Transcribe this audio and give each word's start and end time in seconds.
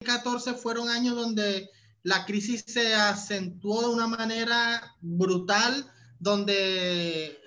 2014 0.00 0.54
fueron 0.54 0.88
años 0.88 1.16
donde 1.16 1.70
la 2.02 2.24
crisis 2.24 2.64
se 2.66 2.94
acentuó 2.94 3.82
de 3.82 3.88
una 3.88 4.06
manera 4.06 4.94
brutal, 5.00 5.90
donde 6.18 7.38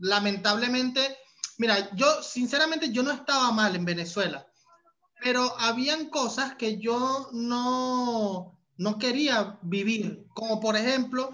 lamentablemente, 0.00 1.16
mira, 1.58 1.94
yo 1.94 2.22
sinceramente 2.22 2.90
yo 2.90 3.02
no 3.02 3.12
estaba 3.12 3.52
mal 3.52 3.76
en 3.76 3.84
Venezuela, 3.84 4.46
pero 5.22 5.54
habían 5.58 6.08
cosas 6.08 6.54
que 6.56 6.78
yo 6.78 7.28
no, 7.32 8.58
no 8.76 8.98
quería 8.98 9.58
vivir, 9.62 10.26
como 10.34 10.60
por 10.60 10.76
ejemplo 10.76 11.32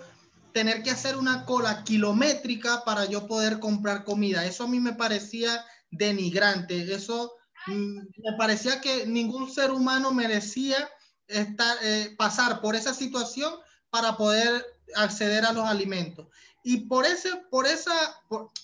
tener 0.53 0.83
que 0.83 0.91
hacer 0.91 1.17
una 1.17 1.47
cola 1.47 1.85
kilométrica 1.85 2.85
para 2.85 3.05
yo 3.07 3.27
poder 3.29 3.61
comprar 3.61 4.05
comida. 4.05 4.45
Eso 4.45 4.65
a 4.65 4.69
mí 4.69 4.81
me 4.81 4.93
parecía 4.93 5.65
denigrante, 5.91 6.93
eso 6.93 7.33
me 7.67 8.37
parecía 8.39 8.81
que 8.81 9.07
ningún 9.07 9.51
ser 9.51 9.71
humano 9.71 10.13
merecía 10.13 10.89
estar, 11.27 11.77
eh, 11.83 12.15
pasar 12.17 12.61
por 12.61 12.75
esa 12.75 12.95
situación 12.95 13.55
para 13.91 14.17
poder 14.17 14.65
acceder 14.97 15.45
a 15.45 15.53
los 15.53 15.65
alimentos. 15.65 16.29
Y 16.63 16.83
por 16.83 17.07
ese, 17.07 17.37
por 17.51 17.67
esa, 17.67 17.93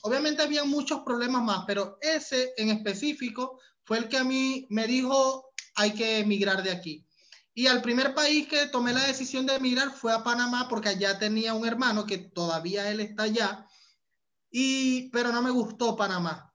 obviamente 0.02 0.42
había 0.42 0.64
muchos 0.64 1.00
problemas 1.00 1.42
más, 1.42 1.64
pero 1.66 1.98
ese 2.00 2.52
en 2.56 2.70
específico 2.70 3.58
fue 3.84 3.98
el 3.98 4.08
que 4.08 4.18
a 4.18 4.24
mí 4.24 4.66
me 4.68 4.86
dijo 4.86 5.50
hay 5.76 5.92
que 5.92 6.18
emigrar 6.18 6.62
de 6.62 6.72
aquí. 6.72 7.06
Y 7.54 7.68
al 7.68 7.80
primer 7.80 8.14
país 8.14 8.48
que 8.48 8.66
tomé 8.66 8.92
la 8.92 9.06
decisión 9.06 9.46
de 9.46 9.54
emigrar 9.54 9.90
fue 9.90 10.12
a 10.12 10.22
Panamá 10.22 10.66
porque 10.68 10.90
allá 10.90 11.18
tenía 11.18 11.54
un 11.54 11.66
hermano 11.66 12.04
que 12.04 12.18
todavía 12.18 12.90
él 12.90 13.00
está 13.00 13.22
allá. 13.22 13.66
Y, 14.50 15.08
pero 15.10 15.32
no 15.32 15.40
me 15.40 15.50
gustó 15.50 15.96
Panamá. 15.96 16.52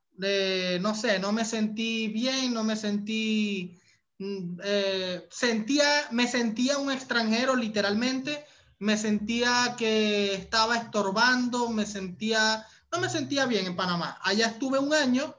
No 0.81 0.95
sé, 0.95 1.20
no 1.20 1.31
me 1.31 1.45
sentí 1.45 2.07
bien, 2.07 2.53
no 2.53 2.63
me 2.63 2.75
sentí 2.75 3.81
Mm, 4.21 4.59
eh, 4.63 5.27
sentía, 5.31 6.07
me 6.12 6.27
sentía 6.27 6.77
un 6.77 6.91
extranjero 6.91 7.55
literalmente, 7.55 8.45
me 8.77 8.95
sentía 8.95 9.76
que 9.76 10.35
estaba 10.35 10.77
estorbando, 10.77 11.70
me 11.70 11.87
sentía, 11.87 12.63
no 12.91 12.99
me 12.99 13.09
sentía 13.09 13.48
bien 13.48 13.65
en 13.65 13.76
Panamá. 13.76 14.20
Allá 14.21 14.46
estuve 14.46 14.77
un 14.77 14.93
año, 14.93 15.35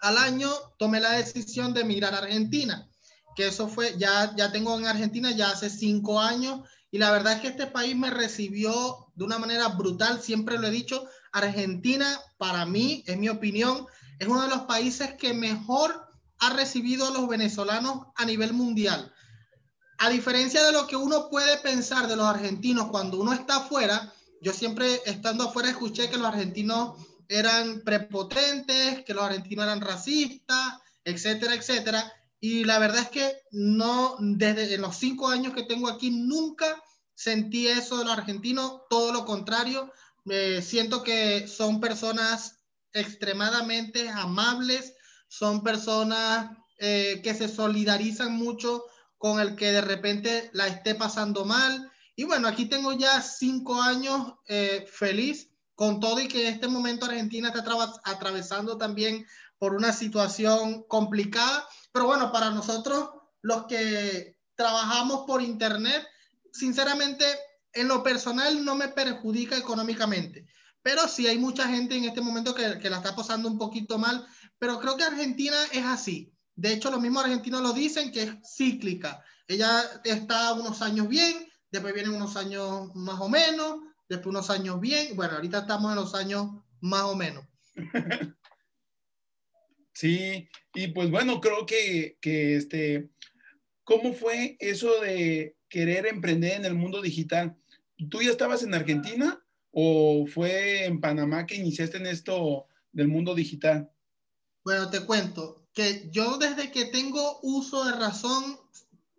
al 0.00 0.18
año 0.18 0.50
tomé 0.80 0.98
la 0.98 1.12
decisión 1.12 1.72
de 1.74 1.82
emigrar 1.82 2.12
a 2.14 2.18
Argentina, 2.18 2.90
que 3.36 3.46
eso 3.46 3.68
fue, 3.68 3.96
ya, 3.96 4.34
ya 4.34 4.50
tengo 4.50 4.76
en 4.76 4.86
Argentina 4.86 5.30
ya 5.30 5.50
hace 5.50 5.70
cinco 5.70 6.20
años 6.20 6.68
y 6.90 6.98
la 6.98 7.12
verdad 7.12 7.34
es 7.34 7.40
que 7.40 7.48
este 7.48 7.68
país 7.68 7.94
me 7.94 8.10
recibió 8.10 9.12
de 9.14 9.24
una 9.24 9.38
manera 9.38 9.68
brutal, 9.68 10.20
siempre 10.20 10.58
lo 10.58 10.66
he 10.66 10.72
dicho, 10.72 11.04
Argentina 11.32 12.20
para 12.38 12.64
mí, 12.66 13.02
en 13.06 13.20
mi 13.20 13.28
opinión, 13.28 13.86
es 14.18 14.28
uno 14.28 14.42
de 14.42 14.48
los 14.48 14.62
países 14.62 15.14
que 15.14 15.34
mejor 15.34 16.06
ha 16.38 16.50
recibido 16.50 17.08
a 17.08 17.10
los 17.10 17.28
venezolanos 17.28 18.06
a 18.16 18.24
nivel 18.24 18.52
mundial. 18.52 19.12
A 19.98 20.10
diferencia 20.10 20.64
de 20.64 20.72
lo 20.72 20.86
que 20.86 20.96
uno 20.96 21.28
puede 21.30 21.58
pensar 21.58 22.08
de 22.08 22.16
los 22.16 22.26
argentinos 22.26 22.88
cuando 22.88 23.20
uno 23.20 23.32
está 23.32 23.56
afuera, 23.56 24.12
yo 24.40 24.52
siempre 24.52 25.00
estando 25.06 25.44
afuera 25.44 25.70
escuché 25.70 26.10
que 26.10 26.16
los 26.16 26.26
argentinos 26.26 26.96
eran 27.28 27.82
prepotentes, 27.82 29.04
que 29.04 29.14
los 29.14 29.24
argentinos 29.24 29.64
eran 29.64 29.80
racistas, 29.80 30.80
etcétera, 31.04 31.54
etcétera. 31.54 32.12
Y 32.40 32.64
la 32.64 32.80
verdad 32.80 33.02
es 33.02 33.08
que 33.10 33.36
no, 33.52 34.16
desde 34.18 34.76
los 34.78 34.96
cinco 34.96 35.28
años 35.28 35.54
que 35.54 35.62
tengo 35.62 35.88
aquí, 35.88 36.10
nunca 36.10 36.82
sentí 37.14 37.68
eso 37.68 37.98
de 37.98 38.04
los 38.04 38.12
argentinos, 38.12 38.80
todo 38.90 39.12
lo 39.12 39.24
contrario. 39.24 39.92
Siento 40.60 41.02
que 41.02 41.48
son 41.48 41.80
personas 41.80 42.62
extremadamente 42.92 44.08
amables, 44.08 44.94
son 45.28 45.62
personas 45.62 46.50
eh, 46.78 47.20
que 47.22 47.34
se 47.34 47.48
solidarizan 47.48 48.32
mucho 48.32 48.84
con 49.18 49.40
el 49.40 49.56
que 49.56 49.72
de 49.72 49.80
repente 49.80 50.50
la 50.52 50.66
esté 50.66 50.94
pasando 50.94 51.44
mal. 51.44 51.90
Y 52.16 52.24
bueno, 52.24 52.48
aquí 52.48 52.66
tengo 52.66 52.92
ya 52.92 53.20
cinco 53.22 53.80
años 53.80 54.34
eh, 54.48 54.86
feliz 54.90 55.48
con 55.74 56.00
todo 56.00 56.20
y 56.20 56.28
que 56.28 56.48
en 56.48 56.54
este 56.54 56.68
momento 56.68 57.06
Argentina 57.06 57.48
está 57.48 57.64
atravesando 58.04 58.76
también 58.76 59.26
por 59.58 59.74
una 59.74 59.92
situación 59.92 60.82
complicada. 60.84 61.66
Pero 61.92 62.06
bueno, 62.06 62.32
para 62.32 62.50
nosotros, 62.50 63.10
los 63.40 63.66
que 63.66 64.36
trabajamos 64.54 65.24
por 65.26 65.40
Internet, 65.40 66.06
sinceramente, 66.52 67.24
en 67.72 67.88
lo 67.88 68.02
personal 68.02 68.64
no 68.64 68.74
me 68.74 68.88
perjudica 68.88 69.56
económicamente. 69.56 70.46
Pero 70.82 71.06
sí 71.08 71.26
hay 71.26 71.38
mucha 71.38 71.68
gente 71.68 71.96
en 71.96 72.04
este 72.04 72.20
momento 72.20 72.54
que, 72.54 72.62
la 72.90 72.96
está 72.96 73.14
pasando 73.14 73.48
un 73.48 73.58
poquito 73.58 73.98
mal 73.98 74.26
pero 74.62 74.78
creo 74.78 74.96
que 74.96 75.02
Argentina 75.02 75.56
es 75.72 75.84
así. 75.84 76.32
De 76.54 76.72
hecho, 76.72 76.88
los 76.88 77.00
mismos 77.00 77.24
argentinos 77.24 77.62
lo 77.62 77.72
dicen 77.72 78.12
que 78.12 78.22
es 78.22 78.30
cíclica. 78.56 79.20
Ella 79.48 79.82
está 80.04 80.52
unos 80.52 80.82
años 80.82 81.08
bien, 81.08 81.48
después 81.68 81.92
vienen 81.92 82.14
unos 82.14 82.36
años 82.36 82.94
más 82.94 83.20
o 83.20 83.28
menos, 83.28 83.80
después 84.08 84.28
unos 84.28 84.50
años 84.50 84.80
bien. 84.80 85.16
Bueno, 85.16 85.34
ahorita 85.34 85.58
estamos 85.58 85.90
en 85.90 85.96
los 85.96 86.14
años 86.14 86.46
más 86.80 87.02
o 87.02 87.16
menos. 87.16 87.44
Sí, 89.94 90.48
y 90.74 90.88
pues 90.88 91.10
bueno, 91.10 91.38
creo 91.40 91.66
que, 91.66 92.16
que 92.20 92.56
este, 92.56 93.10
¿cómo 93.84 94.14
fue 94.14 94.56
eso 94.58 95.00
de 95.00 95.58
querer 95.68 96.06
emprender 96.06 96.52
en 96.52 96.64
el 96.64 96.74
mundo 96.74 97.02
digital? 97.02 97.56
¿Tú 98.08 98.22
ya 98.22 98.30
estabas 98.30 98.62
en 98.62 98.74
Argentina 98.74 99.42
o 99.70 100.26
fue 100.26 100.84
en 100.84 101.00
Panamá 101.00 101.46
que 101.46 101.56
iniciaste 101.56 101.96
en 101.98 102.06
esto 102.06 102.66
del 102.92 103.08
mundo 103.08 103.34
digital? 103.34 103.90
Bueno, 104.64 104.90
te 104.90 105.00
cuento 105.00 105.66
que 105.72 106.08
yo 106.10 106.38
desde 106.38 106.70
que 106.70 106.86
tengo 106.86 107.40
uso 107.42 107.84
de 107.84 107.92
razón, 107.92 108.58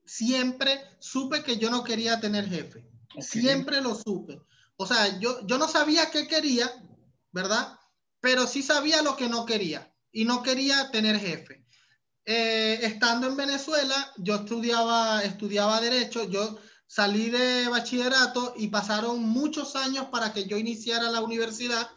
siempre 0.05 0.79
supe 0.99 1.43
que 1.43 1.57
yo 1.57 1.69
no 1.69 1.83
quería 1.83 2.19
tener 2.19 2.47
jefe. 2.47 2.85
Siempre 3.19 3.81
lo 3.81 3.95
supe. 3.95 4.41
O 4.77 4.85
sea, 4.85 5.19
yo, 5.19 5.45
yo 5.45 5.57
no 5.57 5.67
sabía 5.67 6.09
qué 6.11 6.27
quería, 6.27 6.69
¿verdad? 7.31 7.79
Pero 8.19 8.47
sí 8.47 8.61
sabía 8.61 9.01
lo 9.01 9.15
que 9.15 9.29
no 9.29 9.45
quería. 9.45 9.91
Y 10.11 10.25
no 10.25 10.43
quería 10.43 10.91
tener 10.91 11.19
jefe. 11.19 11.65
Eh, 12.25 12.79
estando 12.83 13.27
en 13.27 13.35
Venezuela, 13.35 14.13
yo 14.17 14.35
estudiaba, 14.35 15.23
estudiaba 15.23 15.81
derecho, 15.81 16.29
yo 16.29 16.57
salí 16.93 17.31
de 17.31 17.67
bachillerato 17.69 18.53
y 18.55 18.67
pasaron 18.67 19.23
muchos 19.23 19.75
años 19.75 20.09
para 20.11 20.31
que 20.31 20.45
yo 20.45 20.57
iniciara 20.57 21.09
la 21.09 21.21
universidad 21.21 21.89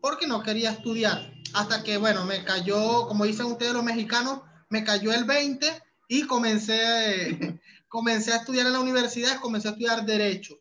porque 0.00 0.26
no 0.26 0.42
quería 0.42 0.72
estudiar 0.72 1.32
hasta 1.54 1.84
que, 1.84 1.98
bueno, 1.98 2.24
me 2.24 2.42
cayó, 2.42 3.06
como 3.06 3.26
dicen 3.26 3.46
ustedes 3.46 3.74
los 3.74 3.84
mexicanos, 3.84 4.40
me 4.68 4.82
cayó 4.82 5.12
el 5.12 5.22
20 5.22 5.66
y 6.08 6.22
comencé, 6.22 7.60
comencé 7.88 8.32
a 8.32 8.38
estudiar 8.38 8.66
en 8.66 8.72
la 8.72 8.80
universidad, 8.80 9.38
comencé 9.40 9.68
a 9.68 9.70
estudiar 9.70 10.04
Derecho. 10.04 10.58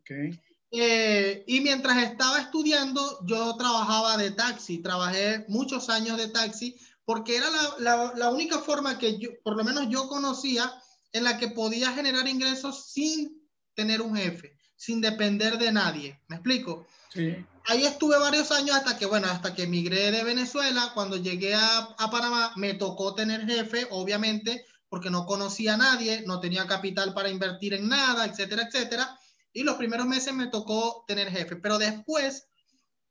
Okay. 0.00 0.40
Eh, 0.70 1.42
y 1.48 1.60
mientras 1.60 2.04
estaba 2.04 2.38
estudiando, 2.38 3.18
yo 3.26 3.56
trabajaba 3.56 4.16
de 4.16 4.30
taxi, 4.30 4.78
trabajé 4.78 5.44
muchos 5.48 5.90
años 5.90 6.18
de 6.18 6.28
taxi, 6.28 6.76
porque 7.04 7.36
era 7.36 7.50
la, 7.50 7.74
la, 7.78 8.12
la 8.14 8.30
única 8.30 8.58
forma 8.58 8.96
que 8.96 9.18
yo, 9.18 9.30
por 9.42 9.56
lo 9.56 9.64
menos 9.64 9.88
yo 9.88 10.06
conocía, 10.08 10.72
en 11.14 11.24
la 11.24 11.38
que 11.38 11.48
podía 11.48 11.92
generar 11.92 12.28
ingresos 12.28 12.92
sin 12.92 13.42
tener 13.72 14.02
un 14.02 14.14
jefe, 14.14 14.58
sin 14.76 15.00
depender 15.00 15.56
de 15.56 15.72
nadie. 15.72 16.20
¿Me 16.28 16.36
explico? 16.36 16.86
Sí 17.10 17.34
ahí 17.66 17.84
estuve 17.84 18.18
varios 18.18 18.50
años 18.52 18.76
hasta 18.76 18.98
que, 18.98 19.06
bueno, 19.06 19.28
hasta 19.28 19.54
que 19.54 19.64
emigré 19.64 20.10
de 20.10 20.24
Venezuela. 20.24 20.92
Cuando 20.94 21.16
llegué 21.16 21.54
a, 21.54 21.78
a, 21.78 22.10
Panamá, 22.10 22.52
me 22.56 22.74
tocó 22.74 23.14
tener 23.14 23.46
jefe, 23.46 23.86
obviamente, 23.90 24.64
porque 24.88 25.10
no 25.10 25.26
conocía 25.26 25.74
a 25.74 25.78
nadie, 25.78 26.22
no 26.26 26.40
tenía 26.40 26.66
capital 26.66 27.14
para 27.14 27.30
invertir 27.30 27.74
en 27.74 27.88
nada, 27.88 28.26
etcétera, 28.26 28.64
etcétera. 28.68 29.18
Y 29.52 29.62
los 29.62 29.76
primeros 29.76 30.06
meses 30.06 30.34
me 30.34 30.48
tocó 30.48 31.04
tener 31.06 31.30
jefe. 31.30 31.56
Pero 31.56 31.78
después, 31.78 32.46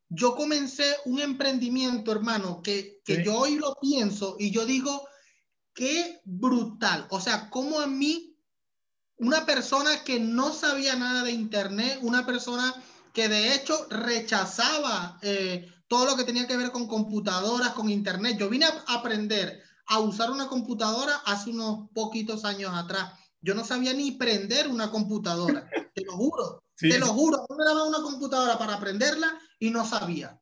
yo 0.09 0.35
comencé 0.35 0.95
un 1.05 1.19
emprendimiento, 1.19 2.11
hermano, 2.11 2.61
que, 2.61 3.01
que 3.03 3.23
yo 3.23 3.37
hoy 3.37 3.55
lo 3.55 3.75
pienso 3.81 4.35
y 4.37 4.51
yo 4.51 4.65
digo, 4.65 5.07
qué 5.73 6.21
brutal. 6.25 7.07
O 7.09 7.19
sea, 7.19 7.49
como 7.49 7.79
a 7.79 7.87
mí, 7.87 8.37
una 9.17 9.45
persona 9.45 10.03
que 10.03 10.19
no 10.19 10.53
sabía 10.53 10.95
nada 10.95 11.23
de 11.23 11.31
Internet, 11.31 11.99
una 12.01 12.25
persona 12.25 12.73
que 13.13 13.29
de 13.29 13.53
hecho 13.53 13.87
rechazaba 13.89 15.19
eh, 15.21 15.71
todo 15.87 16.05
lo 16.05 16.17
que 16.17 16.23
tenía 16.23 16.47
que 16.47 16.57
ver 16.57 16.71
con 16.71 16.87
computadoras, 16.87 17.73
con 17.73 17.89
internet. 17.89 18.37
Yo 18.39 18.49
vine 18.49 18.65
a 18.65 18.93
aprender 18.95 19.61
a 19.85 19.99
usar 19.99 20.31
una 20.31 20.47
computadora 20.47 21.17
hace 21.25 21.51
unos 21.51 21.89
poquitos 21.93 22.43
años 22.45 22.71
atrás. 22.73 23.13
Yo 23.41 23.53
no 23.53 23.63
sabía 23.63 23.93
ni 23.93 24.11
prender 24.11 24.67
una 24.67 24.89
computadora, 24.89 25.69
te 25.93 26.03
lo 26.03 26.13
juro, 26.13 26.63
te 26.77 26.97
lo 26.97 27.07
juro. 27.07 27.45
Yo 27.47 27.55
me 27.55 27.65
daba 27.65 27.83
una 27.83 28.01
computadora 28.01 28.57
para 28.57 28.75
aprenderla 28.75 29.37
y 29.59 29.69
no 29.69 29.85
sabía. 29.85 30.41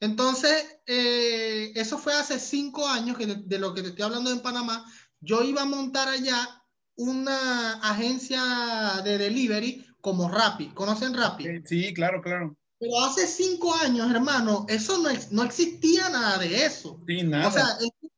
Entonces, 0.00 0.80
eh, 0.86 1.72
eso 1.74 1.98
fue 1.98 2.14
hace 2.14 2.38
cinco 2.38 2.86
años 2.86 3.16
que 3.16 3.26
de, 3.26 3.36
de 3.36 3.58
lo 3.58 3.74
que 3.74 3.82
te 3.82 3.88
estoy 3.88 4.04
hablando 4.04 4.30
en 4.30 4.40
Panamá. 4.40 4.84
Yo 5.20 5.42
iba 5.42 5.62
a 5.62 5.66
montar 5.66 6.08
allá 6.08 6.62
una 6.96 7.74
agencia 7.80 9.00
de 9.04 9.18
delivery 9.18 9.86
como 10.00 10.28
Rappi. 10.28 10.68
¿Conocen 10.68 11.14
Rappi? 11.14 11.44
Sí, 11.64 11.94
claro, 11.94 12.20
claro. 12.20 12.56
Pero 12.78 13.00
hace 13.00 13.26
cinco 13.26 13.74
años, 13.74 14.10
hermano, 14.10 14.66
eso 14.68 14.98
no, 14.98 15.08
no 15.30 15.42
existía 15.42 16.08
nada 16.10 16.38
de 16.38 16.66
eso. 16.66 17.00
Sí, 17.06 17.22
nada. 17.22 17.48
O 17.48 17.50
sea, 17.50 17.66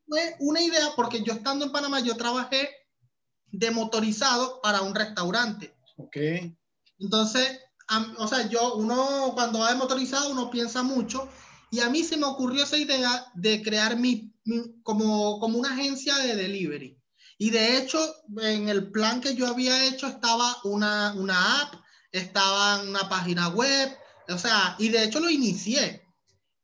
fue 0.08 0.36
una 0.40 0.60
idea, 0.60 0.90
porque 0.96 1.22
yo 1.22 1.34
estando 1.34 1.64
en 1.64 1.72
Panamá, 1.72 2.00
yo 2.00 2.16
trabajé 2.16 2.68
de 3.52 3.70
motorizado 3.70 4.60
para 4.60 4.82
un 4.82 4.94
restaurante. 4.94 5.76
Ok. 5.96 6.16
Entonces, 6.98 7.60
o 8.18 8.26
sea, 8.26 8.48
yo, 8.48 8.74
uno 8.74 9.32
cuando 9.34 9.60
va 9.60 9.70
de 9.70 9.78
motorizado, 9.78 10.30
uno 10.30 10.50
piensa 10.50 10.82
mucho 10.82 11.28
y 11.70 11.80
a 11.80 11.90
mí 11.90 12.04
se 12.04 12.16
me 12.16 12.26
ocurrió 12.26 12.64
esa 12.64 12.76
idea 12.76 13.26
de 13.34 13.62
crear 13.62 13.96
mi, 13.96 14.32
como, 14.82 15.38
como 15.40 15.58
una 15.58 15.72
agencia 15.72 16.16
de 16.18 16.36
delivery. 16.36 16.98
Y 17.38 17.50
de 17.50 17.76
hecho, 17.76 17.98
en 18.40 18.68
el 18.68 18.90
plan 18.90 19.20
que 19.20 19.34
yo 19.34 19.46
había 19.46 19.86
hecho 19.86 20.06
estaba 20.06 20.56
una, 20.64 21.12
una 21.14 21.62
app, 21.62 21.74
estaba 22.12 22.82
una 22.82 23.08
página 23.08 23.48
web, 23.48 23.94
o 24.28 24.38
sea, 24.38 24.76
y 24.78 24.88
de 24.88 25.04
hecho 25.04 25.20
lo 25.20 25.28
inicié. 25.28 26.02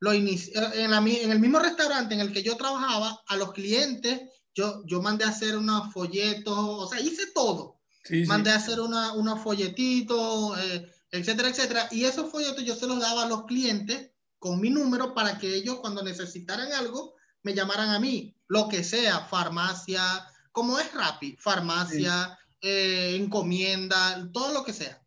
Lo 0.00 0.14
inicié 0.14 0.54
en, 0.74 0.90
la, 0.90 0.98
en 0.98 1.30
el 1.30 1.38
mismo 1.40 1.58
restaurante 1.58 2.14
en 2.14 2.20
el 2.20 2.32
que 2.32 2.42
yo 2.42 2.56
trabajaba, 2.56 3.22
a 3.26 3.36
los 3.36 3.52
clientes, 3.52 4.20
yo, 4.54 4.82
yo 4.86 5.02
mandé 5.02 5.24
a 5.24 5.28
hacer 5.28 5.56
unos 5.56 5.92
folletos, 5.92 6.56
o 6.56 6.88
sea, 6.88 7.00
hice 7.00 7.26
todo. 7.34 7.80
mandé 8.26 8.50
a 8.50 8.56
hacer 8.56 8.80
una, 8.80 9.12
unos 9.12 9.40
folletitos, 9.40 10.58
eh, 10.58 10.90
etcétera, 11.10 11.48
etcétera. 11.50 11.88
Y 11.90 12.04
esos 12.04 12.30
folletos 12.30 12.64
yo 12.64 12.74
se 12.74 12.86
los 12.86 12.98
daba 13.00 13.24
a 13.24 13.28
los 13.28 13.44
clientes 13.44 14.11
con 14.42 14.60
mi 14.60 14.70
número 14.70 15.14
para 15.14 15.38
que 15.38 15.54
ellos 15.54 15.76
cuando 15.76 16.02
necesitaran 16.02 16.72
algo 16.72 17.14
me 17.44 17.54
llamaran 17.54 17.90
a 17.90 18.00
mí, 18.00 18.36
lo 18.48 18.68
que 18.68 18.82
sea, 18.82 19.20
farmacia, 19.20 20.02
como 20.50 20.80
es 20.80 20.92
Rappi, 20.92 21.36
farmacia, 21.36 22.36
eh, 22.60 23.16
encomienda, 23.20 24.28
todo 24.32 24.52
lo 24.52 24.64
que 24.64 24.72
sea. 24.72 25.00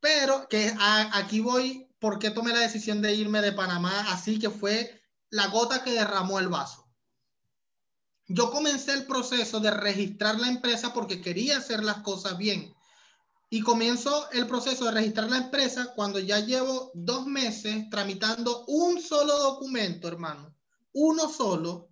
Pero 0.00 0.48
que 0.48 0.74
aquí 0.80 1.38
voy, 1.38 1.88
porque 2.00 2.32
tomé 2.32 2.52
la 2.52 2.58
decisión 2.58 3.00
de 3.00 3.14
irme 3.14 3.40
de 3.40 3.52
Panamá? 3.52 4.06
Así 4.08 4.40
que 4.40 4.50
fue 4.50 5.00
la 5.30 5.46
gota 5.46 5.84
que 5.84 5.92
derramó 5.92 6.40
el 6.40 6.48
vaso. 6.48 6.88
Yo 8.26 8.50
comencé 8.50 8.94
el 8.94 9.06
proceso 9.06 9.60
de 9.60 9.70
registrar 9.70 10.40
la 10.40 10.48
empresa 10.48 10.92
porque 10.92 11.20
quería 11.20 11.58
hacer 11.58 11.84
las 11.84 11.98
cosas 11.98 12.36
bien. 12.36 12.74
Y 13.48 13.60
comienzo 13.60 14.30
el 14.32 14.46
proceso 14.46 14.86
de 14.86 14.90
registrar 14.92 15.30
la 15.30 15.38
empresa 15.38 15.92
cuando 15.94 16.18
ya 16.18 16.40
llevo 16.40 16.90
dos 16.94 17.26
meses 17.26 17.88
tramitando 17.90 18.64
un 18.66 19.00
solo 19.00 19.38
documento, 19.38 20.08
hermano. 20.08 20.54
Uno 20.92 21.28
solo, 21.28 21.90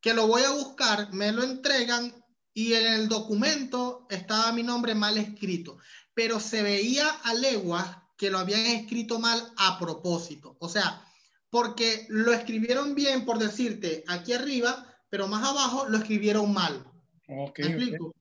que 0.00 0.12
lo 0.12 0.26
voy 0.26 0.42
a 0.42 0.50
buscar, 0.50 1.12
me 1.12 1.32
lo 1.32 1.42
entregan 1.42 2.14
y 2.52 2.74
en 2.74 2.86
el 2.86 3.08
documento 3.08 4.06
estaba 4.10 4.52
mi 4.52 4.62
nombre 4.62 4.94
mal 4.94 5.16
escrito, 5.16 5.78
pero 6.12 6.38
se 6.38 6.62
veía 6.62 7.08
a 7.08 7.34
leguas 7.34 7.96
que 8.16 8.30
lo 8.30 8.38
habían 8.38 8.66
escrito 8.66 9.18
mal 9.18 9.52
a 9.56 9.78
propósito. 9.78 10.56
O 10.60 10.68
sea, 10.68 11.02
porque 11.50 12.06
lo 12.08 12.32
escribieron 12.32 12.94
bien, 12.94 13.24
por 13.24 13.38
decirte, 13.38 14.04
aquí 14.06 14.32
arriba, 14.32 14.86
pero 15.08 15.28
más 15.28 15.48
abajo 15.48 15.86
lo 15.88 15.98
escribieron 15.98 16.52
mal. 16.52 16.84
Okay, 17.26 17.66
explico? 17.66 18.14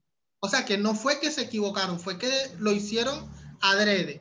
O 0.45 0.49
sea, 0.49 0.65
que 0.65 0.77
no 0.77 0.93
fue 0.93 1.21
que 1.21 1.31
se 1.31 1.43
equivocaron, 1.43 2.01
fue 2.01 2.17
que 2.17 2.29
lo 2.59 2.73
hicieron 2.73 3.31
adrede. 3.61 4.19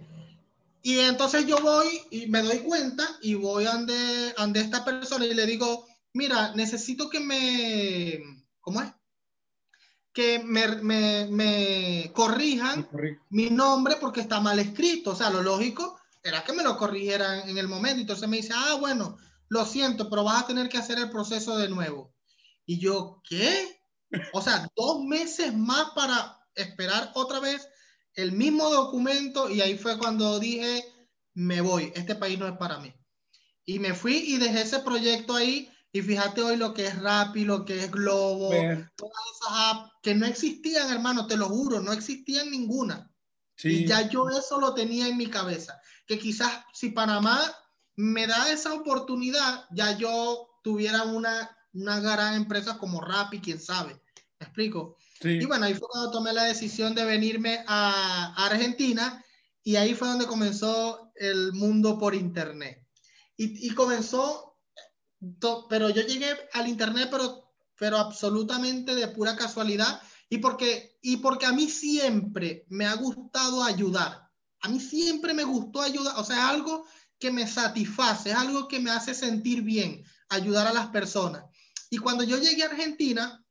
Y 0.80 1.00
entonces 1.00 1.46
yo 1.46 1.58
voy 1.60 1.88
y 2.12 2.28
me 2.28 2.42
doy 2.42 2.58
cuenta 2.58 3.04
y 3.22 3.34
voy 3.34 3.66
ande, 3.66 4.32
ande 4.36 4.60
esta 4.60 4.84
persona 4.84 5.26
y 5.26 5.34
le 5.34 5.46
digo, 5.46 5.84
mira, 6.12 6.54
necesito 6.54 7.10
que 7.10 7.18
me, 7.18 8.22
¿cómo 8.60 8.82
es? 8.82 8.92
Que 10.12 10.38
me, 10.38 10.68
me, 10.76 11.26
me 11.28 12.12
corrijan 12.14 12.88
mi 13.30 13.50
nombre 13.50 13.96
porque 14.00 14.20
está 14.20 14.38
mal 14.38 14.60
escrito. 14.60 15.10
O 15.10 15.16
sea, 15.16 15.28
lo 15.28 15.42
lógico 15.42 15.98
era 16.22 16.44
que 16.44 16.52
me 16.52 16.62
lo 16.62 16.76
corrigieran 16.76 17.48
en 17.48 17.58
el 17.58 17.66
momento. 17.66 18.00
Entonces 18.00 18.28
me 18.28 18.36
dice, 18.36 18.52
ah, 18.54 18.76
bueno, 18.78 19.16
lo 19.48 19.66
siento, 19.66 20.08
pero 20.08 20.22
vas 20.22 20.44
a 20.44 20.46
tener 20.46 20.68
que 20.68 20.78
hacer 20.78 21.00
el 21.00 21.10
proceso 21.10 21.56
de 21.58 21.68
nuevo. 21.68 22.14
Y 22.64 22.78
yo, 22.78 23.20
¿qué? 23.28 23.81
O 24.32 24.42
sea, 24.42 24.68
dos 24.76 25.02
meses 25.04 25.54
más 25.54 25.90
para 25.94 26.38
esperar 26.54 27.12
otra 27.14 27.40
vez 27.40 27.66
el 28.14 28.32
mismo 28.32 28.68
documento 28.70 29.48
y 29.48 29.60
ahí 29.60 29.76
fue 29.76 29.98
cuando 29.98 30.38
dije, 30.38 30.84
me 31.34 31.60
voy, 31.60 31.92
este 31.94 32.14
país 32.14 32.38
no 32.38 32.46
es 32.46 32.56
para 32.58 32.78
mí. 32.78 32.92
Y 33.64 33.78
me 33.78 33.94
fui 33.94 34.16
y 34.16 34.38
dejé 34.38 34.62
ese 34.62 34.80
proyecto 34.80 35.34
ahí 35.34 35.70
y 35.92 36.02
fíjate 36.02 36.42
hoy 36.42 36.56
lo 36.56 36.74
que 36.74 36.86
es 36.86 36.98
Rappi, 37.00 37.44
lo 37.44 37.64
que 37.64 37.84
es 37.84 37.90
Globo, 37.90 38.50
todas 38.96 39.22
esas 39.34 39.50
apps 39.50 39.92
que 40.02 40.14
no 40.14 40.26
existían, 40.26 40.90
hermano, 40.90 41.26
te 41.26 41.36
lo 41.36 41.48
juro, 41.48 41.80
no 41.80 41.92
existían 41.92 42.50
ninguna. 42.50 43.10
Y 43.62 43.86
ya 43.86 44.08
yo 44.08 44.28
eso 44.28 44.58
lo 44.58 44.74
tenía 44.74 45.06
en 45.06 45.16
mi 45.16 45.28
cabeza, 45.28 45.80
que 46.06 46.18
quizás 46.18 46.64
si 46.72 46.90
Panamá 46.90 47.40
me 47.94 48.26
da 48.26 48.50
esa 48.50 48.74
oportunidad, 48.74 49.66
ya 49.70 49.96
yo 49.96 50.48
tuviera 50.64 51.04
una, 51.04 51.56
una 51.72 52.00
gran 52.00 52.34
empresa 52.34 52.78
como 52.78 53.00
Rappi, 53.00 53.40
quién 53.40 53.60
sabe 53.60 54.01
explico? 54.42 54.96
Y 55.22 55.44
bueno, 55.44 55.66
ahí 55.66 55.74
fue 55.74 55.88
cuando 55.88 56.10
tomé 56.10 56.32
la 56.32 56.44
decisión 56.44 56.94
de 56.94 57.04
venirme 57.04 57.64
a, 57.66 58.34
Argentina 58.44 59.24
y 59.62 59.76
ahí 59.76 59.94
fue 59.94 60.08
donde 60.08 60.26
comenzó 60.26 61.12
el 61.14 61.52
mundo 61.52 61.98
por 61.98 62.14
internet. 62.14 62.84
Y, 63.36 63.68
y 63.68 63.70
comenzó, 63.74 64.58
pero 65.68 65.90
yo 65.90 66.02
llegué 66.02 66.36
al 66.52 66.68
internet, 66.68 67.08
pero, 67.10 67.52
pero 67.78 67.98
absolutamente 67.98 68.94
de 68.94 69.08
pura 69.08 69.36
casualidad 69.36 70.00
y 70.32 70.38
porque, 70.38 70.98
y 71.02 71.18
porque 71.18 71.44
a 71.44 71.52
mí 71.52 71.68
siempre 71.68 72.64
me 72.70 72.86
ha 72.86 72.94
gustado 72.94 73.62
ayudar. 73.62 74.30
A 74.62 74.68
mí 74.70 74.80
siempre 74.80 75.34
me 75.34 75.44
gustó 75.44 75.82
ayudar, 75.82 76.14
o 76.16 76.24
sea, 76.24 76.48
algo 76.48 76.86
que 77.18 77.30
me 77.30 77.46
satisface, 77.46 78.30
es 78.30 78.36
algo 78.36 78.66
que 78.66 78.80
me 78.80 78.90
hace 78.90 79.12
sentir 79.12 79.60
bien, 79.60 80.02
ayudar 80.30 80.66
a 80.66 80.72
las 80.72 80.88
personas. 80.88 81.44
Y 81.90 81.98
cuando 81.98 82.24
yo 82.24 82.38
llegué 82.38 82.62
a 82.62 82.70
Argentina, 82.70 83.41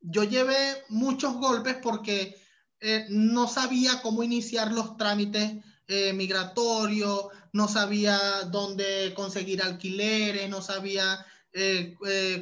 yo 0.00 0.24
llevé 0.24 0.84
muchos 0.88 1.34
golpes 1.34 1.76
porque 1.82 2.36
eh, 2.80 3.06
no 3.08 3.48
sabía 3.48 4.00
cómo 4.02 4.22
iniciar 4.22 4.72
los 4.72 4.96
trámites 4.96 5.64
eh, 5.88 6.12
migratorios, 6.12 7.26
no 7.52 7.68
sabía 7.68 8.18
dónde 8.50 9.12
conseguir 9.14 9.62
alquileres, 9.62 10.48
no 10.50 10.60
sabía 10.60 11.24
eh, 11.52 11.96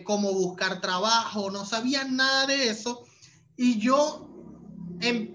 cómo 0.04 0.32
buscar 0.32 0.80
trabajo, 0.80 1.50
no 1.50 1.64
sabía 1.64 2.04
nada 2.04 2.46
de 2.46 2.68
eso. 2.68 3.06
Y 3.56 3.78
yo, 3.78 4.28
em, 5.00 5.34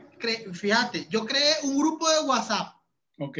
fíjate, 0.53 1.07
yo 1.09 1.25
creé 1.25 1.55
un 1.63 1.77
grupo 1.77 2.09
de 2.09 2.19
WhatsApp. 2.21 2.75
Ok. 3.19 3.37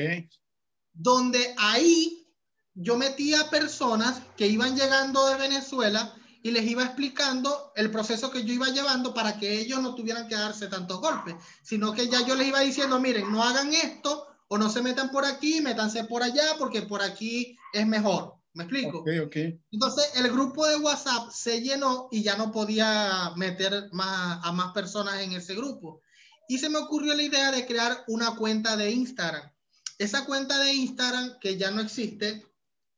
Donde 0.94 1.54
ahí 1.58 2.26
yo 2.74 2.98
metía 2.98 3.50
personas 3.50 4.22
que 4.38 4.48
iban 4.48 4.78
llegando 4.78 5.28
de 5.28 5.36
Venezuela 5.36 6.16
y 6.42 6.52
les 6.52 6.66
iba 6.66 6.84
explicando 6.84 7.72
el 7.76 7.92
proceso 7.92 8.32
que 8.32 8.44
yo 8.44 8.54
iba 8.54 8.70
llevando 8.70 9.14
para 9.14 9.38
que 9.38 9.60
ellos 9.60 9.82
no 9.82 9.96
tuvieran 9.96 10.28
que 10.28 10.36
darse 10.36 10.68
tantos 10.68 11.02
golpes, 11.02 11.36
sino 11.64 11.94
que 11.94 12.08
ya 12.08 12.26
yo 12.26 12.36
les 12.36 12.48
iba 12.48 12.62
diciendo, 12.62 13.00
miren, 13.00 13.31
no 13.31 13.44
hagan 13.44 13.74
esto 13.74 14.28
o 14.48 14.58
no 14.58 14.69
se 14.69 14.81
metan 14.81 15.12
por 15.12 15.26
aquí, 15.26 15.62
métanse 15.62 16.06
por 16.06 16.24
allá 16.24 16.56
porque 16.58 16.84
por 16.84 17.02
aquí 17.02 17.58
es 17.74 17.86
mejor. 17.86 18.36
¿Me 18.54 18.64
explico? 18.64 19.00
Okay, 19.00 19.19
okay. 19.19 19.62
Entonces 19.72 20.12
el 20.16 20.31
grupo 20.31 20.66
de 20.66 20.78
WhatsApp 20.78 21.30
se 21.31 21.62
llenó 21.62 22.08
y 22.12 22.24
ya 22.24 22.36
no 22.36 22.52
podía 22.52 23.31
meter 23.36 23.90
más, 23.92 24.40
a 24.44 24.52
más 24.52 24.74
personas 24.74 25.22
en 25.22 25.34
ese 25.34 25.56
grupo. 25.56 26.02
Y 26.48 26.58
se 26.58 26.69
me 26.69 26.80
ocurrió 26.80 27.14
la 27.14 27.22
idea 27.22 27.52
de 27.52 27.68
crear 27.68 28.04
una 28.08 28.36
cuenta 28.36 28.76
de 28.76 28.90
Instagram. 28.90 29.52
Esa 30.00 30.26
cuenta 30.26 30.58
de 30.58 30.74
Instagram, 30.74 31.38
que 31.40 31.58
ya 31.58 31.69
no 31.69 31.81
existe, 31.81 32.44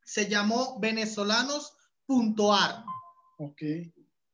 se 0.06 0.30
llamó 0.30 0.80
venezolanos.ar. 0.80 2.86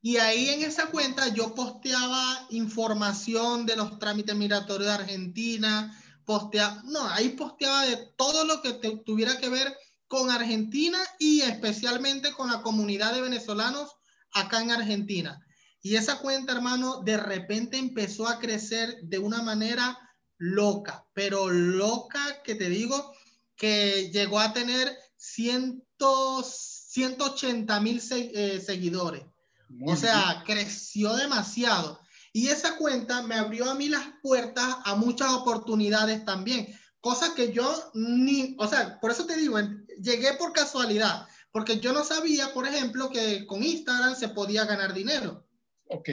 Y 0.01 0.17
ahí 0.17 0.49
en 0.49 0.63
esa 0.63 0.87
cuenta 0.87 1.27
yo 1.33 1.53
posteaba 1.55 2.47
información 2.51 3.65
de 3.65 3.75
los 3.75 3.99
trámites 3.99 4.35
migratorios 4.35 4.87
de 4.87 4.93
Argentina, 4.93 6.03
posteaba, 6.25 6.81
no, 6.85 7.07
ahí 7.09 7.29
posteaba 7.29 7.85
de 7.85 7.97
todo 8.15 8.45
lo 8.45 8.61
que 8.61 8.73
tuviera 9.05 9.37
que 9.37 9.49
ver 9.49 9.75
con 10.07 10.29
Argentina 10.29 10.97
y 11.19 11.41
especialmente 11.41 12.31
con 12.33 12.49
la 12.49 12.61
comunidad 12.61 13.13
de 13.13 13.21
venezolanos 13.21 13.95
acá 14.31 14.61
en 14.61 14.71
Argentina. 14.71 15.39
Y 15.81 15.95
esa 15.95 16.19
cuenta, 16.19 16.53
hermano, 16.53 17.01
de 17.01 17.17
repente 17.17 17.77
empezó 17.77 18.27
a 18.27 18.39
crecer 18.39 18.99
de 19.03 19.19
una 19.19 19.41
manera 19.41 19.97
loca, 20.37 21.05
pero 21.13 21.49
loca 21.49 22.41
que 22.43 22.55
te 22.55 22.69
digo 22.69 23.13
que 23.55 24.09
llegó 24.11 24.39
a 24.39 24.53
tener 24.53 24.95
cientos 25.15 26.76
180 26.97 27.79
mil 27.81 28.01
eh, 28.09 28.59
seguidores. 28.59 29.23
o 29.85 29.95
sea, 29.95 30.43
creció 30.45 31.15
demasiado. 31.15 31.99
Y 32.33 32.47
esa 32.47 32.75
cuenta 32.75 33.21
me 33.21 33.35
abrió 33.35 33.69
a 33.69 33.75
mí 33.75 33.87
las 33.87 34.05
puertas 34.23 34.77
a 34.83 34.95
muchas 34.95 35.31
oportunidades 35.31 36.25
también. 36.25 36.67
Cosas 36.99 37.29
que 37.31 37.53
yo 37.53 37.91
ni, 37.93 38.55
o 38.57 38.67
sea, 38.67 38.99
por 38.99 39.11
eso 39.11 39.27
te 39.27 39.37
digo, 39.37 39.59
llegué 40.01 40.33
por 40.33 40.53
casualidad, 40.53 41.27
porque 41.51 41.79
yo 41.79 41.93
no 41.93 42.03
sabía, 42.03 42.51
por 42.51 42.67
ejemplo, 42.67 43.11
que 43.11 43.45
con 43.45 43.61
Instagram 43.63 44.15
se 44.15 44.29
podía 44.29 44.65
ganar 44.65 44.95
dinero. 44.95 45.47
Ok. 45.89 46.09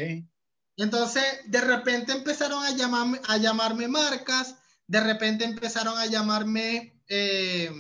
Entonces, 0.77 1.25
de 1.47 1.61
repente 1.63 2.13
empezaron 2.13 2.63
a 2.63 2.73
llamarme, 2.73 3.21
a 3.27 3.39
llamarme 3.39 3.89
marcas, 3.89 4.57
de 4.87 5.01
repente 5.01 5.45
empezaron 5.45 5.97
a 5.97 6.05
llamarme, 6.07 7.01
eh, 7.09 7.71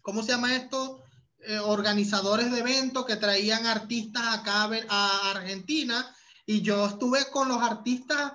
¿cómo 0.00 0.22
se 0.22 0.32
llama 0.32 0.56
esto? 0.56 1.02
Eh, 1.48 1.60
organizadores 1.60 2.50
de 2.50 2.58
eventos 2.58 3.06
que 3.06 3.14
traían 3.14 3.66
artistas 3.66 4.22
acá 4.34 4.68
a 4.88 5.30
Argentina 5.30 6.12
y 6.44 6.60
yo 6.60 6.86
estuve 6.86 7.30
con 7.30 7.46
los 7.46 7.62
artistas 7.62 8.32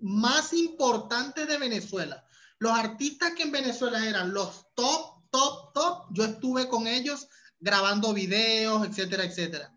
más 0.00 0.54
importantes 0.54 1.46
de 1.46 1.58
Venezuela. 1.58 2.24
Los 2.58 2.72
artistas 2.72 3.34
que 3.34 3.42
en 3.42 3.52
Venezuela 3.52 4.02
eran 4.06 4.32
los 4.32 4.64
top, 4.74 5.28
top, 5.30 5.74
top, 5.74 6.06
yo 6.12 6.24
estuve 6.24 6.68
con 6.68 6.86
ellos 6.86 7.28
grabando 7.60 8.14
videos, 8.14 8.86
etcétera, 8.86 9.24
etcétera. 9.24 9.70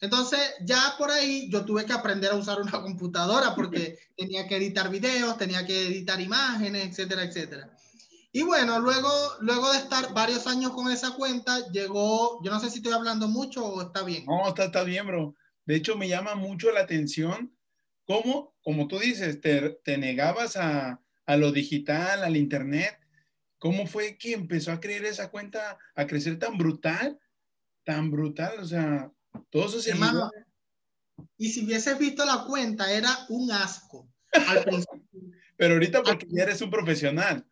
Entonces, 0.00 0.40
ya 0.64 0.96
por 0.98 1.12
ahí 1.12 1.48
yo 1.48 1.64
tuve 1.64 1.86
que 1.86 1.92
aprender 1.92 2.32
a 2.32 2.36
usar 2.36 2.60
una 2.60 2.72
computadora 2.82 3.54
porque 3.54 3.96
tenía 4.16 4.48
que 4.48 4.56
editar 4.56 4.90
videos, 4.90 5.38
tenía 5.38 5.64
que 5.64 5.86
editar 5.86 6.20
imágenes, 6.20 6.88
etcétera, 6.88 7.22
etcétera. 7.22 7.70
Y 8.32 8.42
bueno, 8.42 8.78
luego, 8.78 9.10
luego 9.40 9.72
de 9.72 9.78
estar 9.78 10.12
varios 10.14 10.46
años 10.46 10.72
con 10.72 10.90
esa 10.90 11.12
cuenta, 11.12 11.68
llegó, 11.70 12.42
yo 12.44 12.50
no 12.50 12.60
sé 12.60 12.70
si 12.70 12.78
estoy 12.78 12.92
hablando 12.92 13.26
mucho 13.26 13.64
o 13.64 13.82
está 13.82 14.04
bien. 14.04 14.24
No, 14.26 14.48
está, 14.48 14.66
está 14.66 14.84
bien, 14.84 15.06
bro. 15.06 15.34
De 15.64 15.76
hecho, 15.76 15.96
me 15.96 16.08
llama 16.08 16.34
mucho 16.36 16.70
la 16.70 16.80
atención 16.80 17.56
cómo, 18.04 18.54
como 18.62 18.86
tú 18.86 18.98
dices, 18.98 19.40
te, 19.40 19.70
te 19.84 19.98
negabas 19.98 20.56
a, 20.56 21.00
a 21.26 21.36
lo 21.36 21.52
digital, 21.52 22.22
al 22.22 22.36
internet. 22.36 22.98
¿Cómo 23.58 23.86
fue 23.86 24.16
que 24.16 24.32
empezó 24.32 24.72
a 24.72 24.80
creer 24.80 25.04
esa 25.04 25.30
cuenta 25.30 25.78
a 25.94 26.06
crecer 26.06 26.38
tan 26.38 26.56
brutal? 26.56 27.18
Tan 27.84 28.10
brutal, 28.10 28.60
o 28.60 28.64
sea, 28.64 29.12
todos 29.50 29.72
esos 29.72 29.86
Hermano, 29.88 30.30
y 31.36 31.48
si 31.50 31.64
hubieses 31.64 31.98
visto 31.98 32.24
la 32.24 32.44
cuenta, 32.44 32.92
era 32.92 33.10
un 33.28 33.50
asco. 33.50 34.08
Pero 35.56 35.74
ahorita 35.74 36.02
porque 36.02 36.26
ya 36.30 36.44
eres 36.44 36.62
un 36.62 36.70
profesional, 36.70 37.46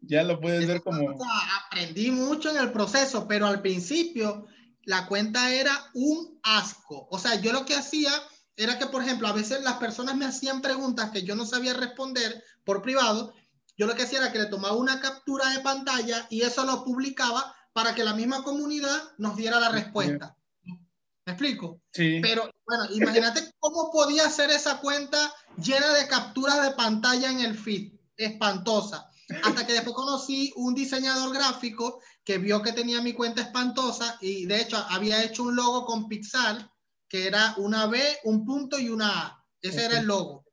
ya 0.00 0.22
lo 0.22 0.40
puedes 0.40 0.66
ver 0.66 0.82
como... 0.82 1.18
aprendí 1.66 2.10
mucho 2.10 2.50
en 2.50 2.58
el 2.58 2.72
proceso, 2.72 3.26
pero 3.26 3.46
al 3.46 3.60
principio 3.60 4.46
la 4.84 5.06
cuenta 5.06 5.52
era 5.52 5.72
un 5.94 6.38
asco. 6.42 7.08
O 7.10 7.18
sea, 7.18 7.40
yo 7.40 7.52
lo 7.52 7.64
que 7.64 7.74
hacía 7.74 8.10
era 8.56 8.78
que, 8.78 8.86
por 8.86 9.02
ejemplo, 9.02 9.28
a 9.28 9.32
veces 9.32 9.62
las 9.62 9.74
personas 9.74 10.16
me 10.16 10.24
hacían 10.24 10.62
preguntas 10.62 11.10
que 11.10 11.22
yo 11.22 11.34
no 11.34 11.46
sabía 11.46 11.74
responder 11.74 12.42
por 12.64 12.82
privado. 12.82 13.34
Yo 13.76 13.86
lo 13.86 13.94
que 13.94 14.02
hacía 14.02 14.18
era 14.18 14.32
que 14.32 14.38
le 14.38 14.46
tomaba 14.46 14.74
una 14.74 15.00
captura 15.00 15.50
de 15.50 15.60
pantalla 15.60 16.26
y 16.30 16.42
eso 16.42 16.64
lo 16.64 16.84
publicaba 16.84 17.54
para 17.72 17.94
que 17.94 18.02
la 18.02 18.14
misma 18.14 18.42
comunidad 18.42 19.00
nos 19.18 19.36
diera 19.36 19.60
la 19.60 19.68
respuesta. 19.68 20.36
¿Me 20.64 21.32
explico? 21.32 21.82
Sí. 21.92 22.20
Pero 22.22 22.50
bueno, 22.66 22.86
imagínate 22.94 23.52
cómo 23.60 23.92
podía 23.92 24.28
ser 24.30 24.50
esa 24.50 24.80
cuenta 24.80 25.32
llena 25.62 25.92
de 25.92 26.08
capturas 26.08 26.62
de 26.62 26.70
pantalla 26.70 27.30
en 27.30 27.40
el 27.40 27.56
feed. 27.56 27.92
Espantosa. 28.16 29.07
Hasta 29.42 29.66
que 29.66 29.74
después 29.74 29.94
conocí 29.94 30.52
un 30.56 30.74
diseñador 30.74 31.34
gráfico 31.34 32.00
que 32.24 32.38
vio 32.38 32.62
que 32.62 32.72
tenía 32.72 33.02
mi 33.02 33.12
cuenta 33.12 33.42
espantosa 33.42 34.16
y 34.20 34.46
de 34.46 34.62
hecho 34.62 34.76
había 34.88 35.22
hecho 35.22 35.42
un 35.42 35.56
logo 35.56 35.84
con 35.84 36.08
Pixar 36.08 36.70
que 37.08 37.26
era 37.26 37.54
una 37.56 37.86
B, 37.86 38.00
un 38.24 38.44
punto 38.44 38.78
y 38.78 38.88
una 38.90 39.08
A. 39.08 39.44
Ese 39.60 39.84
era 39.84 39.98
el 39.98 40.06
logo. 40.06 40.44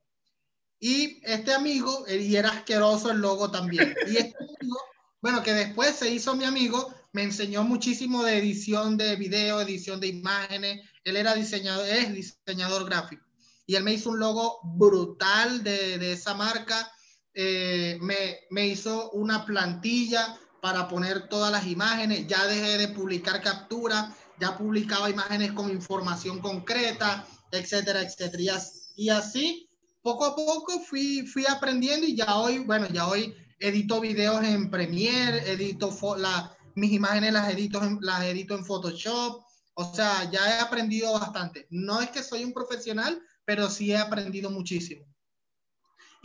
Y 0.79 1.22
este 1.24 1.53
amigo, 1.53 2.05
y 2.08 2.36
era 2.36 2.50
asqueroso 2.50 3.12
el 3.12 3.17
logo 3.17 3.51
también. 3.51 3.96
Y 4.08 4.17
este 4.17 4.38
amigo, 4.60 4.77
bueno, 5.22 5.44
que 5.44 5.53
después 5.53 5.96
se 5.96 6.10
hizo 6.10 6.36
mi 6.36 6.46
amigo, 6.46 6.94
me 7.12 7.24
enseñó 7.24 7.63
muchísimo 7.63 8.24
de 8.24 8.38
edición 8.38 8.98
de 8.98 9.15
video, 9.15 9.62
edición 9.62 10.00
de 10.00 10.08
imágenes. 10.08 10.89
Él 11.03 11.17
era 11.17 11.34
diseñador, 11.34 11.88
es 11.88 12.13
diseñador 12.13 12.86
gráfico. 12.86 13.25
Y 13.67 13.75
él 13.75 13.84
me 13.84 13.94
hizo 13.94 14.10
un 14.10 14.20
logo 14.20 14.60
brutal 14.63 15.63
de, 15.63 15.98
de 15.98 16.13
esa 16.13 16.34
marca. 16.36 16.91
Eh, 17.36 17.98
me, 18.01 18.39
me 18.50 18.68
hizo 18.68 19.12
una 19.12 19.46
plantilla 19.46 20.39
para 20.62 20.88
poner 20.88 21.27
todas 21.27 21.51
las 21.51 21.68
imágenes. 21.68 22.25
Ya 22.27 22.48
dejé 22.48 22.77
de 22.77 22.88
publicar 22.88 23.42
capturas, 23.42 24.15
ya 24.39 24.58
publicaba 24.58 25.10
imágenes 25.10 25.51
con 25.51 25.70
información 25.70 26.39
concreta, 26.39 27.27
etcétera, 27.51 28.01
etcétera. 28.01 28.62
Y 28.96 29.10
así, 29.10 29.70
poco 30.01 30.25
a 30.25 30.36
poco 30.36 30.80
fui, 30.80 31.27
fui 31.27 31.46
aprendiendo 31.48 32.08
y 32.08 32.15
ya 32.15 32.38
hoy, 32.38 32.60
bueno, 32.60 32.88
ya 32.88 33.08
hoy 33.08 33.36
edito 33.60 34.00
videos 34.00 34.44
en 34.44 34.70
Premiere, 34.70 35.51
edito 35.51 35.94
la, 36.18 36.56
mis 36.75 36.92
imágenes 36.92 37.34
las 37.34 37.51
edito, 37.51 37.84
en, 37.84 37.98
las 38.01 38.24
edito 38.24 38.56
en 38.56 38.65
Photoshop, 38.65 39.44
o 39.74 39.94
sea, 39.94 40.30
ya 40.32 40.58
he 40.58 40.62
aprendido 40.62 41.13
bastante. 41.13 41.68
No 41.70 42.01
es 42.01 42.10
que 42.10 42.24
soy 42.24 42.44
un 42.44 42.54
profesional, 42.54 43.22
pero 43.44 43.70
sí 43.70 43.92
he 43.92 43.98
aprendido 43.98 44.50
muchísimo. 44.50 45.06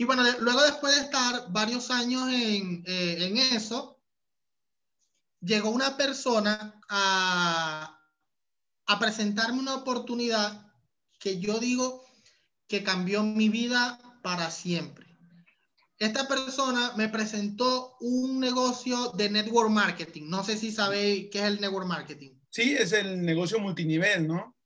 Y 0.01 0.03
bueno, 0.03 0.23
luego 0.39 0.63
después 0.63 0.95
de 0.95 1.01
estar 1.01 1.51
varios 1.51 1.91
años 1.91 2.27
en, 2.33 2.83
eh, 2.87 3.17
en 3.19 3.37
eso, 3.37 4.01
llegó 5.41 5.69
una 5.69 5.95
persona 5.95 6.81
a, 6.89 8.01
a 8.87 8.99
presentarme 8.99 9.59
una 9.59 9.75
oportunidad 9.75 10.73
que 11.19 11.39
yo 11.39 11.59
digo 11.59 12.03
que 12.67 12.83
cambió 12.83 13.21
mi 13.21 13.49
vida 13.49 13.99
para 14.23 14.49
siempre 14.49 15.05
esta 15.99 16.27
persona 16.27 16.93
me 16.97 17.07
presentó 17.07 17.95
un 17.99 18.39
negocio 18.39 19.11
de 19.11 19.29
network 19.29 19.69
marketing. 19.69 20.23
No 20.29 20.43
sé 20.43 20.57
si 20.57 20.71
sabéis 20.71 21.29
qué 21.31 21.37
es 21.37 21.45
el 21.45 21.61
network 21.61 21.85
marketing. 21.85 22.31
Sí, 22.49 22.75
es 22.75 22.91
el 22.93 23.21
negocio 23.21 23.59
multinivel, 23.59 24.27
¿no? 24.27 24.57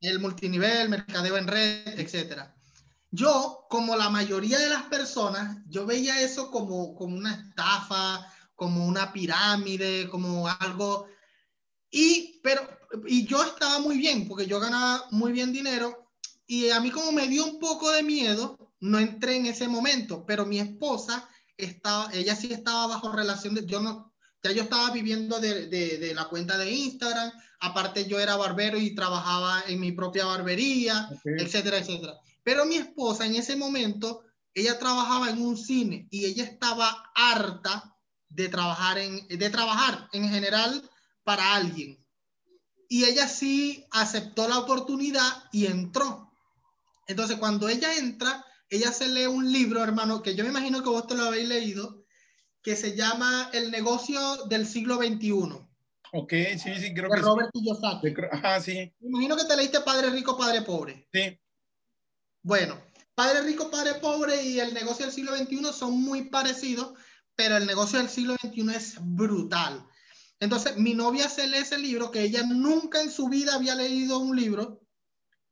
El 0.00 0.20
multinivel, 0.20 0.88
mercadeo 0.88 1.36
en 1.36 1.48
red, 1.48 2.00
etcétera. 2.00 2.56
Yo, 3.10 3.66
como 3.68 3.96
la 3.96 4.08
mayoría 4.08 4.58
de 4.58 4.68
las 4.68 4.84
personas, 4.84 5.58
yo 5.68 5.84
veía 5.84 6.20
eso 6.20 6.50
como, 6.50 6.94
como 6.94 7.16
una 7.16 7.34
estafa, 7.34 8.24
como 8.54 8.86
una 8.86 9.12
pirámide, 9.12 10.08
como 10.08 10.46
algo. 10.48 11.06
Y, 11.90 12.40
pero, 12.42 12.62
y 13.06 13.26
yo 13.26 13.42
estaba 13.42 13.80
muy 13.80 13.98
bien, 13.98 14.28
porque 14.28 14.46
yo 14.46 14.60
ganaba 14.60 15.06
muy 15.10 15.32
bien 15.32 15.52
dinero. 15.52 16.12
Y 16.46 16.70
a 16.70 16.80
mí 16.80 16.90
como 16.90 17.10
me 17.12 17.28
dio 17.28 17.44
un 17.44 17.58
poco 17.58 17.90
de 17.90 18.02
miedo, 18.02 18.74
no 18.80 18.98
entré 18.98 19.36
en 19.36 19.46
ese 19.46 19.68
momento, 19.68 20.24
pero 20.26 20.46
mi 20.46 20.58
esposa 20.58 21.28
estaba, 21.56 22.10
ella 22.12 22.34
sí 22.34 22.52
estaba 22.52 22.86
bajo 22.86 23.12
relación 23.12 23.54
de, 23.54 23.66
yo 23.66 23.80
no, 23.80 24.12
ya 24.42 24.52
yo 24.52 24.62
estaba 24.62 24.90
viviendo 24.90 25.38
de, 25.38 25.66
de, 25.66 26.14
la 26.14 26.24
cuenta 26.28 26.56
de 26.56 26.70
Instagram, 26.70 27.30
aparte 27.60 28.06
yo 28.06 28.18
era 28.18 28.36
barbero 28.36 28.78
y 28.78 28.94
trabajaba 28.94 29.62
en 29.68 29.80
mi 29.80 29.92
propia 29.92 30.24
barbería, 30.24 31.08
etcétera, 31.24 31.78
etcétera. 31.78 32.14
Pero 32.42 32.64
mi 32.66 32.76
esposa 32.76 33.26
en 33.26 33.34
ese 33.34 33.56
momento, 33.56 34.22
ella 34.54 34.78
trabajaba 34.78 35.30
en 35.30 35.40
un 35.42 35.56
cine 35.56 36.08
y 36.10 36.26
ella 36.26 36.44
estaba 36.44 37.10
harta 37.14 37.96
de 38.28 38.48
trabajar 38.48 38.98
en, 38.98 39.26
de 39.28 39.50
trabajar 39.50 40.08
en 40.12 40.28
general 40.28 40.88
para 41.24 41.54
alguien. 41.54 42.04
Y 42.88 43.04
ella 43.04 43.28
sí 43.28 43.86
aceptó 43.90 44.48
la 44.48 44.58
oportunidad 44.58 45.44
y 45.52 45.66
entró. 45.66 46.32
Entonces, 47.06 47.38
cuando 47.38 47.68
ella 47.68 47.96
entra, 47.96 48.44
ella 48.68 48.92
se 48.92 49.08
lee 49.08 49.26
un 49.26 49.52
libro, 49.52 49.82
hermano, 49.82 50.22
que 50.22 50.34
yo 50.34 50.44
me 50.44 50.50
imagino 50.50 50.82
que 50.82 50.88
vos 50.88 51.06
te 51.06 51.14
lo 51.14 51.24
habéis 51.24 51.48
leído, 51.48 52.04
que 52.62 52.76
se 52.76 52.96
llama 52.96 53.50
El 53.52 53.70
negocio 53.70 54.44
del 54.46 54.66
siglo 54.66 54.96
XXI. 54.96 55.70
Ok, 56.12 56.32
sí, 56.58 56.74
sí, 56.76 56.94
creo 56.94 57.08
de 57.08 57.16
que 57.16 57.22
Robert 57.22 57.50
Kiyosaki. 57.52 58.14
Ajá, 58.32 58.60
sí. 58.60 58.74
Me 59.00 59.08
imagino 59.08 59.36
que 59.36 59.44
te 59.44 59.56
leíste 59.56 59.80
Padre 59.80 60.10
Rico, 60.10 60.36
Padre 60.36 60.62
Pobre. 60.62 61.08
Sí. 61.12 61.38
Bueno, 62.42 62.80
Padre 63.14 63.42
Rico, 63.42 63.70
Padre 63.70 63.94
Pobre 63.94 64.42
y 64.42 64.60
el 64.60 64.72
negocio 64.72 65.04
del 65.04 65.14
siglo 65.14 65.36
XXI 65.36 65.72
son 65.72 66.00
muy 66.00 66.30
parecidos, 66.30 66.94
pero 67.36 67.56
el 67.56 67.66
negocio 67.66 67.98
del 67.98 68.08
siglo 68.08 68.34
XXI 68.40 68.74
es 68.74 68.94
brutal. 69.00 69.86
Entonces, 70.40 70.76
mi 70.78 70.94
novia 70.94 71.28
se 71.28 71.46
lee 71.46 71.58
ese 71.58 71.76
libro 71.76 72.10
que 72.10 72.22
ella 72.22 72.42
nunca 72.42 73.02
en 73.02 73.10
su 73.10 73.28
vida 73.28 73.54
había 73.54 73.74
leído 73.74 74.18
un 74.18 74.34
libro 74.36 74.80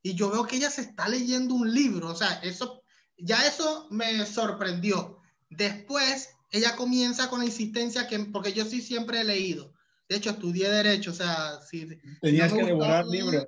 y 0.02 0.14
yo 0.14 0.30
veo 0.30 0.46
que 0.46 0.56
ella 0.56 0.70
se 0.70 0.80
está 0.80 1.08
leyendo 1.08 1.54
un 1.54 1.72
libro. 1.72 2.08
O 2.08 2.16
sea, 2.16 2.40
eso 2.42 2.82
ya 3.18 3.46
eso 3.46 3.86
me 3.90 4.24
sorprendió. 4.24 5.20
Después, 5.50 6.30
ella 6.50 6.76
comienza 6.76 7.28
con 7.28 7.40
la 7.40 7.46
insistencia 7.46 8.06
que, 8.06 8.18
porque 8.20 8.52
yo 8.52 8.64
sí 8.64 8.80
siempre 8.80 9.20
he 9.20 9.24
leído. 9.24 9.74
De 10.08 10.16
hecho, 10.16 10.30
estudié 10.30 10.70
Derecho, 10.70 11.10
o 11.10 11.14
sea, 11.14 11.60
si... 11.60 11.86
Tenías 12.22 12.52
que 12.52 12.64
devorar 12.64 13.04
libros. 13.06 13.46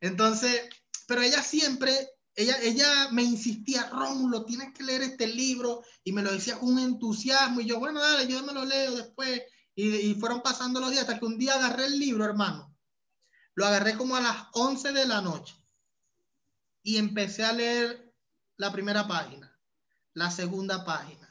Entonces, 0.00 0.68
pero 1.10 1.22
ella 1.22 1.42
siempre, 1.42 1.92
ella, 2.36 2.56
ella 2.62 3.08
me 3.10 3.24
insistía, 3.24 3.90
Rómulo, 3.90 4.44
tienes 4.44 4.72
que 4.72 4.84
leer 4.84 5.02
este 5.02 5.26
libro, 5.26 5.82
y 6.04 6.12
me 6.12 6.22
lo 6.22 6.30
decía 6.30 6.56
con 6.56 6.78
entusiasmo, 6.78 7.60
y 7.60 7.66
yo, 7.66 7.80
bueno, 7.80 8.00
dale, 8.00 8.28
yo 8.28 8.40
me 8.44 8.52
lo 8.52 8.64
leo 8.64 8.94
después, 8.94 9.42
y, 9.74 9.88
y 9.88 10.14
fueron 10.14 10.40
pasando 10.40 10.78
los 10.78 10.92
días, 10.92 11.02
hasta 11.02 11.18
que 11.18 11.26
un 11.26 11.36
día 11.36 11.54
agarré 11.54 11.86
el 11.86 11.98
libro, 11.98 12.24
hermano. 12.24 12.72
Lo 13.56 13.66
agarré 13.66 13.96
como 13.96 14.14
a 14.14 14.20
las 14.20 14.36
11 14.52 14.92
de 14.92 15.04
la 15.04 15.20
noche, 15.20 15.56
y 16.84 16.96
empecé 16.96 17.44
a 17.44 17.54
leer 17.54 18.14
la 18.56 18.70
primera 18.70 19.08
página, 19.08 19.58
la 20.14 20.30
segunda 20.30 20.84
página, 20.84 21.28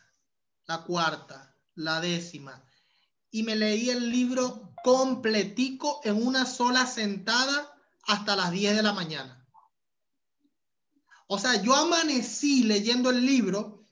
la 0.65 0.83
cuarta, 0.83 1.55
la 1.75 2.01
décima. 2.01 2.65
Y 3.31 3.43
me 3.43 3.55
leí 3.55 3.89
el 3.89 4.09
libro 4.09 4.73
completico 4.83 6.01
en 6.03 6.21
una 6.21 6.45
sola 6.45 6.85
sentada 6.85 7.73
hasta 8.03 8.35
las 8.35 8.51
10 8.51 8.75
de 8.75 8.83
la 8.83 8.91
mañana. 8.91 9.38
O 11.31 11.37
sea, 11.37 11.61
yo 11.61 11.75
amanecí 11.75 12.63
leyendo 12.63 13.11
el 13.11 13.23
libro 13.23 13.85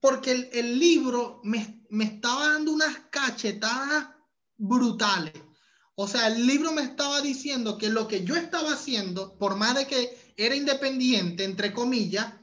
porque 0.00 0.50
el, 0.52 0.78
libro 0.78 1.40
me, 1.42 1.82
me 1.88 2.04
estaba 2.04 2.50
dando 2.50 2.72
unas 2.72 2.94
cachetadas 3.08 4.08
brutales. 4.58 5.32
O 5.94 6.06
sea, 6.06 6.26
el 6.26 6.46
libro 6.46 6.72
me 6.72 6.82
estaba 6.82 7.22
diciendo 7.22 7.78
que 7.78 7.88
lo 7.88 8.06
que 8.06 8.22
yo 8.22 8.36
estaba 8.36 8.74
haciendo, 8.74 9.38
por 9.38 9.56
más 9.56 9.76
de 9.76 9.86
que 9.86 10.34
era 10.36 10.54
independiente, 10.54 11.44
entre 11.44 11.72
comillas, 11.72 12.34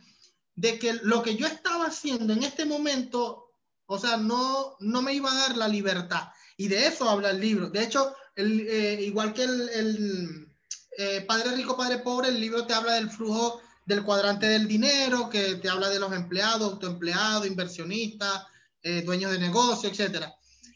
de 0.56 0.80
que 0.80 0.94
lo 1.04 1.22
que 1.22 1.36
yo 1.36 1.46
estaba 1.46 1.86
haciendo 1.86 2.34
en 2.34 2.42
este 2.42 2.66
momento, 2.66 3.54
o 3.86 4.00
sea, 4.00 4.18
no, 4.18 4.76
no 4.80 5.04
me 5.04 5.14
iba 5.14 5.32
a 5.32 5.50
dar 5.50 5.56
la 5.56 5.68
libertad. 5.68 6.30
Y 6.58 6.68
de 6.68 6.88
eso 6.88 7.08
habla 7.08 7.30
el 7.30 7.40
libro. 7.40 7.70
De 7.70 7.84
hecho, 7.84 8.16
eh, 8.36 9.04
igual 9.06 9.36
que 9.36 9.44
el, 9.44 9.70
el 9.70 10.52
eh, 10.98 11.22
Padre 11.28 11.56
Rico, 11.56 11.78
Padre 11.78 12.00
Pobre, 12.00 12.30
el 12.30 12.42
libro 12.42 12.66
te 12.66 12.74
habla 12.74 12.94
del 12.94 13.12
flujo 13.12 13.62
del 13.92 14.04
cuadrante 14.04 14.48
del 14.48 14.68
dinero, 14.68 15.30
que 15.30 15.56
te 15.56 15.70
habla 15.70 15.90
de 15.90 16.00
los 16.00 16.14
empleados, 16.14 16.74
autoempleados, 16.74 17.46
inversionistas, 17.46 18.46
eh, 18.82 19.02
dueños 19.02 19.32
de 19.32 19.40
negocio, 19.40 19.90
etc. 19.90 20.26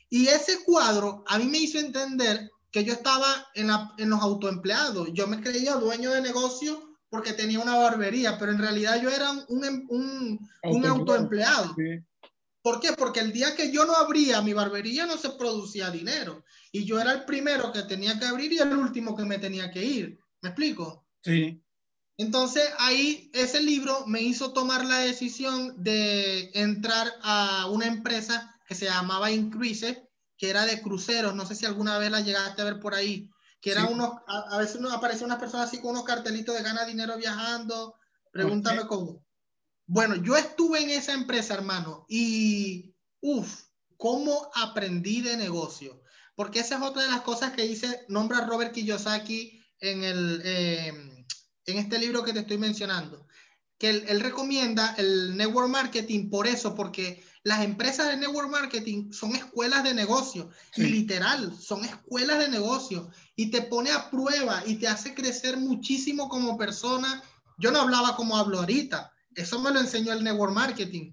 Y 0.09 0.27
ese 0.27 0.63
cuadro 0.63 1.23
a 1.27 1.37
mí 1.37 1.45
me 1.45 1.59
hizo 1.59 1.79
entender 1.79 2.51
que 2.71 2.83
yo 2.83 2.91
estaba 2.91 3.47
en, 3.53 3.69
en 3.97 4.09
los 4.09 4.21
autoempleados. 4.21 5.09
Yo 5.13 5.27
me 5.27 5.41
creía 5.41 5.75
dueño 5.75 6.11
de 6.11 6.21
negocio 6.21 6.97
porque 7.09 7.31
tenía 7.31 7.59
una 7.59 7.77
barbería, 7.77 8.37
pero 8.37 8.51
en 8.51 8.59
realidad 8.59 9.01
yo 9.01 9.09
era 9.09 9.31
un, 9.31 9.85
un, 9.87 10.49
un 10.63 10.85
autoempleado. 10.85 11.73
¿Por 12.61 12.81
qué? 12.81 12.91
Porque 12.93 13.21
el 13.21 13.31
día 13.31 13.55
que 13.55 13.71
yo 13.71 13.85
no 13.85 13.95
abría 13.95 14.41
mi 14.41 14.51
barbería 14.51 15.05
no 15.05 15.17
se 15.17 15.29
producía 15.29 15.89
dinero. 15.89 16.43
Y 16.71 16.83
yo 16.83 16.99
era 16.99 17.13
el 17.13 17.23
primero 17.23 17.71
que 17.71 17.83
tenía 17.83 18.19
que 18.19 18.25
abrir 18.25 18.51
y 18.51 18.57
el 18.57 18.75
último 18.75 19.15
que 19.15 19.23
me 19.23 19.37
tenía 19.37 19.71
que 19.71 19.83
ir. 19.83 20.19
¿Me 20.41 20.49
explico? 20.49 21.05
Sí. 21.21 21.61
Entonces 22.17 22.63
ahí 22.79 23.29
ese 23.33 23.61
libro 23.61 24.05
me 24.07 24.21
hizo 24.21 24.53
tomar 24.53 24.85
la 24.85 24.99
decisión 24.99 25.83
de 25.83 26.51
entrar 26.53 27.11
a 27.21 27.67
una 27.71 27.87
empresa 27.87 28.55
que 28.67 28.75
se 28.75 28.85
llamaba 28.85 29.31
Increase, 29.31 30.07
que 30.37 30.49
era 30.49 30.65
de 30.65 30.81
cruceros. 30.81 31.35
No 31.35 31.45
sé 31.45 31.55
si 31.55 31.65
alguna 31.65 31.97
vez 31.97 32.11
la 32.11 32.21
llegaste 32.21 32.61
a 32.61 32.65
ver 32.65 32.79
por 32.79 32.93
ahí 32.95 33.29
que 33.65 33.71
era 33.71 33.85
unos, 33.85 34.11
a, 34.27 34.59
veces 34.59 34.79
nos 34.79 34.93
aparecen 34.93 35.25
unas 35.25 35.39
personas 35.39 35.69
así 35.69 35.81
con 35.81 35.89
unos 35.89 36.03
cartelitos 36.03 36.55
de 36.55 36.61
gana 36.61 36.85
dinero 36.85 37.17
viajando, 37.17 37.95
pregúntame 38.31 38.85
cómo. 38.85 39.25
Bueno, 39.87 40.15
yo 40.17 40.35
estuve 40.35 40.83
en 40.83 40.91
esa 40.91 41.13
empresa, 41.13 41.55
hermano, 41.55 42.05
y 42.07 42.93
uff, 43.21 43.63
cómo 43.97 44.51
aprendí 44.53 45.21
de 45.21 45.35
negocio. 45.35 45.99
Porque 46.35 46.59
esa 46.59 46.75
es 46.75 46.83
otra 46.83 47.01
de 47.01 47.09
las 47.09 47.21
cosas 47.21 47.53
que 47.53 47.63
dice, 47.63 48.05
nombra 48.07 48.45
Robert 48.45 48.71
Kiyosaki 48.71 49.59
en, 49.79 50.03
el, 50.03 50.41
em, 50.45 51.14
en 51.65 51.77
este 51.77 51.99
libro 51.99 52.23
que 52.23 52.33
te 52.33 52.39
estoy 52.39 52.57
mencionando. 52.57 53.27
Que 53.77 53.89
él, 53.89 54.05
él 54.07 54.19
recomienda 54.21 54.95
el 54.97 55.35
network 55.35 55.69
marketing 55.69 56.29
por 56.29 56.47
eso, 56.47 56.75
porque 56.75 57.23
las 57.43 57.63
empresas 57.63 58.07
de 58.07 58.17
network 58.17 58.49
marketing 58.49 59.11
son 59.11 59.35
escuelas 59.35 59.83
de 59.83 59.93
negocio, 59.93 60.49
y 60.75 60.83
literal, 60.83 61.55
son 61.59 61.85
escuelas 61.85 62.39
de 62.39 62.49
negocio, 62.49 63.09
y 63.35 63.51
te 63.51 63.61
pone 63.61 63.91
a 63.91 64.09
prueba 64.09 64.63
y 64.65 64.75
te 64.75 64.87
hace 64.87 65.13
crecer 65.13 65.57
muchísimo 65.57 66.27
como 66.29 66.57
persona. 66.57 67.21
Yo 67.59 67.71
no 67.71 67.81
hablaba 67.81 68.15
como 68.15 68.35
hablo 68.35 68.59
ahorita, 68.59 69.11
eso 69.35 69.59
me 69.59 69.71
lo 69.71 69.79
enseñó 69.79 70.13
el 70.13 70.23
network 70.23 70.53
marketing. 70.53 71.11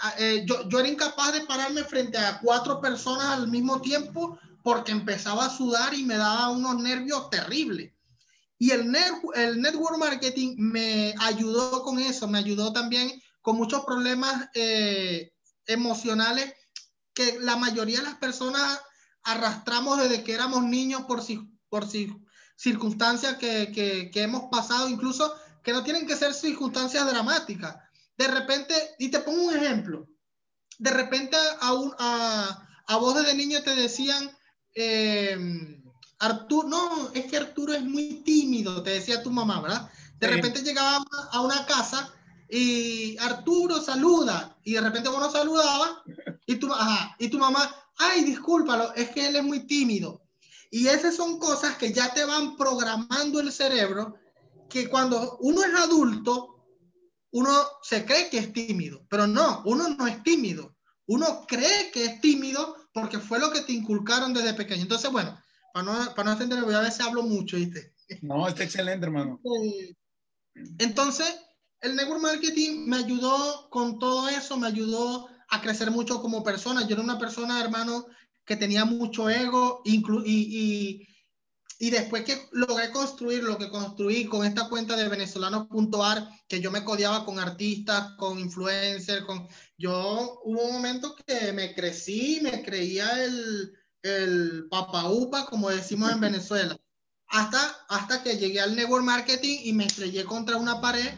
Ah, 0.00 0.14
eh, 0.18 0.44
yo, 0.46 0.68
yo 0.68 0.80
era 0.80 0.88
incapaz 0.88 1.32
de 1.32 1.42
pararme 1.42 1.84
frente 1.84 2.18
a 2.18 2.40
cuatro 2.40 2.80
personas 2.80 3.26
al 3.26 3.48
mismo 3.48 3.80
tiempo 3.80 4.38
porque 4.62 4.92
empezaba 4.92 5.46
a 5.46 5.56
sudar 5.56 5.94
y 5.94 6.04
me 6.04 6.16
daba 6.16 6.48
unos 6.50 6.82
nervios 6.82 7.30
terribles. 7.30 7.92
Y 8.58 8.72
el, 8.72 8.92
el 9.34 9.60
network 9.60 9.98
marketing 9.98 10.56
me 10.58 11.14
ayudó 11.20 11.82
con 11.82 11.98
eso, 11.98 12.26
me 12.26 12.38
ayudó 12.38 12.72
también 12.72 13.10
con 13.40 13.56
muchos 13.56 13.84
problemas 13.84 14.48
eh, 14.54 15.32
emocionales 15.66 16.52
que 17.14 17.38
la 17.40 17.56
mayoría 17.56 17.98
de 17.98 18.04
las 18.04 18.16
personas 18.16 18.80
arrastramos 19.22 19.98
desde 19.98 20.24
que 20.24 20.34
éramos 20.34 20.64
niños 20.64 21.02
por, 21.02 21.22
por 21.68 21.86
circunstancias 22.56 23.36
que, 23.36 24.10
que, 24.12 24.22
hemos 24.22 24.44
pasado, 24.50 24.88
incluso 24.88 25.34
que 25.62 25.72
no 25.72 25.84
tienen 25.84 26.06
que 26.06 26.16
ser 26.16 26.34
circunstancias 26.34 27.06
dramáticas. 27.06 27.76
De 28.16 28.26
repente, 28.26 28.74
y 28.98 29.10
te 29.10 29.20
pongo 29.20 29.44
un 29.44 29.56
ejemplo, 29.56 30.08
de 30.78 30.90
repente 30.90 31.36
a, 31.60 31.72
un, 31.72 31.94
a, 31.98 32.66
a 32.86 32.96
vos 32.96 33.14
desde 33.14 33.34
niño 33.34 33.62
te 33.62 33.74
decían, 33.74 34.30
eh, 34.74 35.36
Arturo, 36.18 36.68
no, 36.68 37.10
es 37.12 37.26
que 37.26 37.36
Arturo 37.36 37.74
es 37.74 37.82
muy 37.82 38.22
tímido, 38.24 38.82
te 38.82 38.90
decía 38.90 39.22
tu 39.22 39.30
mamá, 39.30 39.60
¿verdad? 39.60 39.90
De 40.18 40.26
repente 40.26 40.62
llegaba 40.62 41.04
a 41.30 41.40
una 41.40 41.64
casa 41.66 42.12
y 42.48 43.16
Arturo 43.18 43.80
saluda, 43.80 44.56
y 44.64 44.72
de 44.74 44.80
repente 44.80 45.08
uno 45.08 45.30
saludaba, 45.30 46.02
y 46.46 46.56
tu, 46.56 46.68
y 47.18 47.28
tu 47.28 47.38
mamá, 47.38 47.70
ay, 47.98 48.24
discúlpalo, 48.24 48.94
es 48.94 49.10
que 49.10 49.28
él 49.28 49.36
es 49.36 49.44
muy 49.44 49.66
tímido. 49.66 50.22
Y 50.70 50.88
esas 50.88 51.14
son 51.14 51.38
cosas 51.38 51.76
que 51.76 51.92
ya 51.92 52.12
te 52.12 52.24
van 52.24 52.56
programando 52.56 53.40
el 53.40 53.52
cerebro, 53.52 54.16
que 54.68 54.88
cuando 54.88 55.38
uno 55.40 55.62
es 55.62 55.74
adulto, 55.74 56.58
uno 57.30 57.50
se 57.82 58.04
cree 58.04 58.28
que 58.30 58.38
es 58.38 58.52
tímido, 58.52 59.04
pero 59.08 59.26
no, 59.26 59.62
uno 59.66 59.88
no 59.90 60.06
es 60.06 60.22
tímido. 60.22 60.74
Uno 61.06 61.46
cree 61.46 61.90
que 61.90 62.04
es 62.04 62.20
tímido 62.20 62.76
porque 62.92 63.18
fue 63.18 63.38
lo 63.38 63.50
que 63.50 63.62
te 63.62 63.72
inculcaron 63.72 64.34
desde 64.34 64.52
pequeño. 64.54 64.82
Entonces, 64.82 65.10
bueno, 65.10 65.38
para 65.72 65.84
no, 65.84 66.14
para 66.14 66.34
no 66.34 66.64
voy 66.64 66.74
a 66.74 66.80
ver 66.80 66.92
si 66.92 67.02
hablo 67.02 67.22
mucho, 67.22 67.56
¿viste? 67.56 67.94
No, 68.22 68.48
está 68.48 68.64
excelente, 68.64 69.06
hermano. 69.06 69.40
Entonces, 70.78 71.40
el 71.80 71.94
network 71.94 72.20
marketing 72.20 72.86
me 72.86 72.96
ayudó 72.96 73.68
con 73.70 73.98
todo 73.98 74.28
eso, 74.28 74.56
me 74.56 74.66
ayudó 74.66 75.28
a 75.48 75.60
crecer 75.60 75.90
mucho 75.90 76.20
como 76.20 76.42
persona. 76.42 76.86
Yo 76.86 76.94
era 76.94 77.04
una 77.04 77.18
persona, 77.18 77.60
hermano, 77.60 78.06
que 78.44 78.56
tenía 78.56 78.84
mucho 78.84 79.28
ego 79.30 79.82
y, 79.84 80.02
y, 80.24 81.08
y 81.78 81.90
después 81.90 82.24
que 82.24 82.48
logré 82.52 82.90
construir 82.90 83.44
lo 83.44 83.56
que 83.58 83.70
construí 83.70 84.24
con 84.24 84.44
esta 84.44 84.68
cuenta 84.68 84.96
de 84.96 85.08
venezolanos.ar, 85.08 86.28
que 86.48 86.60
yo 86.60 86.70
me 86.70 86.82
codeaba 86.82 87.24
con 87.24 87.38
artistas, 87.38 88.12
con 88.16 88.38
influencers, 88.38 89.24
con... 89.24 89.46
Yo 89.76 90.40
hubo 90.44 90.62
un 90.62 90.72
momento 90.72 91.14
que 91.24 91.52
me 91.52 91.74
crecí, 91.74 92.40
me 92.42 92.62
creía 92.64 93.24
el, 93.24 93.77
el 94.02 94.68
upa, 94.70 95.46
como 95.46 95.70
decimos 95.70 96.12
en 96.12 96.20
Venezuela, 96.20 96.78
hasta, 97.28 97.58
hasta 97.88 98.22
que 98.22 98.36
llegué 98.36 98.60
al 98.60 98.74
network 98.74 99.04
marketing 99.04 99.58
y 99.64 99.72
me 99.72 99.86
estrellé 99.86 100.24
contra 100.24 100.56
una 100.56 100.80
pared 100.80 101.12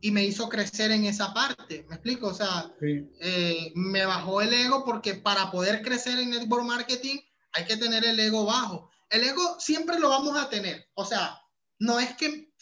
y 0.00 0.10
me 0.10 0.24
hizo 0.24 0.48
crecer 0.48 0.90
en 0.90 1.04
esa 1.04 1.32
parte. 1.34 1.84
¿Me 1.88 1.96
explico? 1.96 2.28
O 2.28 2.34
sea, 2.34 2.72
eh, 2.80 3.72
me 3.74 4.04
bajó 4.04 4.40
el 4.40 4.52
ego 4.52 4.84
porque 4.84 5.14
para 5.14 5.50
poder 5.50 5.82
crecer 5.82 6.18
en 6.18 6.30
network 6.30 6.64
marketing 6.64 7.18
hay 7.52 7.64
que 7.64 7.76
tener 7.76 8.04
el 8.04 8.18
ego 8.18 8.44
bajo. 8.44 8.90
El 9.10 9.24
ego 9.24 9.56
siempre 9.58 9.98
lo 9.98 10.08
vamos 10.08 10.36
a 10.36 10.48
tener. 10.48 10.88
O 10.94 11.04
sea, 11.04 11.38
no 11.78 11.98
es 11.98 12.14
que 12.16 12.52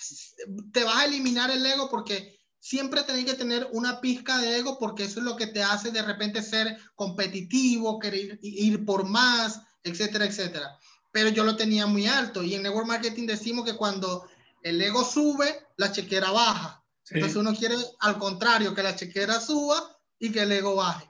te 0.72 0.84
vas 0.84 0.96
a 0.96 1.04
eliminar 1.06 1.50
el 1.50 1.64
ego 1.64 1.90
porque 1.90 2.35
siempre 2.66 3.04
tenés 3.04 3.24
que 3.24 3.34
tener 3.34 3.68
una 3.70 4.00
pizca 4.00 4.38
de 4.38 4.58
ego 4.58 4.76
porque 4.76 5.04
eso 5.04 5.20
es 5.20 5.24
lo 5.24 5.36
que 5.36 5.46
te 5.46 5.62
hace 5.62 5.92
de 5.92 6.02
repente 6.02 6.42
ser 6.42 6.76
competitivo, 6.96 8.00
querer 8.00 8.40
ir 8.42 8.84
por 8.84 9.04
más, 9.08 9.60
etcétera, 9.84 10.24
etcétera. 10.24 10.76
Pero 11.12 11.28
yo 11.28 11.44
lo 11.44 11.54
tenía 11.54 11.86
muy 11.86 12.08
alto 12.08 12.42
y 12.42 12.56
en 12.56 12.64
network 12.64 12.88
marketing 12.88 13.28
decimos 13.28 13.64
que 13.64 13.76
cuando 13.76 14.28
el 14.62 14.82
ego 14.82 15.04
sube, 15.04 15.64
la 15.76 15.92
chequera 15.92 16.32
baja. 16.32 16.82
Entonces 17.08 17.36
uno 17.36 17.54
quiere 17.54 17.76
al 18.00 18.18
contrario, 18.18 18.74
que 18.74 18.82
la 18.82 18.96
chequera 18.96 19.40
suba 19.40 19.96
y 20.18 20.32
que 20.32 20.42
el 20.42 20.50
ego 20.50 20.74
baje. 20.74 21.08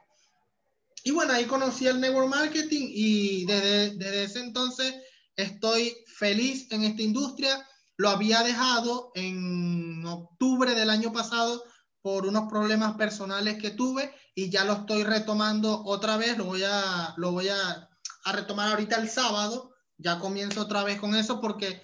Y 1.05 1.11
bueno, 1.12 1.33
ahí 1.33 1.47
conocí 1.47 1.87
el 1.87 2.01
network 2.01 2.29
marketing 2.29 2.87
y 2.90 3.47
desde, 3.47 3.92
desde 3.92 4.25
ese 4.25 4.40
entonces 4.40 4.95
estoy 5.35 5.97
feliz 6.07 6.71
en 6.71 6.85
esta 6.85 7.01
industria. 7.01 7.66
Lo 7.96 8.11
había 8.11 8.42
dejado 8.42 9.11
en 9.14 10.04
octubre 10.06 10.74
del 10.74 10.90
año 10.90 11.12
pasado 11.12 11.62
por 12.02 12.26
unos 12.26 12.48
problemas 12.48 12.96
personales 12.96 13.61
que 13.61 13.70
tuve 13.70 14.14
y 14.35 14.50
ya 14.50 14.64
lo 14.64 14.74
estoy 14.74 15.02
retomando 15.02 15.82
otra 15.85 16.16
vez. 16.16 16.37
Lo 16.37 16.44
voy 16.44 16.62
a, 16.62 17.14
lo 17.16 17.32
voy 17.32 17.48
a, 17.48 17.88
a 18.24 18.32
retomar 18.32 18.70
ahorita 18.70 18.96
el 18.96 19.09
sábado. 19.09 19.74
Ya 19.98 20.18
comienzo 20.18 20.62
otra 20.62 20.85
vez 20.85 21.00
con 21.00 21.14
eso 21.14 21.40
porque 21.40 21.82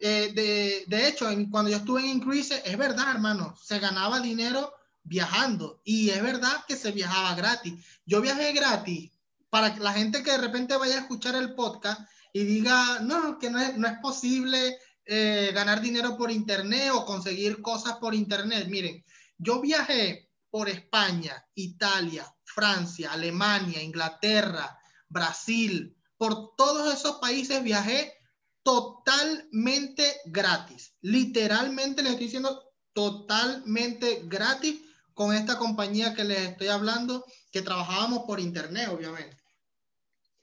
eh, 0.00 0.32
de, 0.34 0.84
de, 0.86 1.08
hecho, 1.08 1.26
cuando 1.50 1.70
yo 1.70 1.76
estuve 1.76 2.00
en 2.00 2.16
Increase, 2.16 2.62
es 2.64 2.78
verdad, 2.78 3.10
hermano, 3.10 3.54
se 3.62 3.78
ganaba 3.78 4.20
dinero 4.20 4.72
viajando 5.02 5.82
y 5.84 6.08
es 6.08 6.22
verdad 6.22 6.64
que 6.66 6.76
se 6.76 6.90
viajaba 6.90 7.34
gratis. 7.34 7.84
Yo 8.06 8.22
viajé 8.22 8.52
gratis 8.52 9.12
para 9.50 9.74
que 9.74 9.80
la 9.80 9.92
gente 9.92 10.22
que 10.22 10.32
de 10.32 10.38
repente 10.38 10.76
vaya 10.76 10.96
a 10.96 11.00
escuchar 11.00 11.34
el 11.34 11.54
podcast 11.54 12.00
y 12.32 12.44
diga, 12.44 13.00
no, 13.00 13.38
que 13.38 13.50
no 13.50 13.60
es, 13.60 13.76
no 13.76 13.86
es 13.86 13.98
posible 13.98 14.78
eh, 15.06 15.50
ganar 15.52 15.80
dinero 15.80 16.16
por 16.16 16.30
internet 16.30 16.90
o 16.92 17.04
conseguir 17.04 17.60
cosas 17.60 17.98
por 17.98 18.14
internet. 18.14 18.68
Miren, 18.68 19.04
yo 19.38 19.60
viajé 19.60 20.30
por 20.50 20.68
España, 20.68 21.44
Italia, 21.54 22.24
Francia, 22.44 23.12
Alemania, 23.12 23.82
Inglaterra, 23.82 24.78
Brasil, 25.08 25.96
por 26.16 26.54
todos 26.56 26.94
esos 26.94 27.16
países 27.16 27.62
viajé 27.62 28.14
totalmente 28.62 30.20
gratis. 30.26 30.94
Literalmente 31.02 32.02
les 32.02 32.12
estoy 32.12 32.26
diciendo 32.26 32.72
totalmente 32.92 34.22
gratis 34.24 34.80
con 35.12 35.34
esta 35.34 35.58
compañía 35.58 36.14
que 36.14 36.24
les 36.24 36.50
estoy 36.50 36.68
hablando, 36.68 37.24
que 37.52 37.62
trabajábamos 37.62 38.24
por 38.26 38.40
internet, 38.40 38.88
obviamente. 38.88 39.43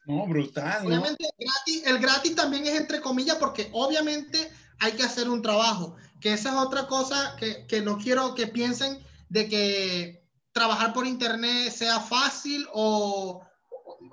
No, 0.05 0.25
brutal. 0.27 0.85
Obviamente, 0.85 1.29
Gratis, 1.37 1.83
el 1.85 1.99
gratis 1.99 2.35
también 2.35 2.65
es 2.65 2.75
entre 2.75 3.01
comillas 3.01 3.37
porque 3.37 3.69
obviamente 3.71 4.51
hay 4.79 4.93
que 4.93 5.03
hacer 5.03 5.29
un 5.29 5.41
trabajo. 5.41 5.95
que 6.19 6.33
esa 6.33 6.49
es 6.49 6.55
otra 6.55 6.87
cosa 6.87 7.35
que, 7.37 7.65
que 7.67 7.81
no 7.81 7.97
quiero 7.97 8.35
que 8.35 8.47
piensen 8.47 9.03
de 9.29 9.47
que 9.47 10.23
trabajar 10.51 10.93
por 10.93 11.07
internet 11.07 11.71
sea 11.71 11.99
fácil 11.99 12.67
o, 12.73 13.41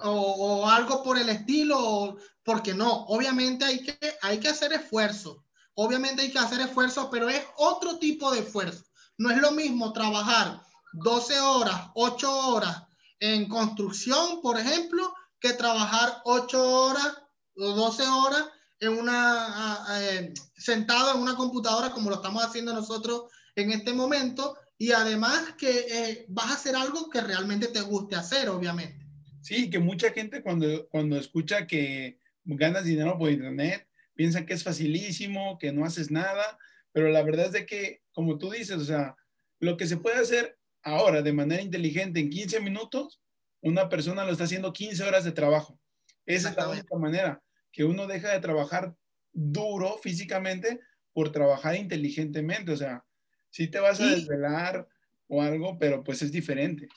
o, 0.03 0.11
o 0.11 0.69
algo 0.69 1.03
por 1.03 1.19
el 1.19 1.29
estilo, 1.29 2.17
porque 2.45 2.75
no, 2.75 3.05
obviamente 3.07 3.65
hay 3.65 3.83
que, 3.83 3.99
hay 4.23 4.39
que 4.39 4.49
hacer 4.49 4.73
esfuerzo, 4.73 5.45
obviamente 5.75 6.23
hay 6.23 6.31
que 6.31 6.39
hacer 6.39 6.61
esfuerzo, 6.61 7.11
pero 7.11 7.29
es 7.29 7.43
otro 7.57 7.99
tipo 7.99 8.31
de 8.31 8.41
esfuerzo. 8.41 8.85
No 9.19 9.31
es 9.31 9.39
lo 9.39 9.51
mismo 9.53 9.93
trabajar 9.93 10.63
12 10.93 11.41
horas, 11.41 11.91
8 11.95 12.49
horas 12.49 12.85
en 13.21 13.49
construcción, 13.49 14.41
por 14.41 14.59
ejemplo, 14.59 15.13
que 15.41 15.53
trabajar 15.53 16.21
8 16.25 16.63
horas 16.63 17.23
o 17.57 17.73
12 17.73 18.03
horas 18.03 18.45
en 18.81 18.93
una, 18.93 19.87
eh, 20.01 20.33
sentado 20.57 21.15
en 21.15 21.21
una 21.21 21.37
computadora 21.37 21.91
como 21.91 22.11
lo 22.11 22.17
estamos 22.17 22.45
haciendo 22.45 22.73
nosotros 22.73 23.25
en 23.57 23.73
este 23.73 23.93
momento 23.93 24.57
y 24.79 24.93
además 24.93 25.55
que 25.59 25.71
eh, 25.71 26.25
vas 26.29 26.51
a 26.51 26.55
hacer 26.55 26.77
algo 26.77 27.11
que 27.11 27.21
realmente 27.21 27.67
te 27.69 27.81
guste 27.81 28.15
hacer, 28.15 28.49
obviamente. 28.49 29.05
Sí, 29.43 29.71
que 29.71 29.81
mucha 29.81 30.13
gente 30.13 30.43
cuando, 30.43 30.89
cuando 30.89 31.17
escucha 31.17 31.67
que 31.67 32.19
ganas 32.45 32.85
dinero 32.85 33.19
por 33.19 33.31
internet, 33.31 33.89
piensa 34.15 34.47
que 34.47 34.55
es 34.55 34.63
facilísimo, 34.63 35.59
que 35.59 35.73
no 35.73 35.85
haces 35.85 36.11
nada, 36.11 36.59
pero 36.93 37.09
la 37.09 37.23
verdad 37.23 37.47
es 37.47 37.53
de 37.53 37.67
que, 37.67 38.03
como 38.13 38.39
tú 38.39 38.51
dices, 38.51 38.77
o 38.77 38.85
sea, 38.85 39.17
lo 39.59 39.77
que 39.77 39.87
se 39.87 39.97
puede 39.97 40.19
hacer 40.19 40.59
ahora 40.83 41.23
de 41.23 41.33
manera 41.33 41.63
inteligente 41.63 42.21
en 42.21 42.31
15 42.31 42.61
minutos, 42.61 43.21
una 43.61 43.89
persona 43.89 44.25
lo 44.25 44.33
está 44.33 44.45
haciendo 44.45 44.73
15 44.73 45.03
horas 45.05 45.25
de 45.25 45.33
trabajo. 45.33 45.79
Esa 46.27 46.51
es 46.51 46.57
la 46.57 46.69
única 46.69 46.97
manera, 46.99 47.43
que 47.73 47.85
uno 47.85 48.07
deja 48.07 48.31
de 48.31 48.41
trabajar 48.41 48.95
duro 49.33 49.99
físicamente 50.03 50.81
por 51.13 51.33
trabajar 51.33 51.77
inteligentemente. 51.77 52.73
O 52.73 52.77
sea, 52.77 53.05
si 53.51 53.69
te 53.69 53.81
vas 53.81 54.01
a 54.01 54.07
desvelar 54.07 54.87
o 55.27 55.43
algo, 55.43 55.79
pero 55.79 56.05
pues 56.05 56.23
es 56.23 56.33
diferente. 56.33 56.89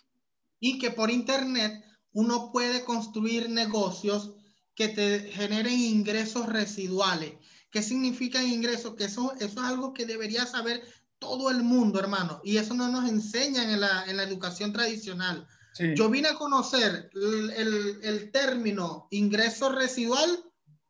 Y 0.59 0.79
que 0.79 0.91
por 0.91 1.09
internet 1.09 1.83
uno 2.13 2.51
puede 2.51 2.83
construir 2.83 3.49
negocios 3.49 4.35
que 4.75 4.89
te 4.89 5.31
generen 5.31 5.79
ingresos 5.79 6.47
residuales. 6.47 7.33
¿Qué 7.71 7.81
significa 7.81 8.43
ingresos? 8.43 8.95
Que 8.95 9.05
eso, 9.05 9.33
eso 9.39 9.45
es 9.45 9.57
algo 9.57 9.93
que 9.93 10.05
debería 10.05 10.45
saber 10.45 10.83
todo 11.19 11.49
el 11.49 11.63
mundo, 11.63 11.99
hermano. 11.99 12.41
Y 12.43 12.57
eso 12.57 12.73
no 12.73 12.89
nos 12.89 13.09
enseñan 13.09 13.69
en 13.69 13.79
la, 13.79 14.05
en 14.07 14.17
la 14.17 14.23
educación 14.23 14.73
tradicional. 14.73 15.47
Sí. 15.73 15.93
Yo 15.95 16.09
vine 16.09 16.29
a 16.29 16.35
conocer 16.35 17.09
el, 17.13 17.49
el, 17.51 17.99
el, 18.03 18.31
término 18.31 19.07
ingreso 19.09 19.69
residual 19.69 20.43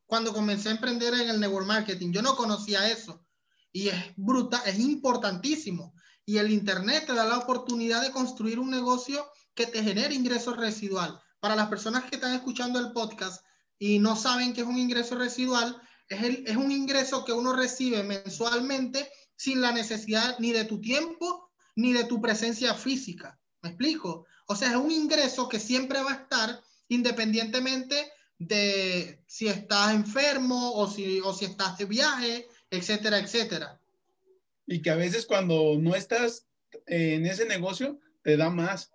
cuando 0.08 0.34
comencé 0.34 0.70
a 0.70 0.74
emprender 0.74 1.14
en 1.14 1.30
el 1.30 1.40
network 1.40 1.68
marketing. 1.68 2.12
Yo 2.12 2.22
no 2.22 2.36
conocía 2.36 2.90
eso. 2.90 3.26
Y 3.72 3.90
es 3.90 3.96
brutal, 4.16 4.62
es 4.66 4.80
importantísimo. 4.80 5.94
Y 6.26 6.38
el 6.38 6.52
Internet 6.52 7.06
te 7.08 7.14
da 7.14 7.26
la 7.26 7.38
oportunidad 7.38 8.02
de 8.02 8.12
construir 8.12 8.60
un 8.60 8.70
negocio 8.70 9.26
que 9.54 9.68
te 9.68 9.84
genere 9.84 10.16
ingreso 10.16 10.54
residual. 10.54 11.22
Para 11.40 11.56
las 11.56 11.70
personas 11.70 12.06
que 12.06 12.16
están 12.16 12.34
escuchando 12.34 12.80
el 12.80 12.92
podcast 12.92 13.44
y 13.80 14.00
no 14.00 14.16
saben 14.16 14.54
qué 14.54 14.62
es 14.62 14.68
un 14.68 14.78
ingreso 14.78 15.16
residual, 15.16 15.82
es, 16.08 16.24
el, 16.24 16.44
es 16.46 16.58
un 16.58 16.72
ingreso 16.72 17.24
que 17.24 17.34
uno 17.34 17.54
recibe 17.54 18.04
mensualmente 18.04 19.10
sin 19.36 19.62
la 19.62 19.72
necesidad 19.72 20.38
ni 20.40 20.52
de 20.52 20.66
tu 20.66 20.82
tiempo 20.82 21.52
ni 21.76 21.94
de 21.94 22.04
tu 22.04 22.22
presencia 22.22 22.74
física. 22.74 23.40
¿Me 23.62 23.70
explico? 23.70 24.26
O 24.52 24.56
sea, 24.56 24.72
es 24.72 24.76
un 24.76 24.92
ingreso 24.92 25.48
que 25.48 25.60
siempre 25.60 26.04
va 26.04 26.12
a 26.12 26.22
estar 26.24 26.62
independientemente 26.90 28.12
de 28.38 29.24
si 29.26 29.48
estás 29.48 29.94
enfermo 29.94 30.74
o 30.74 30.90
si, 30.90 31.22
o 31.22 31.34
si 31.34 31.46
estás 31.46 31.78
de 31.78 31.86
viaje, 31.86 32.50
etcétera, 32.70 33.20
etcétera. 33.20 33.80
Y 34.68 34.82
que 34.82 34.90
a 34.90 34.98
veces 34.98 35.26
cuando 35.26 35.78
no 35.80 35.96
estás 35.96 36.48
en 36.86 37.26
ese 37.26 37.46
negocio, 37.46 37.98
te 38.24 38.36
da 38.36 38.50
más, 38.50 38.92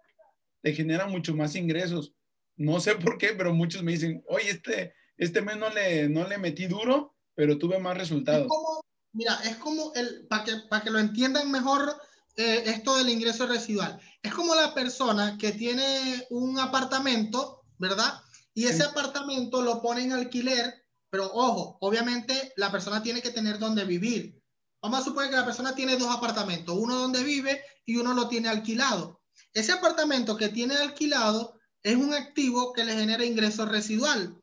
te 0.61 0.75
genera 0.75 1.07
mucho 1.07 1.35
más 1.35 1.55
ingresos. 1.57 2.13
No 2.59 2.79
sé 2.79 2.97
por 2.97 3.17
qué, 3.17 3.29
pero 3.29 3.55
muchos 3.55 3.83
me 3.83 3.93
dicen, 3.93 4.23
oye, 4.29 4.51
este, 4.51 4.93
este 5.17 5.41
mes 5.41 5.57
no 5.57 5.71
le, 5.71 6.11
no 6.11 6.29
le 6.29 6.37
metí 6.37 6.67
duro, 6.67 7.15
pero 7.35 7.57
tuve 7.57 7.79
más 7.79 7.97
resultados. 7.97 8.43
Es 8.43 8.49
como, 8.49 8.85
mira, 9.13 9.41
es 9.45 9.57
como 9.57 9.95
el, 9.95 10.27
para 10.27 10.45
que, 10.45 10.53
para 10.69 10.85
que 10.85 10.91
lo 10.91 10.99
entiendan 10.99 11.51
mejor, 11.51 11.97
eh, 12.37 12.65
esto 12.67 12.97
del 12.97 13.09
ingreso 13.09 13.47
residual. 13.47 13.99
Es 14.23 14.35
como 14.35 14.55
la 14.55 14.75
persona 14.75 15.39
que 15.39 15.53
tiene 15.53 16.27
un 16.31 16.59
apartamento, 16.59 17.63
¿verdad? 17.79 18.21
Y 18.53 18.67
ese 18.67 18.83
sí. 18.83 18.83
apartamento 18.83 19.63
lo 19.63 19.81
pone 19.81 20.03
en 20.03 20.13
alquiler, 20.13 20.85
pero 21.11 21.31
ojo, 21.33 21.79
obviamente 21.81 22.53
la 22.57 22.71
persona 22.71 23.03
tiene 23.03 23.23
que 23.23 23.31
tener 23.31 23.59
donde 23.59 23.85
vivir. 23.85 24.41
Vamos 24.83 25.01
a 25.01 25.05
suponer 25.05 25.31
que 25.31 25.37
la 25.37 25.47
persona 25.47 25.75
tiene 25.75 25.97
dos 25.97 26.15
apartamentos, 26.15 26.77
uno 26.79 26.97
donde 26.97 27.25
vive 27.25 27.63
y 27.85 27.97
uno 27.97 28.13
lo 28.13 28.29
tiene 28.29 28.49
alquilado. 28.49 29.21
Ese 29.53 29.73
apartamento 29.73 30.37
que 30.37 30.51
tiene 30.51 30.77
alquilado 30.77 31.59
es 31.83 31.97
un 31.97 32.13
activo 32.13 32.73
que 32.73 32.85
le 32.85 32.95
genera 32.95 33.25
ingreso 33.25 33.65
residual. 33.65 34.41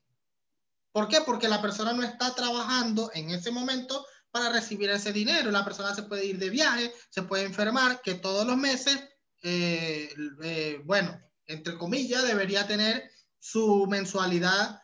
¿Por 0.92 1.08
qué? 1.08 1.22
Porque 1.22 1.48
la 1.48 1.62
persona 1.62 1.94
no 1.94 2.04
está 2.04 2.34
trabajando 2.34 3.12
en 3.14 3.30
ese 3.30 3.52
momento 3.52 4.06
para 4.34 4.50
recibir 4.50 4.90
ese 4.90 5.14
dinero. 5.14 5.52
La 5.52 5.64
persona 5.64 5.94
se 5.94 6.02
puede 6.04 6.26
ir 6.26 6.40
de 6.40 6.50
viaje, 6.50 6.92
se 7.12 7.22
puede 7.22 7.44
enfermar, 7.44 8.02
que 8.02 8.16
todos 8.16 8.48
los 8.48 8.58
meses, 8.58 9.00
eh, 9.44 10.12
eh, 10.42 10.82
bueno, 10.86 11.16
entre 11.46 11.78
comillas, 11.78 12.26
debería 12.26 12.66
tener 12.66 13.12
su 13.38 13.86
mensualidad, 13.86 14.82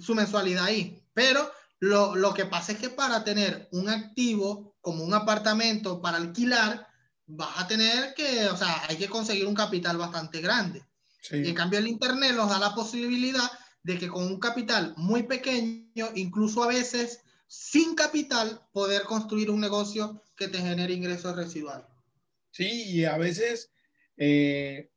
su 0.00 0.14
mensualidad 0.14 0.64
ahí. 0.64 1.04
Pero 1.12 1.52
lo, 1.78 2.16
lo, 2.16 2.32
que 2.32 2.46
pasa 2.46 2.72
es 2.72 2.78
que 2.78 2.88
para 2.88 3.22
tener 3.22 3.68
un 3.72 3.90
activo 3.90 4.74
como 4.80 5.04
un 5.04 5.12
apartamento 5.12 6.00
para 6.00 6.16
alquilar, 6.16 6.88
vas 7.26 7.58
a 7.58 7.66
tener 7.66 8.14
que, 8.14 8.48
o 8.48 8.56
sea, 8.56 8.86
hay 8.88 8.96
que 8.96 9.10
conseguir 9.10 9.46
un 9.46 9.54
capital 9.54 9.98
bastante 9.98 10.40
grande. 10.40 10.86
Sí. 11.20 11.36
Y 11.36 11.48
en 11.48 11.54
cambio 11.54 11.80
el 11.80 11.88
Internet 11.88 12.32
nos 12.34 12.48
da 12.48 12.58
la 12.58 12.74
posibilidad 12.74 13.50
de 13.82 13.98
que 13.98 14.08
con 14.08 14.24
un 14.24 14.40
capital 14.40 14.94
muy 14.96 15.24
pequeño, 15.24 16.08
incluso 16.14 16.64
a 16.64 16.68
veces 16.68 17.20
sin 17.46 17.94
capital 17.94 18.60
poder 18.72 19.02
construir 19.02 19.50
un 19.50 19.60
negocio 19.60 20.22
que 20.36 20.48
te 20.48 20.58
genere 20.58 20.92
ingresos 20.92 21.36
residuales. 21.36 21.86
Sí, 22.50 22.84
y 22.90 23.04
a 23.04 23.16
veces, 23.18 23.72
eh, 24.16 24.90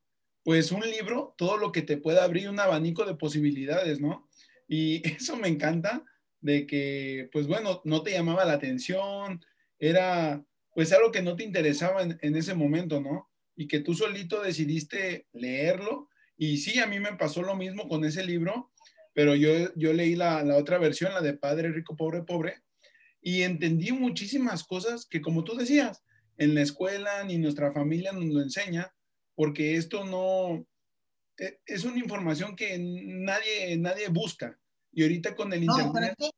pues 0.44 0.72
un 0.72 0.82
libro, 0.82 1.36
todo 1.38 1.58
lo 1.58 1.72
que 1.72 1.82
te 1.82 1.98
puede 1.98 2.20
abrir 2.20 2.50
un 2.50 2.60
abanico 2.60 3.06
de 3.06 3.16
posibilidades, 3.16 4.00
¿no? 4.00 4.28
Y 4.68 5.02
eso 5.16 5.36
me 5.36 5.48
encanta 5.48 6.04
de 6.42 6.66
que, 6.66 7.30
pues 7.32 7.48
bueno, 7.48 7.82
no 7.84 8.02
te 8.02 8.12
llamaba 8.12 8.46
la 8.46 8.54
atención, 8.54 9.44
era 9.78 10.46
pues 10.74 10.94
algo 10.94 11.12
que 11.12 11.22
no 11.22 11.36
te 11.36 11.44
interesaba 11.44 12.04
en 12.04 12.36
ese 12.36 12.54
momento, 12.54 13.02
¿no? 13.02 13.30
Y 13.56 13.68
que 13.68 13.80
tú 13.80 13.94
solito 13.94 14.42
decidiste 14.42 15.28
leerlo. 15.34 16.10
Y 16.38 16.58
sí, 16.58 16.80
a 16.80 16.88
mí 16.88 17.00
me 17.02 17.18
pasó 17.18 17.42
lo 17.42 17.56
mismo 17.56 17.90
con 17.90 18.06
ese 18.06 18.24
libro 18.24 18.69
pero 19.20 19.36
yo, 19.36 19.52
yo 19.76 19.92
leí 19.92 20.16
la, 20.16 20.46
la, 20.46 20.56
otra 20.56 20.78
versión, 20.78 21.14
la 21.14 21.20
de 21.20 21.34
Padre 21.34 21.74
Rico, 21.74 21.98
Pobre, 21.98 22.24
Pobre, 22.24 22.64
y 23.22 23.42
entendí 23.42 23.92
muchísimas 23.92 24.64
cosas 24.64 25.06
que, 25.06 25.20
como 25.20 25.44
tú 25.44 25.58
decías, 25.58 26.04
en 26.38 26.56
la 26.56 26.62
escuela 26.62 27.26
ni 27.26 27.38
nuestra 27.38 27.74
familia 27.74 28.14
nos 28.14 28.24
lo 28.24 28.42
enseña, 28.42 28.96
porque 29.36 29.76
esto 29.76 30.06
no, 30.06 30.66
e, 31.38 31.60
es 31.66 31.84
una 31.84 32.00
información 32.00 32.56
que 32.56 32.78
nadie, 32.80 33.76
nadie 33.76 34.08
busca. 34.08 34.58
Y 34.94 35.04
ahorita 35.04 35.36
con 35.36 35.52
el 35.52 35.66
no, 35.66 35.78
Internet... 35.78 36.16
Pero 36.18 36.30
es, 36.30 36.32
que, 36.32 36.38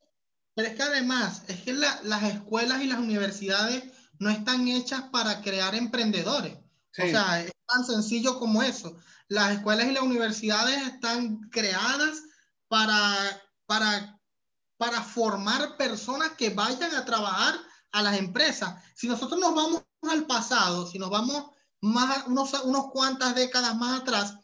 pero 0.55 0.67
es 0.67 0.75
que 0.75 0.81
además, 0.81 1.43
es 1.49 1.61
que 1.61 1.73
la, 1.73 2.01
las 2.05 2.23
escuelas 2.33 2.81
y 2.81 2.87
las 2.87 2.97
universidades 2.97 3.83
no 4.17 4.31
están 4.31 4.67
hechas 4.67 5.03
para 5.11 5.43
crear 5.43 5.75
emprendedores. 5.75 6.57
Sí. 6.93 7.03
O 7.03 7.07
sea, 7.09 7.43
es 7.43 7.51
tan 7.67 7.85
sencillo 7.85 8.39
como 8.39 8.63
eso. 8.63 8.97
Las 9.27 9.51
escuelas 9.51 9.87
y 9.87 9.91
las 9.91 10.01
universidades 10.01 10.81
están 10.87 11.41
creadas 11.51 12.23
para, 12.71 13.43
para, 13.65 14.17
para 14.77 15.01
formar 15.01 15.75
personas 15.75 16.31
que 16.37 16.51
vayan 16.51 16.95
a 16.95 17.03
trabajar 17.03 17.59
a 17.91 18.01
las 18.01 18.17
empresas. 18.17 18.81
Si 18.95 19.09
nosotros 19.09 19.41
nos 19.41 19.53
vamos 19.53 19.83
al 20.09 20.25
pasado, 20.25 20.87
si 20.87 20.97
nos 20.97 21.09
vamos 21.09 21.47
más, 21.81 22.25
unos, 22.27 22.53
unos 22.63 22.85
cuantas 22.93 23.35
décadas 23.35 23.75
más 23.75 23.99
atrás, 23.99 24.37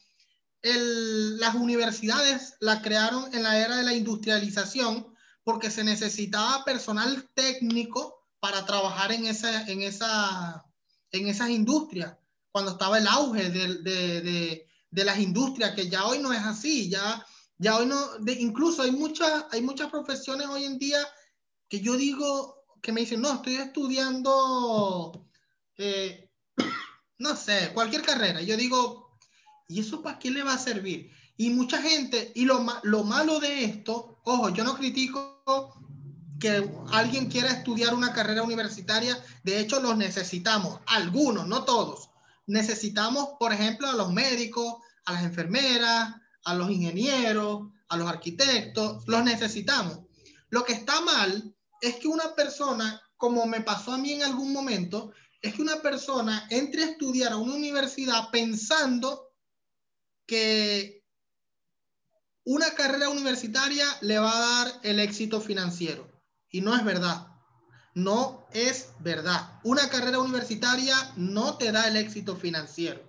el, 0.61 1.39
las 1.39 1.55
universidades 1.55 2.55
la 2.59 2.81
crearon 2.81 3.33
en 3.33 3.43
la 3.43 3.59
era 3.59 3.77
de 3.77 3.83
la 3.83 3.93
industrialización 3.93 5.07
porque 5.45 5.71
se 5.71 5.85
necesitaba 5.85 6.65
personal 6.65 7.29
técnico 7.33 8.25
para 8.41 8.65
trabajar 8.65 9.13
en, 9.13 9.25
esa, 9.25 9.65
en, 9.69 9.83
esa, 9.83 10.65
en 11.13 11.29
esas 11.29 11.49
industrias, 11.49 12.17
cuando 12.51 12.71
estaba 12.71 12.97
el 12.97 13.07
auge 13.07 13.49
de, 13.49 13.75
de, 13.75 14.21
de, 14.21 14.67
de 14.91 15.03
las 15.05 15.17
industrias, 15.17 15.75
que 15.75 15.87
ya 15.87 16.05
hoy 16.05 16.19
no 16.19 16.33
es 16.33 16.41
así, 16.41 16.89
ya 16.89 17.25
ya 17.57 17.77
hoy 17.77 17.87
no, 17.87 18.17
de, 18.19 18.33
incluso 18.33 18.83
hay 18.83 18.91
muchas, 18.91 19.45
hay 19.51 19.61
muchas 19.61 19.89
profesiones 19.89 20.47
hoy 20.47 20.65
en 20.65 20.77
día 20.77 20.99
que 21.67 21.79
yo 21.81 21.97
digo, 21.97 22.63
que 22.81 22.91
me 22.91 23.01
dicen, 23.01 23.21
no, 23.21 23.33
estoy 23.33 23.55
estudiando, 23.55 25.27
eh, 25.77 26.29
no 27.17 27.35
sé, 27.35 27.71
cualquier 27.73 28.03
carrera. 28.03 28.41
Yo 28.41 28.55
digo, 28.55 29.17
¿y 29.67 29.81
eso 29.81 30.01
para 30.01 30.19
qué 30.19 30.31
le 30.31 30.43
va 30.43 30.53
a 30.53 30.59
servir? 30.59 31.11
Y 31.35 31.49
mucha 31.49 31.81
gente, 31.81 32.31
y 32.35 32.45
lo, 32.45 32.65
lo 32.83 33.03
malo 33.03 33.39
de 33.39 33.65
esto, 33.65 34.19
ojo, 34.23 34.49
yo 34.49 34.63
no 34.63 34.75
critico 34.75 35.43
que 36.39 36.69
alguien 36.91 37.29
quiera 37.29 37.49
estudiar 37.49 37.93
una 37.93 38.13
carrera 38.13 38.43
universitaria. 38.43 39.17
De 39.43 39.59
hecho, 39.59 39.81
los 39.81 39.97
necesitamos, 39.97 40.79
algunos, 40.85 41.47
no 41.47 41.63
todos. 41.63 42.09
Necesitamos, 42.45 43.29
por 43.39 43.51
ejemplo, 43.51 43.89
a 43.89 43.93
los 43.93 44.11
médicos, 44.13 44.75
a 45.05 45.13
las 45.13 45.23
enfermeras, 45.23 46.15
a 46.47 46.55
los 46.55 46.71
ingenieros, 46.71 47.67
a 47.89 47.97
los 47.97 48.07
arquitectos, 48.07 49.03
los 49.05 49.23
necesitamos. 49.23 49.99
Lo 50.49 50.63
que 50.63 50.71
está 50.73 51.01
mal 51.01 51.53
es 51.81 51.95
que 51.97 52.07
una 52.07 52.33
persona, 52.35 53.01
como 53.17 53.45
me 53.45 53.61
pasó 53.61 53.91
a 53.91 53.97
mí 53.97 54.13
en 54.13 54.23
algún 54.23 54.53
momento, 54.53 55.11
es 55.41 55.55
que 55.55 55.61
una 55.61 55.81
persona 55.81 56.47
entre 56.49 56.83
a 56.83 56.85
estudiar 56.85 57.33
a 57.33 57.37
una 57.37 57.53
universidad 57.53 58.29
pensando 58.31 59.33
que 60.25 61.03
una 62.45 62.71
carrera 62.75 63.09
universitaria 63.09 63.85
le 63.99 64.17
va 64.17 64.31
a 64.31 64.63
dar 64.63 64.79
el 64.83 65.01
éxito 65.01 65.41
financiero. 65.41 66.09
Y 66.49 66.61
no 66.61 66.73
es 66.77 66.85
verdad. 66.85 67.27
No 67.93 68.47
es 68.53 68.93
verdad. 68.99 69.59
Una 69.65 69.89
carrera 69.89 70.19
universitaria 70.19 70.95
no 71.17 71.57
te 71.57 71.73
da 71.73 71.89
el 71.89 71.97
éxito 71.97 72.37
financiero. 72.37 73.05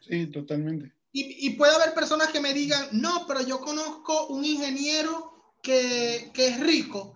Sí, 0.00 0.26
totalmente. 0.26 0.95
Y, 1.18 1.50
puede 1.50 1.74
haber 1.74 1.94
personas 1.94 2.28
que 2.28 2.40
me 2.40 2.52
digan, 2.52 2.88
no, 2.92 3.24
pero 3.26 3.40
yo 3.40 3.60
conozco 3.60 4.26
un 4.26 4.44
ingeniero 4.44 5.54
que, 5.62 6.30
que 6.34 6.48
es 6.48 6.60
rico. 6.60 7.14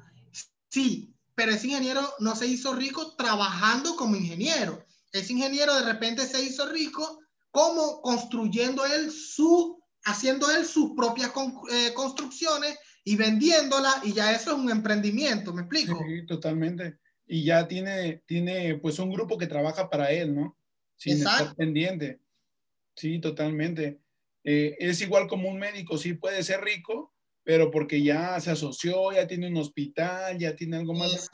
Sí, 0.70 1.14
pero 1.34 1.52
ese 1.52 1.66
ingeniero 1.66 2.00
no 2.18 2.34
se 2.34 2.46
hizo 2.46 2.74
rico 2.74 3.14
trabajando 3.16 3.96
como 3.96 4.16
ingeniero. 4.16 4.86
Ese 5.12 5.34
ingeniero 5.34 5.74
de 5.74 5.84
repente 5.84 6.26
se 6.26 6.42
hizo 6.42 6.66
rico 6.66 7.20
como 7.50 8.00
construyendo 8.00 8.86
él 8.86 9.10
su, 9.10 9.82
haciendo 10.04 10.50
él 10.50 10.64
sus 10.64 10.92
propias 10.96 11.30
eh, 11.72 11.92
construcciones 11.92 12.78
y 13.04 13.16
vendiéndola 13.16 13.92
y 14.04 14.12
ya 14.12 14.32
eso 14.32 14.52
es 14.52 14.58
un 14.58 14.70
emprendimiento, 14.70 15.52
¿me 15.52 15.62
explico? 15.62 15.98
Sí, 16.06 16.24
totalmente. 16.26 16.98
Y 17.26 17.44
ya 17.44 17.68
tiene, 17.68 18.22
tiene 18.26 18.76
pues 18.76 18.98
un 18.98 19.12
grupo 19.12 19.36
que 19.36 19.46
trabaja 19.46 19.90
para 19.90 20.10
él, 20.10 20.34
¿no? 20.34 20.56
Sin 20.96 21.18
Exacto. 21.18 21.42
estar 21.42 21.56
pendiente. 21.56 22.20
Sí, 23.00 23.18
totalmente. 23.18 24.02
Eh, 24.44 24.76
es 24.78 25.00
igual 25.00 25.26
como 25.26 25.48
un 25.48 25.58
médico, 25.58 25.96
sí 25.96 26.12
puede 26.12 26.42
ser 26.42 26.60
rico, 26.60 27.14
pero 27.42 27.70
porque 27.70 28.02
ya 28.02 28.38
se 28.40 28.50
asoció, 28.50 29.10
ya 29.10 29.26
tiene 29.26 29.48
un 29.48 29.56
hospital, 29.56 30.36
ya 30.38 30.54
tiene 30.54 30.76
algo 30.76 30.92
más 30.92 31.30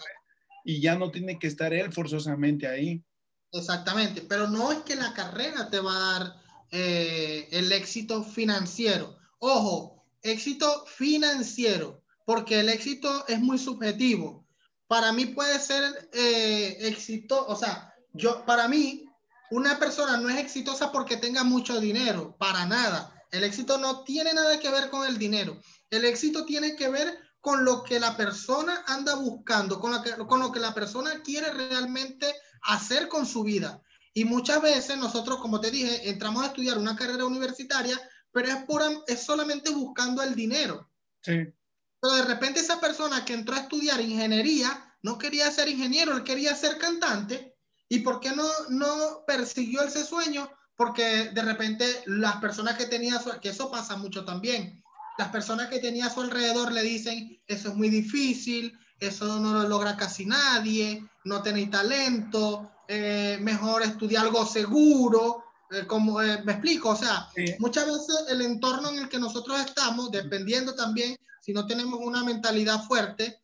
y 0.64 0.80
ya 0.80 0.94
no 0.94 1.10
tiene 1.10 1.40
que 1.40 1.48
estar 1.48 1.74
él 1.74 1.92
forzosamente 1.92 2.68
ahí. 2.68 3.02
Exactamente, 3.50 4.22
pero 4.28 4.46
no 4.46 4.70
es 4.70 4.78
que 4.82 4.94
la 4.94 5.12
carrera 5.12 5.68
te 5.68 5.80
va 5.80 5.96
a 5.96 6.18
dar 6.18 6.34
eh, 6.70 7.48
el 7.50 7.72
éxito 7.72 8.22
financiero. 8.22 9.18
Ojo, 9.40 10.04
éxito 10.22 10.84
financiero, 10.86 12.04
porque 12.24 12.60
el 12.60 12.68
éxito 12.68 13.26
es 13.26 13.40
muy 13.40 13.58
subjetivo. 13.58 14.46
Para 14.86 15.12
mí 15.12 15.26
puede 15.26 15.58
ser 15.58 15.82
eh, 16.12 16.76
éxito, 16.82 17.44
o 17.44 17.56
sea, 17.56 17.92
yo, 18.12 18.46
para 18.46 18.68
mí, 18.68 19.05
una 19.50 19.78
persona 19.78 20.16
no 20.16 20.28
es 20.28 20.38
exitosa 20.38 20.92
porque 20.92 21.16
tenga 21.16 21.44
mucho 21.44 21.80
dinero, 21.80 22.36
para 22.38 22.66
nada. 22.66 23.12
El 23.30 23.44
éxito 23.44 23.78
no 23.78 24.04
tiene 24.04 24.32
nada 24.32 24.58
que 24.58 24.70
ver 24.70 24.90
con 24.90 25.06
el 25.06 25.18
dinero. 25.18 25.60
El 25.90 26.04
éxito 26.04 26.44
tiene 26.44 26.76
que 26.76 26.88
ver 26.88 27.18
con 27.40 27.64
lo 27.64 27.82
que 27.82 28.00
la 28.00 28.16
persona 28.16 28.82
anda 28.86 29.14
buscando, 29.14 29.78
con 29.80 29.92
lo 29.92 30.02
que, 30.02 30.12
con 30.12 30.40
lo 30.40 30.50
que 30.50 30.60
la 30.60 30.74
persona 30.74 31.22
quiere 31.22 31.52
realmente 31.52 32.34
hacer 32.62 33.08
con 33.08 33.26
su 33.26 33.42
vida. 33.42 33.80
Y 34.12 34.24
muchas 34.24 34.62
veces 34.62 34.96
nosotros, 34.96 35.38
como 35.38 35.60
te 35.60 35.70
dije, 35.70 36.08
entramos 36.08 36.42
a 36.42 36.48
estudiar 36.48 36.78
una 36.78 36.96
carrera 36.96 37.24
universitaria 37.24 38.00
pero 38.36 38.48
es, 38.48 38.64
pura, 38.66 38.90
es 39.06 39.22
solamente 39.22 39.70
buscando 39.70 40.22
el 40.22 40.34
dinero. 40.34 40.90
Sí. 41.22 41.54
Pero 41.98 42.14
de 42.16 42.24
repente 42.26 42.60
esa 42.60 42.78
persona 42.78 43.24
que 43.24 43.32
entró 43.32 43.54
a 43.54 43.60
estudiar 43.60 43.98
ingeniería 43.98 44.94
no 45.00 45.16
quería 45.16 45.50
ser 45.50 45.68
ingeniero, 45.68 46.14
él 46.14 46.22
quería 46.22 46.54
ser 46.54 46.76
cantante. 46.76 47.55
¿Y 47.88 48.00
por 48.00 48.20
qué 48.20 48.30
no, 48.30 48.48
no 48.68 49.24
persiguió 49.26 49.82
ese 49.82 50.04
sueño? 50.04 50.50
Porque 50.76 51.30
de 51.30 51.42
repente 51.42 51.86
las 52.06 52.36
personas 52.36 52.76
que 52.76 52.86
tenía, 52.86 53.20
que 53.40 53.50
eso 53.50 53.70
pasa 53.70 53.96
mucho 53.96 54.24
también, 54.24 54.82
las 55.18 55.28
personas 55.28 55.68
que 55.68 55.78
tenía 55.78 56.06
a 56.06 56.10
su 56.10 56.20
alrededor 56.20 56.72
le 56.72 56.82
dicen, 56.82 57.40
eso 57.46 57.68
es 57.68 57.74
muy 57.74 57.88
difícil, 57.88 58.78
eso 59.00 59.38
no 59.38 59.54
lo 59.54 59.68
logra 59.68 59.96
casi 59.96 60.26
nadie, 60.26 61.02
no 61.24 61.42
tenéis 61.42 61.70
talento, 61.70 62.70
eh, 62.88 63.38
mejor 63.40 63.82
estudiar 63.82 64.24
algo 64.24 64.44
seguro, 64.44 65.44
eh, 65.70 65.86
como 65.86 66.20
eh, 66.20 66.42
me 66.44 66.52
explico, 66.52 66.90
o 66.90 66.96
sea, 66.96 67.28
muchas 67.58 67.86
veces 67.86 68.24
el 68.28 68.42
entorno 68.42 68.90
en 68.90 68.98
el 68.98 69.08
que 69.08 69.18
nosotros 69.18 69.58
estamos, 69.60 70.10
dependiendo 70.10 70.74
también, 70.74 71.16
si 71.40 71.52
no 71.52 71.66
tenemos 71.66 71.98
una 72.00 72.22
mentalidad 72.22 72.84
fuerte, 72.84 73.42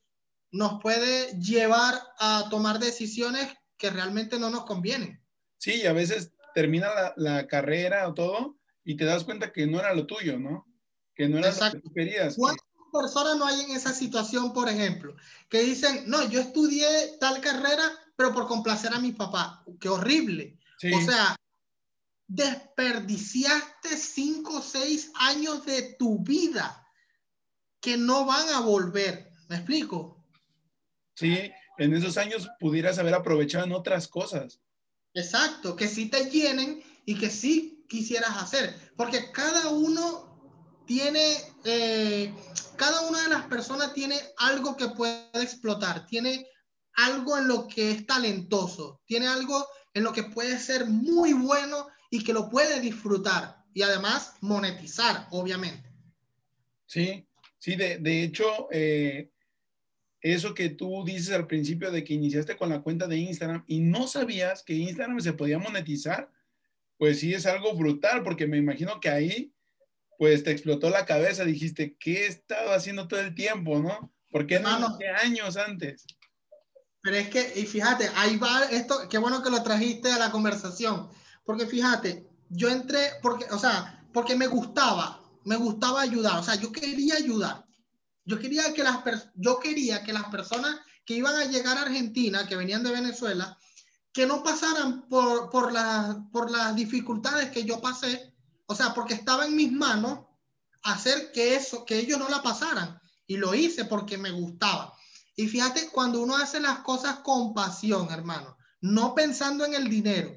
nos 0.53 0.81
puede 0.83 1.39
llevar 1.41 2.01
a 2.19 2.47
tomar 2.51 2.79
decisiones 2.79 3.49
que 3.83 3.91
realmente 3.91 4.39
no 4.39 4.49
nos 4.49 4.65
convienen. 4.65 5.21
Sí, 5.59 5.85
a 5.87 5.93
veces 5.93 6.31
termina 6.55 6.95
la, 6.95 7.15
la 7.17 7.49
carrera 7.49 8.07
o 8.07 8.15
todo 8.15 8.57
y 8.85 8.97
te 8.97 9.05
das 9.05 9.25
cuenta 9.25 9.51
que 9.51 9.67
no 9.67 9.81
era 9.81 9.93
lo 9.93 10.07
tuyo, 10.07 10.39
¿no? 10.39 10.69
Que 11.17 11.29
no 11.29 11.39
era 11.39 11.51
lo 11.51 11.73
que 11.73 11.81
tú 11.81 11.93
querías. 11.93 12.37
¿Cuántas 12.37 12.65
personas 12.93 13.37
no 13.37 13.45
hay 13.45 13.63
en 13.63 13.73
esa 13.73 13.93
situación, 13.93 14.53
por 14.53 14.69
ejemplo, 14.69 15.17
que 15.49 15.63
dicen, 15.63 16.05
no, 16.07 16.23
yo 16.29 16.41
estudié 16.41 16.87
tal 17.19 17.41
carrera, 17.41 17.83
pero 18.15 18.33
por 18.33 18.47
complacer 18.47 18.95
a 18.95 19.01
mi 19.01 19.11
papá? 19.11 19.65
Qué 19.81 19.89
horrible. 19.89 20.61
O 20.95 21.01
sea, 21.01 21.35
desperdiciaste 22.29 23.97
cinco 23.97 24.59
o 24.59 24.63
seis 24.63 25.11
años 25.17 25.67
de 25.67 25.97
tu 25.99 26.21
vida 26.23 26.87
que 27.81 27.97
no 27.97 28.27
van 28.27 28.49
a 28.51 28.61
volver. 28.61 29.33
¿Me 29.49 29.57
explico? 29.57 30.25
Sí, 31.17 31.51
en 31.79 31.95
esos 31.95 32.17
años 32.17 32.49
pudieras 32.59 32.99
haber 32.99 33.15
aprovechado 33.15 33.65
en 33.65 33.73
otras 33.73 34.09
cosas. 34.09 34.61
Exacto, 35.15 35.77
que 35.77 35.89
sí 35.89 36.07
te 36.09 36.31
llenen 36.31 36.83
y 37.05 37.19
que 37.19 37.31
sí 37.31 37.85
quisieras 37.89 38.37
hacer, 38.37 38.75
porque 38.97 39.31
cada 39.33 39.69
uno 39.69 40.33
tiene, 40.87 41.37
eh, 41.65 42.33
cada 42.77 43.03
una 43.09 43.23
de 43.23 43.29
las 43.29 43.45
personas 43.47 43.93
tiene 43.93 44.19
algo 44.39 44.77
que 44.77 44.89
puede 44.89 45.29
explotar, 45.35 46.07
tiene 46.07 46.47
algo 46.95 47.37
en 47.39 47.49
lo 47.49 47.69
que 47.69 47.91
es 47.91 48.07
talentoso, 48.07 49.01
tiene 49.07 49.27
algo 49.27 49.67
en 49.95 50.05
lo 50.05 50.13
que 50.13 50.25
puede 50.25 50.59
ser 50.59 50.87
muy 50.87 51.33
bueno 51.33 51.89
y 52.11 52.25
que 52.25 52.33
lo 52.33 52.49
puede 52.49 52.81
disfrutar 52.81 53.63
y 53.75 53.83
además 53.83 54.35
monetizar, 54.41 55.29
obviamente. 55.31 55.91
Sí, 56.87 57.27
sí, 57.59 57.77
de, 57.77 57.99
de 57.99 58.23
hecho, 58.23 58.69
eh, 58.71 59.31
eso 60.23 60.55
que 60.55 60.71
tú 60.71 61.05
dices 61.05 61.35
al 61.35 61.49
principio 61.49 61.91
de 61.91 62.05
que 62.05 62.15
iniciaste 62.15 62.57
con 62.57 62.71
la 62.71 62.81
cuenta 62.81 63.09
de 63.09 63.19
Instagram 63.19 63.65
y 63.67 63.81
no 63.81 64.07
sabías 64.07 64.63
que 64.63 64.75
Instagram 64.75 65.21
se 65.21 65.33
podía 65.33 65.59
monetizar, 65.59 66.31
pues 66.97 67.19
sí 67.19 67.35
es 67.35 67.45
algo 67.47 67.75
brutal, 67.75 68.23
porque 68.23 68.47
me 68.47 68.57
imagino 68.57 69.01
que 69.01 69.11
ahí, 69.11 69.53
pues 70.19 70.45
te 70.45 70.53
explotó 70.53 70.89
la 70.89 71.05
cabeza, 71.05 71.45
dijiste, 71.45 71.97
¿qué 71.99 72.25
he 72.25 72.27
estado 72.29 72.73
haciendo 72.73 73.09
todo 73.09 73.21
el 73.21 73.35
tiempo, 73.35 73.81
no? 73.81 74.13
¿Por 74.31 74.47
qué 74.47 74.61
no 74.61 74.71
años 75.21 75.57
antes? 75.57 76.07
Pero 77.03 77.17
es 77.17 77.29
que, 77.29 77.53
y 77.57 77.67
fíjate, 77.67 78.09
ahí 78.15 78.37
va 78.37 78.65
esto, 78.71 79.09
qué 79.11 79.19
bueno 79.19 79.43
que 79.43 79.51
lo 79.51 79.65
trajiste 79.65 80.13
a 80.13 80.19
la 80.19 80.31
conversación. 80.31 81.09
Porque 81.45 81.67
fíjate, 81.67 82.25
yo 82.49 82.69
entré 82.69 83.01
porque, 83.21 83.47
o 83.51 83.59
sea, 83.59 84.05
porque 84.13 84.37
me 84.37 84.47
gustaba, 84.47 85.21
me 85.45 85.57
gustaba 85.57 86.01
ayudar, 86.01 86.39
o 86.39 86.43
sea, 86.45 86.55
yo 86.55 86.71
quería 86.71 87.17
ayudar. 87.17 87.65
Yo 88.25 88.39
quería 88.39 88.73
que 88.73 88.83
las, 88.83 89.03
yo 89.35 89.59
quería 89.59 90.03
que 90.05 90.13
las 90.13 90.25
personas 90.25 90.77
que 91.05 91.15
iban 91.15 91.35
a 91.37 91.45
llegar 91.47 91.79
a 91.79 91.83
Argentina, 91.83 92.47
que 92.47 92.57
venían 92.57 92.83
de 92.83 92.93
Venezuela, 92.93 93.59
que 94.13 94.27
no 94.27 94.43
pasaran 94.43 95.09
por, 95.09 95.51
por, 95.51 95.73
por 96.31 96.51
las 96.51 96.77
dificultades 96.77 97.51
que 97.51 97.65
yo 97.65 97.81
pasé, 97.81 98.35
o 98.67 98.75
sea, 98.75 98.95
porque 98.95 99.15
estaba 99.15 99.47
en 99.47 99.57
mis 99.57 99.73
manos 99.73 100.21
hacer 100.83 101.33
que 101.33 101.55
eso, 101.55 101.85
que 101.85 101.99
ellos 101.99 102.19
no 102.19 102.29
la 102.29 102.43
pasaran. 102.43 103.01
Y 103.27 103.37
lo 103.37 103.55
hice 103.55 103.85
porque 103.85 104.19
me 104.19 104.31
gustaba. 104.31 104.95
Y 105.37 105.49
fíjate, 105.49 105.89
cuando 105.89 106.23
uno 106.23 106.37
hace 106.37 106.61
las 106.61 106.81
cosas 106.81 107.21
con 107.21 107.55
pasión, 107.55 108.11
hermano, 108.11 108.57
no 108.81 109.15
pensando 109.15 109.65
en 109.65 109.75
el 109.75 109.89
dinero, 109.89 110.37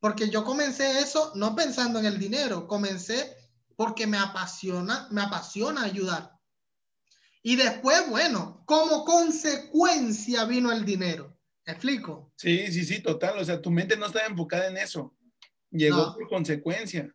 porque 0.00 0.28
yo 0.28 0.44
comencé 0.44 1.00
eso 1.00 1.32
no 1.34 1.54
pensando 1.54 1.98
en 1.98 2.04
el 2.04 2.18
dinero, 2.18 2.66
comencé 2.66 3.36
porque 3.76 4.06
me 4.06 4.18
apasiona, 4.18 5.08
me 5.10 5.22
apasiona 5.22 5.82
ayudar. 5.82 6.33
Y 7.46 7.56
después, 7.56 8.08
bueno, 8.08 8.62
como 8.64 9.04
consecuencia 9.04 10.46
vino 10.46 10.72
el 10.72 10.82
dinero. 10.82 11.38
¿Me 11.66 11.74
explico? 11.74 12.32
Sí, 12.36 12.72
sí, 12.72 12.84
sí, 12.84 13.00
total. 13.02 13.38
O 13.38 13.44
sea, 13.44 13.60
tu 13.60 13.70
mente 13.70 13.98
no 13.98 14.06
estaba 14.06 14.26
enfocada 14.26 14.68
en 14.68 14.78
eso. 14.78 15.14
Llegó 15.70 16.14
por 16.14 16.26
consecuencia. 16.28 17.14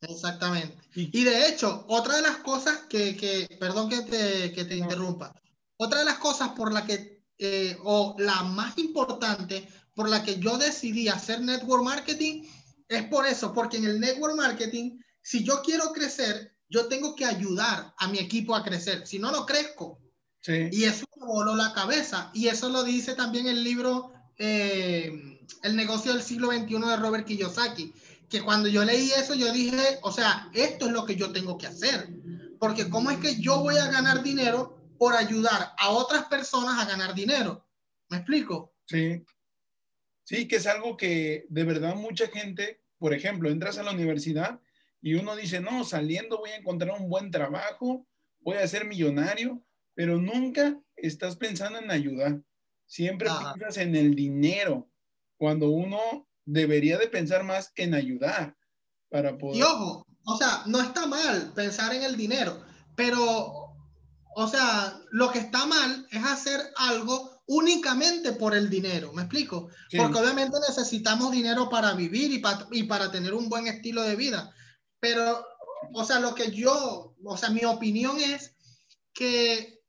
Exactamente. 0.00 0.78
Y 0.94 1.24
de 1.24 1.48
hecho, 1.48 1.84
otra 1.88 2.16
de 2.16 2.22
las 2.22 2.36
cosas 2.36 2.84
que, 2.88 3.16
que 3.16 3.48
perdón 3.58 3.90
que 3.90 4.02
te, 4.02 4.52
que 4.52 4.64
te 4.64 4.76
interrumpa, 4.76 5.34
otra 5.76 5.98
de 5.98 6.04
las 6.04 6.18
cosas 6.18 6.50
por 6.50 6.72
la 6.72 6.86
que, 6.86 7.24
eh, 7.38 7.76
o 7.82 8.14
la 8.18 8.44
más 8.44 8.78
importante 8.78 9.66
por 9.92 10.08
la 10.08 10.22
que 10.22 10.38
yo 10.38 10.56
decidí 10.56 11.08
hacer 11.08 11.40
network 11.40 11.82
marketing 11.82 12.44
es 12.88 13.04
por 13.04 13.26
eso, 13.26 13.52
porque 13.52 13.78
en 13.78 13.86
el 13.86 14.00
network 14.00 14.36
marketing, 14.36 15.00
si 15.20 15.42
yo 15.42 15.62
quiero 15.62 15.92
crecer, 15.92 16.56
yo 16.70 16.86
tengo 16.86 17.16
que 17.16 17.24
ayudar 17.24 17.92
a 17.98 18.08
mi 18.08 18.18
equipo 18.18 18.54
a 18.54 18.62
crecer, 18.62 19.06
si 19.06 19.18
no, 19.18 19.32
no 19.32 19.44
crezco. 19.44 20.00
Y 20.46 20.84
eso 20.84 21.04
me 21.18 21.26
voló 21.26 21.54
la 21.54 21.72
cabeza. 21.74 22.30
Y 22.32 22.46
eso 22.46 22.70
lo 22.70 22.84
dice 22.84 23.14
también 23.14 23.46
el 23.46 23.62
libro 23.62 24.12
eh, 24.38 25.38
El 25.62 25.76
negocio 25.76 26.12
del 26.12 26.22
siglo 26.22 26.50
XXI 26.50 26.78
de 26.78 26.96
Robert 26.96 27.26
Kiyosaki. 27.26 27.92
Que 28.28 28.42
cuando 28.42 28.68
yo 28.68 28.84
leí 28.84 29.10
eso, 29.10 29.34
yo 29.34 29.52
dije, 29.52 29.98
o 30.02 30.12
sea, 30.12 30.48
esto 30.54 30.86
es 30.86 30.92
lo 30.92 31.04
que 31.04 31.16
yo 31.16 31.32
tengo 31.32 31.58
que 31.58 31.66
hacer. 31.66 32.08
Porque 32.58 32.88
¿cómo 32.88 33.10
es 33.10 33.18
que 33.18 33.40
yo 33.40 33.60
voy 33.60 33.76
a 33.76 33.90
ganar 33.90 34.22
dinero 34.22 34.78
por 34.98 35.14
ayudar 35.14 35.74
a 35.76 35.90
otras 35.90 36.26
personas 36.26 36.80
a 36.80 36.88
ganar 36.88 37.14
dinero? 37.14 37.66
¿Me 38.08 38.18
explico? 38.18 38.74
Sí. 38.86 39.24
Sí, 40.24 40.46
que 40.46 40.56
es 40.56 40.66
algo 40.66 40.96
que 40.96 41.46
de 41.48 41.64
verdad 41.64 41.96
mucha 41.96 42.28
gente, 42.28 42.80
por 42.98 43.12
ejemplo, 43.12 43.50
entras 43.50 43.78
a 43.78 43.82
la 43.82 43.90
universidad 43.90 44.60
y 45.02 45.14
uno 45.14 45.36
dice, 45.36 45.60
no, 45.60 45.84
saliendo 45.84 46.38
voy 46.38 46.50
a 46.50 46.56
encontrar 46.56 47.00
un 47.00 47.08
buen 47.08 47.30
trabajo, 47.30 48.06
voy 48.40 48.56
a 48.56 48.68
ser 48.68 48.86
millonario, 48.86 49.62
pero 49.94 50.18
nunca 50.18 50.78
estás 50.96 51.36
pensando 51.36 51.78
en 51.78 51.90
ayudar. 51.90 52.42
Siempre 52.86 53.28
piensas 53.54 53.78
en 53.78 53.96
el 53.96 54.14
dinero, 54.14 54.90
cuando 55.36 55.70
uno 55.70 56.28
debería 56.44 56.98
de 56.98 57.08
pensar 57.08 57.44
más 57.44 57.72
en 57.76 57.94
ayudar 57.94 58.56
para 59.08 59.38
poder... 59.38 59.56
Y 59.56 59.62
ojo, 59.62 60.06
o 60.24 60.36
sea, 60.36 60.64
no 60.66 60.80
está 60.80 61.06
mal 61.06 61.52
pensar 61.54 61.94
en 61.94 62.02
el 62.02 62.16
dinero, 62.16 62.62
pero, 62.94 63.74
o 64.34 64.48
sea, 64.48 65.00
lo 65.12 65.30
que 65.30 65.38
está 65.38 65.66
mal 65.66 66.06
es 66.10 66.22
hacer 66.24 66.60
algo 66.76 67.42
únicamente 67.46 68.32
por 68.32 68.54
el 68.54 68.68
dinero, 68.68 69.12
¿me 69.12 69.22
explico? 69.22 69.70
Porque 69.96 70.18
obviamente 70.18 70.56
necesitamos 70.68 71.32
dinero 71.32 71.68
para 71.70 71.94
vivir 71.94 72.30
y, 72.32 72.42
y 72.72 72.82
para 72.84 73.10
tener 73.10 73.34
un 73.34 73.48
buen 73.48 73.66
estilo 73.66 74.02
de 74.02 74.14
vida, 74.14 74.54
pero, 75.00 75.44
o 75.92 76.04
sea, 76.04 76.20
lo 76.20 76.34
que 76.34 76.50
yo, 76.50 77.16
o 77.24 77.36
sea, 77.36 77.50
mi 77.50 77.64
opinión 77.64 78.18
es 78.18 78.54
que 79.12 79.82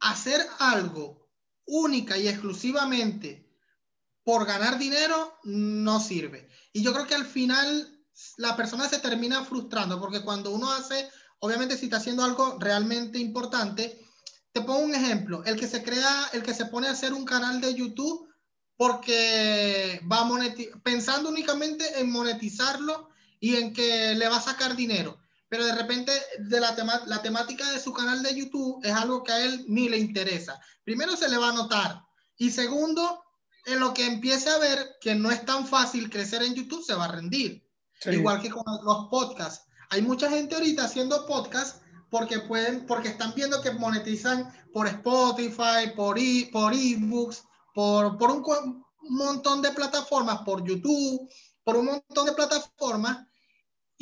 hacer 0.00 0.46
algo 0.58 1.28
única 1.64 2.16
y 2.18 2.28
exclusivamente 2.28 3.48
por 4.24 4.46
ganar 4.46 4.78
dinero 4.78 5.38
no 5.44 6.00
sirve. 6.00 6.48
Y 6.72 6.82
yo 6.82 6.92
creo 6.92 7.06
que 7.06 7.14
al 7.14 7.26
final 7.26 7.98
la 8.36 8.56
persona 8.56 8.88
se 8.88 8.98
termina 8.98 9.44
frustrando 9.44 9.98
porque 9.98 10.22
cuando 10.22 10.50
uno 10.50 10.70
hace, 10.70 11.08
obviamente 11.40 11.76
si 11.76 11.86
está 11.86 11.96
haciendo 11.96 12.22
algo 12.22 12.58
realmente 12.60 13.18
importante, 13.18 13.98
te 14.52 14.60
pongo 14.60 14.80
un 14.80 14.94
ejemplo, 14.94 15.42
el 15.44 15.58
que 15.58 15.66
se 15.66 15.82
crea, 15.82 16.28
el 16.32 16.42
que 16.42 16.54
se 16.54 16.66
pone 16.66 16.86
a 16.86 16.92
hacer 16.92 17.14
un 17.14 17.24
canal 17.24 17.60
de 17.60 17.74
YouTube 17.74 18.28
porque 18.76 20.00
va 20.10 20.20
a 20.20 20.54
pensando 20.82 21.28
únicamente 21.28 22.00
en 22.00 22.10
monetizarlo 22.10 23.11
y 23.42 23.56
en 23.56 23.74
que 23.74 24.14
le 24.14 24.28
va 24.28 24.36
a 24.36 24.40
sacar 24.40 24.74
dinero 24.76 25.18
pero 25.52 25.66
de 25.66 25.74
repente 25.74 26.12
de 26.38 26.60
la, 26.60 26.74
la 27.04 27.20
temática 27.20 27.70
de 27.72 27.78
su 27.78 27.92
canal 27.92 28.22
de 28.22 28.34
YouTube 28.34 28.82
es 28.82 28.92
algo 28.94 29.22
que 29.22 29.32
a 29.32 29.44
él 29.44 29.66
ni 29.68 29.86
le 29.86 29.98
interesa. 29.98 30.58
Primero 30.82 31.14
se 31.14 31.28
le 31.28 31.36
va 31.36 31.50
a 31.50 31.52
notar 31.52 32.02
y 32.38 32.50
segundo, 32.50 33.22
en 33.66 33.78
lo 33.78 33.92
que 33.92 34.06
empiece 34.06 34.48
a 34.48 34.56
ver 34.56 34.96
que 34.98 35.14
no 35.14 35.30
es 35.30 35.44
tan 35.44 35.66
fácil 35.66 36.08
crecer 36.08 36.42
en 36.42 36.54
YouTube, 36.54 36.82
se 36.82 36.94
va 36.94 37.04
a 37.04 37.12
rendir. 37.12 37.68
Igual 38.06 38.40
que 38.40 38.48
con 38.48 38.64
los 38.82 39.08
podcasts. 39.10 39.66
Hay 39.90 40.00
mucha 40.00 40.30
gente 40.30 40.54
ahorita 40.54 40.86
haciendo 40.86 41.26
podcasts 41.26 41.82
porque 42.10 42.38
pueden, 42.38 42.86
porque 42.86 43.08
están 43.08 43.34
viendo 43.34 43.60
que 43.60 43.72
monetizan 43.72 44.50
por 44.72 44.86
Spotify, 44.86 45.92
por 45.94 46.18
e, 46.18 46.48
por 46.50 46.72
ebooks, 46.72 47.42
por, 47.74 48.16
por 48.16 48.30
un 48.30 48.84
montón 49.02 49.60
de 49.60 49.72
plataformas, 49.72 50.40
por 50.46 50.64
YouTube, 50.64 51.28
por 51.62 51.76
un 51.76 51.84
montón 51.84 52.24
de 52.24 52.32
plataformas 52.32 53.26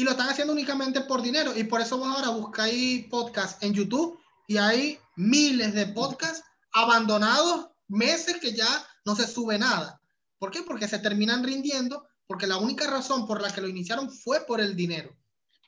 y 0.00 0.04
lo 0.04 0.12
están 0.12 0.30
haciendo 0.30 0.54
únicamente 0.54 1.02
por 1.02 1.20
dinero. 1.20 1.52
Y 1.54 1.64
por 1.64 1.82
eso 1.82 1.98
vos 1.98 2.08
ahora 2.08 2.30
buscáis 2.30 3.04
podcast 3.08 3.62
en 3.62 3.74
YouTube 3.74 4.18
y 4.48 4.56
hay 4.56 4.98
miles 5.14 5.74
de 5.74 5.88
podcasts 5.88 6.42
abandonados, 6.72 7.68
meses 7.86 8.38
que 8.40 8.52
ya 8.52 8.66
no 9.04 9.14
se 9.14 9.26
sube 9.26 9.58
nada. 9.58 10.00
¿Por 10.38 10.50
qué? 10.50 10.62
Porque 10.62 10.88
se 10.88 11.00
terminan 11.00 11.44
rindiendo, 11.44 12.08
porque 12.26 12.46
la 12.46 12.56
única 12.56 12.90
razón 12.90 13.26
por 13.26 13.42
la 13.42 13.52
que 13.52 13.60
lo 13.60 13.68
iniciaron 13.68 14.10
fue 14.10 14.46
por 14.46 14.62
el 14.62 14.74
dinero. 14.74 15.14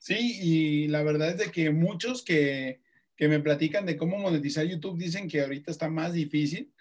Sí, 0.01 0.39
y 0.41 0.89
la 0.89 1.03
verdad 1.03 1.33
es 1.33 1.37
de 1.37 1.53
que 1.53 1.69
muchos 1.71 2.23
que, 2.23 2.81
que 3.15 3.29
me 3.29 3.41
platican 3.41 3.85
de 3.85 3.99
cómo 3.99 4.17
monetizar 4.17 4.65
YouTube 4.65 4.97
dicen 4.97 5.29
que 5.29 5.43
ahorita 5.43 5.71
está 5.71 5.91
más 5.91 6.15
difícil, 6.15 6.73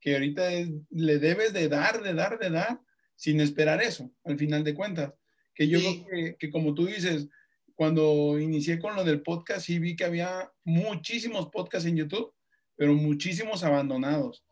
que 0.00 0.14
ahorita 0.14 0.48
le 0.90 1.18
debes 1.18 1.52
de 1.52 1.68
dar, 1.68 2.02
de 2.02 2.14
dar, 2.14 2.38
de 2.38 2.50
dar, 2.50 2.80
sin 3.16 3.40
esperar 3.40 3.82
eso, 3.82 4.12
al 4.22 4.38
final 4.38 4.62
de 4.62 4.74
cuentas. 4.74 5.12
Que 5.60 5.68
yo 5.68 5.78
creo 5.78 6.36
que, 6.38 6.50
como 6.50 6.72
tú 6.72 6.86
dices, 6.86 7.28
cuando 7.74 8.38
inicié 8.38 8.78
con 8.78 8.96
lo 8.96 9.04
del 9.04 9.20
podcast, 9.20 9.66
sí 9.66 9.78
vi 9.78 9.94
que 9.94 10.06
había 10.06 10.50
muchísimos 10.64 11.50
podcasts 11.50 11.86
en 11.86 11.98
YouTube, 11.98 12.32
pero 12.76 12.94
muchísimos 12.94 13.62
abandonados, 13.62 14.42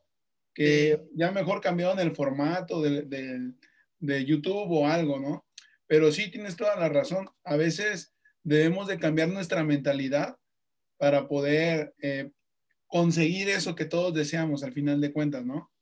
que 0.52 1.02
ya 1.14 1.32
mejor 1.32 1.62
cambiaron 1.62 1.98
el 1.98 2.14
formato 2.14 2.82
de, 2.82 3.54
de, 3.98 4.24
YouTube 4.26 4.70
o 4.70 4.86
algo, 4.86 5.18
¿no? 5.18 5.46
Pero 5.86 6.12
sí 6.12 6.30
tienes 6.30 6.56
toda 6.56 6.76
la 6.76 6.90
razón. 6.90 7.26
A 7.42 7.56
veces 7.56 8.12
debemos 8.42 8.86
de 8.86 8.98
cambiar 8.98 9.30
nuestra 9.30 9.64
mentalidad 9.64 10.36
para 10.98 11.26
poder 11.26 11.94
eh, 12.02 12.32
conseguir 12.86 13.48
eso 13.48 13.74
que 13.74 13.86
todos 13.86 14.12
deseamos 14.12 14.62
al 14.62 14.74
final 14.74 15.00
de 15.00 15.14
cuentas, 15.14 15.46
¿no? 15.46 15.72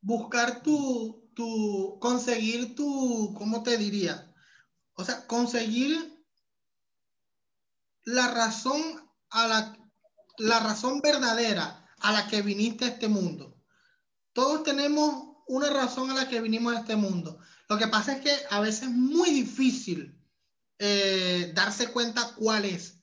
Buscar 0.00 0.64
tu, 0.64 1.30
tu, 1.32 1.96
conseguir 2.00 2.74
tu, 2.74 3.34
¿cómo 3.38 3.62
te 3.62 3.78
diría? 3.78 4.33
O 4.94 5.04
sea, 5.04 5.26
conseguir 5.26 6.24
la 8.04 8.28
razón 8.28 8.80
a 9.30 9.48
la, 9.48 9.78
la 10.38 10.60
razón 10.60 11.00
verdadera 11.00 11.86
a 12.00 12.12
la 12.12 12.26
que 12.28 12.42
viniste 12.42 12.84
a 12.84 12.88
este 12.88 13.08
mundo. 13.08 13.56
Todos 14.32 14.62
tenemos 14.62 15.36
una 15.46 15.70
razón 15.70 16.10
a 16.10 16.14
la 16.14 16.28
que 16.28 16.40
vinimos 16.40 16.74
a 16.74 16.80
este 16.80 16.96
mundo. 16.96 17.38
Lo 17.68 17.78
que 17.78 17.88
pasa 17.88 18.14
es 18.14 18.20
que 18.20 18.36
a 18.50 18.60
veces 18.60 18.82
es 18.82 18.90
muy 18.90 19.30
difícil 19.30 20.20
eh, 20.78 21.52
darse 21.54 21.88
cuenta 21.88 22.34
cuál 22.36 22.64
es. 22.64 22.98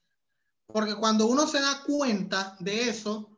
Porque 0.68 0.96
cuando 0.96 1.26
uno 1.26 1.48
se 1.48 1.60
da 1.60 1.84
cuenta 1.84 2.56
de 2.60 2.90
eso, 2.90 3.38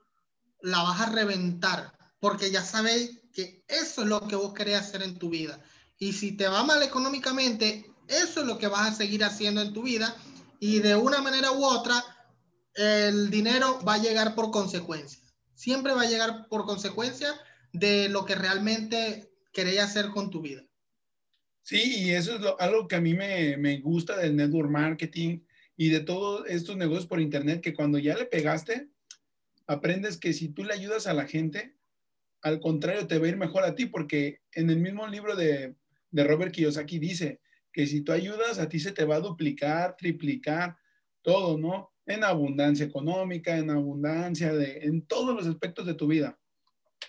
la 0.61 0.83
vas 0.83 1.01
a 1.01 1.11
reventar. 1.11 1.97
Porque 2.19 2.51
ya 2.51 2.63
sabéis 2.63 3.21
que 3.31 3.63
eso 3.67 4.01
es 4.01 4.07
lo 4.07 4.27
que 4.27 4.35
vos 4.35 4.53
querés 4.53 4.79
hacer 4.79 5.01
en 5.01 5.17
tu 5.17 5.29
vida. 5.29 5.59
Y 5.97 6.13
si 6.13 6.33
te 6.33 6.47
va 6.47 6.63
mal 6.63 6.83
económicamente, 6.83 7.92
eso 8.07 8.41
es 8.41 8.47
lo 8.47 8.57
que 8.57 8.67
vas 8.67 8.91
a 8.91 8.95
seguir 8.95 9.23
haciendo 9.23 9.61
en 9.61 9.73
tu 9.73 9.83
vida 9.83 10.15
y 10.59 10.79
de 10.79 10.95
una 10.95 11.21
manera 11.21 11.51
u 11.51 11.63
otra 11.63 12.03
el 12.75 13.29
dinero 13.29 13.79
va 13.87 13.95
a 13.95 14.01
llegar 14.01 14.35
por 14.35 14.51
consecuencia. 14.51 15.19
Siempre 15.53 15.93
va 15.93 16.03
a 16.03 16.09
llegar 16.09 16.47
por 16.49 16.65
consecuencia 16.65 17.33
de 17.71 18.09
lo 18.09 18.25
que 18.25 18.35
realmente 18.35 19.31
queréis 19.51 19.81
hacer 19.81 20.09
con 20.09 20.29
tu 20.29 20.41
vida. 20.41 20.63
Sí, 21.61 22.03
y 22.03 22.11
eso 22.11 22.35
es 22.35 22.41
algo 22.59 22.87
que 22.87 22.95
a 22.95 23.01
mí 23.01 23.13
me, 23.13 23.57
me 23.57 23.79
gusta 23.79 24.17
del 24.17 24.35
network 24.35 24.69
marketing 24.69 25.39
y 25.77 25.89
de 25.89 26.01
todos 26.01 26.45
estos 26.47 26.75
negocios 26.75 27.07
por 27.07 27.21
internet, 27.21 27.61
que 27.61 27.73
cuando 27.73 27.97
ya 27.97 28.15
le 28.15 28.25
pegaste, 28.25 28.89
aprendes 29.67 30.17
que 30.17 30.33
si 30.33 30.49
tú 30.49 30.63
le 30.63 30.73
ayudas 30.73 31.07
a 31.07 31.13
la 31.13 31.25
gente, 31.25 31.75
al 32.41 32.59
contrario, 32.59 33.07
te 33.07 33.17
va 33.17 33.25
a 33.25 33.29
ir 33.29 33.37
mejor 33.37 33.63
a 33.63 33.75
ti, 33.75 33.85
porque 33.85 34.41
en 34.51 34.69
el 34.69 34.79
mismo 34.79 35.07
libro 35.07 35.35
de, 35.35 35.75
de 36.11 36.23
Robert 36.23 36.51
Kiyosaki 36.51 36.99
dice, 36.99 37.39
que 37.73 37.87
si 37.87 38.01
tú 38.01 38.11
ayudas, 38.11 38.59
a 38.59 38.69
ti 38.69 38.79
se 38.79 38.91
te 38.91 39.03
va 39.03 39.15
a 39.15 39.19
duplicar, 39.19 39.97
triplicar, 39.97 40.77
todo, 41.23 41.57
¿no? 41.57 41.91
En 42.05 42.23
abundancia 42.23 42.85
económica, 42.85 43.57
en 43.57 43.71
abundancia, 43.71 44.53
de, 44.53 44.79
en 44.83 45.05
todos 45.07 45.35
los 45.35 45.47
aspectos 45.47 45.85
de 45.85 45.95
tu 45.95 46.07
vida. 46.07 46.37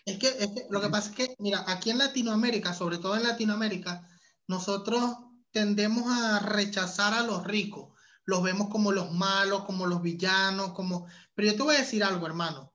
Es 0.07 0.19
que, 0.19 0.31
lo 0.71 0.81
que 0.81 0.89
pasa 0.89 1.11
es 1.11 1.17
que, 1.17 1.35
mira, 1.39 1.65
aquí 1.67 1.91
en 1.91 1.99
Latinoamérica, 1.99 2.73
sobre 2.73 2.99
todo 2.99 3.17
en 3.17 3.25
Latinoamérica, 3.25 4.09
nosotros 4.49 5.17
tendemos 5.51 6.05
a 6.07 6.41
rechazar 6.41 7.13
a 7.15 7.23
los 7.23 7.45
ricos. 7.45 7.93
Los 8.25 8.43
vemos 8.43 8.69
como 8.71 8.93
los 8.93 9.13
malos, 9.13 9.65
como 9.65 9.87
los 9.87 10.01
villanos, 10.01 10.73
como... 10.73 11.07
Pero 11.35 11.51
yo 11.51 11.57
te 11.57 11.63
voy 11.63 11.77
a 11.77 11.81
decir 11.81 12.03
algo, 12.03 12.27
hermano. 12.27 12.73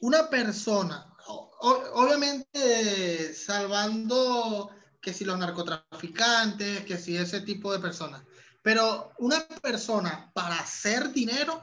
Una 0.00 0.28
persona, 0.28 1.14
obviamente 1.60 3.34
salvando 3.34 4.70
que 5.00 5.14
si 5.14 5.24
los 5.24 5.38
narcotraficantes, 5.38 6.84
que 6.84 6.98
si 6.98 7.16
ese 7.16 7.40
tipo 7.40 7.72
de 7.72 7.78
personas. 7.78 8.22
Pero 8.62 9.12
una 9.18 9.40
persona 9.62 10.30
para 10.34 10.58
hacer 10.58 11.12
dinero 11.12 11.62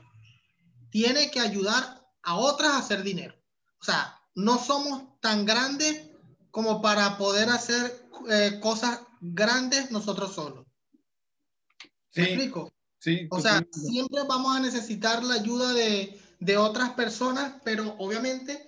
tiene 0.89 1.29
que 1.29 1.39
ayudar 1.39 2.03
a 2.23 2.35
otras 2.35 2.71
a 2.71 2.77
hacer 2.79 3.03
dinero. 3.03 3.35
O 3.79 3.85
sea, 3.85 4.19
no 4.35 4.57
somos 4.57 5.19
tan 5.19 5.45
grandes 5.45 6.09
como 6.51 6.81
para 6.81 7.17
poder 7.17 7.49
hacer 7.49 8.09
eh, 8.29 8.59
cosas 8.61 8.99
grandes 9.21 9.91
nosotros 9.91 10.33
solos. 10.33 10.65
¿Me 12.15 12.23
explico? 12.23 12.73
Sí. 12.99 13.27
O 13.29 13.39
sea, 13.39 13.63
siempre 13.71 14.21
vamos 14.27 14.55
a 14.55 14.59
necesitar 14.59 15.23
la 15.23 15.35
ayuda 15.35 15.71
de, 15.73 16.19
de 16.39 16.57
otras 16.57 16.91
personas, 16.93 17.61
pero 17.63 17.95
obviamente 17.99 18.67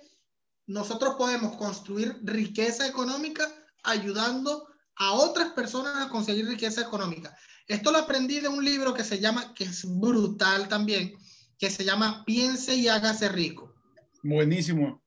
nosotros 0.66 1.16
podemos 1.16 1.56
construir 1.56 2.16
riqueza 2.22 2.86
económica 2.86 3.50
ayudando 3.82 4.66
a 4.96 5.12
otras 5.12 5.52
personas 5.52 6.06
a 6.06 6.10
conseguir 6.10 6.46
riqueza 6.46 6.82
económica. 6.82 7.36
Esto 7.66 7.92
lo 7.92 7.98
aprendí 7.98 8.40
de 8.40 8.48
un 8.48 8.64
libro 8.64 8.92
que 8.92 9.04
se 9.04 9.18
llama, 9.18 9.54
que 9.54 9.64
es 9.64 9.84
brutal 9.86 10.68
también, 10.68 11.14
que 11.58 11.70
se 11.70 11.84
llama 11.84 12.24
Piense 12.24 12.74
y 12.74 12.88
hágase 12.88 13.28
rico. 13.28 13.74
Buenísimo. 14.22 15.02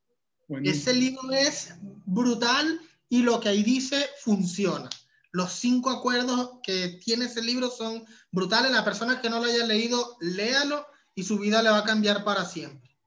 Ese 0.64 0.94
libro 0.94 1.32
es 1.32 1.74
brutal 2.06 2.80
y 3.10 3.22
lo 3.22 3.40
que 3.40 3.50
ahí 3.50 3.64
dice 3.64 4.08
funciona. 4.22 4.90
Los 5.32 5.52
cinco 5.54 5.90
acuerdos 5.90 6.60
que 6.64 7.00
tiene 7.04 7.26
ese 7.26 7.42
libro 7.42 7.70
son 7.70 8.06
brutales. 8.32 8.72
La 8.72 8.86
persona 8.86 9.22
que 9.22 9.30
no 9.30 9.40
lo 9.40 9.46
haya 9.46 9.66
leído, 9.66 10.18
léalo 10.22 10.86
y 11.16 11.24
su 11.24 11.38
vida 11.40 11.62
le 11.62 11.70
va 11.70 11.80
a 11.80 11.84
cambiar 11.84 12.24
para 12.24 12.46
siempre. 12.46 12.98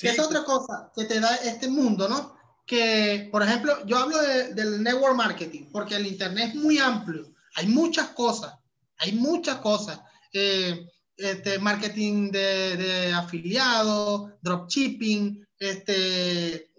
Es 0.00 0.18
otra 0.18 0.44
cosa 0.44 0.92
que 0.94 1.04
te 1.04 1.20
da 1.20 1.34
este 1.36 1.68
mundo, 1.68 2.08
¿no? 2.08 2.37
Que, 2.68 3.28
por 3.32 3.42
ejemplo, 3.42 3.84
yo 3.86 3.98
hablo 3.98 4.20
del 4.20 4.82
network 4.82 5.16
marketing 5.16 5.70
porque 5.72 5.96
el 5.96 6.06
Internet 6.06 6.50
es 6.50 6.54
muy 6.54 6.78
amplio. 6.78 7.34
Hay 7.56 7.66
muchas 7.66 8.10
cosas, 8.10 8.54
hay 8.98 9.12
muchas 9.12 9.56
cosas. 9.56 9.98
Eh, 10.32 10.86
este, 11.16 11.58
marketing 11.58 12.30
de, 12.30 12.76
de 12.76 13.12
afiliados, 13.12 14.30
dropshipping, 14.40 15.44
este, 15.58 16.70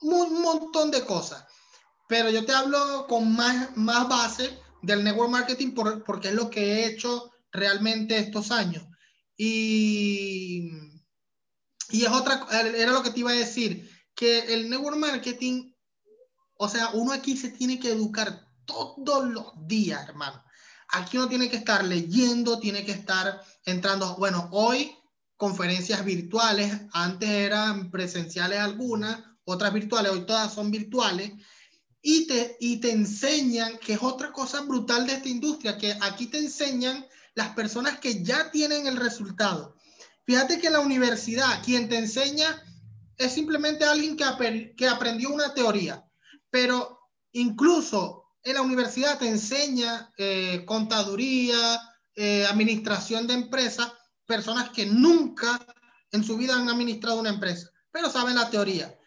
un 0.00 0.40
montón 0.40 0.90
de 0.90 1.04
cosas. 1.04 1.44
Pero 2.08 2.30
yo 2.30 2.44
te 2.44 2.52
hablo 2.52 3.06
con 3.06 3.34
más, 3.34 3.76
más 3.76 4.08
base 4.08 4.58
del 4.82 5.04
network 5.04 5.30
marketing 5.30 5.72
porque 6.06 6.28
es 6.28 6.34
lo 6.34 6.48
que 6.48 6.60
he 6.60 6.86
hecho 6.86 7.32
realmente 7.50 8.16
estos 8.16 8.50
años. 8.50 8.84
Y, 9.36 10.70
y 11.90 12.04
es 12.04 12.10
otra, 12.10 12.46
era 12.50 12.92
lo 12.92 13.02
que 13.02 13.10
te 13.10 13.20
iba 13.20 13.30
a 13.30 13.34
decir, 13.34 13.90
que 14.14 14.54
el 14.54 14.68
network 14.68 14.96
marketing, 14.96 15.72
o 16.56 16.68
sea, 16.68 16.90
uno 16.90 17.12
aquí 17.12 17.36
se 17.36 17.50
tiene 17.50 17.78
que 17.78 17.90
educar 17.92 18.46
todos 18.64 19.28
los 19.28 19.52
días, 19.66 20.08
hermano. 20.08 20.42
Aquí 20.88 21.16
uno 21.16 21.28
tiene 21.28 21.48
que 21.48 21.56
estar 21.56 21.84
leyendo, 21.84 22.58
tiene 22.58 22.84
que 22.84 22.92
estar 22.92 23.42
entrando, 23.64 24.16
bueno, 24.16 24.48
hoy 24.52 24.94
conferencias 25.36 26.04
virtuales, 26.04 26.72
antes 26.92 27.28
eran 27.28 27.90
presenciales 27.90 28.60
algunas, 28.60 29.18
otras 29.44 29.72
virtuales, 29.72 30.12
hoy 30.12 30.24
todas 30.24 30.54
son 30.54 30.70
virtuales, 30.70 31.32
y 32.00 32.26
te, 32.26 32.56
y 32.60 32.76
te 32.78 32.92
enseñan, 32.92 33.78
que 33.78 33.94
es 33.94 34.02
otra 34.02 34.32
cosa 34.32 34.60
brutal 34.62 35.06
de 35.06 35.14
esta 35.14 35.28
industria, 35.28 35.78
que 35.78 35.96
aquí 36.00 36.26
te 36.26 36.38
enseñan 36.38 37.06
las 37.34 37.54
personas 37.54 37.98
que 37.98 38.22
ya 38.22 38.50
tienen 38.50 38.86
el 38.86 38.96
resultado. 38.96 39.76
Fíjate 40.24 40.60
que 40.60 40.70
la 40.70 40.80
universidad, 40.80 41.62
quien 41.64 41.88
te 41.88 41.98
enseña 41.98 42.62
es 43.24 43.32
simplemente 43.32 43.84
alguien 43.84 44.16
que, 44.16 44.74
que 44.76 44.88
aprendió 44.88 45.30
una 45.30 45.54
teoría, 45.54 46.04
pero 46.50 46.98
incluso 47.32 48.22
en 48.42 48.54
la 48.54 48.62
universidad 48.62 49.18
te 49.18 49.28
enseña 49.28 50.12
eh, 50.16 50.64
contaduría, 50.66 51.80
eh, 52.14 52.46
administración 52.46 53.26
de 53.26 53.34
empresas, 53.34 53.92
personas 54.26 54.70
que 54.70 54.86
nunca 54.86 55.60
en 56.10 56.24
su 56.24 56.36
vida 56.36 56.56
han 56.56 56.68
administrado 56.68 57.20
una 57.20 57.30
empresa, 57.30 57.70
pero 57.90 58.10
saben 58.10 58.34
la 58.34 58.50
teoría. 58.50 58.98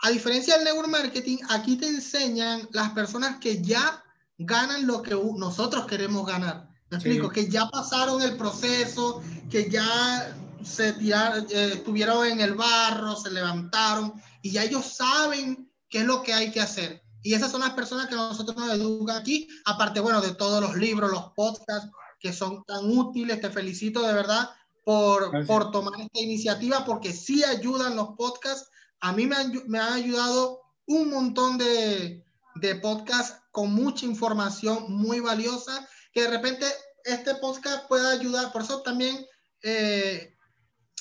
A 0.00 0.10
diferencia 0.10 0.54
del 0.54 0.64
network 0.64 0.88
marketing, 0.88 1.38
aquí 1.50 1.76
te 1.76 1.88
enseñan 1.88 2.68
las 2.72 2.90
personas 2.90 3.38
que 3.38 3.60
ya 3.62 4.02
ganan 4.38 4.86
lo 4.86 5.02
que 5.02 5.14
nosotros 5.36 5.86
queremos 5.86 6.26
ganar. 6.26 6.68
Me 6.90 6.96
explico, 6.96 7.28
que 7.28 7.48
ya 7.48 7.68
pasaron 7.68 8.22
el 8.22 8.36
proceso, 8.36 9.22
que 9.50 9.68
ya 9.68 10.34
se 10.62 10.92
tiraron, 10.94 11.46
eh, 11.50 11.72
estuvieron 11.74 12.26
en 12.26 12.40
el 12.40 12.54
barro, 12.54 13.16
se 13.16 13.30
levantaron 13.30 14.12
y 14.42 14.50
ya 14.50 14.64
ellos 14.64 14.84
saben 14.84 15.70
qué 15.88 15.98
es 15.98 16.04
lo 16.04 16.22
que 16.22 16.34
hay 16.34 16.50
que 16.50 16.60
hacer. 16.60 17.02
Y 17.22 17.34
esas 17.34 17.50
son 17.50 17.60
las 17.60 17.70
personas 17.70 18.06
que 18.06 18.14
nosotros 18.14 18.56
nos 18.56 18.70
educan 18.72 19.16
aquí, 19.16 19.48
aparte, 19.64 20.00
bueno, 20.00 20.20
de 20.20 20.34
todos 20.34 20.60
los 20.60 20.76
libros, 20.76 21.10
los 21.10 21.32
podcasts 21.34 21.90
que 22.20 22.32
son 22.32 22.64
tan 22.64 22.84
útiles. 22.86 23.40
Te 23.40 23.50
felicito 23.50 24.06
de 24.06 24.12
verdad 24.12 24.50
por, 24.84 25.46
por 25.46 25.70
tomar 25.70 26.00
esta 26.00 26.20
iniciativa, 26.20 26.84
porque 26.84 27.12
sí 27.12 27.44
ayudan 27.44 27.96
los 27.96 28.10
podcasts. 28.16 28.70
A 29.00 29.12
mí 29.12 29.26
me 29.26 29.36
han, 29.36 29.52
me 29.66 29.78
han 29.78 29.92
ayudado 29.94 30.60
un 30.86 31.10
montón 31.10 31.58
de, 31.58 32.24
de 32.54 32.74
podcasts 32.76 33.40
con 33.50 33.74
mucha 33.74 34.06
información 34.06 34.92
muy 34.92 35.20
valiosa, 35.20 35.86
que 36.12 36.22
de 36.22 36.30
repente 36.30 36.66
este 37.04 37.34
podcast 37.36 37.86
pueda 37.88 38.10
ayudar. 38.10 38.52
Por 38.52 38.62
eso 38.62 38.82
también 38.82 39.26
eh, 39.62 40.37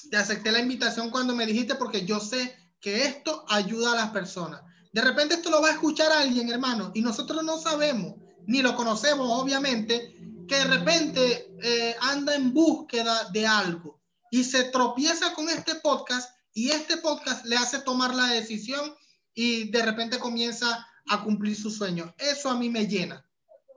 te 0.09 0.17
acepté 0.17 0.51
la 0.51 0.59
invitación 0.59 1.09
cuando 1.09 1.35
me 1.35 1.45
dijiste, 1.45 1.75
porque 1.75 2.05
yo 2.05 2.19
sé 2.19 2.55
que 2.79 3.03
esto 3.05 3.45
ayuda 3.49 3.93
a 3.93 3.95
las 3.95 4.09
personas. 4.11 4.61
De 4.93 5.01
repente 5.01 5.35
esto 5.35 5.49
lo 5.49 5.61
va 5.61 5.69
a 5.69 5.73
escuchar 5.73 6.11
alguien, 6.11 6.49
hermano, 6.49 6.91
y 6.93 7.01
nosotros 7.01 7.43
no 7.43 7.59
sabemos, 7.59 8.15
ni 8.45 8.61
lo 8.61 8.75
conocemos, 8.75 9.29
obviamente, 9.29 10.15
que 10.47 10.55
de 10.55 10.65
repente 10.65 11.51
eh, 11.61 11.95
anda 12.01 12.35
en 12.35 12.53
búsqueda 12.53 13.29
de 13.31 13.45
algo 13.45 14.01
y 14.31 14.43
se 14.43 14.65
tropieza 14.65 15.33
con 15.33 15.49
este 15.49 15.75
podcast 15.75 16.29
y 16.53 16.71
este 16.71 16.97
podcast 16.97 17.45
le 17.45 17.57
hace 17.57 17.79
tomar 17.79 18.15
la 18.15 18.27
decisión 18.27 18.95
y 19.33 19.69
de 19.69 19.83
repente 19.83 20.17
comienza 20.17 20.87
a 21.07 21.23
cumplir 21.23 21.55
su 21.55 21.69
sueño. 21.69 22.13
Eso 22.17 22.49
a 22.49 22.57
mí 22.57 22.69
me 22.69 22.87
llena. 22.87 23.23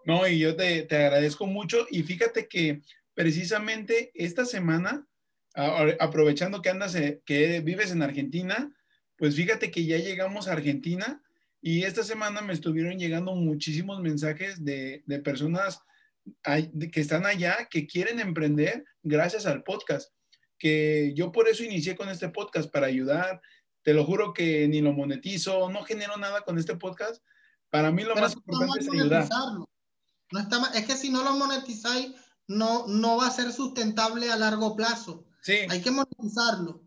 No, 0.07 0.27
y 0.27 0.39
yo 0.39 0.57
te, 0.57 0.83
te 0.83 0.97
agradezco 0.97 1.47
mucho 1.47 1.87
y 1.91 2.03
fíjate 2.03 2.49
que 2.49 2.83
precisamente 3.15 4.11
esta 4.15 4.45
semana, 4.45 5.07
aprovechando 5.55 6.63
que 6.63 6.71
andas, 6.71 6.95
eh, 6.95 7.23
que 7.25 7.61
vives 7.61 7.91
en 7.91 8.03
Argentina, 8.03 8.73
pues 9.17 9.35
fíjate 9.35 9.71
que 9.71 9.85
ya 9.85 9.99
llegamos 9.99 10.49
a 10.49 10.53
Argentina 10.53 11.23
y 11.61 11.83
esta 11.83 12.05
semana 12.05 12.41
me 12.41 12.53
estuvieron 12.53 12.99
llegando 12.99 13.35
muchísimos 13.35 14.01
mensajes 14.01 14.65
de, 14.65 15.03
de 15.07 15.19
personas 15.19 15.83
que 16.43 17.01
están 17.01 17.27
allá, 17.27 17.69
que 17.71 17.87
quieren 17.87 18.21
emprender 18.21 18.85
gracias 19.03 19.47
al 19.47 19.63
podcast. 19.63 20.13
Que 20.59 21.13
yo 21.15 21.33
por 21.33 21.49
eso 21.49 21.65
inicié 21.65 21.97
con 21.97 22.09
este 22.09 22.29
podcast, 22.29 22.71
para 22.71 22.87
ayudar. 22.87 23.41
Te 23.83 23.95
lo 23.95 24.05
juro 24.05 24.33
que 24.33 24.69
ni 24.69 24.81
lo 24.81 24.93
monetizo, 24.93 25.71
no 25.71 25.83
genero 25.85 26.17
nada 26.17 26.43
con 26.43 26.59
este 26.59 26.77
podcast. 26.77 27.23
Para 27.71 27.91
mí 27.91 28.03
lo 28.05 28.15
más 28.15 28.35
importante 28.35 28.81
es 28.81 28.89
ayudar. 28.91 29.29
No 30.33 30.39
está 30.39 30.71
es 30.75 30.87
que 30.87 30.97
si 30.97 31.11
no 31.11 31.25
lo 31.25 31.35
monetizáis, 31.35 32.13
no, 32.47 32.87
no 32.87 33.17
va 33.17 33.27
a 33.27 33.33
ser 33.33 33.53
sustentable 33.53 34.31
a 34.31 34.37
largo 34.37 34.77
plazo. 34.77 35.25
Sí. 35.43 35.59
Hay 35.69 35.81
que 35.81 35.91
monetizarlo. 35.91 36.83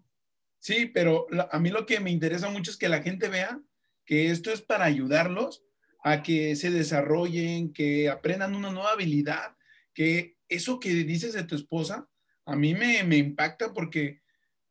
Sí, 0.59 0.85
pero 0.85 1.27
a 1.51 1.59
mí 1.59 1.69
lo 1.69 1.85
que 1.85 1.99
me 1.99 2.11
interesa 2.11 2.49
mucho 2.49 2.71
es 2.71 2.77
que 2.77 2.87
la 2.87 3.01
gente 3.01 3.27
vea 3.27 3.59
que 4.05 4.31
esto 4.31 4.51
es 4.51 4.61
para 4.61 4.85
ayudarlos 4.85 5.63
a 6.03 6.23
que 6.23 6.55
se 6.55 6.71
desarrollen, 6.71 7.73
que 7.73 8.09
aprendan 8.09 8.55
una 8.55 8.71
nueva 8.71 8.91
habilidad, 8.91 9.55
que 9.93 10.37
eso 10.47 10.79
que 10.79 10.89
dices 10.89 11.33
de 11.33 11.43
tu 11.43 11.55
esposa, 11.55 12.07
a 12.45 12.55
mí 12.55 12.73
me, 12.73 13.03
me 13.03 13.17
impacta 13.17 13.73
porque, 13.73 14.21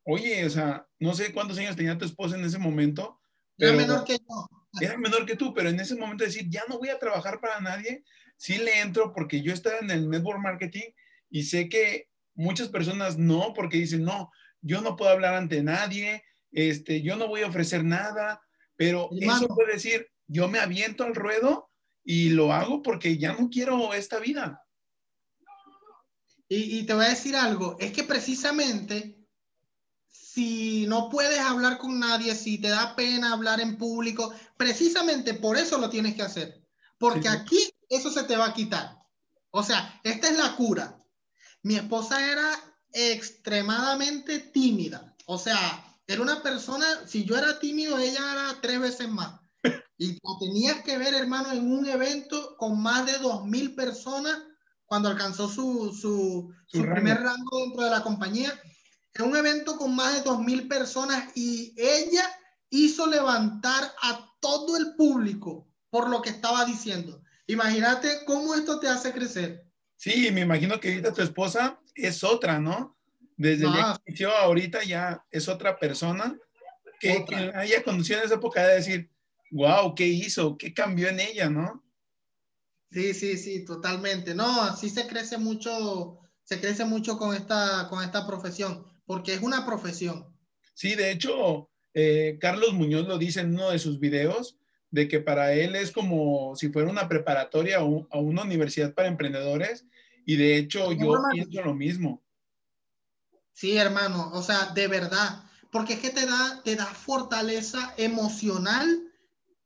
oye, 0.04 0.44
o 0.44 0.50
sea, 0.50 0.86
no 0.98 1.14
sé 1.14 1.32
cuántos 1.32 1.58
años 1.58 1.76
tenía 1.76 1.98
tu 1.98 2.04
esposa 2.04 2.36
en 2.36 2.44
ese 2.44 2.58
momento. 2.58 3.20
era 3.58 3.72
menor 3.72 4.04
que 4.04 4.18
yo. 4.18 4.48
Era 4.80 4.96
menor 4.96 5.26
que 5.26 5.36
tú, 5.36 5.52
pero 5.52 5.68
en 5.68 5.80
ese 5.80 5.96
momento 5.96 6.24
decir, 6.24 6.48
ya 6.48 6.62
no 6.68 6.78
voy 6.78 6.88
a 6.88 6.98
trabajar 6.98 7.40
para 7.40 7.60
nadie, 7.60 8.04
sí 8.36 8.58
le 8.58 8.80
entro 8.80 9.12
porque 9.12 9.42
yo 9.42 9.52
estaba 9.52 9.78
en 9.78 9.90
el 9.90 10.08
network 10.08 10.40
marketing 10.40 10.90
y 11.28 11.44
sé 11.44 11.68
que 11.68 12.08
muchas 12.34 12.68
personas 12.68 13.18
no, 13.18 13.52
porque 13.54 13.78
dicen, 13.78 14.04
no, 14.04 14.30
yo 14.60 14.80
no 14.80 14.96
puedo 14.96 15.10
hablar 15.10 15.34
ante 15.34 15.62
nadie, 15.62 16.24
este, 16.50 17.02
yo 17.02 17.16
no 17.16 17.28
voy 17.28 17.42
a 17.42 17.48
ofrecer 17.48 17.84
nada, 17.84 18.40
pero 18.76 19.10
eso 19.20 19.48
puede 19.48 19.74
decir, 19.74 20.08
yo 20.26 20.48
me 20.48 20.58
aviento 20.58 21.04
al 21.04 21.14
ruedo 21.14 21.70
y 22.04 22.30
lo 22.30 22.52
hago 22.52 22.82
porque 22.82 23.18
ya 23.18 23.32
no 23.34 23.48
quiero 23.48 23.94
esta 23.94 24.18
vida. 24.18 24.62
Y, 26.48 26.82
te 26.82 26.92
voy 26.92 27.06
a 27.06 27.10
decir 27.10 27.34
algo, 27.34 27.76
es 27.80 27.92
que 27.92 28.04
precisamente 28.04 29.18
si 30.06 30.86
no 30.86 31.08
puedes 31.08 31.38
hablar 31.38 31.78
con 31.78 31.98
nadie, 31.98 32.34
si 32.34 32.58
te 32.58 32.68
da 32.68 32.94
pena 32.94 33.32
hablar 33.32 33.58
en 33.60 33.78
público, 33.78 34.34
precisamente 34.58 35.32
por 35.32 35.56
eso 35.56 35.78
lo 35.78 35.88
tienes 35.88 36.14
que 36.14 36.22
hacer, 36.22 36.62
porque 36.98 37.28
aquí 37.28 37.72
eso 37.88 38.10
se 38.10 38.24
te 38.24 38.36
va 38.36 38.48
a 38.48 38.54
quitar. 38.54 38.98
O 39.50 39.62
sea, 39.62 39.98
esta 40.04 40.28
es 40.28 40.36
la 40.36 40.54
cura. 40.54 41.01
Mi 41.62 41.76
esposa 41.76 42.30
era 42.30 42.50
extremadamente 42.92 44.38
tímida. 44.38 45.14
O 45.26 45.38
sea, 45.38 45.84
era 46.06 46.22
una 46.22 46.42
persona, 46.42 46.86
si 47.06 47.24
yo 47.24 47.36
era 47.36 47.58
tímido, 47.58 47.98
ella 47.98 48.20
era 48.32 48.60
tres 48.60 48.80
veces 48.80 49.08
más. 49.08 49.40
Y 49.96 50.14
la 50.14 50.38
tenías 50.40 50.82
que 50.82 50.98
ver, 50.98 51.14
hermano, 51.14 51.52
en 51.52 51.70
un 51.70 51.86
evento 51.86 52.56
con 52.56 52.82
más 52.82 53.06
de 53.06 53.18
dos 53.18 53.44
mil 53.44 53.74
personas 53.74 54.36
cuando 54.84 55.08
alcanzó 55.08 55.48
su, 55.48 55.94
su, 55.94 56.52
su, 56.66 56.82
primer 56.82 57.20
rango 57.22 57.58
dentro 57.60 57.84
de 57.84 57.90
la 57.90 58.02
compañía. 58.02 58.52
En 59.14 59.26
un 59.26 59.36
evento 59.36 59.76
con 59.76 59.94
más 59.94 60.14
de 60.14 60.22
dos 60.22 60.40
mil 60.40 60.66
personas 60.66 61.36
y 61.36 61.72
ella 61.76 62.28
hizo 62.70 63.06
levantar 63.06 63.84
a 64.02 64.34
todo 64.40 64.76
el 64.76 64.96
público 64.96 65.68
por 65.88 66.10
lo 66.10 66.20
que 66.20 66.30
estaba 66.30 66.64
diciendo. 66.64 67.22
Imagínate 67.46 68.24
cómo 68.24 68.54
esto 68.54 68.80
te 68.80 68.88
hace 68.88 69.12
crecer. 69.12 69.61
Sí, 70.03 70.32
me 70.32 70.40
imagino 70.40 70.80
que 70.80 70.88
ahorita 70.88 71.12
tu 71.12 71.22
esposa 71.22 71.80
es 71.94 72.24
otra, 72.24 72.59
¿no? 72.59 72.98
Desde 73.36 73.66
el 73.66 73.74
inicio 74.05 74.36
ahorita 74.36 74.82
ya 74.82 75.24
es 75.30 75.46
otra 75.46 75.78
persona 75.78 76.36
que, 76.98 77.24
haya 77.55 77.84
conducido 77.84 78.18
en 78.18 78.24
esa 78.24 78.34
época 78.34 78.66
de 78.66 78.74
decir, 78.74 79.11
wow, 79.53 79.94
¿qué 79.94 80.09
hizo? 80.09 80.59
¿Qué 80.59 80.74
cambió 80.74 81.09
en 81.09 81.20
ella, 81.20 81.48
no? 81.48 81.84
Sí, 82.90 83.14
sí, 83.14 83.38
sí, 83.38 83.64
totalmente. 83.64 84.34
No, 84.34 84.62
así 84.62 84.90
se 84.90 85.07
crece 85.07 85.38
mucho, 85.38 86.18
se 86.42 86.59
crece 86.59 86.84
mucho 86.84 87.16
con 87.16 87.36
esta, 87.36 87.86
con 87.88 88.03
esta 88.03 88.26
profesión, 88.26 88.84
porque 89.07 89.34
es 89.34 89.40
una 89.40 89.64
profesión. 89.64 90.36
Sí, 90.74 90.96
de 90.96 91.12
hecho, 91.12 91.70
eh, 91.94 92.38
Carlos 92.40 92.72
Muñoz 92.72 93.07
lo 93.07 93.18
dice 93.18 93.42
en 93.42 93.55
uno 93.55 93.70
de 93.70 93.78
sus 93.78 94.00
videos, 94.00 94.59
de 94.92 95.09
que 95.09 95.20
para 95.20 95.55
él 95.55 95.74
es 95.74 95.90
como 95.90 96.55
si 96.55 96.68
fuera 96.68 96.90
una 96.90 97.09
preparatoria 97.09 97.82
o 97.82 98.07
a 98.11 98.18
una 98.18 98.42
universidad 98.42 98.94
para 98.94 99.09
emprendedores. 99.09 99.86
Y 100.24 100.36
de 100.36 100.56
hecho 100.56 100.92
yo 100.92 101.14
pienso 101.32 101.62
lo 101.62 101.74
mismo. 101.74 102.22
Sí, 103.52 103.76
hermano, 103.76 104.30
o 104.32 104.42
sea, 104.42 104.66
de 104.74 104.88
verdad, 104.88 105.44
porque 105.70 105.94
es 105.94 106.00
que 106.00 106.10
te 106.10 106.26
da, 106.26 106.62
te 106.64 106.76
da 106.76 106.86
fortaleza 106.86 107.94
emocional, 107.96 109.12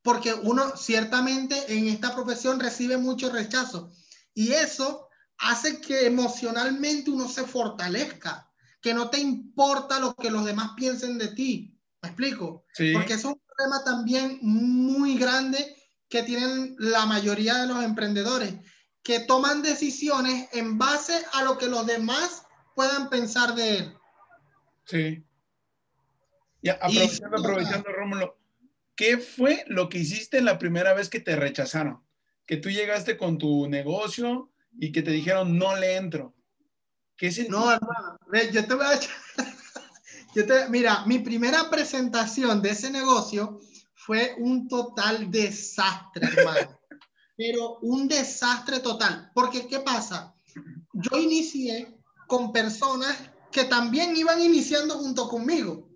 porque 0.03 0.35
uno 0.35 0.77
ciertamente 0.77 1.57
en 1.69 1.89
esta 1.89 2.15
profesión 2.15 2.61
recibe 2.61 2.97
mucho 2.97 3.31
rechazo 3.31 3.93
y 4.35 4.53
eso 4.53 5.09
hace 5.39 5.81
que 5.81 6.07
emocionalmente 6.07 7.11
uno 7.11 7.29
se 7.29 7.45
fortalezca, 7.45 8.51
que 8.81 8.95
no 8.95 9.11
te 9.11 9.19
importa 9.19 9.99
lo 9.99 10.15
que 10.15 10.31
los 10.31 10.45
demás 10.45 10.71
piensen 10.77 11.19
de 11.19 11.29
ti. 11.29 11.77
¿Me 12.03 12.11
explico? 12.11 12.65
Sí. 12.73 12.93
Porque 12.93 13.15
es 13.15 13.25
un 13.25 13.41
problema 13.41 13.85
también 13.85 14.39
muy 14.43 15.17
grande 15.19 15.77
que 16.09 16.23
tienen 16.23 16.77
la 16.79 17.07
mayoría 17.07 17.57
de 17.57 17.67
los 17.67 17.83
emprendedores, 17.83 18.55
que 19.07 19.21
toman 19.21 19.63
decisiones 19.63 20.49
en 20.53 20.79
base 20.79 21.15
a 21.33 21.45
lo 21.45 21.57
que 21.59 21.69
los 21.69 21.87
demás 21.87 22.45
puedan 22.75 23.09
pensar 23.09 23.55
de 23.55 23.79
él. 23.79 23.97
Sí. 24.85 25.25
Ya, 26.61 26.73
aprovechando, 26.73 27.39
aprovechando, 27.39 27.93
Rómulo, 27.93 28.37
¿qué 28.97 29.19
fue 29.19 29.63
lo 29.69 29.89
que 29.89 29.99
hiciste 29.99 30.43
la 30.43 30.59
primera 30.59 30.93
vez 30.93 31.09
que 31.09 31.21
te 31.21 31.37
rechazaron? 31.37 32.03
Que 32.47 32.57
tú 32.57 32.69
llegaste 32.69 33.17
con 33.17 33.39
tu 33.39 33.69
negocio 33.69 34.51
y 34.77 34.91
que 34.91 35.03
te 35.03 35.13
dijeron, 35.13 35.57
no 35.57 35.77
le 35.77 35.95
entro. 35.95 36.35
¿Qué 37.17 37.31
No, 37.49 37.71
hermano, 37.71 38.19
yo 38.53 38.67
te 38.67 38.75
voy 38.75 38.87
a 38.87 39.01
yo 40.35 40.47
te... 40.47 40.69
Mira, 40.69 41.07
mi 41.07 41.21
primera 41.21 41.71
presentación 41.71 42.61
de 42.61 42.71
ese 42.71 42.91
negocio 42.91 43.61
fue 43.95 44.35
un 44.39 44.67
total 44.67 45.31
desastre, 45.31 46.27
hermano. 46.27 46.81
Pero 47.37 47.79
un 47.83 48.09
desastre 48.09 48.81
total. 48.81 49.31
Porque, 49.35 49.67
¿qué 49.67 49.81
pasa? 49.81 50.35
Yo 50.93 51.19
inicié 51.19 52.01
con 52.27 52.53
personas 52.53 53.17
que 53.53 53.65
también 53.65 54.17
iban 54.17 54.41
iniciando 54.41 54.99
junto 54.99 55.29
conmigo. 55.29 55.89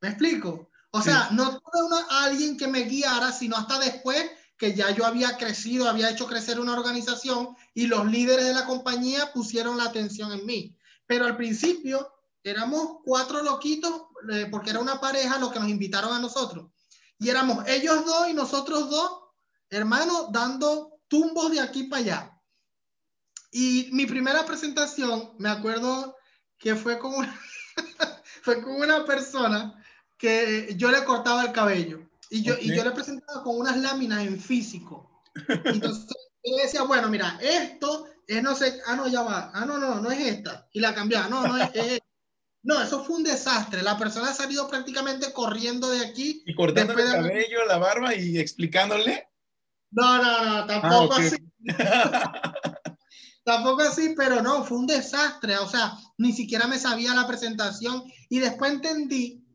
¿Me 0.00 0.08
explico? 0.08 0.70
O 0.90 1.02
sea, 1.02 1.28
no 1.32 1.58
tuve 1.58 1.82
una, 1.82 2.06
alguien 2.24 2.56
que 2.56 2.68
me 2.68 2.82
guiara, 2.82 3.32
sino 3.32 3.56
hasta 3.56 3.78
después 3.78 4.30
que 4.56 4.74
ya 4.74 4.90
yo 4.90 5.04
había 5.04 5.36
crecido, 5.36 5.88
había 5.88 6.10
hecho 6.10 6.26
crecer 6.26 6.60
una 6.60 6.78
organización 6.78 7.56
y 7.74 7.86
los 7.86 8.06
líderes 8.06 8.46
de 8.46 8.54
la 8.54 8.66
compañía 8.66 9.32
pusieron 9.32 9.76
la 9.76 9.84
atención 9.84 10.30
en 10.32 10.46
mí. 10.46 10.76
Pero 11.06 11.26
al 11.26 11.36
principio 11.36 12.12
éramos 12.44 12.98
cuatro 13.04 13.42
loquitos, 13.42 14.02
eh, 14.32 14.46
porque 14.50 14.70
era 14.70 14.78
una 14.78 15.00
pareja 15.00 15.38
los 15.38 15.52
que 15.52 15.58
nos 15.58 15.68
invitaron 15.68 16.12
a 16.12 16.20
nosotros. 16.20 16.70
Y 17.18 17.28
éramos 17.28 17.66
ellos 17.66 18.04
dos 18.04 18.28
y 18.28 18.34
nosotros 18.34 18.90
dos, 18.90 19.10
hermanos, 19.70 20.26
dando 20.32 21.00
tumbos 21.08 21.50
de 21.50 21.60
aquí 21.60 21.84
para 21.84 22.02
allá. 22.02 22.40
Y 23.50 23.88
mi 23.92 24.06
primera 24.06 24.44
presentación, 24.44 25.34
me 25.38 25.48
acuerdo 25.48 26.16
que 26.58 26.74
fue 26.74 26.98
con 26.98 27.14
una, 27.14 27.40
fue 28.42 28.62
con 28.62 28.74
una 28.76 29.04
persona 29.04 29.80
que 30.18 30.74
yo 30.76 30.90
le 30.90 31.04
cortaba 31.04 31.44
el 31.44 31.52
cabello 31.52 32.08
y 32.30 32.42
yo, 32.42 32.54
y 32.60 32.74
yo 32.74 32.82
le 32.82 32.90
presentaba 32.90 33.42
con 33.42 33.58
unas 33.58 33.76
láminas 33.76 34.26
en 34.26 34.40
físico. 34.40 35.22
Entonces 35.64 36.16
yo 36.42 36.56
decía, 36.56 36.82
bueno, 36.82 37.08
mira, 37.08 37.38
esto 37.40 38.06
es 38.26 38.42
no 38.42 38.54
sé, 38.54 38.80
ah, 38.86 38.96
no, 38.96 39.06
ya 39.06 39.22
va, 39.22 39.50
ah, 39.54 39.64
no, 39.64 39.78
no, 39.78 40.00
no 40.00 40.10
es 40.10 40.20
esta. 40.20 40.68
Y 40.72 40.80
la 40.80 40.94
cambiaba, 40.94 41.28
no, 41.28 41.46
no 41.46 41.56
es, 41.56 42.00
No, 42.62 42.82
eso 42.82 43.04
fue 43.04 43.16
un 43.16 43.24
desastre. 43.24 43.82
La 43.82 43.98
persona 43.98 44.30
ha 44.30 44.34
salido 44.34 44.68
prácticamente 44.68 45.32
corriendo 45.32 45.90
de 45.90 46.04
aquí. 46.04 46.42
Y 46.46 46.54
cortando 46.54 46.94
el 46.94 47.12
cabello, 47.12 47.64
la 47.66 47.78
barba 47.78 48.14
y 48.14 48.38
explicándole. 48.38 49.28
No, 49.94 50.22
no, 50.22 50.44
no, 50.44 50.66
tampoco 50.66 51.14
ah, 51.14 51.20
así. 51.20 51.36
Tampoco 53.44 53.82
así, 53.82 54.14
pero 54.16 54.42
no, 54.42 54.64
fue 54.64 54.78
un 54.78 54.86
desastre. 54.86 55.58
O 55.58 55.68
sea, 55.68 55.96
ni 56.18 56.32
siquiera 56.32 56.66
me 56.66 56.78
sabía 56.78 57.14
la 57.14 57.26
presentación 57.26 58.02
y 58.28 58.38
después 58.38 58.72
entendí, 58.72 59.46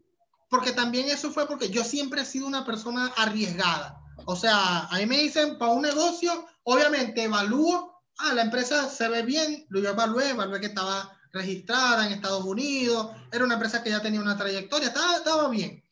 porque 0.50 0.72
también 0.72 1.10
eso 1.10 1.32
fue 1.32 1.48
porque 1.48 1.70
yo 1.70 1.84
siempre 1.84 2.22
he 2.22 2.26
sido 2.26 2.48
una 2.48 2.66
persona 2.66 3.12
arriesgada. 3.18 4.00
O 4.26 4.36
sea, 4.36 4.88
ahí 4.92 5.06
me 5.08 5.18
dicen, 5.18 5.58
para 5.58 5.72
un 5.72 5.82
negocio, 5.82 6.48
obviamente 6.64 7.24
evalúo, 7.24 8.04
ah, 8.20 8.34
la 8.34 8.44
empresa 8.44 8.88
se 8.90 9.10
ve 9.10 9.24
bien, 9.24 9.66
lo 9.70 9.80
yo 9.80 9.90
evalué, 9.90 10.30
evalué 10.30 10.60
que 10.60 10.68
estaba 10.68 11.18
registrada 11.32 12.06
en 12.06 12.14
Estados 12.14 12.44
Unidos, 12.46 13.12
era 13.32 13.44
una 13.44 13.56
empresa 13.56 13.82
que 13.82 13.90
ya 13.90 14.02
tenía 14.02 14.22
una 14.22 14.38
trayectoria, 14.38 14.90
estaba, 14.90 15.18
estaba 15.18 15.50
bien. 15.50 15.84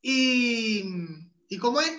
Y, 0.00 0.84
y 1.48 1.58
cómo 1.58 1.80
es, 1.80 1.92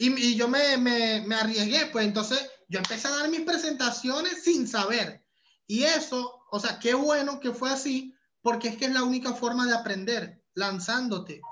y, 0.00 0.18
y 0.18 0.34
yo 0.34 0.48
me, 0.48 0.78
me, 0.78 1.20
me 1.26 1.34
arriesgué, 1.34 1.86
pues 1.92 2.06
entonces 2.06 2.50
yo 2.68 2.78
empecé 2.78 3.08
a 3.08 3.16
dar 3.16 3.28
mis 3.28 3.42
presentaciones 3.42 4.42
sin 4.42 4.66
saber. 4.66 5.22
Y 5.66 5.82
eso, 5.82 6.42
o 6.50 6.58
sea, 6.58 6.78
qué 6.78 6.94
bueno 6.94 7.38
que 7.38 7.52
fue 7.52 7.70
así, 7.70 8.14
porque 8.40 8.68
es 8.68 8.76
que 8.78 8.86
es 8.86 8.92
la 8.92 9.04
única 9.04 9.34
forma 9.34 9.66
de 9.66 9.74
aprender, 9.74 10.42
lanzándote. 10.54 11.42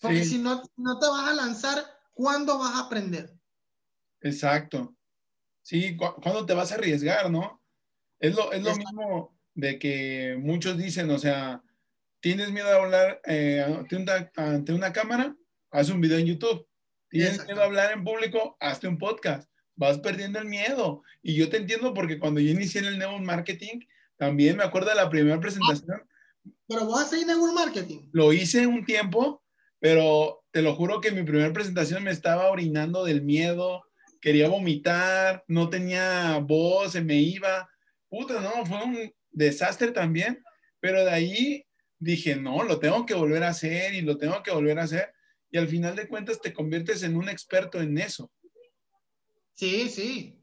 Porque 0.00 0.24
si 0.24 0.38
no, 0.38 0.64
no 0.76 0.98
te 0.98 1.06
vas 1.06 1.28
a 1.28 1.34
lanzar, 1.34 1.84
¿cuándo 2.12 2.58
vas 2.58 2.74
a 2.74 2.86
aprender? 2.86 3.32
Exacto. 4.20 4.96
Sí, 5.62 5.96
¿cuándo 5.96 6.44
te 6.44 6.54
vas 6.54 6.72
a 6.72 6.74
arriesgar, 6.74 7.30
no? 7.30 7.62
Es 8.18 8.34
lo, 8.34 8.52
es 8.52 8.64
lo 8.64 8.74
mismo 8.74 9.38
de 9.54 9.78
que 9.78 10.36
muchos 10.40 10.76
dicen, 10.76 11.08
o 11.12 11.18
sea, 11.20 11.62
tienes 12.18 12.50
miedo 12.50 12.68
a 12.68 12.82
hablar 12.82 13.20
eh, 13.26 13.62
ante, 13.64 13.94
una, 13.94 14.32
ante, 14.34 14.72
una, 14.72 14.92
cámara, 14.92 15.36
haz 15.70 15.88
un 15.88 16.00
video 16.00 16.18
en 16.18 16.26
YouTube. 16.26 16.66
Tienes 17.12 17.46
miedo 17.46 17.62
a 17.62 17.66
hablar 17.66 17.92
en 17.92 18.02
público, 18.02 18.56
hazte 18.58 18.88
un 18.88 18.98
podcast 18.98 19.48
vas 19.76 19.98
perdiendo 19.98 20.38
el 20.38 20.46
miedo. 20.46 21.02
Y 21.22 21.34
yo 21.34 21.48
te 21.48 21.56
entiendo 21.56 21.94
porque 21.94 22.18
cuando 22.18 22.40
yo 22.40 22.50
inicié 22.50 22.80
en 22.80 22.88
el 22.88 22.98
Network 22.98 23.24
Marketing, 23.24 23.80
también 24.16 24.56
me 24.56 24.64
acuerdo 24.64 24.90
de 24.90 24.96
la 24.96 25.10
primera 25.10 25.40
presentación. 25.40 26.02
pero 26.66 26.86
vos 26.86 27.02
haces 27.02 27.26
Network 27.26 27.54
Marketing. 27.54 28.08
Lo 28.12 28.32
hice 28.32 28.66
un 28.66 28.84
tiempo, 28.84 29.42
pero 29.80 30.44
te 30.50 30.62
lo 30.62 30.74
juro 30.74 31.00
que 31.00 31.10
mi 31.10 31.22
primera 31.22 31.52
presentación 31.52 32.04
me 32.04 32.10
estaba 32.10 32.50
orinando 32.50 33.04
del 33.04 33.22
miedo, 33.22 33.84
quería 34.20 34.48
vomitar, 34.48 35.44
no 35.48 35.68
tenía 35.68 36.38
voz, 36.38 36.92
se 36.92 37.00
me 37.00 37.16
iba. 37.16 37.68
Puta, 38.08 38.40
no, 38.40 38.64
fue 38.66 38.84
un 38.84 39.12
desastre 39.30 39.90
también, 39.90 40.42
pero 40.80 41.04
de 41.04 41.10
ahí 41.10 41.66
dije, 41.98 42.36
no, 42.36 42.62
lo 42.62 42.78
tengo 42.78 43.06
que 43.06 43.14
volver 43.14 43.42
a 43.42 43.48
hacer 43.48 43.94
y 43.94 44.02
lo 44.02 44.18
tengo 44.18 44.42
que 44.42 44.50
volver 44.50 44.78
a 44.78 44.84
hacer. 44.84 45.12
Y 45.52 45.58
al 45.58 45.68
final 45.68 45.94
de 45.94 46.08
cuentas 46.08 46.40
te 46.40 46.52
conviertes 46.52 47.02
en 47.02 47.14
un 47.14 47.28
experto 47.28 47.78
en 47.80 47.98
eso. 47.98 48.30
Sí, 49.54 49.90
sí. 49.90 50.38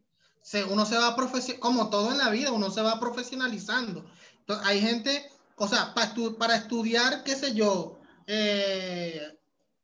uno 0.70 0.86
se 0.86 0.98
va 0.98 1.16
como 1.60 1.90
todo 1.90 2.12
en 2.12 2.20
la 2.20 2.30
vida, 2.30 2.52
uno 2.52 2.70
se 2.70 2.84
va 2.84 3.00
profesionalizando. 3.00 4.06
Entonces, 4.38 4.68
hay 4.68 4.80
gente, 4.80 5.28
o 5.56 5.68
sea, 5.68 5.96
para, 5.96 6.56
estudiar, 6.56 7.24
qué 7.24 7.36
sé 7.36 7.56
yo, 7.56 8.00
eh, 8.28 9.20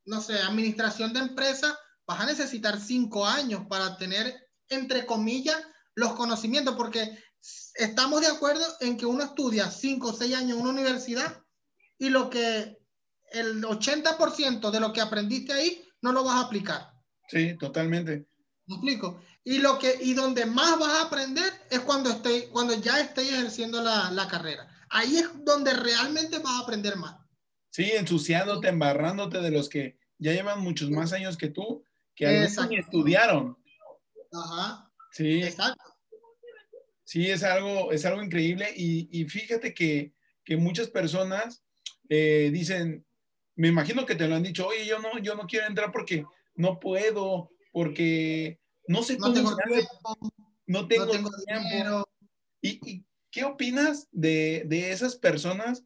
no 0.06 0.22
sé, 0.22 0.38
administración 0.40 1.12
de 1.12 1.22
empresa, 1.22 1.76
vas 2.06 2.22
a 2.22 2.28
necesitar 2.28 2.80
cinco 2.80 3.26
años 3.26 3.64
para 3.68 3.98
tener, 3.98 4.48
entre 4.70 5.08
comillas, 5.08 5.58
los 5.96 6.14
conocimientos, 6.14 6.76
porque 6.76 7.18
estamos 7.74 8.22
de 8.22 8.28
acuerdo 8.28 8.64
en 8.80 8.96
que 8.96 9.08
uno 9.08 9.24
estudia 9.24 9.72
cinco 9.72 10.10
o 10.10 10.14
seis 10.14 10.36
años 10.36 10.58
en 10.58 10.62
una 10.62 10.70
universidad 10.70 11.42
y 11.98 12.10
lo 12.10 12.30
que 12.30 12.78
el 13.36 13.64
80% 13.64 14.72
de 14.72 14.80
lo 14.80 14.94
que 14.94 15.02
aprendiste 15.02 15.54
ahí 15.54 15.84
no 16.02 16.12
lo 16.12 16.24
vas 16.24 16.36
a 16.36 16.46
aplicar. 16.48 16.94
Sí, 17.28 17.58
totalmente. 17.58 18.28
¿Me 18.68 18.76
explico? 18.76 19.22
Y, 19.44 19.60
lo 19.60 19.78
que, 19.78 19.96
y 20.02 20.14
donde 20.14 20.46
más 20.46 20.80
vas 20.80 20.90
a 20.90 21.04
aprender 21.04 21.52
es 21.70 21.80
cuando, 21.82 22.10
esté, 22.10 22.50
cuando 22.50 22.74
ya 22.74 23.00
estés 23.00 23.32
ejerciendo 23.32 23.82
la, 23.82 24.12
la 24.12 24.28
carrera. 24.28 24.68
Ahí 24.90 25.18
es 25.18 25.30
donde 25.44 25.74
realmente 25.74 26.40
vas 26.40 26.54
a 26.54 26.64
aprender 26.64 26.96
más. 26.96 27.18
Sí, 27.70 27.92
ensuciándote, 27.92 28.70
embarrándote 28.70 29.42
de 29.42 29.52
los 29.52 29.70
que 29.70 29.98
ya 30.18 30.32
llevan 30.32 30.62
muchos 30.62 30.90
más 30.90 31.14
años 31.14 31.38
que 31.38 31.50
tú, 31.50 31.84
que 32.16 32.44
estudiaron. 32.44 33.58
Ajá. 34.32 34.92
Sí. 35.12 35.44
Exacto. 35.44 35.84
Sí, 37.04 37.30
es 37.30 37.44
algo, 37.44 37.92
es 37.92 38.06
algo 38.06 38.24
increíble. 38.24 38.68
Y, 38.76 39.10
y 39.12 39.26
fíjate 39.26 39.74
que, 39.74 40.14
que, 40.44 40.58
muchas 40.58 40.88
personas 40.88 41.64
eh, 42.10 42.50
dicen, 42.52 43.06
me 43.56 43.68
imagino 43.70 44.06
que 44.06 44.16
te 44.16 44.28
lo 44.28 44.36
han 44.36 44.44
dicho, 44.44 44.68
oye, 44.68 44.86
yo 44.86 45.00
no, 45.00 45.18
yo 45.20 45.36
no 45.36 45.48
quiero 45.48 45.68
entrar 45.68 45.92
porque 45.92 46.26
no 46.56 46.80
puedo, 46.80 47.52
porque 47.72 48.60
no 48.88 49.04
sé 49.04 49.18
cómo 49.18 49.34
tengo 49.34 49.52
no 50.68 50.88
tengo, 50.88 51.08
tiempo. 51.08 52.10
¿Y, 52.62 53.06
qué 53.32 53.44
opinas 53.44 54.08
de, 54.12 54.64
de, 54.68 54.92
esas 54.92 55.16
personas 55.16 55.84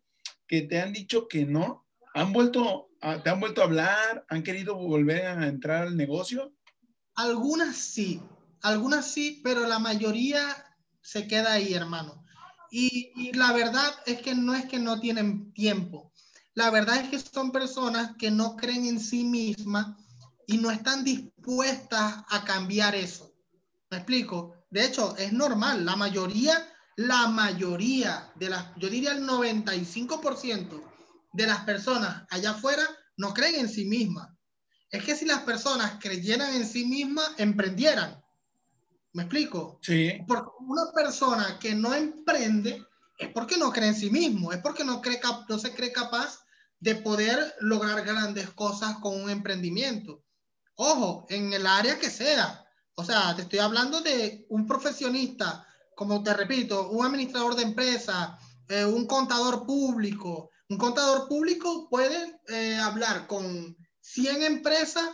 que 0.48 0.62
te 0.62 0.80
han 0.80 0.94
dicho 0.94 1.28
que 1.28 1.46
no? 1.46 1.86
¿Han 2.14 2.32
vuelto 2.32 2.90
a, 3.02 3.22
¿Te 3.22 3.30
han 3.30 3.40
vuelto 3.40 3.62
a 3.62 3.66
hablar? 3.66 4.26
¿Han 4.30 4.44
querido 4.44 4.76
volver 4.76 5.26
a 5.26 5.48
entrar 5.48 5.88
al 5.88 5.98
negocio? 5.98 6.54
Algunas 7.16 7.76
sí, 7.76 8.22
algunas 8.62 9.12
sí, 9.12 9.42
pero 9.44 9.68
la 9.68 9.80
mayoría 9.80 10.42
se 11.02 11.28
queda 11.28 11.54
ahí, 11.54 11.74
hermano. 11.74 12.24
Y, 12.72 13.12
y, 13.16 13.34
la 13.34 13.52
verdad 13.52 13.92
es 14.06 14.22
que 14.22 14.36
no 14.36 14.54
es 14.54 14.66
que 14.66 14.78
no 14.78 15.00
tienen 15.00 15.52
tiempo, 15.54 16.09
la 16.56 16.70
verdad 16.70 16.98
es 16.98 17.10
que 17.10 17.20
son 17.20 17.52
personas 17.52 18.16
que 18.18 18.32
no 18.32 18.56
creen 18.56 18.86
en 18.86 19.00
sí 19.00 19.24
mismas 19.24 19.96
y 20.48 20.58
no 20.58 20.72
están 20.72 21.04
dispuestas 21.04 22.24
a 22.28 22.44
cambiar 22.44 22.96
eso. 22.96 23.32
¿Me 23.90 23.98
explico? 23.98 24.56
De 24.70 24.86
hecho, 24.86 25.16
es 25.18 25.32
normal, 25.34 25.86
la 25.86 25.96
mayoría, 25.96 26.54
la 26.96 27.28
mayoría 27.28 28.32
de 28.36 28.50
las, 28.50 28.66
yo 28.78 28.90
diría 28.90 29.14
el 29.14 29.28
95% 29.28 30.84
de 31.34 31.48
las 31.48 31.64
personas 31.64 32.26
allá 32.30 32.52
afuera 32.52 32.84
no 33.18 33.34
creen 33.34 33.56
en 33.56 33.70
sí 33.70 33.86
mismas. 33.86 34.30
Es 34.92 35.04
que 35.04 35.16
si 35.16 35.26
las 35.26 35.42
personas 35.42 35.98
creyeran 36.00 36.56
en 36.56 36.66
sí 36.66 36.86
mismas, 36.86 37.32
emprendieran. 37.38 38.20
¿Me 39.14 39.24
explico? 39.24 39.80
Sí. 39.82 40.14
Porque 40.28 40.50
una 40.60 40.92
persona 40.94 41.60
que 41.60 41.76
no 41.76 41.94
emprende 41.94 42.86
es 43.20 43.30
porque 43.34 43.58
no 43.58 43.72
cree 43.72 43.90
en 43.90 43.96
sí 43.96 44.10
mismo, 44.10 44.54
es 44.54 44.60
porque 44.60 44.86
no, 44.86 45.02
cree, 45.02 45.20
no 45.48 45.60
se 45.60 45.76
cree 45.76 45.92
capaz 45.92 46.40
de 46.80 46.96
poder 46.96 47.54
lograr 47.60 48.04
grandes 48.06 48.50
cosas 48.52 48.98
con 49.00 49.22
un 49.22 49.30
emprendimiento. 49.30 50.24
Ojo, 50.76 51.26
en 51.30 51.52
el 51.52 51.68
área 51.68 52.00
que 52.00 52.10
sea. 52.10 52.66
O 52.96 53.04
sea, 53.04 53.36
te 53.36 53.44
estoy 53.44 53.60
hablando 53.60 54.00
de 54.00 54.46
un 54.50 54.66
profesionista, 54.66 55.68
como 55.96 56.24
te 56.24 56.34
repito, 56.34 56.90
un 56.90 57.06
administrador 57.06 57.56
de 57.56 57.64
empresa, 57.64 58.40
eh, 58.70 58.86
un 58.86 59.06
contador 59.06 59.66
público. 59.66 60.52
Un 60.70 60.78
contador 60.78 61.28
público 61.28 61.90
puede 61.90 62.40
eh, 62.48 62.78
hablar 62.78 63.28
con 63.28 63.76
100 64.00 64.44
empresas 64.44 65.10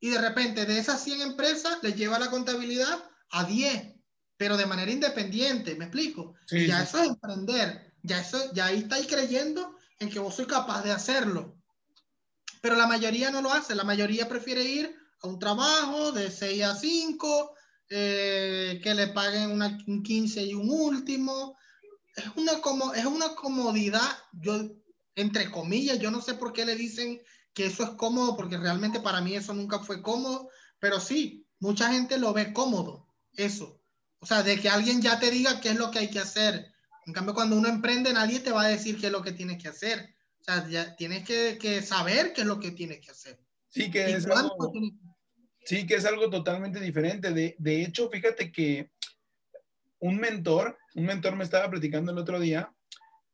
y 0.00 0.08
de 0.08 0.20
repente 0.20 0.64
de 0.64 0.78
esas 0.78 1.02
100 1.04 1.20
empresas 1.20 1.78
le 1.82 1.92
lleva 1.92 2.18
la 2.18 2.30
contabilidad 2.30 3.04
a 3.30 3.44
10, 3.44 3.95
pero 4.36 4.56
de 4.56 4.66
manera 4.66 4.90
independiente, 4.90 5.74
¿me 5.74 5.86
explico? 5.86 6.34
ya 6.50 6.82
eso 6.82 7.02
es 7.02 7.08
emprender, 7.08 7.92
ya, 8.02 8.20
eso, 8.20 8.52
ya 8.52 8.66
ahí 8.66 8.78
estáis 8.80 9.06
creyendo 9.06 9.76
en 9.98 10.10
que 10.10 10.18
vos 10.18 10.34
sois 10.34 10.48
capaz 10.48 10.82
de 10.82 10.92
hacerlo. 10.92 11.56
Pero 12.60 12.76
la 12.76 12.86
mayoría 12.86 13.30
no 13.30 13.42
lo 13.42 13.52
hace, 13.52 13.74
la 13.74 13.84
mayoría 13.84 14.28
prefiere 14.28 14.64
ir 14.64 14.94
a 15.22 15.28
un 15.28 15.38
trabajo 15.38 16.12
de 16.12 16.30
6 16.30 16.62
a 16.64 16.74
5, 16.74 17.54
eh, 17.88 18.80
que 18.82 18.94
le 18.94 19.08
paguen 19.08 19.52
una, 19.52 19.78
un 19.86 20.02
15 20.02 20.42
y 20.42 20.54
un 20.54 20.70
último. 20.70 21.56
Es 22.14 22.24
una, 22.36 22.60
como, 22.60 22.92
es 22.94 23.04
una 23.04 23.34
comodidad, 23.34 24.08
yo, 24.32 24.70
entre 25.14 25.50
comillas, 25.50 25.98
yo 25.98 26.10
no 26.10 26.20
sé 26.20 26.34
por 26.34 26.52
qué 26.52 26.64
le 26.64 26.74
dicen 26.74 27.20
que 27.54 27.66
eso 27.66 27.84
es 27.84 27.90
cómodo, 27.90 28.36
porque 28.36 28.58
realmente 28.58 29.00
para 29.00 29.20
mí 29.20 29.34
eso 29.34 29.54
nunca 29.54 29.78
fue 29.78 30.02
cómodo, 30.02 30.50
pero 30.78 31.00
sí, 31.00 31.46
mucha 31.58 31.92
gente 31.92 32.18
lo 32.18 32.32
ve 32.32 32.52
cómodo, 32.52 33.06
eso. 33.32 33.75
O 34.26 34.28
sea, 34.28 34.42
de 34.42 34.58
que 34.58 34.68
alguien 34.68 35.00
ya 35.00 35.20
te 35.20 35.30
diga 35.30 35.60
qué 35.60 35.68
es 35.68 35.76
lo 35.76 35.92
que 35.92 36.00
hay 36.00 36.10
que 36.10 36.18
hacer. 36.18 36.72
En 37.06 37.12
cambio, 37.12 37.32
cuando 37.32 37.56
uno 37.56 37.68
emprende, 37.68 38.12
nadie 38.12 38.40
te 38.40 38.50
va 38.50 38.64
a 38.64 38.68
decir 38.68 38.98
qué 38.98 39.06
es 39.06 39.12
lo 39.12 39.22
que 39.22 39.30
tienes 39.30 39.62
que 39.62 39.68
hacer. 39.68 40.16
O 40.40 40.42
sea, 40.42 40.66
ya 40.68 40.96
tienes 40.96 41.22
que, 41.22 41.56
que 41.60 41.80
saber 41.80 42.32
qué 42.32 42.40
es 42.40 42.46
lo 42.48 42.58
que 42.58 42.72
tienes 42.72 42.98
que 42.98 43.12
hacer. 43.12 43.38
Sí, 43.68 43.88
que 43.88 44.10
es 44.10 44.26
algo, 44.26 44.72
sí, 45.64 45.86
que 45.86 45.94
es 45.94 46.04
algo 46.04 46.28
totalmente 46.28 46.80
diferente. 46.80 47.32
De, 47.32 47.54
de 47.56 47.84
hecho, 47.84 48.10
fíjate 48.10 48.50
que 48.50 48.90
un 50.00 50.16
mentor, 50.16 50.76
un 50.96 51.04
mentor 51.04 51.36
me 51.36 51.44
estaba 51.44 51.70
platicando 51.70 52.10
el 52.10 52.18
otro 52.18 52.40
día, 52.40 52.74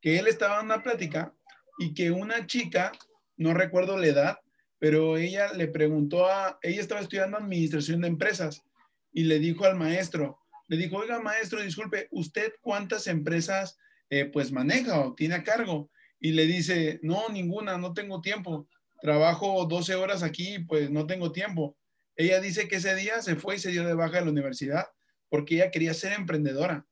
que 0.03 0.18
él 0.18 0.26
estaba 0.26 0.59
en 0.59 0.66
una 0.66 0.82
plática 0.82 1.34
y 1.78 1.95
que 1.95 2.11
una 2.11 2.47
chica, 2.47 2.93
no 3.38 3.55
recuerdo 3.55 3.97
la 3.97 4.09
edad, 4.09 4.38
pero 4.78 5.16
ella 5.16 5.55
le 5.55 5.68
preguntó 5.68 6.26
a, 6.26 6.59
ella 6.61 6.82
estaba 6.82 7.01
estudiando 7.01 7.38
administración 7.38 8.03
de 8.03 8.09
empresas 8.09 8.62
y 9.11 9.24
le 9.24 9.38
dijo 9.38 9.64
al 9.64 9.76
maestro, 9.76 10.41
le 10.72 10.78
dijo, 10.78 10.96
oiga, 10.96 11.20
maestro, 11.20 11.60
disculpe, 11.60 12.08
¿usted 12.10 12.54
cuántas 12.62 13.06
empresas 13.06 13.78
eh, 14.08 14.24
pues 14.24 14.52
maneja 14.52 15.00
o 15.00 15.14
tiene 15.14 15.34
a 15.34 15.44
cargo? 15.44 15.90
Y 16.18 16.32
le 16.32 16.46
dice, 16.46 16.98
no, 17.02 17.28
ninguna, 17.28 17.76
no 17.76 17.92
tengo 17.92 18.22
tiempo. 18.22 18.66
Trabajo 19.02 19.66
12 19.66 19.96
horas 19.96 20.22
aquí, 20.22 20.60
pues 20.60 20.90
no 20.90 21.06
tengo 21.06 21.30
tiempo. 21.30 21.76
Ella 22.16 22.40
dice 22.40 22.68
que 22.68 22.76
ese 22.76 22.94
día 22.94 23.20
se 23.20 23.36
fue 23.36 23.56
y 23.56 23.58
se 23.58 23.70
dio 23.70 23.84
de 23.84 23.92
baja 23.92 24.16
de 24.16 24.24
la 24.24 24.30
universidad 24.30 24.86
porque 25.28 25.56
ella 25.56 25.70
quería 25.70 25.92
ser 25.92 26.14
emprendedora. 26.14 26.86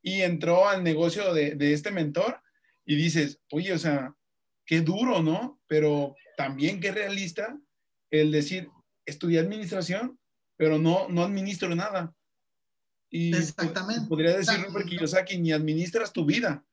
Y 0.00 0.22
entró 0.22 0.66
al 0.66 0.82
negocio 0.82 1.34
de, 1.34 1.54
de 1.54 1.74
este 1.74 1.90
mentor 1.90 2.40
y 2.86 2.96
dices, 2.96 3.40
oye, 3.50 3.74
o 3.74 3.78
sea, 3.78 4.16
qué 4.64 4.80
duro, 4.80 5.22
¿no? 5.22 5.60
Pero 5.66 6.16
también 6.38 6.80
qué 6.80 6.92
realista 6.92 7.58
el 8.10 8.32
decir, 8.32 8.70
estudié 9.04 9.38
administración, 9.38 10.18
pero 10.56 10.78
no, 10.78 11.08
no 11.10 11.24
administro 11.24 11.74
nada. 11.74 12.14
Y 13.12 13.36
Exactamente. 13.36 14.08
Podría 14.08 14.38
decirlo 14.38 14.68
porque 14.72 14.96
yo 14.98 15.06
sé 15.06 15.22
que 15.26 15.36
ni 15.36 15.52
administras 15.52 16.14
tu 16.14 16.24
vida. 16.24 16.64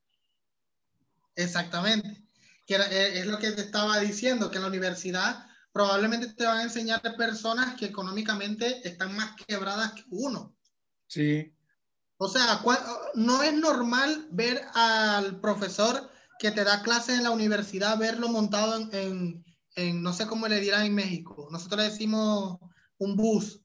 Exactamente. 1.36 2.24
Que 2.66 2.76
eh, 2.76 3.20
es 3.20 3.26
lo 3.26 3.38
que 3.40 3.52
te 3.52 3.62
estaba 3.62 4.00
diciendo, 4.00 4.50
que 4.50 4.56
en 4.56 4.64
la 4.64 4.70
universidad 4.70 5.46
probablemente 5.74 6.28
te 6.34 6.46
van 6.46 6.60
a 6.60 6.64
enseñar 6.64 7.02
personas 7.18 7.76
que 7.76 7.88
económicamente 7.88 8.88
están 8.88 9.16
más 9.18 9.36
quebradas 9.48 9.92
que 9.92 10.06
uno. 10.12 10.56
Sí. 11.08 11.54
O 12.18 12.30
sea, 12.30 12.62
no 13.16 13.44
es 13.44 13.54
normal 13.54 14.28
ver 14.32 14.62
al 14.74 15.42
profesor 15.42 16.10
que 16.40 16.52
te 16.52 16.64
da 16.64 16.84
clases 16.84 17.18
en 17.18 17.24
la 17.24 17.32
universidad, 17.32 17.98
verlo 17.98 18.30
montado 18.30 18.78
en, 18.78 18.90
en, 18.94 19.46
en 19.76 20.02
no 20.02 20.14
sé 20.14 20.26
cómo 20.26 20.48
le 20.48 20.62
dirán 20.62 20.86
en 20.86 20.96
México. 20.96 21.50
Nosotros 21.52 21.82
le 21.82 21.90
decimos 21.90 22.60
un 22.98 23.18
bus. 23.18 23.60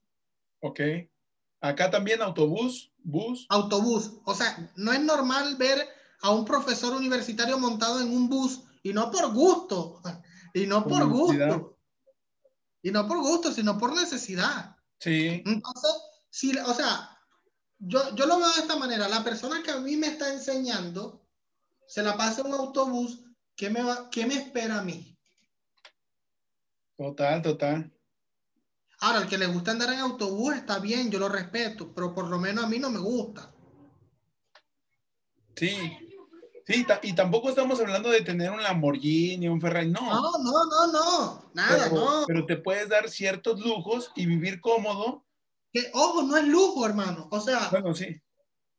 Ok. 0.60 0.80
Acá 1.64 1.90
también 1.90 2.20
autobús, 2.20 2.92
bus. 3.02 3.46
Autobús. 3.48 4.10
O 4.26 4.34
sea, 4.34 4.70
no 4.76 4.92
es 4.92 5.00
normal 5.00 5.56
ver 5.56 5.88
a 6.20 6.28
un 6.28 6.44
profesor 6.44 6.92
universitario 6.92 7.58
montado 7.58 8.02
en 8.02 8.14
un 8.14 8.28
bus 8.28 8.60
y 8.82 8.92
no 8.92 9.10
por 9.10 9.32
gusto, 9.32 10.02
y 10.54 10.66
no 10.66 10.86
por 10.86 11.08
gusto. 11.08 11.78
Y 12.82 12.90
no 12.90 13.08
por 13.08 13.16
gusto, 13.20 13.50
sino 13.50 13.78
por 13.78 13.94
necesidad. 13.94 14.76
Sí. 14.98 15.42
Entonces, 15.46 15.90
si, 16.28 16.54
o 16.54 16.74
sea, 16.74 17.18
yo, 17.78 18.14
yo 18.14 18.26
lo 18.26 18.36
veo 18.36 18.52
de 18.52 18.60
esta 18.60 18.76
manera. 18.76 19.08
La 19.08 19.24
persona 19.24 19.62
que 19.62 19.70
a 19.70 19.80
mí 19.80 19.96
me 19.96 20.08
está 20.08 20.34
enseñando 20.34 21.26
se 21.86 22.02
la 22.02 22.14
pasa 22.14 22.42
en 22.42 22.48
un 22.48 22.54
autobús, 22.60 23.24
¿qué 23.56 23.70
me, 23.70 23.82
va, 23.82 24.10
qué 24.10 24.26
me 24.26 24.34
espera 24.34 24.80
a 24.80 24.84
mí? 24.84 25.16
Total, 26.98 27.40
total. 27.40 27.93
Ahora, 29.04 29.18
el 29.18 29.28
que 29.28 29.36
le 29.36 29.46
gusta 29.48 29.70
andar 29.70 29.92
en 29.92 29.98
autobús 29.98 30.54
está 30.54 30.78
bien, 30.78 31.10
yo 31.10 31.18
lo 31.18 31.28
respeto, 31.28 31.92
pero 31.94 32.14
por 32.14 32.26
lo 32.26 32.38
menos 32.38 32.64
a 32.64 32.68
mí 32.68 32.78
no 32.78 32.88
me 32.88 32.98
gusta. 32.98 33.52
Sí, 35.54 35.76
sí, 36.66 36.86
y 37.02 37.12
tampoco 37.12 37.50
estamos 37.50 37.78
hablando 37.80 38.08
de 38.08 38.22
tener 38.22 38.50
un 38.50 38.62
Lamborghini, 38.62 39.46
un 39.46 39.60
Ferrari, 39.60 39.90
no. 39.90 40.00
No, 40.00 40.38
no, 40.38 40.64
no, 40.64 40.86
no, 40.90 41.50
nada, 41.52 41.90
pero, 41.90 41.96
no. 41.96 42.24
Pero 42.26 42.46
te 42.46 42.56
puedes 42.56 42.88
dar 42.88 43.10
ciertos 43.10 43.60
lujos 43.60 44.10
y 44.16 44.24
vivir 44.24 44.62
cómodo. 44.62 45.26
Que, 45.70 45.90
ojo, 45.92 46.22
no 46.22 46.38
es 46.38 46.44
lujo, 46.44 46.86
hermano, 46.86 47.28
o 47.30 47.40
sea. 47.42 47.68
Bueno, 47.70 47.94
sí. 47.94 48.06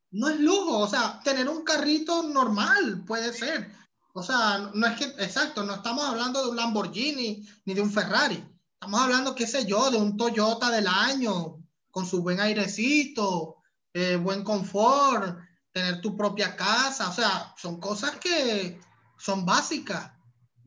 No 0.09 0.28
es 0.30 0.39
lujo, 0.39 0.80
o 0.80 0.88
sea, 0.88 1.19
tener 1.23 1.47
un 1.47 1.63
carrito 1.63 2.23
normal 2.23 3.03
puede 3.05 3.32
ser. 3.32 3.71
O 4.15 4.23
sea, 4.23 4.71
no 4.73 4.88
es 4.88 4.97
que, 4.97 5.05
exacto, 5.23 5.63
no 5.63 5.76
estamos 5.76 6.03
hablando 6.03 6.43
de 6.43 6.49
un 6.49 6.55
Lamborghini 6.55 7.47
ni 7.65 7.73
de 7.76 7.82
un 7.82 7.91
Ferrari. 7.91 8.43
Estamos 8.86 9.03
hablando, 9.03 9.33
qué 9.33 9.47
sé 9.47 9.65
yo, 9.65 9.89
de 9.89 9.97
un 9.97 10.15
Toyota 10.15 10.69
del 10.69 10.86
año, 10.86 11.57
con 11.89 12.05
su 12.05 12.21
buen 12.21 12.39
airecito, 12.39 13.55
eh, 13.91 14.15
buen 14.15 14.43
confort, 14.43 15.39
tener 15.71 16.01
tu 16.01 16.15
propia 16.15 16.55
casa. 16.55 17.09
O 17.09 17.11
sea, 17.11 17.55
son 17.57 17.79
cosas 17.79 18.17
que 18.17 18.79
son 19.17 19.43
básicas. 19.43 20.11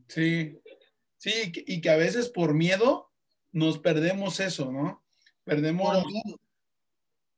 Sí, 0.09 0.59
sí, 1.17 1.53
y 1.65 1.79
que 1.79 1.89
a 1.89 1.95
veces 1.95 2.27
por 2.27 2.53
miedo 2.53 3.09
nos 3.53 3.79
perdemos 3.79 4.41
eso, 4.41 4.69
¿no? 4.69 5.01
Perdemos, 5.45 6.03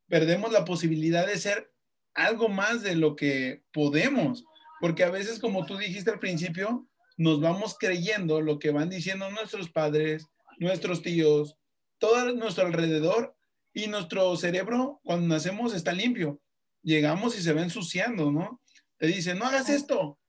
perdemos 0.08 0.52
la 0.52 0.66
posibilidad 0.66 1.28
de 1.28 1.38
ser 1.38 1.72
algo 2.16 2.50
más 2.50 2.82
de 2.82 2.96
lo 2.96 3.16
que 3.16 3.64
podemos, 3.72 4.46
porque 4.80 5.04
a 5.04 5.12
veces, 5.12 5.38
como 5.38 5.64
tú 5.68 5.78
dijiste 5.78 6.10
al 6.10 6.18
principio, 6.18 6.88
nos 7.18 7.40
vamos 7.40 7.78
creyendo 7.80 8.42
lo 8.42 8.58
que 8.58 8.72
van 8.72 8.90
diciendo 8.90 9.30
nuestros 9.30 9.70
padres, 9.70 10.26
nuestros 10.62 11.02
tíos, 11.02 11.58
todo 11.98 12.34
nuestro 12.34 12.66
alrededor 12.66 13.36
y 13.74 13.88
nuestro 13.88 14.36
cerebro 14.38 15.02
cuando 15.04 15.28
nacemos 15.28 15.74
está 15.74 15.92
limpio. 15.92 16.40
Llegamos 16.84 17.38
y 17.38 17.42
se 17.42 17.54
va 17.54 17.62
ensuciando, 17.62 18.32
¿no? 18.32 18.62
Te 18.98 19.08
dicen, 19.08 19.40
no 19.40 19.46
hagas 19.46 19.70
esto. 19.70 20.20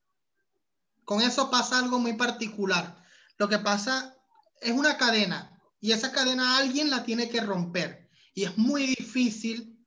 Con 1.05 1.21
eso 1.21 1.51
pasa 1.51 1.77
algo 1.77 1.99
muy 1.99 2.13
particular. 2.13 3.03
Lo 3.37 3.47
que 3.47 3.59
pasa 3.59 4.15
es 4.61 4.71
una 4.71 4.97
cadena 4.97 5.59
y 5.79 5.91
esa 5.91 6.11
cadena 6.11 6.57
alguien 6.57 6.89
la 6.89 7.03
tiene 7.03 7.29
que 7.29 7.41
romper 7.41 8.09
y 8.33 8.45
es 8.45 8.57
muy 8.57 8.87
difícil 8.87 9.77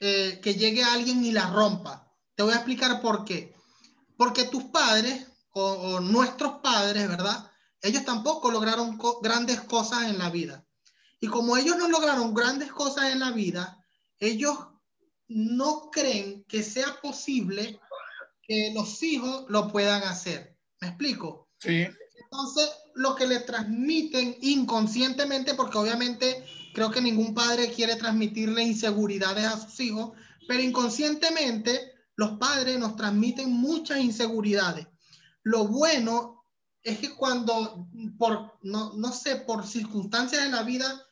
eh, 0.00 0.38
que 0.42 0.54
llegue 0.54 0.84
alguien 0.84 1.24
y 1.24 1.32
la 1.32 1.50
rompa. 1.50 2.12
Te 2.36 2.44
voy 2.44 2.52
a 2.52 2.56
explicar 2.56 3.00
por 3.00 3.24
qué. 3.24 3.54
Porque 4.16 4.44
tus 4.44 4.64
padres 4.64 5.26
o, 5.52 5.64
o 5.64 6.00
nuestros 6.00 6.60
padres, 6.60 7.08
¿verdad? 7.08 7.47
Ellos 7.82 8.04
tampoco 8.04 8.50
lograron 8.50 8.98
grandes 9.22 9.60
cosas 9.62 10.04
en 10.04 10.18
la 10.18 10.30
vida. 10.30 10.64
Y 11.20 11.28
como 11.28 11.56
ellos 11.56 11.76
no 11.76 11.88
lograron 11.88 12.34
grandes 12.34 12.72
cosas 12.72 13.12
en 13.12 13.20
la 13.20 13.32
vida, 13.32 13.84
ellos 14.18 14.56
no 15.28 15.90
creen 15.90 16.44
que 16.44 16.62
sea 16.62 17.00
posible 17.00 17.80
que 18.42 18.72
los 18.74 19.02
hijos 19.02 19.44
lo 19.48 19.70
puedan 19.70 20.02
hacer. 20.04 20.56
¿Me 20.80 20.88
explico? 20.88 21.48
Sí. 21.58 21.86
Entonces, 22.30 22.70
lo 22.94 23.14
que 23.14 23.26
le 23.26 23.40
transmiten 23.40 24.36
inconscientemente, 24.40 25.54
porque 25.54 25.78
obviamente 25.78 26.44
creo 26.74 26.90
que 26.90 27.00
ningún 27.00 27.34
padre 27.34 27.70
quiere 27.70 27.96
transmitirle 27.96 28.62
inseguridades 28.62 29.44
a 29.44 29.58
sus 29.58 29.78
hijos, 29.80 30.12
pero 30.46 30.62
inconscientemente 30.62 31.92
los 32.16 32.38
padres 32.38 32.78
nos 32.78 32.96
transmiten 32.96 33.52
muchas 33.52 33.98
inseguridades. 33.98 34.86
Lo 35.42 35.68
bueno 35.68 36.37
es 36.82 36.98
que 36.98 37.14
cuando, 37.14 37.88
por, 38.18 38.58
no, 38.62 38.92
no 38.94 39.12
sé, 39.12 39.36
por 39.36 39.66
circunstancias 39.66 40.42
de 40.44 40.50
la 40.50 40.62
vida, 40.62 41.04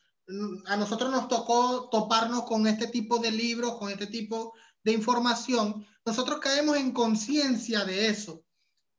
a 0.66 0.76
nosotros 0.76 1.10
nos 1.10 1.28
tocó 1.28 1.88
toparnos 1.90 2.44
con 2.44 2.66
este 2.66 2.88
tipo 2.88 3.18
de 3.18 3.30
libros, 3.30 3.78
con 3.78 3.90
este 3.90 4.06
tipo 4.06 4.54
de 4.82 4.92
información, 4.92 5.86
nosotros 6.04 6.40
caemos 6.40 6.76
en 6.76 6.92
conciencia 6.92 7.84
de 7.84 8.08
eso. 8.08 8.42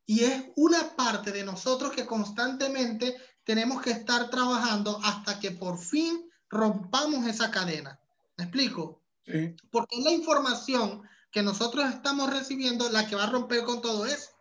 Y 0.05 0.23
es 0.23 0.45
una 0.55 0.95
parte 0.95 1.31
de 1.31 1.43
nosotros 1.43 1.91
que 1.91 2.05
constantemente 2.05 3.17
tenemos 3.43 3.81
que 3.81 3.91
estar 3.91 4.29
trabajando 4.29 4.99
hasta 5.03 5.39
que 5.39 5.51
por 5.51 5.77
fin 5.77 6.29
rompamos 6.49 7.25
esa 7.27 7.51
cadena. 7.51 7.99
¿Me 8.37 8.45
explico? 8.45 9.01
Sí. 9.25 9.55
Porque 9.71 9.97
es 9.97 10.05
la 10.05 10.11
información 10.11 11.01
que 11.31 11.43
nosotros 11.43 11.85
estamos 11.89 12.29
recibiendo 12.29 12.89
la 12.89 13.07
que 13.07 13.15
va 13.15 13.25
a 13.25 13.29
romper 13.29 13.63
con 13.63 13.81
todo 13.81 14.05
eso. 14.05 14.31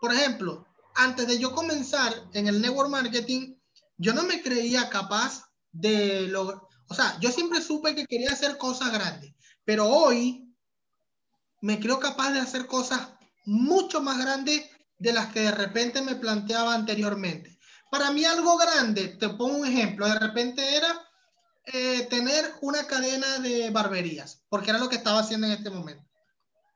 Por 0.00 0.12
ejemplo, 0.12 0.65
antes 0.96 1.26
de 1.26 1.38
yo 1.38 1.54
comenzar 1.54 2.12
en 2.32 2.48
el 2.48 2.60
network 2.60 2.90
marketing, 2.90 3.54
yo 3.98 4.12
no 4.12 4.24
me 4.24 4.42
creía 4.42 4.88
capaz 4.88 5.44
de 5.72 6.26
lo, 6.28 6.68
o 6.88 6.94
sea, 6.94 7.18
yo 7.20 7.30
siempre 7.30 7.60
supe 7.60 7.94
que 7.94 8.06
quería 8.06 8.30
hacer 8.30 8.56
cosas 8.58 8.92
grandes, 8.92 9.34
pero 9.64 9.88
hoy 9.88 10.54
me 11.60 11.78
creo 11.80 11.98
capaz 11.98 12.32
de 12.32 12.40
hacer 12.40 12.66
cosas 12.66 13.08
mucho 13.44 14.00
más 14.00 14.18
grandes 14.18 14.64
de 14.98 15.12
las 15.12 15.32
que 15.32 15.40
de 15.40 15.52
repente 15.52 16.02
me 16.02 16.16
planteaba 16.16 16.74
anteriormente. 16.74 17.58
Para 17.90 18.10
mí 18.10 18.24
algo 18.24 18.56
grande, 18.56 19.08
te 19.08 19.28
pongo 19.30 19.58
un 19.58 19.66
ejemplo, 19.66 20.08
de 20.08 20.18
repente 20.18 20.76
era 20.76 21.06
eh, 21.66 22.06
tener 22.10 22.54
una 22.60 22.86
cadena 22.86 23.38
de 23.38 23.70
barberías, 23.70 24.42
porque 24.48 24.70
era 24.70 24.78
lo 24.78 24.88
que 24.88 24.96
estaba 24.96 25.20
haciendo 25.20 25.46
en 25.46 25.54
este 25.54 25.70
momento. 25.70 26.04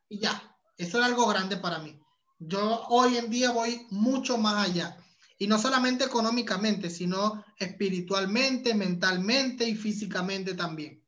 Y 0.09 0.19
ya, 0.21 0.43
eso 0.77 0.99
era 0.99 1.07
algo 1.07 1.27
grande 1.27 1.57
para 1.57 1.79
mí. 1.79 2.00
Yo 2.41 2.87
hoy 2.89 3.19
en 3.19 3.31
día 3.31 3.51
voy 3.51 3.87
mucho 3.91 4.39
más 4.39 4.69
allá. 4.69 4.97
Y 5.39 5.47
no 5.47 5.59
solamente 5.59 6.05
económicamente, 6.05 6.91
sino 6.91 7.45
espiritualmente, 7.59 8.75
mentalmente 8.75 9.69
y 9.69 9.75
físicamente 9.75 10.55
también. 10.55 11.03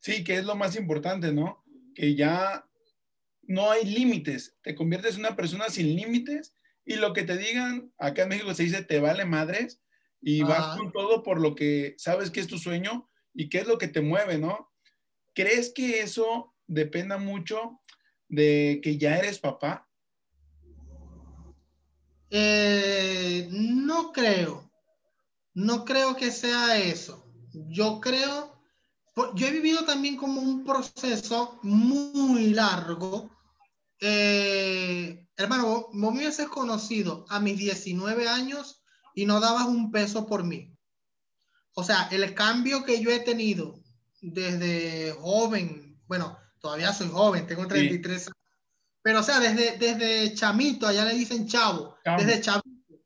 Sí, 0.00 0.24
que 0.24 0.38
es 0.38 0.44
lo 0.44 0.56
más 0.56 0.76
importante, 0.76 1.32
¿no? 1.32 1.64
Que 1.94 2.14
ya 2.14 2.66
no 3.42 3.70
hay 3.70 3.84
límites, 3.84 4.56
te 4.62 4.74
conviertes 4.74 5.14
en 5.14 5.20
una 5.20 5.36
persona 5.36 5.68
sin 5.68 5.94
límites 5.94 6.54
y 6.84 6.96
lo 6.96 7.12
que 7.12 7.22
te 7.22 7.36
digan, 7.36 7.92
acá 7.98 8.22
en 8.22 8.30
México 8.30 8.54
se 8.54 8.64
dice 8.64 8.82
te 8.82 9.00
vale 9.00 9.24
madres 9.24 9.80
y 10.20 10.42
vas 10.42 10.76
con 10.76 10.92
todo 10.92 11.22
por 11.22 11.40
lo 11.40 11.54
que 11.54 11.94
sabes 11.98 12.30
que 12.30 12.40
es 12.40 12.46
tu 12.46 12.58
sueño 12.58 13.10
y 13.34 13.48
qué 13.48 13.58
es 13.58 13.66
lo 13.66 13.78
que 13.78 13.88
te 13.88 14.00
mueve, 14.00 14.38
¿no? 14.38 14.70
¿Crees 15.34 15.72
que 15.74 16.00
eso 16.00 16.54
dependa 16.66 17.18
mucho 17.18 17.80
de 18.28 18.80
que 18.82 18.96
ya 18.96 19.18
eres 19.18 19.38
papá? 19.38 19.88
Eh, 22.36 23.48
no 23.52 24.12
creo. 24.12 24.68
No 25.54 25.84
creo 25.84 26.16
que 26.16 26.32
sea 26.32 26.78
eso. 26.78 27.24
Yo 27.52 28.00
creo, 28.00 28.58
yo 29.36 29.46
he 29.46 29.52
vivido 29.52 29.84
también 29.84 30.16
como 30.16 30.40
un 30.40 30.64
proceso 30.64 31.60
muy 31.62 32.50
largo. 32.50 33.30
Eh, 34.00 35.28
hermano, 35.36 35.66
vos, 35.66 35.84
vos 35.92 36.12
me 36.12 36.18
hubieses 36.22 36.48
conocido 36.48 37.24
a 37.28 37.38
mis 37.38 37.56
19 37.56 38.28
años 38.28 38.82
y 39.14 39.26
no 39.26 39.38
dabas 39.38 39.66
un 39.66 39.92
peso 39.92 40.26
por 40.26 40.42
mí. 40.42 40.76
O 41.74 41.84
sea, 41.84 42.08
el 42.10 42.34
cambio 42.34 42.82
que 42.82 43.00
yo 43.00 43.12
he 43.12 43.20
tenido 43.20 43.80
desde 44.20 45.12
joven, 45.20 46.00
bueno, 46.08 46.36
todavía 46.60 46.92
soy 46.92 47.10
joven, 47.10 47.46
tengo 47.46 47.68
33 47.68 48.22
sí. 48.22 48.26
años, 48.26 48.43
pero, 49.04 49.20
o 49.20 49.22
sea, 49.22 49.38
desde, 49.38 49.76
desde 49.76 50.34
chamito, 50.34 50.86
allá 50.86 51.04
le 51.04 51.12
dicen 51.12 51.46
chavo, 51.46 51.98
chavo. 52.02 52.24
desde 52.24 52.40
chavito, 52.40 52.96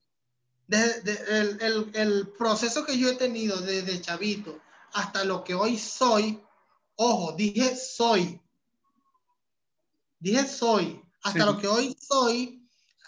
desde, 0.69 1.41
el, 1.41 1.61
el, 1.61 1.91
el, 1.93 2.29
proceso 2.39 2.87
que 2.87 2.97
yo 2.97 3.09
he 3.09 3.17
tenido 3.17 3.57
desde 3.61 4.01
chavito 4.01 4.61
hasta 4.93 5.25
lo 5.25 5.43
que 5.43 5.55
hoy 5.55 5.77
soy, 5.77 6.41
ojo, 6.95 7.33
dije 7.33 7.75
soy, 7.75 8.41
dije 10.21 10.47
soy, 10.47 11.03
hasta 11.25 11.41
sí. 11.41 11.47
lo 11.47 11.59
que 11.59 11.67
hoy 11.67 11.97
soy 12.01 12.65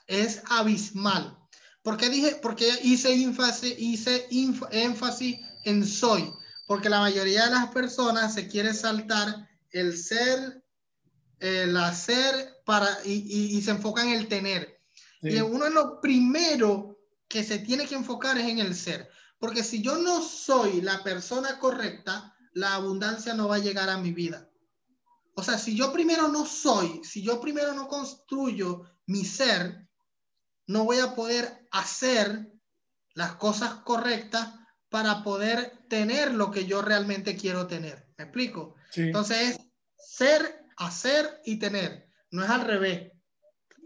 es 0.09 0.43
abismal. 0.49 1.39
¿Por 1.83 1.97
qué 1.97 2.11
dije, 2.11 2.41
porque 2.43 2.69
hice 2.83 3.13
énfasis, 3.13 3.73
hice 3.79 4.27
énfasis 4.73 5.39
en 5.65 5.87
soy? 5.87 6.29
Porque 6.67 6.89
la 6.89 6.99
mayoría 6.99 7.45
de 7.45 7.53
las 7.53 7.69
personas 7.69 8.35
se 8.35 8.49
quiere 8.49 8.75
saltar 8.75 9.49
el 9.71 9.97
ser, 9.97 10.65
el 11.41 11.77
hacer 11.77 12.63
para, 12.65 12.87
y, 13.05 13.13
y, 13.13 13.57
y 13.57 13.63
se 13.63 13.73
enfoca 13.73 14.03
en 14.03 14.11
el 14.11 14.29
tener. 14.29 14.81
Sí. 15.23 15.31
Y 15.31 15.41
uno 15.41 15.65
de 15.65 15.71
lo 15.71 16.01
primero 16.01 16.99
que 17.29 17.43
se 17.43 17.59
tiene 17.59 17.87
que 17.87 17.95
enfocar 17.95 18.39
es 18.39 18.49
en 18.49 18.59
el 18.59 18.75
ser. 18.75 19.11
Porque 19.39 19.65
si 19.65 19.83
yo 19.83 19.97
no 19.97 20.23
soy 20.23 20.83
la 20.83 21.03
persona 21.03 21.59
correcta, 21.59 22.37
la 22.53 22.75
abundancia 22.75 23.35
no 23.35 23.49
va 23.49 23.57
a 23.57 23.61
llegar 23.61 23.89
a 23.89 23.99
mi 23.99 24.13
vida. 24.13 24.51
O 25.35 25.43
sea, 25.43 25.57
si 25.57 25.75
yo 25.75 25.93
primero 25.93 26.29
no 26.29 26.45
soy, 26.45 27.03
si 27.05 27.23
yo 27.23 27.41
primero 27.41 27.73
no 27.73 27.89
construyo 27.89 28.85
mi 29.07 29.25
ser, 29.25 29.89
no 30.67 30.85
voy 30.85 30.99
a 30.99 31.15
poder 31.15 31.67
hacer 31.71 32.53
las 33.15 33.37
cosas 33.37 33.75
correctas 33.77 34.55
para 34.89 35.23
poder 35.23 35.87
tener 35.89 36.35
lo 36.35 36.51
que 36.51 36.67
yo 36.67 36.83
realmente 36.83 37.37
quiero 37.37 37.67
tener. 37.67 38.13
¿Me 38.19 38.25
explico? 38.25 38.75
Sí. 38.91 39.03
Entonces 39.03 39.39
es 39.39 39.59
ser, 39.97 40.60
hacer 40.81 41.41
y 41.45 41.59
tener. 41.59 42.09
No 42.31 42.43
es 42.43 42.51
al 42.51 42.63
revés. 42.63 43.13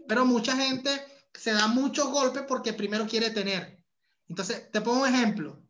Pero 0.07 0.25
mucha 0.25 0.55
gente 0.55 0.89
se 1.33 1.53
da 1.53 1.67
muchos 1.67 2.09
golpes 2.09 2.43
porque 2.47 2.73
primero 2.73 3.05
quiere 3.05 3.29
tener. 3.29 3.83
Entonces, 4.27 4.71
te 4.71 4.81
pongo 4.81 5.01
un 5.03 5.13
ejemplo. 5.13 5.61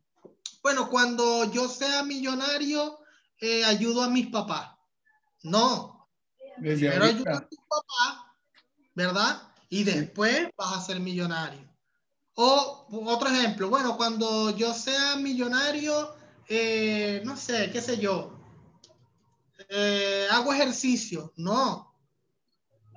Bueno, 0.61 0.89
cuando 0.89 1.51
yo 1.51 1.67
sea 1.67 2.03
millonario, 2.03 2.99
eh, 3.39 3.65
ayudo 3.65 4.03
a 4.03 4.09
mis 4.09 4.27
papás. 4.27 4.71
No. 5.43 6.09
Desde 6.57 6.89
primero 6.89 7.05
ahorita. 7.05 7.37
a 7.37 7.47
tus 7.47 7.59
papás, 7.59 8.25
¿verdad? 8.93 9.41
Y 9.69 9.83
después 9.83 10.49
vas 10.57 10.77
a 10.77 10.81
ser 10.81 10.99
millonario. 10.99 11.65
O 12.35 12.87
otro 13.07 13.29
ejemplo, 13.29 13.69
bueno, 13.69 13.97
cuando 13.97 14.55
yo 14.55 14.73
sea 14.73 15.15
millonario, 15.15 16.15
eh, 16.49 17.21
no 17.25 17.37
sé, 17.37 17.71
qué 17.71 17.81
sé 17.81 17.97
yo, 17.97 18.34
eh, 19.69 20.27
hago 20.31 20.53
ejercicio. 20.53 21.33
No. 21.35 21.93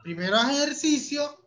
Primero 0.02 0.36
haz 0.36 0.50
ejercicio 0.50 1.44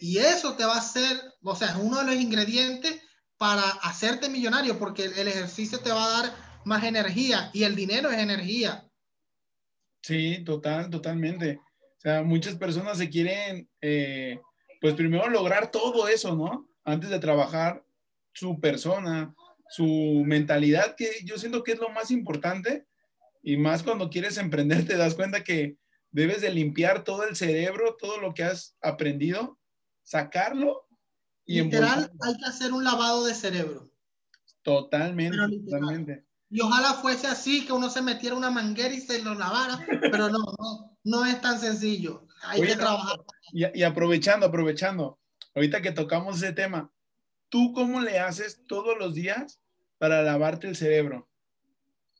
y 0.00 0.18
eso 0.18 0.54
te 0.54 0.64
va 0.64 0.74
a 0.74 0.78
hacer, 0.78 1.16
o 1.42 1.56
sea, 1.56 1.68
es 1.68 1.76
uno 1.76 1.98
de 1.98 2.04
los 2.04 2.14
ingredientes 2.16 3.00
para 3.36 3.62
hacerte 3.62 4.28
millonario, 4.28 4.78
porque 4.78 5.04
el, 5.04 5.28
ejercicio 5.28 5.78
te 5.80 5.90
va 5.90 6.04
a 6.04 6.22
dar 6.22 6.36
más 6.64 6.84
energía 6.84 7.50
y 7.52 7.62
el 7.62 7.74
dinero 7.74 8.10
es 8.10 8.18
energía. 8.18 8.88
Sí, 10.02 10.42
total, 10.44 10.90
totalmente. 10.90 11.60
O 11.96 12.00
sea, 12.00 12.22
muchas 12.22 12.56
personas 12.56 12.98
se 12.98 13.08
quieren, 13.08 13.68
eh, 13.80 14.40
pues 14.80 14.94
primero 14.94 15.28
lograr 15.28 15.70
todo 15.70 16.08
eso, 16.08 16.34
¿no? 16.34 16.68
Antes 16.84 17.10
de 17.10 17.18
trabajar 17.18 17.84
su 18.32 18.60
persona, 18.60 19.34
su 19.68 20.22
mentalidad, 20.24 20.94
que 20.96 21.10
yo 21.24 21.38
siento 21.38 21.62
que 21.62 21.72
es 21.72 21.78
lo 21.78 21.90
más 21.90 22.10
importante. 22.10 22.86
Y 23.42 23.56
más 23.56 23.82
cuando 23.82 24.10
quieres 24.10 24.36
emprender, 24.36 24.86
te 24.86 24.96
das 24.96 25.14
cuenta 25.14 25.44
que 25.44 25.76
debes 26.10 26.40
de 26.40 26.50
limpiar 26.50 27.04
todo 27.04 27.24
el 27.24 27.36
cerebro, 27.36 27.96
todo 27.98 28.18
lo 28.18 28.34
que 28.34 28.44
has 28.44 28.76
aprendido, 28.80 29.58
sacarlo 30.02 30.88
y 31.48 31.62
literal 31.62 32.10
hay 32.20 32.36
que 32.36 32.44
hacer 32.44 32.74
un 32.74 32.84
lavado 32.84 33.24
de 33.24 33.34
cerebro. 33.34 33.90
Totalmente, 34.62 35.38
totalmente. 35.64 36.26
Y 36.50 36.60
ojalá 36.60 36.94
fuese 36.94 37.26
así, 37.26 37.64
que 37.64 37.72
uno 37.72 37.88
se 37.88 38.02
metiera 38.02 38.36
una 38.36 38.50
manguera 38.50 38.94
y 38.94 39.00
se 39.00 39.22
lo 39.22 39.34
lavara, 39.34 39.84
pero 40.00 40.28
no, 40.28 40.38
no, 40.38 40.98
no 41.04 41.24
es 41.24 41.40
tan 41.40 41.58
sencillo. 41.58 42.26
Hay 42.42 42.60
Oye, 42.60 42.70
que 42.70 42.76
trabajar. 42.76 43.20
Y, 43.52 43.80
y, 43.80 43.82
aprovechando, 43.82 44.46
aprovechando, 44.46 45.18
ahorita 45.54 45.80
que 45.80 45.92
tocamos 45.92 46.36
ese 46.36 46.52
tema, 46.52 46.92
¿tú 47.48 47.72
cómo 47.72 48.00
le 48.00 48.18
haces 48.18 48.66
todos 48.66 48.98
los 48.98 49.14
días 49.14 49.58
para 49.96 50.22
lavarte 50.22 50.68
el 50.68 50.76
cerebro? 50.76 51.27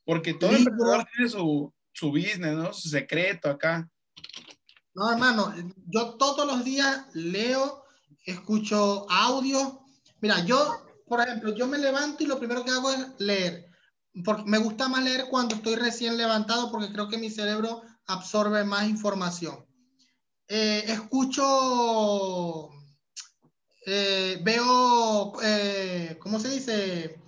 Porque 0.08 0.32
todo 0.32 0.52
Libro. 0.52 0.70
emprendedor 0.72 1.06
tiene 1.14 1.30
su, 1.30 1.70
su 1.92 2.08
business, 2.08 2.56
¿no? 2.56 2.72
Su 2.72 2.88
secreto 2.88 3.50
acá. 3.50 3.86
No, 4.94 5.12
hermano, 5.12 5.54
yo 5.86 6.14
todos 6.14 6.46
los 6.46 6.64
días 6.64 7.04
leo, 7.12 7.84
escucho 8.24 9.06
audio. 9.10 9.84
Mira, 10.22 10.42
yo, 10.46 10.86
por 11.06 11.20
ejemplo, 11.20 11.54
yo 11.54 11.66
me 11.66 11.76
levanto 11.76 12.24
y 12.24 12.26
lo 12.26 12.38
primero 12.38 12.64
que 12.64 12.70
hago 12.70 12.90
es 12.90 13.06
leer 13.18 13.68
porque 14.24 14.44
me 14.46 14.58
gusta 14.58 14.88
más 14.88 15.02
leer 15.04 15.26
cuando 15.30 15.54
estoy 15.54 15.76
recién 15.76 16.16
levantado 16.16 16.70
porque 16.70 16.92
creo 16.92 17.08
que 17.08 17.18
mi 17.18 17.30
cerebro 17.30 17.82
absorbe 18.06 18.64
más 18.64 18.88
información. 18.88 19.64
Eh, 20.48 20.84
escucho 20.86 22.70
eh, 23.86 24.40
veo, 24.42 25.34
eh, 25.42 26.16
¿cómo 26.20 26.38
se 26.38 26.48
dice? 26.48 27.20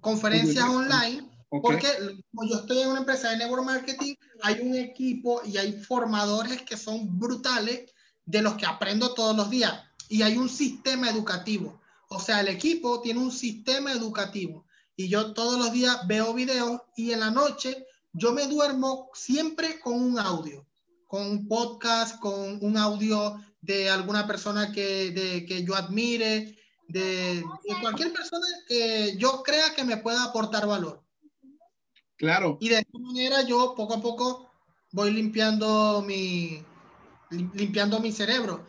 Conferencias 0.00 0.66
online, 0.66 1.29
porque 1.50 1.88
como 2.32 2.48
yo 2.48 2.60
estoy 2.60 2.78
en 2.78 2.90
una 2.90 3.00
empresa 3.00 3.30
de 3.30 3.38
network 3.38 3.64
marketing, 3.64 4.14
hay 4.42 4.60
un 4.60 4.76
equipo 4.76 5.42
y 5.44 5.56
hay 5.56 5.72
formadores 5.72 6.62
que 6.62 6.76
son 6.76 7.18
brutales 7.18 7.92
de 8.24 8.42
los 8.42 8.54
que 8.54 8.66
aprendo 8.66 9.14
todos 9.14 9.36
los 9.36 9.50
días. 9.50 9.82
Y 10.08 10.22
hay 10.22 10.36
un 10.36 10.48
sistema 10.48 11.10
educativo. 11.10 11.80
O 12.08 12.20
sea, 12.20 12.40
el 12.40 12.48
equipo 12.48 13.00
tiene 13.00 13.20
un 13.20 13.32
sistema 13.32 13.92
educativo. 13.92 14.64
Y 14.96 15.08
yo 15.08 15.32
todos 15.32 15.58
los 15.58 15.72
días 15.72 16.06
veo 16.06 16.34
videos 16.34 16.80
y 16.96 17.12
en 17.12 17.20
la 17.20 17.30
noche 17.30 17.86
yo 18.12 18.32
me 18.32 18.46
duermo 18.46 19.10
siempre 19.14 19.80
con 19.80 19.94
un 19.94 20.18
audio, 20.18 20.66
con 21.06 21.26
un 21.26 21.48
podcast, 21.48 22.18
con 22.20 22.62
un 22.62 22.76
audio 22.76 23.40
de 23.60 23.90
alguna 23.90 24.26
persona 24.26 24.72
que, 24.72 25.10
de, 25.10 25.46
que 25.46 25.64
yo 25.64 25.74
admire, 25.74 26.58
de, 26.88 27.44
cualquier 27.80 28.12
persona 28.12 28.46
que 28.68 29.14
yo 29.16 29.42
crea 29.42 29.74
que 29.74 29.84
me 29.84 29.96
pueda 29.96 30.24
aportar 30.24 30.66
valor. 30.66 31.02
Claro. 32.20 32.58
Y 32.60 32.68
de 32.68 32.80
esta 32.80 32.98
manera 32.98 33.40
yo 33.46 33.74
poco 33.74 33.94
a 33.94 34.02
poco 34.02 34.50
voy 34.92 35.10
limpiando 35.10 36.04
mi, 36.06 36.62
limpiando 37.30 37.98
mi 37.98 38.12
cerebro. 38.12 38.66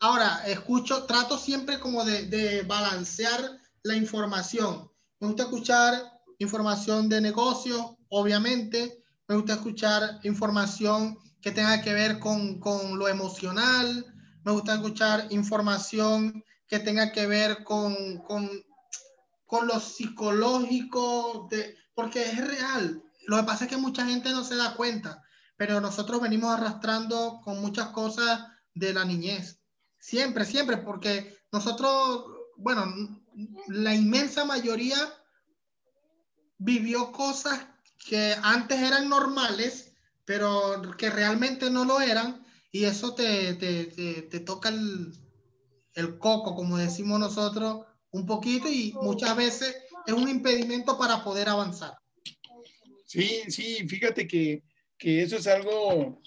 Ahora, 0.00 0.46
escucho, 0.46 1.04
trato 1.04 1.38
siempre 1.38 1.80
como 1.80 2.04
de, 2.04 2.26
de 2.26 2.60
balancear 2.64 3.40
la 3.84 3.96
información. 3.96 4.90
Me 5.18 5.28
gusta 5.28 5.44
escuchar 5.44 5.94
información 6.38 7.08
de 7.08 7.22
negocio, 7.22 7.96
obviamente. 8.10 9.02
Me 9.28 9.36
gusta 9.36 9.54
escuchar 9.54 10.20
información 10.22 11.16
que 11.40 11.52
tenga 11.52 11.80
que 11.80 11.94
ver 11.94 12.18
con, 12.18 12.60
con 12.60 12.98
lo 12.98 13.08
emocional. 13.08 14.04
Me 14.44 14.52
gusta 14.52 14.74
escuchar 14.74 15.28
información 15.30 16.44
que 16.68 16.80
tenga 16.80 17.12
que 17.12 17.26
ver 17.26 17.64
con, 17.64 18.18
con, 18.18 18.50
con 19.46 19.66
lo 19.68 19.80
psicológico, 19.80 21.48
de, 21.50 21.74
porque 21.94 22.22
es 22.22 22.46
real. 22.46 23.02
Lo 23.26 23.36
que 23.36 23.44
pasa 23.44 23.64
es 23.64 23.70
que 23.70 23.76
mucha 23.76 24.06
gente 24.06 24.30
no 24.30 24.44
se 24.44 24.56
da 24.56 24.74
cuenta, 24.74 25.22
pero 25.56 25.80
nosotros 25.80 26.20
venimos 26.20 26.52
arrastrando 26.52 27.40
con 27.44 27.60
muchas 27.60 27.88
cosas 27.88 28.40
de 28.74 28.92
la 28.92 29.04
niñez. 29.04 29.60
Siempre, 29.98 30.44
siempre, 30.44 30.76
porque 30.78 31.38
nosotros, 31.52 32.24
bueno, 32.56 32.84
la 33.68 33.94
inmensa 33.94 34.44
mayoría 34.44 34.96
vivió 36.58 37.12
cosas 37.12 37.66
que 37.98 38.36
antes 38.42 38.80
eran 38.80 39.08
normales, 39.08 39.92
pero 40.24 40.82
que 40.96 41.10
realmente 41.10 41.70
no 41.70 41.84
lo 41.84 42.00
eran, 42.00 42.44
y 42.70 42.84
eso 42.84 43.14
te, 43.14 43.54
te, 43.54 43.84
te, 44.22 44.40
toca 44.40 44.68
el, 44.68 45.12
el, 45.94 46.18
coco, 46.18 46.54
como 46.54 46.76
decimos 46.76 47.20
nosotros, 47.20 47.86
un 48.10 48.26
poquito, 48.26 48.68
y 48.68 48.92
muchas 49.00 49.36
veces 49.36 49.76
es 50.06 50.12
un 50.12 50.28
impedimento 50.28 50.98
para 50.98 51.22
poder 51.22 51.48
avanzar. 51.48 51.94
Sí, 53.06 53.42
sí, 53.48 53.86
fíjate 53.88 54.26
que, 54.26 54.62
que 54.98 55.22
eso 55.22 55.36
es 55.36 55.46
algo, 55.46 56.20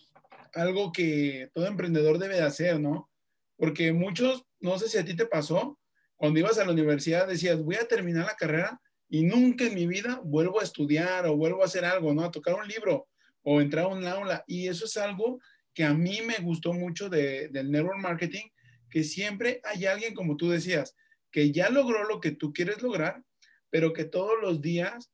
algo 0.53 0.91
que 0.91 1.49
todo 1.53 1.67
emprendedor 1.67 2.17
debe 2.17 2.35
de 2.35 2.43
hacer, 2.43 2.79
¿no? 2.79 3.09
Porque 3.57 3.91
muchos, 3.91 4.43
no 4.59 4.77
sé 4.79 4.87
si 4.87 4.97
a 4.97 5.05
ti 5.05 5.15
te 5.15 5.25
pasó, 5.25 5.79
cuando 6.15 6.39
ibas 6.39 6.57
a 6.57 6.65
la 6.65 6.71
universidad 6.71 7.27
decías, 7.27 7.61
voy 7.61 7.75
a 7.75 7.87
terminar 7.87 8.25
la 8.25 8.35
carrera 8.35 8.81
y 9.09 9.23
nunca 9.23 9.65
en 9.65 9.75
mi 9.75 9.87
vida 9.87 10.19
vuelvo 10.23 10.59
a 10.59 10.63
estudiar 10.63 11.25
o 11.27 11.37
vuelvo 11.37 11.61
a 11.61 11.65
hacer 11.65 11.85
algo, 11.85 12.13
¿no? 12.13 12.23
A 12.23 12.31
tocar 12.31 12.55
un 12.55 12.67
libro 12.67 13.07
o 13.43 13.61
entrar 13.61 13.85
a 13.85 13.89
un 13.89 14.05
aula. 14.05 14.43
Y 14.47 14.67
eso 14.67 14.85
es 14.85 14.97
algo 14.97 15.39
que 15.73 15.83
a 15.83 15.93
mí 15.93 16.21
me 16.25 16.37
gustó 16.39 16.73
mucho 16.73 17.07
de, 17.07 17.49
del 17.49 17.71
network 17.71 17.99
marketing, 17.99 18.47
que 18.89 19.03
siempre 19.03 19.61
hay 19.63 19.85
alguien, 19.85 20.13
como 20.15 20.35
tú 20.35 20.49
decías, 20.49 20.95
que 21.31 21.51
ya 21.51 21.69
logró 21.69 22.03
lo 22.05 22.19
que 22.19 22.31
tú 22.31 22.51
quieres 22.51 22.81
lograr, 22.81 23.23
pero 23.69 23.93
que 23.93 24.05
todos 24.05 24.33
los 24.41 24.61
días 24.61 25.11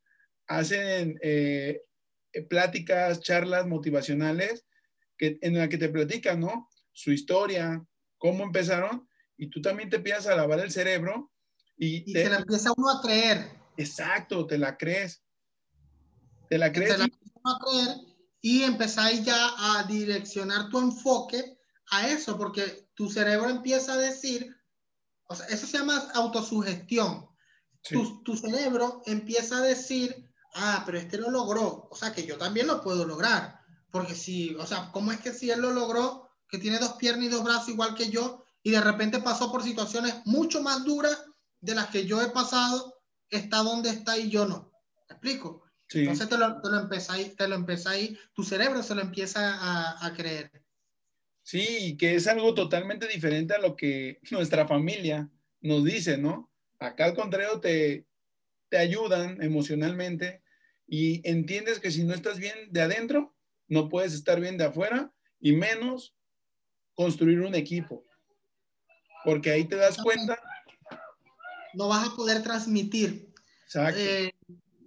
hacen 0.47 1.20
eh, 1.22 1.82
pláticas, 2.49 3.22
charlas 3.22 3.68
motivacionales 3.68 4.66
que, 5.18 5.38
en 5.41 5.58
la 5.58 5.70
que 5.70 5.78
te 5.78 5.89
platican, 5.89 6.39
¿no? 6.39 6.70
Su 6.91 7.12
historia, 7.12 7.84
cómo 8.18 8.43
empezaron, 8.43 9.08
y 9.38 9.49
tú 9.49 9.62
también 9.62 9.89
te 9.89 9.97
empiezas 9.97 10.28
a 10.28 10.36
lavar 10.36 10.60
el 10.60 10.72
cerebro 10.72 11.32
y, 11.78 12.10
y 12.10 12.14
se 12.14 12.30
la 12.30 12.38
empieza 12.38 12.72
uno 12.76 12.89
a 12.89 13.01
creer. 13.01 13.49
Exacto, 13.78 14.45
te 14.45 14.58
la 14.58 14.78
crees. 14.78 15.24
Te 16.49 16.58
la 16.58 16.72
crees. 16.72 16.91
Te 16.91 16.97
la 16.97 17.06
a 17.06 17.60
creer 17.60 18.14
y 18.43 18.64
empezáis 18.64 19.24
ya 19.24 19.51
a 19.58 19.84
direccionar 19.84 20.70
tu 20.70 20.78
enfoque 20.78 21.58
a 21.91 22.10
eso, 22.10 22.38
porque 22.38 22.89
tu 22.93 23.10
cerebro 23.10 23.49
empieza 23.49 23.93
a 23.93 23.97
decir, 23.97 24.54
o 25.30 25.36
sea, 25.36 25.45
eso 25.47 25.66
se 25.66 25.78
llama 25.78 26.12
autosugestión. 26.14 27.26
Tu, 27.90 28.24
tu, 28.24 28.38
cerebro 28.38 29.02
empieza 29.06 29.58
a 29.58 29.62
decir, 29.62 30.30
ah, 30.56 30.84
pero 30.86 30.98
este 30.98 31.18
lo 31.18 31.30
logró, 31.30 31.90
o 31.92 31.96
sea, 31.96 32.14
que 32.14 32.26
yo 32.26 32.38
también 32.38 32.68
lo 32.68 32.82
puedo 32.82 33.06
lograr, 33.06 33.60
porque 33.92 34.16
si, 34.16 34.56
o 34.56 34.66
sea, 34.66 34.90
¿cómo 34.94 35.12
es 35.12 35.20
que 35.20 35.34
si 35.34 35.52
él 35.52 35.62
lo 35.62 35.72
logró, 35.72 36.30
que 36.48 36.60
tiene 36.60 36.80
dos 36.80 36.94
piernas 36.94 37.26
y 37.26 37.30
dos 37.30 37.44
brazos 37.44 37.70
igual 37.70 37.94
que 37.96 38.10
yo, 38.10 38.46
y 38.62 38.72
de 38.72 38.80
repente 38.80 39.20
pasó 39.20 39.52
por 39.52 39.64
situaciones 39.64 40.16
mucho 40.26 40.62
más 40.62 40.86
duras 40.86 41.26
de 41.60 41.76
las 41.76 41.88
que 41.88 42.06
yo 42.06 42.22
he 42.22 42.30
pasado, 42.30 43.02
está 43.30 43.58
donde 43.58 43.90
está 43.90 44.18
y 44.18 44.30
yo 44.30 44.46
no. 44.46 44.72
¿Me 45.10 45.16
explico? 45.16 45.64
Entonces 45.90 46.30
te 46.30 46.38
lo, 46.38 46.62
te 46.62 46.70
lo 46.70 46.80
empezáis, 46.80 47.36
te 47.36 47.48
lo 47.48 47.56
empezáis, 47.56 48.18
tu 48.34 48.44
cerebro 48.44 48.82
se 48.82 48.96
lo 48.96 49.02
empieza 49.02 49.56
a, 49.56 50.06
a 50.06 50.14
creer. 50.14 50.52
Sí, 51.44 51.98
que 51.98 52.16
es 52.16 52.28
algo 52.28 52.54
totalmente 52.54 53.08
diferente 53.08 53.54
a 53.54 53.60
lo 53.60 53.76
que 53.76 54.20
nuestra 54.32 54.66
familia 54.66 55.30
nos 55.62 55.84
dice, 55.84 56.18
¿no? 56.18 56.53
Acá 56.84 57.06
al 57.06 57.16
contrario 57.16 57.60
te, 57.60 58.06
te 58.70 58.78
ayudan 58.78 59.42
emocionalmente 59.42 60.42
y 60.88 61.28
entiendes 61.28 61.80
que 61.80 61.92
si 61.92 62.04
no 62.04 62.14
estás 62.14 62.40
bien 62.40 62.56
de 62.72 62.82
adentro, 62.82 63.34
no 63.68 63.88
puedes 63.88 64.14
estar 64.14 64.40
bien 64.42 64.58
de 64.58 64.66
afuera 64.66 65.14
y 65.40 65.54
menos 65.54 66.14
construir 66.94 67.40
un 67.42 67.56
equipo. 67.56 68.04
Porque 69.24 69.52
ahí 69.52 69.64
te 69.66 69.78
das 69.78 69.98
cuenta 69.98 70.38
no 71.74 71.88
vas 71.88 72.08
a 72.08 72.16
poder 72.16 72.44
transmitir. 72.44 73.34
Eh, 73.76 74.32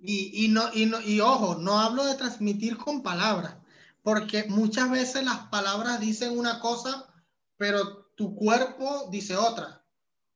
y, 0.03 0.45
y, 0.45 0.49
no, 0.49 0.73
y, 0.73 0.87
no, 0.87 1.01
y 1.01 1.21
ojo, 1.21 1.57
no 1.57 1.81
hablo 1.81 2.05
de 2.05 2.15
transmitir 2.15 2.77
con 2.77 3.03
palabras, 3.03 3.57
porque 4.03 4.45
muchas 4.45 4.91
veces 4.91 5.25
las 5.25 5.49
palabras 5.49 5.99
dicen 5.99 6.39
una 6.39 6.61
cosa, 6.61 7.13
pero 7.57 8.05
tu 8.15 8.37
cuerpo 8.37 9.09
dice 9.11 9.37
otra. 9.37 9.85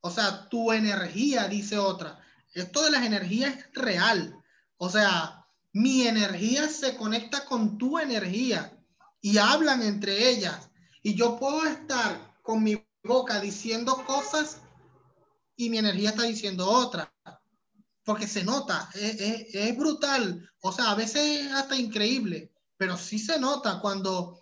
O 0.01 0.11
sea, 0.11 0.49
tu 0.49 0.73
energía 0.73 1.49
dice 1.49 1.79
otra. 1.79 2.19
Esto 2.55 2.83
de 2.83 2.91
las 2.91 3.05
energías 3.05 3.57
es 3.57 3.73
real. 3.75 4.43
O 4.77 4.89
sea, 4.89 5.47
mi 5.73 6.07
energía 6.07 6.69
se 6.69 6.97
conecta 6.97 7.45
con 7.45 7.79
tu 7.79 7.99
energía 7.99 8.77
y 9.21 9.39
hablan 9.39 9.83
entre 9.83 10.31
ellas. 10.31 10.71
Y 11.03 11.15
yo 11.15 11.39
puedo 11.39 11.65
estar 11.67 12.39
con 12.43 12.63
mi 12.63 12.83
boca 13.05 13.41
diciendo 13.41 14.05
cosas 14.07 14.59
y 15.57 15.71
mi 15.71 15.79
energía 15.79 16.11
está 16.11 16.23
diciendo 16.23 16.69
otra. 16.69 17.13
Porque 18.05 18.27
se 18.27 18.43
nota, 18.43 18.89
es, 18.95 19.55
es, 19.55 19.77
brutal. 19.77 20.51
O 20.63 20.73
sea, 20.73 20.91
a 20.91 20.95
veces 20.95 21.53
hasta 21.53 21.77
increíble, 21.77 22.51
pero 22.77 22.97
sí 22.97 23.19
se 23.19 23.39
nota 23.39 23.79
cuando, 23.81 24.41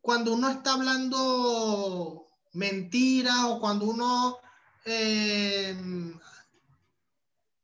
cuando 0.00 0.34
uno 0.34 0.50
está 0.50 0.74
hablando 0.74 2.28
mentira 2.52 3.46
o 3.46 3.60
cuando 3.60 3.86
uno 3.86 4.38
eh, 4.88 5.76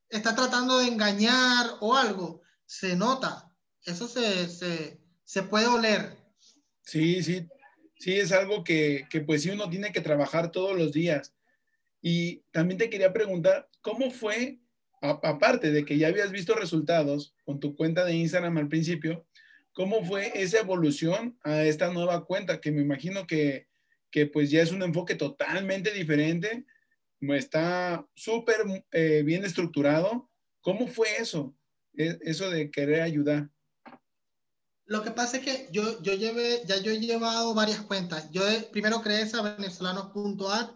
está 0.08 0.34
tratando 0.34 0.78
de 0.78 0.88
engañar 0.88 1.66
o 1.80 1.96
algo, 1.96 2.42
se 2.66 2.96
nota. 2.96 3.50
Eso 3.84 4.08
se, 4.08 4.48
se, 4.48 5.00
se 5.24 5.42
puede 5.42 5.66
oler. 5.66 6.16
Sí, 6.82 7.22
sí, 7.22 7.48
sí, 7.98 8.14
es 8.14 8.32
algo 8.32 8.62
que, 8.64 9.06
que 9.10 9.20
pues 9.20 9.42
sí 9.42 9.50
uno 9.50 9.68
tiene 9.68 9.92
que 9.92 10.00
trabajar 10.00 10.50
todos 10.50 10.76
los 10.76 10.92
días. 10.92 11.34
Y 12.00 12.42
también 12.50 12.78
te 12.78 12.90
quería 12.90 13.12
preguntar, 13.12 13.68
¿cómo 13.80 14.10
fue, 14.10 14.60
aparte 15.00 15.70
de 15.70 15.84
que 15.84 15.96
ya 15.96 16.08
habías 16.08 16.30
visto 16.30 16.54
resultados 16.54 17.34
con 17.44 17.60
tu 17.60 17.74
cuenta 17.74 18.04
de 18.04 18.14
Instagram 18.14 18.58
al 18.58 18.68
principio, 18.68 19.26
cómo 19.72 20.04
fue 20.04 20.30
esa 20.34 20.60
evolución 20.60 21.38
a 21.42 21.62
esta 21.64 21.90
nueva 21.90 22.26
cuenta? 22.26 22.60
Que 22.60 22.72
me 22.72 22.82
imagino 22.82 23.26
que, 23.26 23.68
que 24.10 24.26
pues 24.26 24.50
ya 24.50 24.62
es 24.62 24.70
un 24.70 24.82
enfoque 24.82 25.14
totalmente 25.14 25.92
diferente, 25.92 26.66
está 27.32 28.06
súper 28.14 28.84
eh, 28.92 29.22
bien 29.24 29.44
estructurado. 29.44 30.30
¿Cómo 30.60 30.86
fue 30.88 31.08
eso? 31.18 31.56
E, 31.96 32.18
eso 32.22 32.50
de 32.50 32.70
querer 32.70 33.02
ayudar. 33.02 33.50
Lo 34.86 35.02
que 35.02 35.12
pasa 35.12 35.38
es 35.38 35.44
que 35.44 35.68
yo, 35.72 36.02
yo 36.02 36.12
llevé, 36.12 36.62
ya 36.66 36.76
yo 36.76 36.90
he 36.90 37.00
llevado 37.00 37.54
varias 37.54 37.80
cuentas. 37.80 38.30
Yo 38.30 38.42
primero 38.70 39.00
creé 39.00 39.22
esa 39.22 39.40
venezolanos.at 39.40 40.70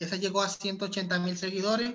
esa 0.00 0.16
llegó 0.16 0.40
a 0.40 0.48
180 0.48 1.18
mil 1.20 1.36
seguidores. 1.36 1.92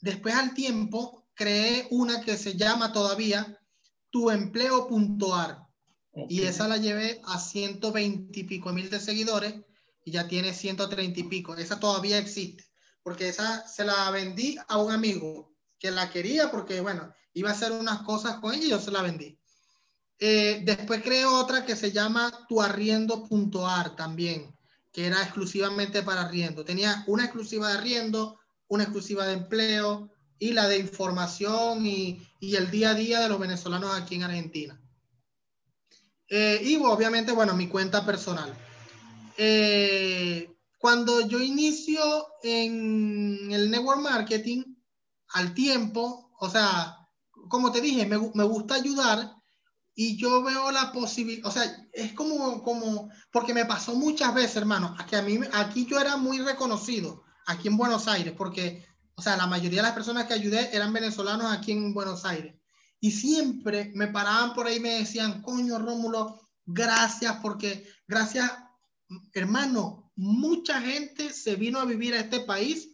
Después 0.00 0.34
al 0.34 0.54
tiempo 0.54 1.28
creé 1.34 1.86
una 1.90 2.22
que 2.22 2.36
se 2.36 2.56
llama 2.56 2.92
todavía 2.92 3.60
tuempleo.ar 4.10 5.66
y 6.28 6.42
esa 6.42 6.66
la 6.66 6.78
llevé 6.78 7.20
a 7.24 7.38
120 7.38 8.40
y 8.40 8.44
pico 8.44 8.72
mil 8.72 8.90
de 8.90 9.00
seguidores 9.00 9.54
y 10.04 10.10
ya 10.10 10.28
tiene 10.28 10.52
130 10.52 11.20
y 11.20 11.24
pico. 11.24 11.54
Esa 11.54 11.78
todavía 11.78 12.18
existe. 12.18 12.64
Porque 13.02 13.28
esa 13.28 13.66
se 13.66 13.84
la 13.84 14.10
vendí 14.10 14.56
a 14.68 14.78
un 14.78 14.92
amigo 14.92 15.52
que 15.78 15.90
la 15.90 16.10
quería 16.10 16.50
porque, 16.50 16.80
bueno, 16.80 17.12
iba 17.34 17.50
a 17.50 17.52
hacer 17.52 17.72
unas 17.72 18.02
cosas 18.02 18.38
con 18.40 18.54
ella 18.54 18.64
y 18.64 18.70
yo 18.70 18.80
se 18.80 18.90
la 18.90 19.02
vendí. 19.02 19.38
Eh, 20.18 20.62
después 20.64 21.02
creé 21.02 21.24
otra 21.24 21.66
que 21.66 21.74
se 21.74 21.90
llama 21.90 22.46
tuarriendo.ar 22.48 23.96
también, 23.96 24.56
que 24.92 25.06
era 25.06 25.20
exclusivamente 25.22 26.02
para 26.02 26.22
arriendo. 26.22 26.64
Tenía 26.64 27.02
una 27.08 27.24
exclusiva 27.24 27.68
de 27.68 27.78
arriendo, 27.78 28.38
una 28.68 28.84
exclusiva 28.84 29.26
de 29.26 29.32
empleo 29.32 30.12
y 30.38 30.52
la 30.52 30.68
de 30.68 30.78
información 30.78 31.84
y, 31.86 32.24
y 32.38 32.54
el 32.56 32.70
día 32.70 32.90
a 32.90 32.94
día 32.94 33.20
de 33.20 33.28
los 33.28 33.40
venezolanos 33.40 33.94
aquí 33.94 34.14
en 34.14 34.22
Argentina. 34.22 34.80
Eh, 36.28 36.60
y 36.64 36.76
obviamente, 36.76 37.32
bueno, 37.32 37.54
mi 37.54 37.68
cuenta 37.68 38.06
personal. 38.06 38.54
Eh, 39.36 40.51
cuando 40.82 41.20
yo 41.28 41.38
inicio 41.38 42.02
en 42.42 43.52
el 43.52 43.70
network 43.70 44.00
marketing, 44.00 44.64
al 45.28 45.54
tiempo, 45.54 46.34
o 46.40 46.50
sea, 46.50 46.96
como 47.48 47.70
te 47.70 47.80
dije, 47.80 48.04
me, 48.04 48.18
me 48.34 48.42
gusta 48.42 48.74
ayudar 48.74 49.32
y 49.94 50.16
yo 50.16 50.42
veo 50.42 50.72
la 50.72 50.90
posibilidad, 50.90 51.46
o 51.46 51.52
sea, 51.52 51.62
es 51.92 52.14
como, 52.14 52.64
como, 52.64 53.08
porque 53.30 53.54
me 53.54 53.64
pasó 53.64 53.94
muchas 53.94 54.34
veces, 54.34 54.56
hermano, 54.56 54.96
que 55.08 55.14
a 55.14 55.22
mí, 55.22 55.38
aquí 55.52 55.86
yo 55.86 56.00
era 56.00 56.16
muy 56.16 56.40
reconocido, 56.40 57.22
aquí 57.46 57.68
en 57.68 57.76
Buenos 57.76 58.08
Aires, 58.08 58.34
porque, 58.36 58.84
o 59.14 59.22
sea, 59.22 59.36
la 59.36 59.46
mayoría 59.46 59.82
de 59.82 59.86
las 59.86 59.94
personas 59.94 60.26
que 60.26 60.34
ayudé 60.34 60.74
eran 60.74 60.92
venezolanos 60.92 61.52
aquí 61.52 61.70
en 61.70 61.94
Buenos 61.94 62.24
Aires. 62.24 62.56
Y 62.98 63.12
siempre 63.12 63.92
me 63.94 64.08
paraban 64.08 64.52
por 64.52 64.66
ahí 64.66 64.78
y 64.78 64.80
me 64.80 64.98
decían, 64.98 65.42
coño, 65.42 65.78
Rómulo, 65.78 66.40
gracias, 66.66 67.36
porque, 67.40 67.86
gracias, 68.08 68.50
hermano, 69.32 70.01
mucha 70.22 70.80
gente 70.80 71.32
se 71.32 71.56
vino 71.56 71.80
a 71.80 71.84
vivir 71.84 72.14
a 72.14 72.20
este 72.20 72.40
país 72.40 72.90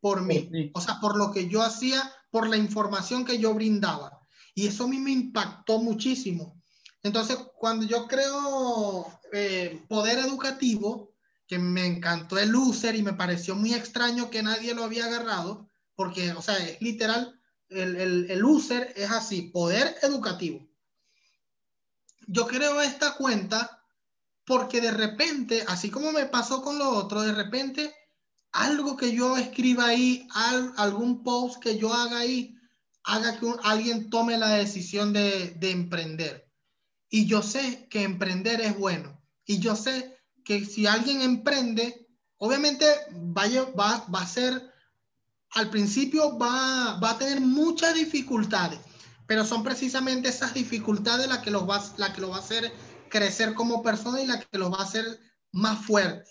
por 0.00 0.22
mí, 0.22 0.70
o 0.74 0.80
sea, 0.80 1.00
por 1.00 1.16
lo 1.16 1.32
que 1.32 1.48
yo 1.48 1.60
hacía, 1.62 2.00
por 2.30 2.48
la 2.48 2.56
información 2.56 3.24
que 3.24 3.38
yo 3.38 3.52
brindaba. 3.52 4.20
Y 4.54 4.68
eso 4.68 4.84
a 4.84 4.88
mí 4.88 4.98
me 4.98 5.10
impactó 5.10 5.78
muchísimo. 5.78 6.62
Entonces, 7.02 7.36
cuando 7.56 7.84
yo 7.84 8.06
creo 8.06 9.06
eh, 9.32 9.82
Poder 9.88 10.20
Educativo, 10.20 11.14
que 11.48 11.58
me 11.58 11.84
encantó 11.84 12.38
el 12.38 12.54
user 12.54 12.94
y 12.94 13.02
me 13.02 13.14
pareció 13.14 13.56
muy 13.56 13.74
extraño 13.74 14.30
que 14.30 14.42
nadie 14.42 14.74
lo 14.74 14.84
había 14.84 15.06
agarrado, 15.06 15.68
porque, 15.96 16.30
o 16.32 16.42
sea, 16.42 16.56
es 16.58 16.80
literal, 16.80 17.40
el, 17.70 17.96
el, 17.96 18.30
el 18.30 18.44
user 18.44 18.92
es 18.96 19.10
así, 19.10 19.42
Poder 19.42 19.96
Educativo. 20.02 20.64
Yo 22.28 22.46
creo 22.46 22.80
esta 22.80 23.14
cuenta 23.16 23.81
porque 24.44 24.80
de 24.80 24.90
repente, 24.90 25.64
así 25.68 25.90
como 25.90 26.12
me 26.12 26.26
pasó 26.26 26.62
con 26.62 26.78
lo 26.78 26.90
otro, 26.90 27.22
de 27.22 27.32
repente 27.32 27.94
algo 28.52 28.96
que 28.96 29.14
yo 29.14 29.36
escriba 29.36 29.86
ahí, 29.86 30.28
algún 30.76 31.22
post 31.22 31.62
que 31.62 31.78
yo 31.78 31.92
haga 31.92 32.18
ahí, 32.18 32.54
haga 33.04 33.38
que 33.38 33.46
alguien 33.64 34.10
tome 34.10 34.36
la 34.36 34.50
decisión 34.50 35.12
de, 35.12 35.56
emprender. 35.60 36.48
Y 37.08 37.26
yo 37.26 37.42
sé 37.42 37.86
que 37.90 38.02
emprender 38.02 38.60
es 38.60 38.78
bueno. 38.78 39.20
Y 39.44 39.58
yo 39.58 39.74
sé 39.74 40.16
que 40.44 40.64
si 40.64 40.86
alguien 40.86 41.22
emprende, 41.22 42.06
obviamente 42.38 42.86
va, 43.12 44.04
a 44.20 44.26
ser, 44.26 44.72
al 45.50 45.70
principio 45.70 46.38
va, 46.38 46.98
a 46.98 47.18
tener 47.18 47.40
muchas 47.40 47.94
dificultades, 47.94 48.80
pero 49.26 49.44
son 49.44 49.62
precisamente 49.62 50.28
esas 50.28 50.52
dificultades 50.52 51.28
las 51.28 51.38
que, 51.38 51.50
los 51.50 51.62
que 51.62 52.20
lo 52.20 52.30
va 52.30 52.36
a 52.36 52.40
hacer 52.40 52.72
crecer 53.12 53.52
como 53.52 53.82
persona 53.82 54.22
y 54.22 54.26
la 54.26 54.40
que 54.40 54.58
lo 54.58 54.70
va 54.70 54.78
a 54.78 54.84
hacer 54.84 55.04
más 55.52 55.84
fuerte. 55.84 56.30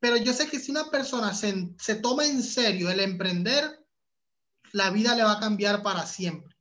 Pero 0.00 0.16
yo 0.16 0.32
sé 0.32 0.48
que 0.48 0.58
si 0.58 0.72
una 0.72 0.90
persona 0.90 1.32
se, 1.32 1.74
se 1.78 1.94
toma 1.94 2.26
en 2.26 2.42
serio 2.42 2.90
el 2.90 2.98
emprender, 2.98 3.86
la 4.72 4.90
vida 4.90 5.14
le 5.14 5.22
va 5.22 5.32
a 5.32 5.40
cambiar 5.40 5.80
para 5.82 6.04
siempre. 6.06 6.56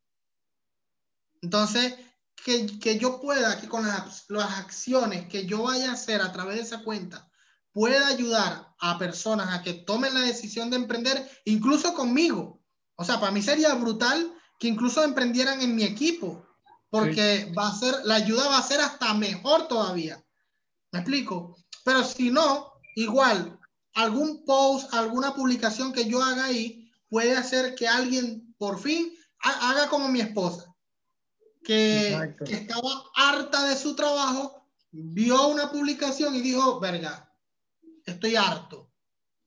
Entonces, 1.41 1.95
que, 2.36 2.68
que 2.80 2.99
yo 2.99 3.20
pueda, 3.20 3.60
que 3.60 3.68
con 3.68 3.86
las, 3.86 4.26
las, 4.30 4.60
acciones 4.60 5.28
que 5.28 5.47
yo 5.47 5.64
vaya 5.64 5.89
a 5.89 5.93
hacer 5.93 6.22
a 6.22 6.32
través 6.32 6.58
de 6.58 6.62
esa 6.62 6.84
cuenta, 6.84 7.28
pueda 7.72 8.08
ayudar 8.08 8.76
a 8.80 8.99
personas 8.99 9.53
a 9.53 9.64
que 9.64 9.74
tomen 9.74 10.14
la 10.14 10.22
decisión 10.22 10.70
de 10.70 10.78
emprender, 10.78 11.28
incluso 11.45 11.95
conmigo. 11.95 12.64
O 12.95 13.03
sea, 13.03 13.20
para 13.20 13.32
mí 13.32 13.41
sería 13.41 13.74
brutal 13.74 14.34
que 14.60 14.68
incluso 14.68 15.03
emprendieran 15.03 15.62
en 15.62 15.76
mi 15.76 15.84
equipo, 15.84 16.47
porque 16.90 17.52
va 17.58 17.70
a 17.70 17.76
ser, 17.76 17.96
la 18.06 18.16
ayuda 18.16 18.48
va 18.48 18.58
a 18.58 18.64
ser 18.64 18.80
hasta 18.80 19.14
mejor 19.14 19.68
todavía. 19.68 20.24
¿Me 20.92 21.00
explico? 21.00 21.58
Pero 21.84 22.04
si 22.04 22.32
no, 22.32 22.74
igual, 22.96 23.60
algún 23.94 24.46
post, 24.46 24.94
alguna 24.94 25.34
publicación 25.34 25.92
que 25.92 26.06
yo 26.06 26.24
haga 26.24 26.46
ahí, 26.46 26.92
puede 27.10 27.36
hacer 27.36 27.76
que 27.76 27.88
alguien 27.88 28.54
por 28.58 28.80
fin 28.80 29.14
haga 29.40 29.88
como 29.90 30.08
mi 30.08 30.22
esposa, 30.22 30.74
que, 31.64 32.36
que, 32.46 32.54
estaba 32.54 33.04
harta 33.16 33.68
de 33.68 33.76
su 33.76 33.96
trabajo, 33.96 34.66
vio 34.92 35.48
una 35.48 35.72
publicación 35.72 36.36
y 36.36 36.42
dijo, 36.42 36.80
verga, 36.80 37.32
estoy 38.06 38.36
harto, 38.36 38.90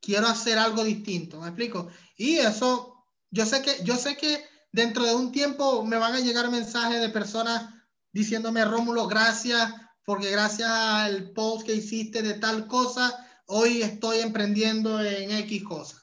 quiero 0.01 0.29
hacer 0.29 0.59
algo 0.59 0.85
distinto, 0.85 1.41
¿me 1.41 1.49
explico? 1.49 1.89
Y 2.17 2.37
eso, 2.37 3.05
yo 3.31 3.47
sé 3.47 3.63
que, 3.63 3.83
yo 3.85 3.97
sé 3.97 4.17
que 4.17 4.45
dentro 4.73 5.05
de 5.05 5.15
un 5.15 5.33
tiempo 5.33 5.85
me 5.85 5.99
van 5.99 6.15
a 6.15 6.21
llegar 6.21 6.51
mensajes 6.51 7.01
de 7.01 7.09
personas 7.09 7.73
diciéndome, 8.13 8.65
Rómulo, 8.65 9.07
gracias, 9.07 9.73
porque 10.05 10.31
gracias 10.31 10.69
al 10.69 11.31
post 11.33 11.67
que 11.67 11.75
hiciste 11.75 12.23
de 12.23 12.35
tal 12.35 12.67
cosa, 12.67 13.27
hoy 13.47 13.83
estoy 13.83 14.19
emprendiendo 14.19 15.03
en 15.03 15.31
X 15.31 15.65
cosa 15.65 16.01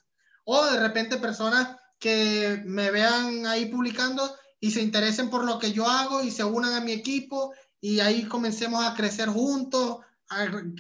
o 0.50 0.66
de 0.66 0.80
repente 0.80 1.18
personas 1.18 1.76
que 2.00 2.64
me 2.66 2.90
vean 2.90 3.46
ahí 3.48 3.66
publicando 3.66 4.34
y 4.62 4.72
se 4.72 4.82
interesen 4.82 5.30
por 5.30 5.44
lo 5.44 5.60
que 5.60 5.74
yo 5.74 5.86
hago 5.88 6.24
y 6.24 6.32
se 6.32 6.44
unan 6.44 6.74
a 6.74 6.80
mi 6.80 6.94
equipo 6.94 7.54
y 7.82 8.00
ahí 8.00 8.24
comencemos 8.24 8.84
a 8.84 8.94
crecer 8.94 9.28
juntos, 9.28 9.98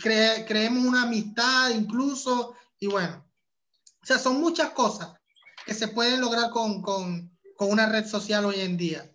creemos 0.01 0.85
una 0.85 1.03
amistad 1.03 1.71
incluso. 1.71 2.55
Y 2.79 2.87
bueno, 2.87 3.25
o 4.01 4.05
sea, 4.05 4.17
son 4.17 4.39
muchas 4.39 4.69
cosas 4.71 5.09
que 5.65 5.73
se 5.73 5.89
pueden 5.89 6.21
lograr 6.21 6.49
con, 6.49 6.81
con, 6.81 7.36
con 7.57 7.71
una 7.71 7.89
red 7.89 8.05
social 8.05 8.45
hoy 8.45 8.61
en 8.61 8.77
día. 8.77 9.11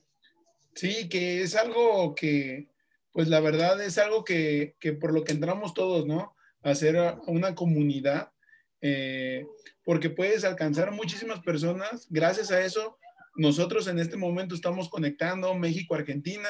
Sí, 0.74 1.08
que 1.08 1.42
es 1.42 1.54
algo 1.54 2.14
que, 2.14 2.68
pues 3.12 3.28
la 3.28 3.40
verdad 3.40 3.80
es 3.82 3.98
algo 3.98 4.24
que, 4.24 4.76
que 4.78 4.92
por 4.92 5.12
lo 5.12 5.24
que 5.24 5.32
entramos 5.32 5.74
todos, 5.74 6.06
¿no? 6.06 6.34
hacer 6.62 6.96
una 7.26 7.54
comunidad 7.54 8.32
eh, 8.80 9.46
porque 9.84 10.10
puedes 10.10 10.44
alcanzar 10.44 10.92
muchísimas 10.92 11.40
personas. 11.40 12.06
Gracias 12.08 12.50
a 12.50 12.64
eso, 12.64 12.98
nosotros 13.36 13.86
en 13.88 13.98
este 13.98 14.16
momento 14.16 14.54
estamos 14.54 14.88
conectando 14.88 15.54
México, 15.54 15.94
Argentina, 15.94 16.48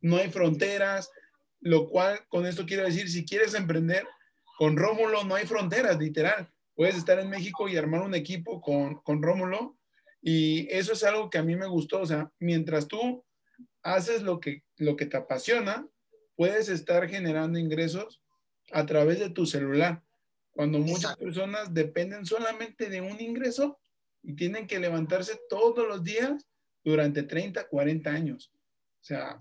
no 0.00 0.16
hay 0.16 0.30
fronteras, 0.30 1.10
lo 1.60 1.88
cual 1.88 2.20
con 2.28 2.46
esto 2.46 2.66
quiero 2.66 2.84
decir, 2.84 3.08
si 3.10 3.24
quieres 3.24 3.54
emprender 3.54 4.06
con 4.56 4.76
Rómulo, 4.76 5.24
no 5.24 5.34
hay 5.34 5.46
fronteras, 5.46 5.98
literal. 5.98 6.52
Puedes 6.74 6.96
estar 6.96 7.18
en 7.18 7.30
México 7.30 7.68
y 7.68 7.76
armar 7.76 8.02
un 8.02 8.14
equipo 8.14 8.60
con, 8.60 8.96
con 9.02 9.22
Rómulo. 9.22 9.77
Y 10.20 10.66
eso 10.70 10.92
es 10.92 11.04
algo 11.04 11.30
que 11.30 11.38
a 11.38 11.42
mí 11.42 11.56
me 11.56 11.66
gustó. 11.66 12.00
O 12.00 12.06
sea, 12.06 12.30
mientras 12.38 12.88
tú 12.88 13.24
haces 13.82 14.22
lo 14.22 14.40
que, 14.40 14.64
lo 14.76 14.96
que 14.96 15.06
te 15.06 15.16
apasiona, 15.16 15.86
puedes 16.36 16.68
estar 16.68 17.08
generando 17.08 17.58
ingresos 17.58 18.20
a 18.72 18.86
través 18.86 19.18
de 19.18 19.30
tu 19.30 19.46
celular. 19.46 20.02
Cuando 20.50 20.78
muchas 20.78 21.16
personas 21.16 21.72
dependen 21.72 22.26
solamente 22.26 22.88
de 22.88 23.00
un 23.00 23.20
ingreso 23.20 23.78
y 24.22 24.34
tienen 24.34 24.66
que 24.66 24.80
levantarse 24.80 25.38
todos 25.48 25.86
los 25.86 26.02
días 26.02 26.46
durante 26.84 27.22
30, 27.22 27.68
40 27.68 28.10
años. 28.10 28.52
O 29.00 29.04
sea, 29.04 29.40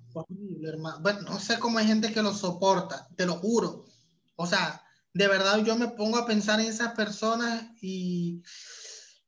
bueno, 1.02 1.22
no 1.22 1.40
sé 1.40 1.60
cómo 1.60 1.80
hay 1.80 1.88
gente 1.88 2.14
que 2.14 2.22
lo 2.22 2.34
soporta, 2.34 3.08
te 3.16 3.26
lo 3.26 3.34
juro. 3.36 3.86
O 4.36 4.46
sea, 4.46 4.84
de 5.14 5.28
verdad 5.28 5.64
yo 5.66 5.76
me 5.76 5.88
pongo 5.88 6.18
a 6.18 6.28
pensar 6.28 6.60
en 6.60 6.68
esas 6.68 6.94
personas 6.94 7.66
y, 7.82 8.44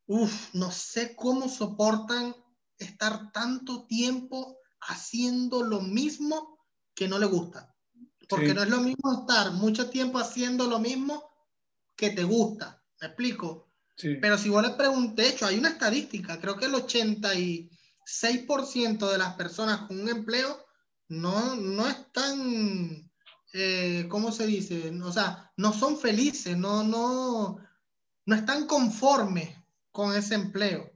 uff, 0.09 0.53
no 0.53 0.69
sé 0.71 1.15
cómo 1.15 1.47
soportan 1.47 2.35
estar 2.79 3.31
tanto 3.31 3.85
tiempo 3.85 4.57
haciendo 4.81 5.63
lo 5.63 5.79
mismo 5.81 6.57
que 6.95 7.07
no 7.07 7.19
le 7.19 7.27
gusta. 7.27 7.75
Porque 8.27 8.55
no 8.55 8.63
es 8.63 8.69
lo 8.69 8.81
mismo 8.81 9.21
estar 9.21 9.51
mucho 9.51 9.87
tiempo 9.89 10.17
haciendo 10.17 10.65
lo 10.67 10.79
mismo 10.79 11.29
que 11.95 12.09
te 12.09 12.23
gusta. 12.23 12.81
¿Me 12.99 13.05
explico? 13.07 13.67
Pero 14.21 14.37
si 14.37 14.49
vos 14.49 14.63
le 14.63 14.71
pregunté, 14.71 15.21
de 15.23 15.29
hecho, 15.29 15.45
hay 15.45 15.57
una 15.59 15.69
estadística, 15.69 16.37
creo 16.39 16.57
que 16.57 16.65
el 16.65 16.73
86% 16.73 19.11
de 19.11 19.17
las 19.17 19.35
personas 19.35 19.81
con 19.81 19.99
un 19.99 20.07
empleo 20.09 20.65
no, 21.09 21.55
no 21.55 21.87
están, 21.87 23.11
eh, 23.53 24.07
¿cómo 24.09 24.31
se 24.31 24.47
dice? 24.47 24.91
O 25.03 25.11
sea, 25.11 25.51
no 25.57 25.73
son 25.73 25.99
felices, 25.99 26.57
no, 26.57 26.83
no, 26.83 27.59
no 28.25 28.35
están 28.35 28.65
conformes 28.67 29.58
con 29.91 30.15
ese 30.15 30.35
empleo. 30.35 30.91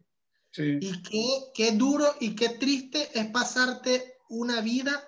Y 0.56 1.02
qué, 1.02 1.26
qué 1.56 1.72
duro 1.72 2.06
y 2.20 2.36
qué 2.36 2.50
triste 2.50 3.10
es 3.16 3.26
pasarte 3.28 4.18
una 4.30 4.62
vida 4.62 5.04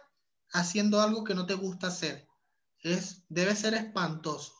haciendo 0.51 1.01
algo 1.01 1.23
que 1.23 1.36
no 1.36 1.45
te 1.45 1.53
gusta 1.53 1.88
hacer. 1.88 2.27
Es, 2.81 3.23
debe 3.29 3.55
ser 3.55 3.75
espantoso. 3.75 4.53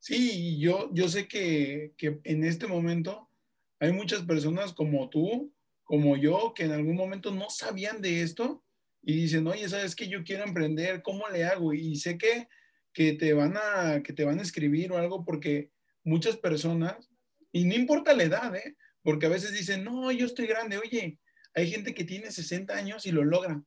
Sí, 0.00 0.58
yo, 0.58 0.90
yo 0.92 1.08
sé 1.08 1.28
que, 1.28 1.94
que 1.96 2.20
en 2.24 2.44
este 2.44 2.66
momento 2.66 3.30
hay 3.78 3.92
muchas 3.92 4.22
personas 4.22 4.72
como 4.72 5.08
tú, 5.08 5.54
como 5.84 6.16
yo, 6.16 6.52
que 6.54 6.64
en 6.64 6.72
algún 6.72 6.96
momento 6.96 7.30
no 7.30 7.48
sabían 7.48 8.00
de 8.02 8.22
esto 8.22 8.64
y 9.02 9.14
dicen, 9.14 9.46
oye, 9.46 9.68
¿sabes 9.68 9.94
qué? 9.94 10.08
Yo 10.08 10.24
quiero 10.24 10.44
emprender, 10.44 11.02
¿cómo 11.02 11.28
le 11.28 11.44
hago? 11.44 11.72
Y 11.74 11.96
sé 11.96 12.16
que, 12.16 12.48
que, 12.92 13.12
te 13.12 13.34
van 13.34 13.56
a, 13.56 14.02
que 14.02 14.12
te 14.12 14.24
van 14.24 14.38
a 14.38 14.42
escribir 14.42 14.92
o 14.92 14.98
algo 14.98 15.24
porque 15.24 15.70
muchas 16.02 16.36
personas, 16.36 17.10
y 17.54 17.64
no 17.64 17.74
importa 17.74 18.14
la 18.14 18.24
edad, 18.24 18.54
¿eh? 18.56 18.76
porque 19.04 19.26
a 19.26 19.28
veces 19.28 19.52
dicen, 19.52 19.84
no, 19.84 20.10
yo 20.10 20.26
estoy 20.26 20.48
grande, 20.48 20.76
oye, 20.76 21.20
hay 21.54 21.70
gente 21.70 21.94
que 21.94 22.02
tiene 22.02 22.32
60 22.32 22.74
años 22.74 23.06
y 23.06 23.12
lo 23.12 23.24
logra. 23.24 23.62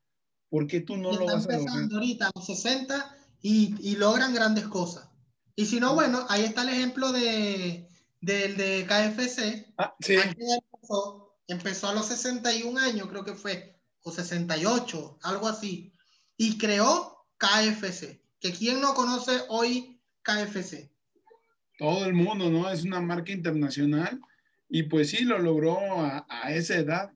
¿Por 0.50 0.68
qué 0.68 0.82
tú 0.82 0.98
no 0.98 1.14
lo 1.14 1.26
vas 1.26 1.48
a 1.48 1.58
lograr? 1.58 1.88
ahorita 1.90 2.28
a 2.28 2.32
los 2.36 2.48
60 2.48 3.18
y, 3.42 3.76
y 3.80 3.96
logran 3.96 4.34
grandes 4.34 4.68
cosas. 4.68 5.10
Y 5.56 5.68
si 5.68 5.80
no, 5.80 5.96
bueno, 5.96 6.26
ahí 6.28 6.44
está 6.44 6.64
el 6.64 6.70
ejemplo 6.70 7.14
de, 7.14 7.88
del 8.20 8.58
de 8.58 8.86
KFC. 8.86 9.74
Ah, 9.78 9.96
sí. 10.02 10.16
Empezó, 10.16 11.40
empezó, 11.48 11.88
a 11.88 11.94
los 11.94 12.08
61 12.08 12.78
años, 12.80 13.08
creo 13.08 13.24
que 13.24 13.36
fue, 13.36 13.80
o 14.02 14.12
68, 14.12 15.20
algo 15.24 15.48
así. 15.48 15.94
Y 16.36 16.58
creó 16.58 17.26
KFC. 17.38 18.22
Que 18.42 18.52
quién 18.52 18.82
no 18.82 18.94
conoce 18.96 19.44
hoy 19.48 20.02
KFC. 20.24 20.92
Todo 21.78 22.06
el 22.06 22.14
mundo, 22.14 22.50
¿no? 22.50 22.70
Es 22.70 22.84
una 22.84 23.02
marca 23.02 23.32
internacional. 23.32 24.20
Y 24.70 24.84
pues 24.84 25.12
sí, 25.12 25.24
lo 25.24 25.40
logró 25.40 25.80
a, 26.02 26.26
a 26.30 26.54
esa 26.54 26.76
edad. 26.76 27.12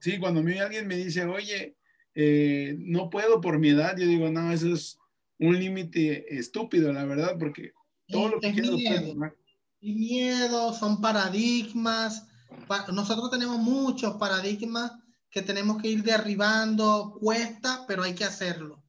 Sí, 0.00 0.18
cuando 0.18 0.40
a 0.40 0.42
mí 0.42 0.58
alguien 0.58 0.86
me 0.86 0.96
dice, 0.96 1.24
oye, 1.24 1.76
eh, 2.14 2.76
no 2.78 3.10
puedo 3.10 3.40
por 3.40 3.58
mi 3.58 3.68
edad, 3.68 3.94
yo 3.96 4.06
digo, 4.06 4.30
no, 4.30 4.50
eso 4.50 4.72
es 4.72 4.98
un 5.38 5.58
límite 5.58 6.38
estúpido, 6.38 6.90
la 6.90 7.04
verdad, 7.04 7.36
porque 7.38 7.72
todo 8.08 8.28
lo 8.28 8.40
que 8.40 8.52
quiero. 8.52 8.76
Y 9.80 9.94
miedo, 9.94 10.72
son 10.72 11.02
paradigmas. 11.02 12.26
Nosotros 12.92 13.30
tenemos 13.30 13.58
muchos 13.58 14.14
paradigmas 14.16 14.92
que 15.30 15.42
tenemos 15.42 15.82
que 15.82 15.88
ir 15.88 16.02
derribando, 16.02 17.18
cuesta, 17.20 17.84
pero 17.86 18.02
hay 18.02 18.14
que 18.14 18.24
hacerlo. 18.24 18.82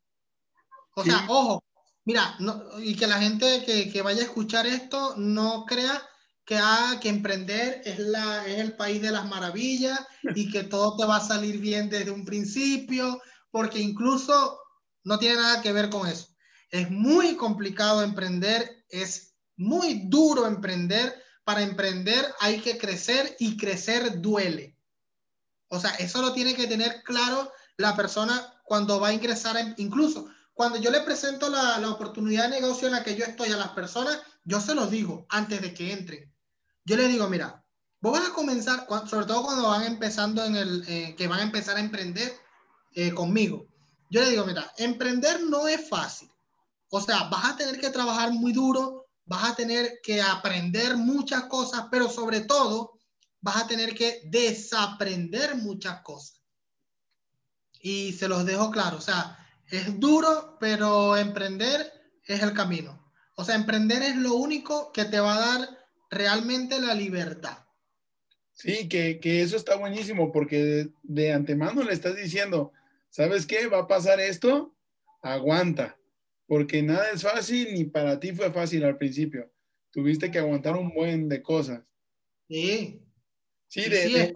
O 0.95 1.03
sea, 1.03 1.25
ojo, 1.27 1.63
mira, 2.07 2.37
y 2.79 2.95
que 2.95 3.05
la 3.05 3.19
gente 3.19 3.65
que, 3.65 3.91
que, 3.91 4.01
vaya 4.01 4.21
a 4.21 4.25
escuchar 4.25 4.65
esto 4.65 5.15
no 5.17 5.65
crea 5.65 6.01
que, 6.45 6.55
ah, 6.55 6.97
que 7.01 7.09
emprender 7.09 7.81
es, 7.83 7.99
la, 7.99 8.47
es 8.47 8.59
el 8.59 8.77
país 8.77 9.01
de 9.01 9.11
las 9.11 9.27
maravillas 9.27 9.99
y 10.33 10.49
que 10.49 10.63
todo 10.63 10.95
te 10.95 11.03
va 11.03 11.17
a 11.17 11.27
salir 11.27 11.59
bien 11.59 11.89
desde 11.89 12.11
un 12.11 12.23
principio, 12.23 13.21
porque 13.51 13.79
incluso 13.79 14.57
no 15.03 15.19
tiene 15.19 15.35
nada 15.35 15.61
que 15.61 15.73
ver 15.73 15.89
con 15.89 16.07
eso. 16.07 16.29
Es 16.71 16.89
muy 16.89 17.35
complicado 17.35 18.01
emprender, 18.01 18.85
es 18.87 19.35
muy 19.57 20.03
duro 20.05 20.47
emprender. 20.47 21.13
Para 21.43 21.61
emprender 21.61 22.25
hay 22.39 22.61
que 22.61 22.77
crecer 22.77 23.35
y 23.37 23.57
crecer 23.57 24.21
duele. 24.21 24.77
O 25.67 25.77
sea, 25.77 25.91
eso 25.95 26.21
lo 26.21 26.31
tiene 26.31 26.55
que 26.55 26.67
tener 26.67 27.03
claro 27.03 27.51
la 27.75 27.97
persona 27.97 28.53
cuando 28.63 28.97
va 29.01 29.09
a 29.09 29.13
ingresar, 29.13 29.57
incluso 29.75 30.29
cuando 30.57 30.79
yo 30.79 30.89
le 30.89 31.01
presento 31.01 31.49
la, 31.49 31.77
la, 31.77 31.91
oportunidad 31.91 32.49
de 32.49 32.59
negocio 32.59 32.87
en 32.87 32.95
la 32.95 33.03
que 33.03 33.15
yo 33.15 33.23
estoy 33.23 33.51
a 33.51 33.57
las 33.57 33.69
personas, 33.69 34.19
yo 34.43 34.59
se 34.59 34.73
los 34.73 34.89
digo 34.89 35.27
antes 35.29 35.61
de 35.61 35.71
que 35.71 35.93
entren. 35.93 36.33
Yo 36.83 36.97
les 36.97 37.09
digo, 37.09 37.29
mira, 37.29 37.63
vos 38.01 38.13
vas 38.19 38.29
a 38.29 38.33
comenzar, 38.33 38.87
sobre 39.07 39.27
todo 39.27 39.43
cuando 39.43 39.69
van 39.69 39.83
empezando 39.83 40.43
en 40.43 40.55
el, 40.55 40.83
eh, 40.87 41.15
que 41.15 41.27
van 41.27 41.41
a 41.41 41.43
empezar 41.43 41.77
a 41.77 41.79
emprender 41.79 42.33
eh, 42.95 43.13
conmigo. 43.13 43.67
Yo 44.09 44.21
les 44.21 44.31
digo, 44.31 44.45
mira, 44.45 44.73
emprender 44.77 45.43
no 45.43 45.67
es 45.67 45.87
fácil. 45.87 46.31
O 46.89 47.01
sea, 47.01 47.25
vas 47.25 47.53
a 47.53 47.55
tener 47.55 47.79
que 47.79 47.91
trabajar 47.91 48.31
muy 48.31 48.51
duro, 48.51 49.05
vas 49.25 49.51
a 49.51 49.55
tener 49.55 49.99
que 50.01 50.23
aprender 50.23 50.97
muchas 50.97 51.43
cosas, 51.43 51.85
pero 51.91 52.09
sobre 52.09 52.41
todo 52.41 52.97
vas 53.41 53.57
a 53.57 53.67
tener 53.67 53.93
que 53.93 54.21
desaprender 54.25 55.55
muchas 55.55 56.01
cosas. 56.01 56.41
Y 57.79 58.13
se 58.13 58.27
los 58.27 58.43
dejo 58.43 58.71
claro, 58.71 58.97
o 58.97 59.01
sea, 59.01 59.37
es 59.69 59.99
duro, 59.99 60.57
pero 60.59 61.17
emprender 61.17 61.91
es 62.25 62.41
el 62.41 62.53
camino. 62.53 63.11
O 63.35 63.43
sea, 63.43 63.55
emprender 63.55 64.01
es 64.01 64.15
lo 64.15 64.35
único 64.35 64.91
que 64.91 65.05
te 65.05 65.19
va 65.19 65.35
a 65.35 65.57
dar 65.57 65.69
realmente 66.09 66.79
la 66.79 66.93
libertad. 66.93 67.57
Sí, 68.53 68.89
que, 68.89 69.19
que 69.19 69.41
eso 69.41 69.55
está 69.55 69.75
buenísimo 69.75 70.31
porque 70.31 70.63
de, 70.63 70.89
de 71.03 71.33
antemano 71.33 71.83
le 71.83 71.93
estás 71.93 72.15
diciendo, 72.15 72.71
¿sabes 73.09 73.45
qué? 73.45 73.67
Va 73.67 73.79
a 73.79 73.87
pasar 73.87 74.19
esto, 74.19 74.75
aguanta 75.21 75.97
porque 76.47 76.81
nada 76.81 77.11
es 77.11 77.21
fácil 77.21 77.73
ni 77.73 77.83
para 77.83 78.19
ti 78.19 78.31
fue 78.31 78.51
fácil 78.51 78.85
al 78.85 78.97
principio. 78.97 79.51
Tuviste 79.91 80.31
que 80.31 80.39
aguantar 80.39 80.75
un 80.75 80.93
buen 80.93 81.27
de 81.27 81.41
cosas. 81.41 81.83
Sí. 82.47 83.03
Sí, 83.67 83.81
de, 83.89 84.07
sí 84.07 84.15
es, 84.15 84.33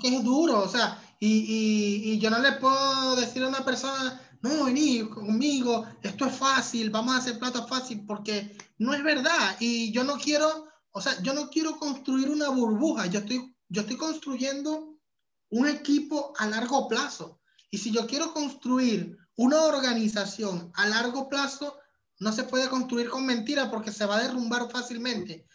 que 0.00 0.16
es 0.16 0.22
duro, 0.22 0.60
o 0.60 0.68
sea, 0.68 1.02
y, 1.18 1.26
y, 1.26 2.12
y, 2.12 2.18
yo 2.20 2.30
no 2.30 2.38
le 2.38 2.52
puedo 2.52 3.16
decir 3.16 3.42
a 3.42 3.48
una 3.48 3.64
persona, 3.64 4.20
no, 4.42 4.64
vení 4.64 5.00
conmigo, 5.08 5.86
esto 6.02 6.26
es 6.26 6.34
fácil, 6.34 6.88
vamos 6.90 7.14
a 7.14 7.18
hacer 7.18 7.38
plata 7.38 7.66
fácil, 7.66 8.06
porque 8.06 8.56
no 8.78 8.94
es 8.94 9.02
verdad. 9.02 9.56
Y 9.60 9.92
yo 9.92 10.02
no 10.02 10.16
quiero, 10.16 10.68
o 10.92 11.00
sea, 11.00 11.20
yo 11.22 11.34
no 11.34 11.50
quiero 11.50 11.76
construir 11.76 12.30
una 12.30 12.48
burbuja, 12.48 13.06
yo 13.06 13.20
estoy, 13.20 13.54
yo 13.68 13.82
estoy 13.82 13.96
construyendo 13.96 14.96
un 15.50 15.68
equipo 15.68 16.32
a 16.38 16.46
largo 16.46 16.88
plazo. 16.88 17.40
Y 17.70 17.78
si 17.78 17.90
yo 17.90 18.06
quiero 18.06 18.32
construir 18.32 19.18
una 19.36 19.62
organización 19.64 20.72
a 20.74 20.88
largo 20.88 21.28
plazo 21.28 21.76
no 22.18 22.32
se 22.32 22.44
puede 22.44 22.68
construir 22.68 23.08
con 23.08 23.24
mentiras 23.24 23.70
porque 23.70 23.92
se 23.92 24.04
va 24.04 24.18
a 24.18 24.22
derrumbar 24.22 24.70
fácilmente. 24.70 25.46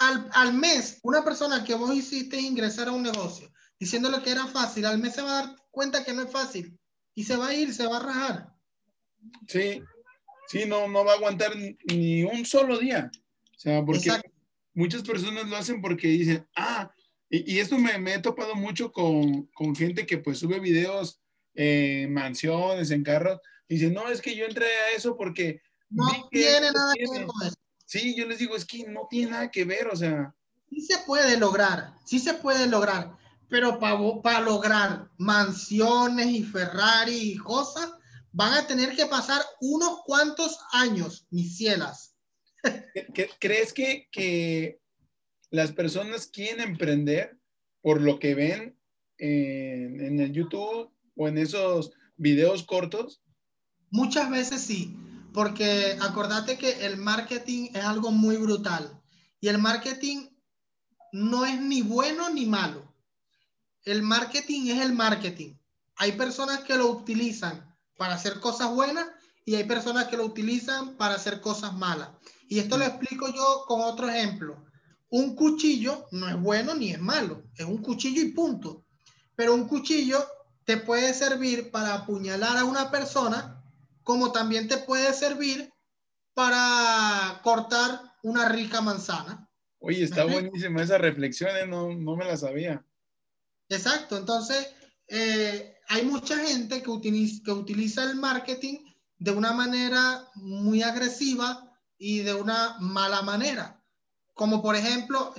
Al, 0.00 0.28
al, 0.32 0.52
mes, 0.52 0.98
una 1.04 1.22
persona 1.22 1.62
que 1.62 1.74
vos 1.74 1.94
hiciste 1.94 2.40
ingresar 2.40 2.88
a 2.88 2.92
un 2.92 3.02
negocio 3.02 3.52
diciéndole 3.78 4.20
que 4.22 4.30
era 4.30 4.46
fácil, 4.46 4.86
al 4.86 4.98
mes 4.98 5.14
se 5.14 5.22
va 5.22 5.30
a 5.30 5.46
dar 5.46 5.56
cuenta 5.70 6.04
que 6.04 6.12
no 6.12 6.22
es 6.22 6.30
fácil 6.30 6.76
y 7.14 7.24
se 7.24 7.36
va 7.36 7.48
a 7.48 7.54
ir, 7.54 7.72
se 7.72 7.86
va 7.86 7.98
a 7.98 8.02
rajar. 8.02 8.54
Sí, 9.46 9.82
sí, 10.48 10.64
no, 10.66 10.88
no 10.88 11.04
va 11.04 11.12
a 11.12 11.16
aguantar 11.16 11.52
ni 11.84 12.22
un 12.24 12.44
solo 12.46 12.78
día. 12.78 13.10
O 13.56 13.58
sea, 13.58 13.84
porque 13.84 14.08
Exacto. 14.08 14.30
muchas 14.74 15.02
personas 15.02 15.48
lo 15.48 15.56
hacen 15.56 15.80
porque 15.82 16.08
dicen, 16.08 16.46
ah, 16.56 16.90
y, 17.28 17.54
y 17.54 17.58
esto 17.58 17.78
me, 17.78 17.98
me, 17.98 18.14
he 18.14 18.18
topado 18.18 18.54
mucho 18.54 18.90
con, 18.90 19.46
con 19.54 19.76
gente 19.76 20.06
que 20.06 20.18
pues 20.18 20.38
sube 20.38 20.58
videos 20.60 21.20
en 21.54 22.12
mansiones, 22.12 22.90
en 22.90 23.02
carros. 23.02 23.40
Dice, 23.68 23.90
no, 23.90 24.08
es 24.08 24.20
que 24.20 24.34
yo 24.34 24.46
entré 24.46 24.66
a 24.66 24.96
eso 24.96 25.16
porque... 25.16 25.62
No 25.90 26.28
tiene 26.30 26.72
nada 26.72 26.92
que 26.94 27.10
ver 27.10 27.26
con 27.26 27.46
eso. 27.46 27.56
Sí, 27.84 28.14
yo 28.16 28.26
les 28.26 28.38
digo, 28.38 28.56
es 28.56 28.64
que 28.64 28.84
no 28.84 29.06
tiene 29.10 29.32
nada 29.32 29.50
que 29.50 29.64
ver, 29.64 29.88
o 29.88 29.96
sea... 29.96 30.34
Sí 30.68 30.80
se 30.80 30.98
puede 30.98 31.36
lograr, 31.36 31.94
sí 32.04 32.20
se 32.20 32.34
puede 32.34 32.68
lograr, 32.68 33.16
pero 33.50 33.78
para 33.80 33.98
pa 34.22 34.40
lograr 34.40 35.10
mansiones 35.18 36.28
y 36.28 36.44
Ferrari 36.44 37.32
y 37.32 37.36
cosas, 37.36 37.92
van 38.32 38.54
a 38.54 38.66
tener 38.66 38.94
que 38.94 39.06
pasar 39.06 39.42
unos 39.60 40.02
cuantos 40.04 40.58
años, 40.72 41.26
mis 41.30 41.56
cielas. 41.56 42.14
¿Crees 43.40 43.72
que, 43.72 44.08
que 44.12 44.80
las 45.50 45.72
personas 45.72 46.28
quieren 46.28 46.60
emprender 46.60 47.38
por 47.82 48.00
lo 48.00 48.18
que 48.20 48.34
ven 48.34 48.78
en, 49.18 50.00
en 50.00 50.20
el 50.20 50.32
YouTube 50.32 50.90
o 51.16 51.28
en 51.28 51.36
esos 51.36 51.90
videos 52.16 52.62
cortos? 52.62 53.20
Muchas 53.90 54.30
veces 54.30 54.60
sí, 54.60 54.96
porque 55.34 55.98
acordate 56.00 56.56
que 56.56 56.86
el 56.86 56.98
marketing 56.98 57.70
es 57.74 57.84
algo 57.84 58.12
muy 58.12 58.36
brutal 58.36 59.00
y 59.40 59.48
el 59.48 59.58
marketing 59.58 60.28
no 61.12 61.44
es 61.44 61.60
ni 61.60 61.82
bueno 61.82 62.30
ni 62.30 62.46
malo. 62.46 62.89
El 63.84 64.02
marketing 64.02 64.68
es 64.68 64.80
el 64.80 64.92
marketing. 64.92 65.54
Hay 65.96 66.12
personas 66.12 66.60
que 66.60 66.76
lo 66.76 66.90
utilizan 66.90 67.74
para 67.96 68.14
hacer 68.14 68.40
cosas 68.40 68.70
buenas 68.74 69.06
y 69.44 69.54
hay 69.54 69.64
personas 69.64 70.06
que 70.06 70.16
lo 70.16 70.24
utilizan 70.24 70.96
para 70.96 71.14
hacer 71.14 71.40
cosas 71.40 71.74
malas. 71.74 72.10
Y 72.48 72.58
esto 72.58 72.78
lo 72.78 72.84
explico 72.84 73.28
yo 73.28 73.64
con 73.66 73.80
otro 73.80 74.08
ejemplo. 74.08 74.64
Un 75.10 75.34
cuchillo 75.34 76.06
no 76.12 76.28
es 76.28 76.40
bueno 76.40 76.74
ni 76.74 76.92
es 76.92 77.00
malo, 77.00 77.42
es 77.56 77.64
un 77.64 77.78
cuchillo 77.78 78.22
y 78.22 78.32
punto. 78.32 78.84
Pero 79.34 79.54
un 79.54 79.66
cuchillo 79.66 80.24
te 80.64 80.76
puede 80.76 81.14
servir 81.14 81.70
para 81.70 81.94
apuñalar 81.94 82.56
a 82.56 82.64
una 82.64 82.90
persona, 82.90 83.62
como 84.04 84.30
también 84.30 84.68
te 84.68 84.76
puede 84.78 85.12
servir 85.12 85.72
para 86.34 87.40
cortar 87.42 88.00
una 88.22 88.48
rica 88.48 88.80
manzana. 88.80 89.48
Oye, 89.78 90.04
está 90.04 90.24
buenísima 90.24 90.82
esa 90.82 90.98
reflexión, 90.98 91.56
¿eh? 91.56 91.66
no, 91.66 91.94
no 91.94 92.16
me 92.16 92.24
la 92.24 92.36
sabía. 92.36 92.84
Exacto, 93.70 94.18
entonces 94.18 94.68
eh, 95.08 95.76
hay 95.88 96.04
mucha 96.04 96.36
gente 96.36 96.82
que 96.82 96.90
utiliza, 96.90 97.42
que 97.44 97.52
utiliza 97.52 98.02
el 98.04 98.16
marketing 98.16 98.78
de 99.18 99.30
una 99.30 99.52
manera 99.52 100.28
muy 100.34 100.82
agresiva 100.82 101.72
y 101.96 102.18
de 102.18 102.34
una 102.34 102.76
mala 102.80 103.22
manera. 103.22 103.80
Como 104.34 104.60
por 104.60 104.74
ejemplo, 104.74 105.34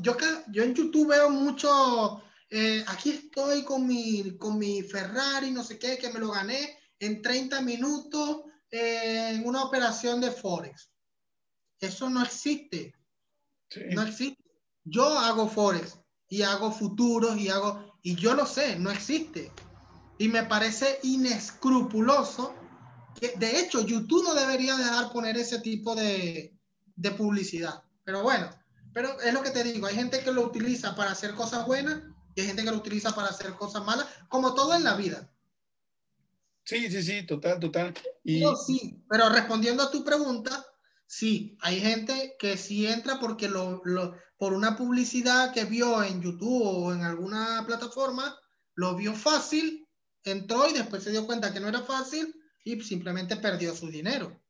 yo, 0.00 0.16
yo 0.48 0.62
en 0.62 0.74
YouTube 0.74 1.08
veo 1.08 1.28
mucho 1.28 2.22
eh, 2.50 2.84
aquí 2.86 3.10
estoy 3.10 3.64
con 3.64 3.86
mi, 3.86 4.36
con 4.38 4.58
mi 4.58 4.82
Ferrari, 4.82 5.50
no 5.50 5.64
sé 5.64 5.78
qué, 5.78 5.98
que 5.98 6.10
me 6.10 6.20
lo 6.20 6.30
gané 6.30 6.78
en 7.00 7.20
30 7.20 7.60
minutos 7.62 8.42
eh, 8.70 9.30
en 9.34 9.46
una 9.46 9.64
operación 9.64 10.20
de 10.20 10.30
Forex. 10.30 10.90
Eso 11.80 12.08
no 12.08 12.22
existe. 12.22 12.94
No 13.90 14.02
existe. 14.02 14.42
Yo 14.84 15.18
hago 15.18 15.48
forex 15.48 15.98
y 16.34 16.42
hago 16.42 16.72
futuros 16.72 17.36
y 17.36 17.48
hago, 17.48 17.96
y 18.02 18.16
yo 18.16 18.34
lo 18.34 18.44
sé, 18.44 18.76
no 18.76 18.90
existe. 18.90 19.52
Y 20.18 20.26
me 20.26 20.42
parece 20.42 20.98
inescrupuloso 21.04 22.52
que, 23.20 23.34
de 23.36 23.60
hecho, 23.60 23.86
YouTube 23.86 24.24
no 24.24 24.34
debería 24.34 24.76
dejar 24.76 25.12
poner 25.12 25.36
ese 25.36 25.60
tipo 25.60 25.94
de, 25.94 26.52
de 26.96 27.10
publicidad. 27.12 27.84
Pero 28.02 28.24
bueno, 28.24 28.50
pero 28.92 29.20
es 29.20 29.32
lo 29.32 29.44
que 29.44 29.50
te 29.50 29.62
digo, 29.62 29.86
hay 29.86 29.94
gente 29.94 30.24
que 30.24 30.32
lo 30.32 30.42
utiliza 30.42 30.96
para 30.96 31.12
hacer 31.12 31.36
cosas 31.36 31.68
buenas 31.68 32.02
y 32.34 32.40
hay 32.40 32.48
gente 32.48 32.64
que 32.64 32.70
lo 32.72 32.78
utiliza 32.78 33.14
para 33.14 33.28
hacer 33.28 33.54
cosas 33.54 33.84
malas, 33.84 34.08
como 34.28 34.54
todo 34.54 34.74
en 34.74 34.82
la 34.82 34.96
vida. 34.96 35.30
Sí, 36.64 36.90
sí, 36.90 37.00
sí, 37.00 37.24
total, 37.24 37.60
total. 37.60 37.94
Y... 38.24 38.42
sí, 38.66 39.04
pero 39.08 39.28
respondiendo 39.28 39.84
a 39.84 39.90
tu 39.92 40.02
pregunta, 40.02 40.66
sí, 41.16 41.56
hay 41.60 41.80
gente 41.80 42.34
que 42.38 42.56
sí 42.56 42.86
entra 42.86 43.20
porque 43.20 43.48
lo, 43.48 43.80
lo, 43.84 44.16
por 44.36 44.52
una 44.52 44.76
publicidad 44.76 45.52
que 45.52 45.64
vio 45.64 46.02
en 46.02 46.20
YouTube 46.20 46.62
o 46.64 46.92
en 46.92 47.02
alguna 47.02 47.62
plataforma, 47.66 48.36
lo 48.74 48.96
vio 48.96 49.14
fácil, 49.14 49.86
entró 50.24 50.68
y 50.68 50.72
después 50.72 51.04
se 51.04 51.12
dio 51.12 51.24
cuenta 51.24 51.52
que 51.52 51.60
no 51.60 51.68
era 51.68 51.82
fácil 51.82 52.34
y 52.64 52.80
simplemente 52.80 53.36
perdió 53.36 53.74
su 53.74 53.88
dinero. 53.90 54.42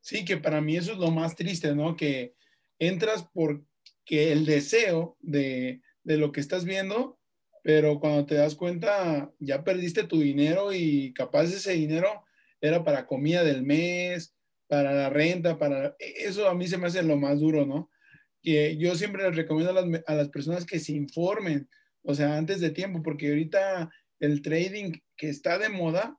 Sí, 0.00 0.24
que 0.24 0.38
para 0.38 0.60
mí 0.60 0.76
eso 0.76 0.92
es 0.92 0.98
lo 0.98 1.10
más 1.10 1.36
triste, 1.36 1.74
¿no? 1.74 1.96
Que 1.96 2.34
entras 2.78 3.26
porque 3.34 4.32
el 4.32 4.46
deseo 4.46 5.18
de, 5.20 5.82
de 6.02 6.16
lo 6.16 6.32
que 6.32 6.40
estás 6.40 6.64
viendo 6.64 7.18
pero 7.66 7.98
cuando 7.98 8.24
te 8.24 8.36
das 8.36 8.54
cuenta 8.54 9.32
ya 9.40 9.64
perdiste 9.64 10.04
tu 10.04 10.20
dinero 10.20 10.72
y 10.72 11.12
capaz 11.12 11.46
ese 11.46 11.72
dinero 11.72 12.24
era 12.60 12.84
para 12.84 13.08
comida 13.08 13.42
del 13.42 13.64
mes, 13.64 14.35
para 14.68 14.92
la 14.92 15.10
renta, 15.10 15.58
para... 15.58 15.96
Eso 15.98 16.48
a 16.48 16.54
mí 16.54 16.66
se 16.68 16.78
me 16.78 16.86
hace 16.86 17.02
lo 17.02 17.16
más 17.16 17.40
duro, 17.40 17.66
¿no? 17.66 17.90
Que 18.42 18.76
yo 18.76 18.94
siempre 18.94 19.24
les 19.24 19.36
recomiendo 19.36 19.70
a 19.70 19.82
las, 19.82 20.02
a 20.06 20.14
las 20.14 20.28
personas 20.28 20.64
que 20.64 20.78
se 20.78 20.92
informen, 20.92 21.68
o 22.02 22.14
sea, 22.14 22.36
antes 22.36 22.60
de 22.60 22.70
tiempo, 22.70 23.02
porque 23.02 23.28
ahorita 23.28 23.90
el 24.20 24.42
trading 24.42 24.92
que 25.16 25.28
está 25.28 25.58
de 25.58 25.68
moda, 25.68 26.18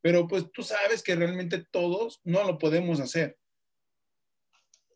pero 0.00 0.26
pues 0.26 0.50
tú 0.52 0.62
sabes 0.62 1.02
que 1.02 1.16
realmente 1.16 1.64
todos 1.70 2.20
no 2.24 2.44
lo 2.44 2.58
podemos 2.58 3.00
hacer. 3.00 3.36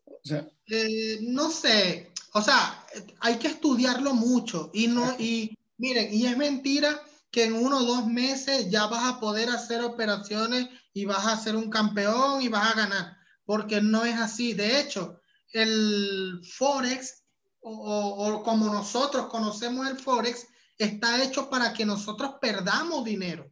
O 0.05 0.19
sea, 0.23 0.47
eh, 0.67 1.19
no 1.21 1.49
sé, 1.49 2.11
o 2.33 2.41
sea, 2.41 2.85
hay 3.19 3.37
que 3.37 3.47
estudiarlo 3.47 4.13
mucho 4.13 4.69
y 4.73 4.87
no, 4.87 5.15
y 5.17 5.57
Miren, 5.81 6.13
y 6.13 6.27
es 6.27 6.37
mentira 6.37 7.01
que 7.31 7.45
en 7.45 7.53
uno 7.53 7.79
o 7.79 7.83
dos 7.83 8.05
meses 8.05 8.69
ya 8.69 8.85
vas 8.85 9.03
a 9.03 9.19
poder 9.19 9.49
hacer 9.49 9.81
operaciones 9.81 10.69
y 10.93 11.05
vas 11.05 11.25
a 11.25 11.37
ser 11.37 11.55
un 11.55 11.69
campeón 11.69 12.41
y 12.41 12.47
vas 12.47 12.71
a 12.71 12.75
ganar, 12.75 13.17
porque 13.45 13.81
no 13.81 14.05
es 14.05 14.15
así. 14.17 14.53
De 14.53 14.79
hecho, 14.79 15.21
el 15.53 16.41
Forex 16.43 17.23
o, 17.61 18.41
como 18.43 18.73
nosotros 18.73 19.27
conocemos 19.27 19.87
el 19.87 19.97
Forex 19.97 20.47
está 20.77 21.23
hecho 21.23 21.49
para 21.49 21.73
que 21.73 21.85
nosotros 21.85 22.35
perdamos 22.41 23.05
dinero. 23.05 23.49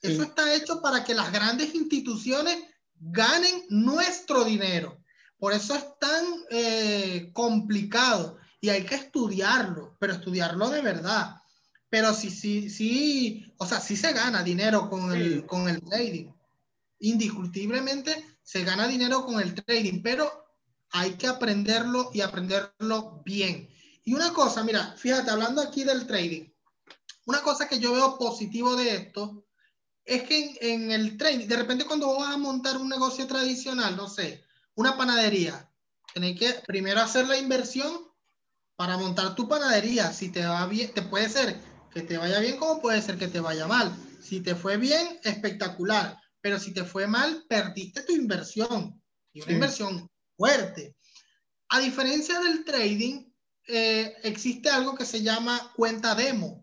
Eso 0.00 0.22
está 0.22 0.54
hecho 0.54 0.82
para 0.82 1.02
que 1.02 1.14
las 1.14 1.32
grandes 1.32 1.74
instituciones 1.74 2.58
ganen 2.94 3.64
nuestro 3.70 4.44
dinero. 4.44 5.02
Por 5.38 5.54
eso 5.54 5.74
es 5.74 5.84
tan 5.98 6.24
eh, 6.50 7.30
complicado 7.32 8.36
y 8.60 8.68
hay 8.68 8.84
que 8.84 8.96
estudiarlo, 8.96 9.96
pero 9.98 10.14
estudiarlo 10.14 10.68
de 10.68 10.82
verdad 10.82 11.36
pero 11.94 12.12
sí, 12.12 12.28
sí, 12.28 12.68
sí, 12.70 13.54
o 13.56 13.64
sea, 13.64 13.78
sí 13.78 13.96
se 13.96 14.12
gana 14.12 14.42
dinero 14.42 14.90
con, 14.90 15.12
el, 15.12 15.46
con 15.46 15.68
el 15.68 15.80
trading. 15.80 16.26
Indiscutiblemente 17.00 18.38
se 18.42 18.64
gana 18.64 18.86
dinero 18.86 19.24
con 19.24 19.40
el 19.40 19.54
trading, 19.54 20.02
pero 20.02 20.30
hay 20.90 21.14
que 21.14 21.26
aprenderlo 21.26 22.10
y 22.14 22.20
aprenderlo 22.20 23.22
bien. 23.24 23.68
Y 24.04 24.14
una 24.14 24.32
cosa, 24.32 24.62
mira, 24.62 24.94
fíjate, 24.96 25.30
hablando 25.30 25.60
aquí 25.60 25.82
del 25.82 26.06
trading, 26.06 26.50
una 27.26 27.40
cosa 27.42 27.68
que 27.68 27.78
yo 27.78 27.92
veo 27.92 28.18
positivo 28.18 28.76
de 28.76 28.94
esto 28.94 29.46
es 30.04 30.22
que 30.24 30.56
en, 30.60 30.90
el 30.90 31.16
trading, 31.16 31.46
de 31.46 31.56
repente 31.56 31.86
cuando 31.86 32.14
vas 32.18 32.34
a 32.34 32.38
montar 32.38 32.76
un 32.76 32.88
negocio 32.88 33.26
tradicional, 33.26 33.96
no 33.96 34.08
sé, 34.08 34.44
una 34.74 34.96
panadería, 34.96 35.70
tenés 36.12 36.38
que 36.38 36.52
primero 36.66 37.00
hacer 37.00 37.26
la 37.26 37.38
inversión 37.38 38.06
para 38.76 38.98
montar 38.98 39.34
tu 39.34 39.48
panadería. 39.48 40.12
Si 40.12 40.30
te 40.30 40.44
va 40.44 40.66
bien, 40.66 40.92
te 40.92 41.02
puede 41.02 41.28
ser 41.28 41.58
que 41.92 42.02
te 42.02 42.18
vaya 42.18 42.40
bien 42.40 42.58
como 42.58 42.82
puede 42.82 43.00
ser 43.00 43.18
que 43.18 43.28
te 43.28 43.40
vaya 43.40 43.66
mal. 43.66 43.94
Si 44.20 44.40
te 44.40 44.54
fue 44.54 44.76
bien, 44.76 45.18
espectacular. 45.22 46.20
Pero 46.44 46.60
si 46.60 46.74
te 46.74 46.84
fue 46.84 47.06
mal, 47.06 47.46
perdiste 47.48 48.02
tu 48.02 48.12
inversión. 48.12 49.02
Y 49.32 49.40
una 49.40 49.52
inversión 49.52 50.10
fuerte. 50.36 50.94
A 51.70 51.80
diferencia 51.80 52.38
del 52.38 52.66
trading, 52.66 53.24
eh, 53.66 54.14
existe 54.24 54.68
algo 54.68 54.94
que 54.94 55.06
se 55.06 55.22
llama 55.22 55.72
cuenta 55.74 56.14
demo, 56.14 56.62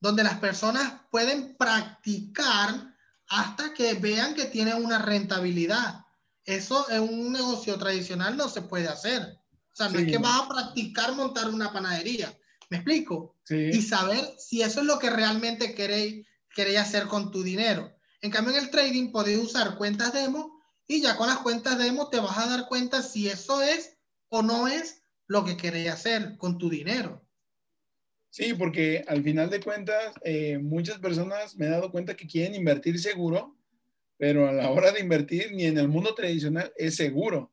donde 0.00 0.24
las 0.24 0.38
personas 0.38 1.02
pueden 1.10 1.58
practicar 1.58 2.96
hasta 3.28 3.74
que 3.74 3.92
vean 3.92 4.34
que 4.34 4.46
tienen 4.46 4.82
una 4.82 4.98
rentabilidad. 4.98 6.06
Eso 6.46 6.90
en 6.90 7.02
un 7.02 7.30
negocio 7.30 7.78
tradicional 7.78 8.34
no 8.34 8.48
se 8.48 8.62
puede 8.62 8.88
hacer. 8.88 9.38
O 9.74 9.76
sea, 9.76 9.90
no 9.90 9.98
es 9.98 10.06
que 10.10 10.16
vas 10.16 10.40
a 10.40 10.48
practicar 10.48 11.14
montar 11.14 11.50
una 11.50 11.70
panadería. 11.70 12.34
¿Me 12.70 12.78
explico? 12.78 13.36
Y 13.50 13.82
saber 13.82 14.24
si 14.38 14.62
eso 14.62 14.80
es 14.80 14.86
lo 14.86 14.98
que 14.98 15.10
realmente 15.10 15.74
queréis, 15.74 16.26
queréis 16.54 16.78
hacer 16.78 17.08
con 17.08 17.30
tu 17.30 17.42
dinero. 17.42 17.97
En 18.20 18.30
cambio, 18.30 18.54
en 18.54 18.64
el 18.64 18.70
trading 18.70 19.12
podéis 19.12 19.38
usar 19.38 19.76
cuentas 19.76 20.12
demo 20.12 20.60
y 20.86 21.00
ya 21.00 21.16
con 21.16 21.28
las 21.28 21.38
cuentas 21.38 21.78
demo 21.78 22.08
te 22.08 22.18
vas 22.18 22.36
a 22.38 22.48
dar 22.48 22.66
cuenta 22.68 23.02
si 23.02 23.28
eso 23.28 23.62
es 23.62 23.96
o 24.28 24.42
no 24.42 24.66
es 24.66 25.02
lo 25.26 25.44
que 25.44 25.56
queréis 25.56 25.90
hacer 25.90 26.36
con 26.38 26.58
tu 26.58 26.68
dinero. 26.68 27.24
Sí, 28.30 28.54
porque 28.54 29.04
al 29.06 29.22
final 29.22 29.50
de 29.50 29.60
cuentas, 29.60 30.14
eh, 30.22 30.58
muchas 30.58 30.98
personas 30.98 31.56
me 31.56 31.66
he 31.66 31.70
dado 31.70 31.90
cuenta 31.90 32.16
que 32.16 32.26
quieren 32.26 32.54
invertir 32.54 32.98
seguro, 33.00 33.56
pero 34.18 34.48
a 34.48 34.52
la 34.52 34.70
hora 34.70 34.92
de 34.92 35.00
invertir 35.00 35.52
ni 35.52 35.64
en 35.64 35.78
el 35.78 35.88
mundo 35.88 36.14
tradicional 36.14 36.72
es 36.76 36.96
seguro. 36.96 37.52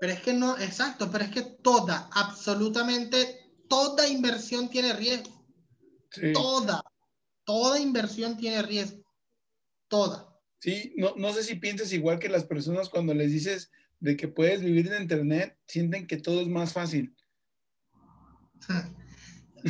Pero 0.00 0.12
es 0.12 0.20
que 0.20 0.32
no, 0.32 0.56
exacto, 0.58 1.10
pero 1.10 1.24
es 1.24 1.30
que 1.30 1.42
toda, 1.42 2.08
absolutamente 2.12 3.40
toda 3.68 4.08
inversión 4.08 4.68
tiene 4.68 4.92
riesgo. 4.92 5.44
Toda, 6.32 6.82
toda 7.44 7.78
inversión 7.78 8.36
tiene 8.36 8.62
riesgo. 8.62 9.07
Toda. 9.88 10.38
Sí, 10.60 10.94
no, 10.96 11.14
no 11.16 11.32
sé 11.32 11.42
si 11.44 11.54
piensas 11.56 11.92
igual 11.92 12.18
que 12.18 12.28
las 12.28 12.44
personas 12.44 12.88
cuando 12.88 13.14
les 13.14 13.30
dices 13.32 13.70
de 14.00 14.16
que 14.16 14.28
puedes 14.28 14.60
vivir 14.60 14.92
en 14.92 15.02
Internet, 15.02 15.56
sienten 15.66 16.06
que 16.06 16.16
todo 16.16 16.40
es 16.40 16.48
más 16.48 16.72
fácil. 16.72 17.14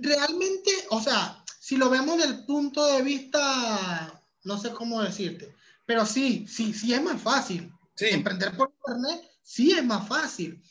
Realmente, 0.00 0.70
o 0.90 1.00
sea, 1.00 1.44
si 1.60 1.76
lo 1.76 1.90
vemos 1.90 2.18
desde 2.18 2.32
el 2.32 2.44
punto 2.46 2.86
de 2.86 3.02
vista, 3.02 4.22
no 4.44 4.58
sé 4.58 4.70
cómo 4.70 5.02
decirte, 5.02 5.54
pero 5.86 6.06
sí, 6.06 6.46
sí, 6.48 6.72
sí 6.72 6.94
es 6.94 7.02
más 7.02 7.20
fácil. 7.20 7.72
Emprender 7.98 8.56
por 8.56 8.72
Internet 8.86 9.30
sí 9.42 9.72
es 9.72 9.84
más 9.84 10.06
fácil. 10.08 10.62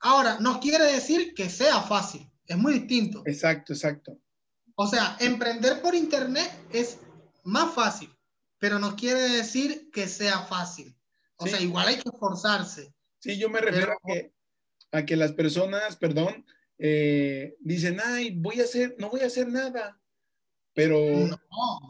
Ahora, 0.00 0.38
no 0.40 0.60
quiere 0.60 0.84
decir 0.92 1.34
que 1.34 1.50
sea 1.50 1.82
fácil, 1.82 2.30
es 2.46 2.56
muy 2.56 2.74
distinto. 2.74 3.22
Exacto, 3.26 3.72
exacto. 3.72 4.18
O 4.76 4.86
sea, 4.86 5.16
emprender 5.18 5.82
por 5.82 5.94
internet 5.96 6.48
es 6.70 6.98
más 7.42 7.74
fácil, 7.74 8.08
pero 8.58 8.78
no 8.78 8.96
quiere 8.96 9.20
decir 9.20 9.90
que 9.92 10.08
sea 10.08 10.40
fácil. 10.40 10.96
O 11.36 11.46
sea, 11.46 11.60
igual 11.60 11.88
hay 11.88 11.96
que 11.96 12.08
esforzarse. 12.08 12.92
Sí, 13.20 13.38
yo 13.38 13.48
me 13.48 13.60
refiero 13.60 13.92
a, 13.92 13.96
que, 14.06 14.32
a 14.92 15.04
que 15.04 15.16
las 15.16 15.32
personas, 15.32 15.96
perdón, 15.96 16.44
eh, 16.78 17.56
dicen, 17.60 18.00
ay, 18.04 18.30
voy 18.36 18.60
a 18.60 18.64
hacer, 18.64 18.96
no 18.98 19.10
voy 19.10 19.20
a 19.20 19.26
hacer 19.26 19.48
nada, 19.48 20.00
pero 20.74 20.98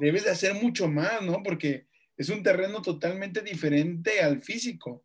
debes 0.01 0.24
de 0.24 0.31
hacer 0.31 0.55
mucho 0.55 0.89
más, 0.89 1.23
¿no? 1.23 1.43
Porque 1.43 1.89
es 2.16 2.28
un 2.31 2.43
terreno 2.43 2.82
totalmente 2.82 3.43
diferente 3.43 4.20
al 4.20 4.40
físico. 4.40 5.05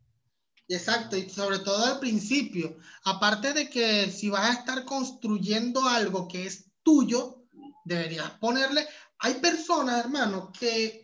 Exacto, 0.68 1.18
y 1.18 1.30
sobre 1.30 1.60
todo 1.60 1.86
al 1.86 2.00
principio. 2.00 2.78
Aparte 3.04 3.54
de 3.54 3.70
que 3.70 4.10
si 4.10 4.30
vas 4.30 4.50
a 4.50 4.60
estar 4.60 4.86
construyendo 4.86 5.88
algo 5.88 6.28
que 6.28 6.46
es 6.46 6.72
tuyo, 6.82 7.46
deberías 7.84 8.32
ponerle. 8.32 8.88
Hay 9.20 9.36
personas, 9.36 10.04
hermano, 10.04 10.52
que 10.58 11.03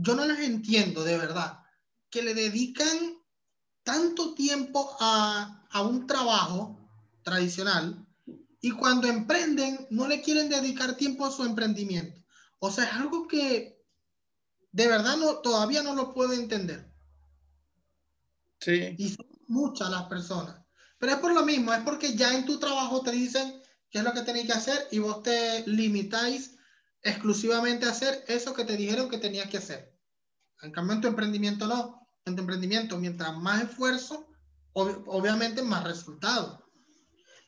yo 0.00 0.14
no 0.14 0.24
las 0.24 0.40
entiendo 0.40 1.04
de 1.04 1.18
verdad, 1.18 1.60
que 2.08 2.22
le 2.22 2.34
dedican 2.34 3.18
tanto 3.82 4.34
tiempo 4.34 4.96
a, 5.00 5.66
a 5.70 5.82
un 5.82 6.06
trabajo 6.06 6.78
tradicional 7.22 8.06
y 8.60 8.70
cuando 8.70 9.08
emprenden 9.08 9.86
no 9.90 10.06
le 10.06 10.20
quieren 10.20 10.48
dedicar 10.48 10.96
tiempo 10.96 11.26
a 11.26 11.30
su 11.30 11.44
emprendimiento. 11.44 12.20
O 12.60 12.70
sea, 12.70 12.84
es 12.84 12.92
algo 12.92 13.28
que 13.28 13.84
de 14.72 14.86
verdad 14.86 15.16
no, 15.16 15.38
todavía 15.38 15.82
no 15.82 15.94
lo 15.94 16.12
puedo 16.12 16.32
entender. 16.32 16.92
Sí. 18.60 18.94
Y 18.98 19.10
son 19.10 19.26
muchas 19.46 19.90
las 19.90 20.04
personas. 20.04 20.56
Pero 20.98 21.12
es 21.12 21.18
por 21.18 21.32
lo 21.32 21.44
mismo, 21.44 21.72
es 21.72 21.82
porque 21.82 22.14
ya 22.14 22.34
en 22.34 22.44
tu 22.44 22.58
trabajo 22.58 23.02
te 23.02 23.12
dicen 23.12 23.62
qué 23.90 23.98
es 23.98 24.04
lo 24.04 24.12
que 24.12 24.22
tenéis 24.22 24.46
que 24.46 24.52
hacer 24.52 24.88
y 24.90 24.98
vos 24.98 25.22
te 25.22 25.66
limitáis 25.66 26.57
exclusivamente 27.08 27.86
hacer 27.86 28.24
eso 28.28 28.54
que 28.54 28.64
te 28.64 28.76
dijeron 28.76 29.08
que 29.08 29.18
tenías 29.18 29.48
que 29.48 29.58
hacer. 29.58 29.94
En 30.62 30.72
cambio, 30.72 30.94
en 30.94 31.00
tu 31.00 31.08
emprendimiento 31.08 31.66
no. 31.66 32.08
En 32.24 32.34
tu 32.34 32.42
emprendimiento, 32.42 32.98
mientras 32.98 33.36
más 33.36 33.64
esfuerzo, 33.64 34.28
obviamente 34.72 35.62
más 35.62 35.84
resultados. 35.84 36.60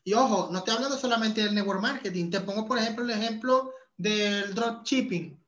Y 0.04 0.14
ojo, 0.14 0.48
no 0.50 0.58
estoy 0.58 0.74
hablando 0.74 0.96
solamente 0.98 1.42
del 1.42 1.54
network 1.54 1.82
marketing, 1.82 2.30
te 2.30 2.40
pongo 2.40 2.66
por 2.66 2.78
ejemplo 2.78 3.04
el 3.04 3.10
ejemplo 3.10 3.72
del 3.96 4.54
dropshipping. 4.54 5.38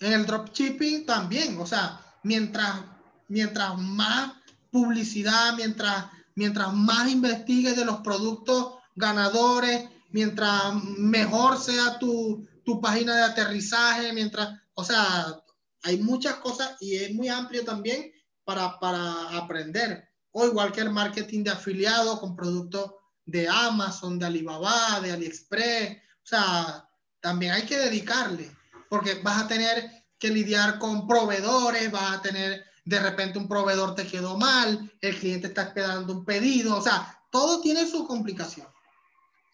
En 0.00 0.12
el 0.12 0.26
dropshipping 0.26 1.04
también, 1.04 1.58
o 1.58 1.66
sea, 1.66 2.00
mientras, 2.22 2.84
mientras 3.28 3.76
más 3.78 4.32
publicidad, 4.70 5.54
mientras, 5.56 6.06
mientras 6.34 6.72
más 6.72 7.10
investigues 7.10 7.76
de 7.76 7.84
los 7.84 8.00
productos 8.00 8.74
ganadores, 8.94 9.88
mientras 10.10 10.74
mejor 10.98 11.58
sea 11.58 11.98
tu, 11.98 12.46
tu 12.66 12.80
página 12.80 13.14
de 13.16 13.22
aterrizaje, 13.22 14.12
mientras, 14.12 14.60
o 14.74 14.84
sea, 14.84 15.40
hay 15.84 15.98
muchas 15.98 16.34
cosas 16.36 16.76
y 16.80 16.96
es 16.96 17.14
muy 17.14 17.28
amplio 17.28 17.64
también 17.64 18.12
para, 18.44 18.78
para 18.80 19.30
aprender. 19.36 20.08
O 20.32 20.44
igual 20.46 20.72
que 20.72 20.80
el 20.80 20.90
marketing 20.90 21.44
de 21.44 21.52
afiliados 21.52 22.18
con 22.18 22.34
productos 22.34 22.90
de 23.24 23.48
Amazon, 23.48 24.18
de 24.18 24.26
Alibaba, 24.26 25.00
de 25.00 25.12
AliExpress. 25.12 25.96
O 25.96 26.26
sea, 26.26 26.88
también 27.20 27.52
hay 27.52 27.62
que 27.62 27.78
dedicarle, 27.78 28.50
porque 28.90 29.14
vas 29.22 29.44
a 29.44 29.48
tener 29.48 30.04
que 30.18 30.30
lidiar 30.30 30.80
con 30.80 31.06
proveedores, 31.06 31.90
vas 31.92 32.16
a 32.16 32.22
tener 32.22 32.64
de 32.84 33.00
repente 33.00 33.38
un 33.38 33.48
proveedor 33.48 33.94
te 33.94 34.06
quedó 34.06 34.36
mal, 34.36 34.92
el 35.00 35.18
cliente 35.18 35.48
está 35.48 35.62
esperando 35.62 36.12
un 36.12 36.24
pedido, 36.24 36.76
o 36.76 36.82
sea, 36.82 37.20
todo 37.30 37.60
tiene 37.60 37.86
su 37.86 38.06
complicación. 38.06 38.66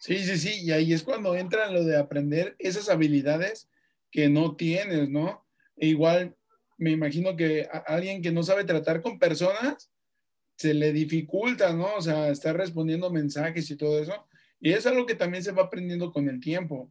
Sí, 0.03 0.21
sí, 0.25 0.37
sí, 0.37 0.65
y 0.65 0.71
ahí 0.73 0.91
es 0.91 1.01
cuando 1.01 1.33
entra 1.33 1.71
lo 1.71 1.85
de 1.85 1.95
aprender 1.95 2.57
esas 2.59 2.89
habilidades 2.89 3.69
que 4.11 4.27
no 4.27 4.57
tienes, 4.57 5.09
¿no? 5.09 5.45
E 5.77 5.87
igual 5.87 6.35
me 6.77 6.91
imagino 6.91 7.37
que 7.37 7.69
alguien 7.87 8.21
que 8.21 8.33
no 8.33 8.43
sabe 8.43 8.65
tratar 8.65 9.01
con 9.01 9.17
personas 9.17 9.89
se 10.57 10.73
le 10.73 10.91
dificulta, 10.91 11.71
¿no? 11.71 11.95
O 11.95 12.01
sea, 12.01 12.27
estar 12.27 12.57
respondiendo 12.57 13.09
mensajes 13.11 13.71
y 13.71 13.77
todo 13.77 13.97
eso. 13.97 14.27
Y 14.59 14.73
es 14.73 14.85
algo 14.85 15.05
que 15.05 15.15
también 15.15 15.41
se 15.41 15.53
va 15.53 15.63
aprendiendo 15.63 16.11
con 16.11 16.27
el 16.27 16.41
tiempo. 16.41 16.89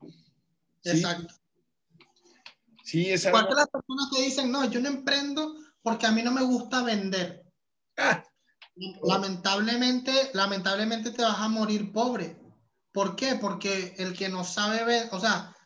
Exacto. 0.83 1.35
Sí, 2.83 3.11
es 3.11 3.27
algo... 3.27 3.41
las 3.55 3.69
personas 3.69 4.09
que 4.11 4.23
dicen, 4.23 4.51
no, 4.51 4.71
yo 4.71 4.81
no 4.81 4.89
emprendo 4.89 5.55
porque 5.83 6.07
a 6.07 6.13
mí 6.13 6.23
no 6.23 6.33
me 6.33 6.45
gusta 6.45 6.83
vender. 6.83 7.45
Ah. 7.99 8.25
Lamentablemente, 9.03 10.13
lamentablemente 10.33 11.11
te 11.11 11.21
vas 11.21 11.41
a 11.41 11.49
morir 11.49 11.93
pobre. 11.93 12.41
¿Por 12.93 13.17
qué? 13.17 13.37
Porque 13.41 13.95
el 13.99 14.17
que 14.17 14.29
no 14.29 14.45
sabe 14.45 14.85
ver, 14.85 15.09
o 15.13 15.21
sea, 15.21 15.57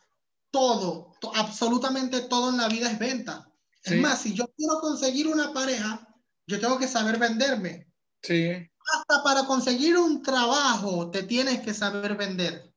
todo, 0.49 1.13
absolutamente 1.35 2.21
todo 2.21 2.49
en 2.49 2.57
la 2.57 2.69
vida 2.69 2.89
es 2.89 2.97
venta. 2.97 3.51
Es 3.83 4.01
más, 4.01 4.21
si 4.21 4.33
yo 4.33 4.51
quiero 4.57 4.79
conseguir 4.81 5.27
una 5.27 5.53
pareja, 5.53 6.07
yo 6.45 6.59
tengo 6.59 6.77
que 6.77 6.87
saber 6.87 7.17
venderme. 7.17 7.87
Sí. 8.21 8.51
Hasta 8.93 9.23
para 9.23 9.45
conseguir 9.45 9.97
un 9.97 10.21
trabajo 10.21 11.09
te 11.09 11.23
tienes 11.23 11.61
que 11.61 11.73
saber 11.73 12.15
vender. 12.15 12.73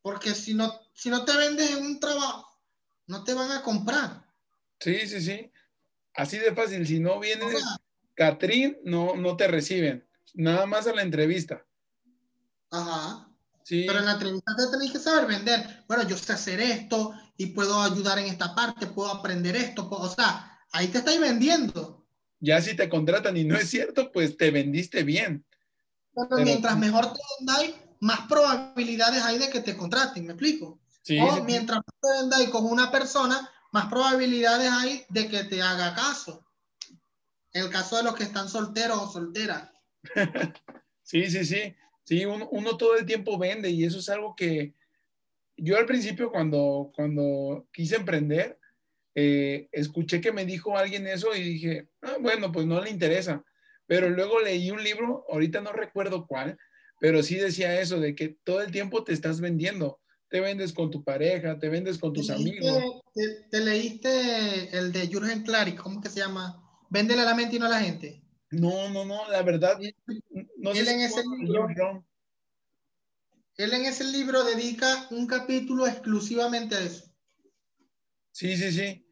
Porque 0.00 0.34
si 0.34 0.54
no, 0.54 0.80
si 0.94 1.10
no 1.10 1.24
te 1.24 1.36
vendes 1.36 1.70
en 1.70 1.84
un 1.84 2.00
trabajo, 2.00 2.60
no 3.06 3.22
te 3.22 3.34
van 3.34 3.52
a 3.52 3.62
comprar. 3.62 4.26
Sí, 4.80 5.06
sí, 5.06 5.20
sí. 5.20 5.52
Así 6.14 6.38
de 6.38 6.54
fácil. 6.54 6.86
Si 6.86 6.98
no 6.98 7.20
vienes, 7.20 7.62
Catrín, 8.14 8.78
no, 8.84 9.14
no 9.16 9.36
te 9.36 9.46
reciben. 9.46 10.08
Nada 10.34 10.66
más 10.66 10.86
a 10.86 10.92
la 10.92 11.02
entrevista. 11.02 11.64
Ajá. 12.70 13.31
Sí. 13.64 13.84
Pero 13.86 14.00
en 14.00 14.06
la 14.06 14.12
entrevista 14.12 14.56
te 14.56 14.66
tenés 14.66 14.92
que 14.92 14.98
saber 14.98 15.26
vender. 15.26 15.84
Bueno, 15.88 16.06
yo 16.08 16.16
sé 16.16 16.32
hacer 16.32 16.60
esto 16.60 17.12
y 17.36 17.46
puedo 17.46 17.80
ayudar 17.80 18.18
en 18.18 18.26
esta 18.26 18.54
parte, 18.54 18.86
puedo 18.86 19.10
aprender 19.10 19.56
esto. 19.56 19.88
o 19.88 20.08
sea, 20.08 20.60
ahí 20.72 20.88
te 20.88 20.98
estáis 20.98 21.20
vendiendo. 21.20 22.06
Ya 22.40 22.60
si 22.60 22.74
te 22.74 22.88
contratan 22.88 23.36
y 23.36 23.44
no 23.44 23.56
es 23.56 23.70
cierto, 23.70 24.10
pues 24.10 24.36
te 24.36 24.50
vendiste 24.50 25.04
bien. 25.04 25.44
Pero, 26.14 26.44
mientras 26.44 26.76
mejor 26.76 27.12
te 27.12 27.20
vendáis, 27.38 27.74
más 28.00 28.26
probabilidades 28.28 29.22
hay 29.22 29.38
de 29.38 29.48
que 29.48 29.60
te 29.60 29.76
contraten, 29.76 30.26
¿me 30.26 30.32
explico? 30.32 30.80
Sí, 31.02 31.18
o 31.18 31.44
mientras 31.44 31.80
te 32.00 32.20
vendáis 32.20 32.48
con 32.50 32.64
una 32.64 32.90
persona, 32.90 33.48
más 33.70 33.86
probabilidades 33.86 34.70
hay 34.70 35.04
de 35.08 35.28
que 35.28 35.44
te 35.44 35.62
haga 35.62 35.94
caso. 35.94 36.44
El 37.52 37.70
caso 37.70 37.96
de 37.96 38.02
los 38.02 38.14
que 38.14 38.24
están 38.24 38.48
solteros 38.48 38.98
o 38.98 39.12
solteras. 39.12 39.70
sí, 41.02 41.30
sí, 41.30 41.44
sí. 41.44 41.76
Sí, 42.12 42.26
uno, 42.26 42.46
uno, 42.50 42.76
todo 42.76 42.98
el 42.98 43.06
tiempo 43.06 43.38
vende 43.38 43.70
y 43.70 43.84
eso 43.84 44.00
es 44.00 44.10
algo 44.10 44.36
que 44.36 44.74
yo 45.56 45.78
al 45.78 45.86
principio 45.86 46.30
cuando, 46.30 46.92
cuando 46.94 47.66
quise 47.72 47.96
emprender, 47.96 48.58
eh, 49.14 49.70
escuché 49.72 50.20
que 50.20 50.30
me 50.30 50.44
dijo 50.44 50.76
alguien 50.76 51.06
eso 51.06 51.34
y 51.34 51.42
dije, 51.42 51.88
ah, 52.02 52.16
bueno, 52.20 52.52
pues 52.52 52.66
no 52.66 52.82
le 52.82 52.90
interesa. 52.90 53.42
Pero 53.86 54.10
luego 54.10 54.40
leí 54.40 54.70
un 54.70 54.84
libro, 54.84 55.24
ahorita 55.30 55.62
no 55.62 55.72
recuerdo 55.72 56.26
cuál, 56.26 56.58
pero 57.00 57.22
sí 57.22 57.36
decía 57.36 57.80
eso, 57.80 57.98
de 57.98 58.14
que 58.14 58.36
todo 58.44 58.60
el 58.60 58.70
tiempo 58.70 59.04
te 59.04 59.14
estás 59.14 59.40
vendiendo. 59.40 59.98
Te 60.28 60.40
vendes 60.40 60.74
con 60.74 60.90
tu 60.90 61.02
pareja, 61.02 61.58
te 61.58 61.70
vendes 61.70 61.96
con 61.96 62.12
tus 62.12 62.28
amigos. 62.28 63.02
Te, 63.50 63.60
leíste 63.60 64.76
el 64.76 64.92
de 64.92 65.08
Jürgen 65.08 65.44
Klarik, 65.44 65.80
¿cómo 65.80 66.02
que 66.02 66.10
se 66.10 66.20
llama? 66.20 66.62
Véndele 66.90 67.22
a 67.22 67.24
la 67.24 67.34
mente 67.34 67.56
y 67.56 67.58
no 67.58 67.64
a 67.64 67.70
la 67.70 67.80
gente. 67.80 68.22
No, 68.50 68.90
no, 68.90 69.06
no, 69.06 69.30
la 69.30 69.42
verdad. 69.42 69.78
No 70.62 70.70
él, 70.70 70.86
en 70.86 71.00
ese 71.00 71.22
libro, 71.40 71.66
él 73.56 73.72
en 73.74 73.84
ese 73.84 74.04
libro 74.04 74.44
dedica 74.44 75.08
un 75.10 75.26
capítulo 75.26 75.88
exclusivamente 75.88 76.76
a 76.76 76.80
eso. 76.82 77.12
Sí, 78.30 78.56
sí, 78.56 78.70
sí. 78.70 79.04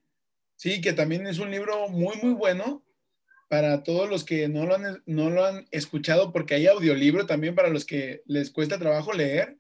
Sí, 0.54 0.80
que 0.80 0.92
también 0.92 1.26
es 1.26 1.40
un 1.40 1.50
libro 1.50 1.88
muy, 1.88 2.16
muy 2.22 2.34
bueno 2.34 2.86
para 3.48 3.82
todos 3.82 4.08
los 4.08 4.22
que 4.22 4.48
no 4.48 4.64
lo 4.64 4.76
han, 4.76 5.02
no 5.06 5.28
lo 5.28 5.44
han 5.44 5.66
escuchado, 5.72 6.32
porque 6.32 6.54
hay 6.54 6.68
audiolibro 6.68 7.26
también 7.26 7.56
para 7.56 7.68
los 7.68 7.84
que 7.84 8.22
les 8.26 8.52
cuesta 8.52 8.78
trabajo 8.78 9.12
leer. 9.12 9.56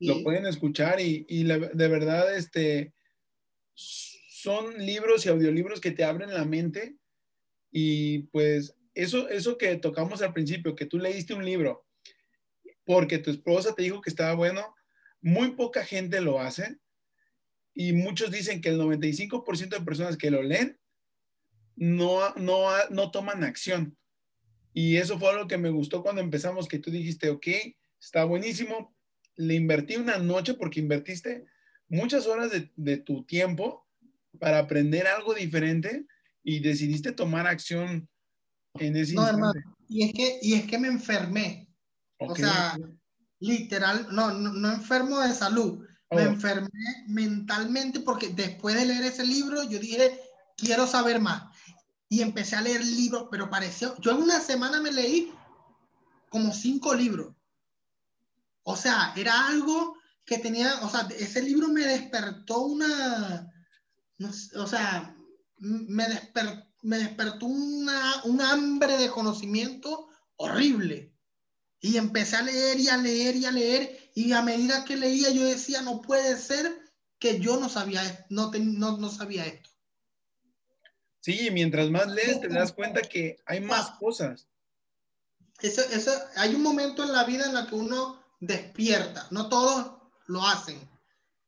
Lo 0.00 0.24
pueden 0.24 0.46
escuchar 0.46 1.00
y, 1.00 1.26
y 1.28 1.44
de 1.44 1.88
verdad, 1.88 2.34
este, 2.34 2.92
son 3.74 4.78
libros 4.84 5.24
y 5.24 5.28
audiolibros 5.28 5.80
que 5.80 5.92
te 5.92 6.02
abren 6.02 6.34
la 6.34 6.44
mente 6.44 6.96
y 7.70 8.24
pues 8.32 8.74
eso, 8.94 9.28
eso 9.28 9.58
que 9.58 9.76
tocamos 9.76 10.22
al 10.22 10.32
principio, 10.32 10.74
que 10.74 10.86
tú 10.86 10.98
leíste 10.98 11.34
un 11.34 11.44
libro 11.44 11.86
porque 12.84 13.18
tu 13.18 13.30
esposa 13.30 13.74
te 13.74 13.82
dijo 13.82 14.00
que 14.00 14.10
estaba 14.10 14.34
bueno, 14.34 14.74
muy 15.20 15.52
poca 15.52 15.84
gente 15.84 16.20
lo 16.20 16.40
hace 16.40 16.78
y 17.72 17.92
muchos 17.92 18.30
dicen 18.30 18.60
que 18.60 18.70
el 18.70 18.80
95% 18.80 19.68
de 19.68 19.84
personas 19.84 20.16
que 20.16 20.30
lo 20.30 20.42
leen 20.42 20.78
no, 21.76 22.34
no, 22.34 22.68
no 22.90 23.10
toman 23.10 23.44
acción. 23.44 23.96
Y 24.72 24.96
eso 24.96 25.18
fue 25.18 25.30
algo 25.30 25.46
que 25.46 25.58
me 25.58 25.70
gustó 25.70 26.02
cuando 26.02 26.20
empezamos, 26.20 26.68
que 26.68 26.78
tú 26.78 26.90
dijiste, 26.90 27.30
ok, 27.30 27.46
está 28.00 28.24
buenísimo. 28.24 28.94
Le 29.36 29.54
invertí 29.54 29.96
una 29.96 30.18
noche 30.18 30.54
porque 30.54 30.80
invertiste 30.80 31.46
muchas 31.88 32.26
horas 32.26 32.50
de, 32.50 32.96
tu 32.98 33.24
tiempo 33.24 33.86
para 34.38 34.58
aprender 34.58 35.06
algo 35.06 35.34
diferente 35.34 36.06
y 36.42 36.60
decidiste 36.60 37.12
tomar 37.12 37.46
acción 37.46 38.08
en 38.74 38.96
ese 38.96 39.14
no, 39.14 39.22
instante. 39.22 39.64
y 39.88 40.04
es 40.04 40.12
que, 40.12 40.38
y 40.42 40.54
es 40.54 40.66
que 40.66 40.78
me 40.78 40.88
enfermé. 40.88 41.68
O 42.18 42.34
sea, 42.36 42.76
literal, 43.38 44.08
no, 44.10 44.30
no 44.32 44.72
enfermo 44.72 45.20
de 45.20 45.32
salud, 45.32 45.86
me 46.10 46.22
enfermé 46.22 46.68
mentalmente 47.06 48.00
porque 48.00 48.28
después 48.28 48.74
de 48.74 48.84
leer 48.84 49.04
ese 49.04 49.24
libro 49.24 49.62
yo 49.62 49.78
dije, 49.78 50.20
quiero 50.56 50.86
saber 50.86 51.20
más. 51.20 51.44
Y 52.08 52.22
empecé 52.22 52.56
a 52.56 52.62
leer 52.62 52.84
libros, 52.84 53.28
pero 53.30 53.48
pareció, 53.48 53.96
yo 54.00 54.10
en 54.10 54.18
una 54.18 54.40
semana 54.40 54.80
me 54.80 54.92
leí 54.92 55.32
como 56.28 56.52
cinco 56.52 56.94
libros. 56.94 57.34
O 58.64 58.76
sea, 58.76 59.12
era 59.16 59.46
algo 59.46 59.96
que 60.24 60.38
tenía, 60.38 60.80
o 60.82 60.88
sea, 60.88 61.08
ese 61.18 61.42
libro 61.42 61.68
me 61.68 61.82
despertó 61.82 62.60
una, 62.60 63.52
o 64.56 64.66
sea, 64.66 65.16
me, 65.58 66.04
me 66.82 66.98
despertó 66.98 67.46
una, 67.46 68.22
un 68.24 68.40
hambre 68.40 68.96
de 68.96 69.10
conocimiento 69.10 70.08
horrible. 70.36 71.12
Y 71.80 71.96
empecé 71.96 72.36
a 72.36 72.42
leer 72.42 72.78
y 72.78 72.88
a 72.88 72.96
leer 72.96 73.36
y 73.36 73.44
a 73.46 73.50
leer. 73.50 74.10
Y 74.14 74.32
a 74.32 74.42
medida 74.42 74.84
que 74.84 74.96
leía, 74.96 75.30
yo 75.30 75.44
decía, 75.44 75.82
no 75.82 76.02
puede 76.02 76.36
ser 76.36 76.78
que 77.18 77.38
yo 77.40 77.58
no 77.58 77.68
sabía, 77.68 78.26
no, 78.28 78.50
no, 78.52 78.96
no 78.96 79.08
sabía 79.10 79.46
esto. 79.46 79.70
Sí, 81.20 81.50
mientras 81.50 81.90
más 81.90 82.08
lees, 82.08 82.40
te 82.40 82.48
das 82.48 82.72
cuenta 82.72 83.02
que 83.02 83.36
hay 83.44 83.60
más 83.60 83.90
cosas. 83.98 84.48
Eso, 85.60 85.82
eso, 85.92 86.10
hay 86.36 86.54
un 86.54 86.62
momento 86.62 87.02
en 87.02 87.12
la 87.12 87.24
vida 87.24 87.44
en 87.44 87.54
la 87.54 87.66
que 87.66 87.74
uno 87.74 88.22
despierta. 88.40 89.26
No 89.30 89.50
todos 89.50 90.00
lo 90.26 90.46
hacen, 90.46 90.78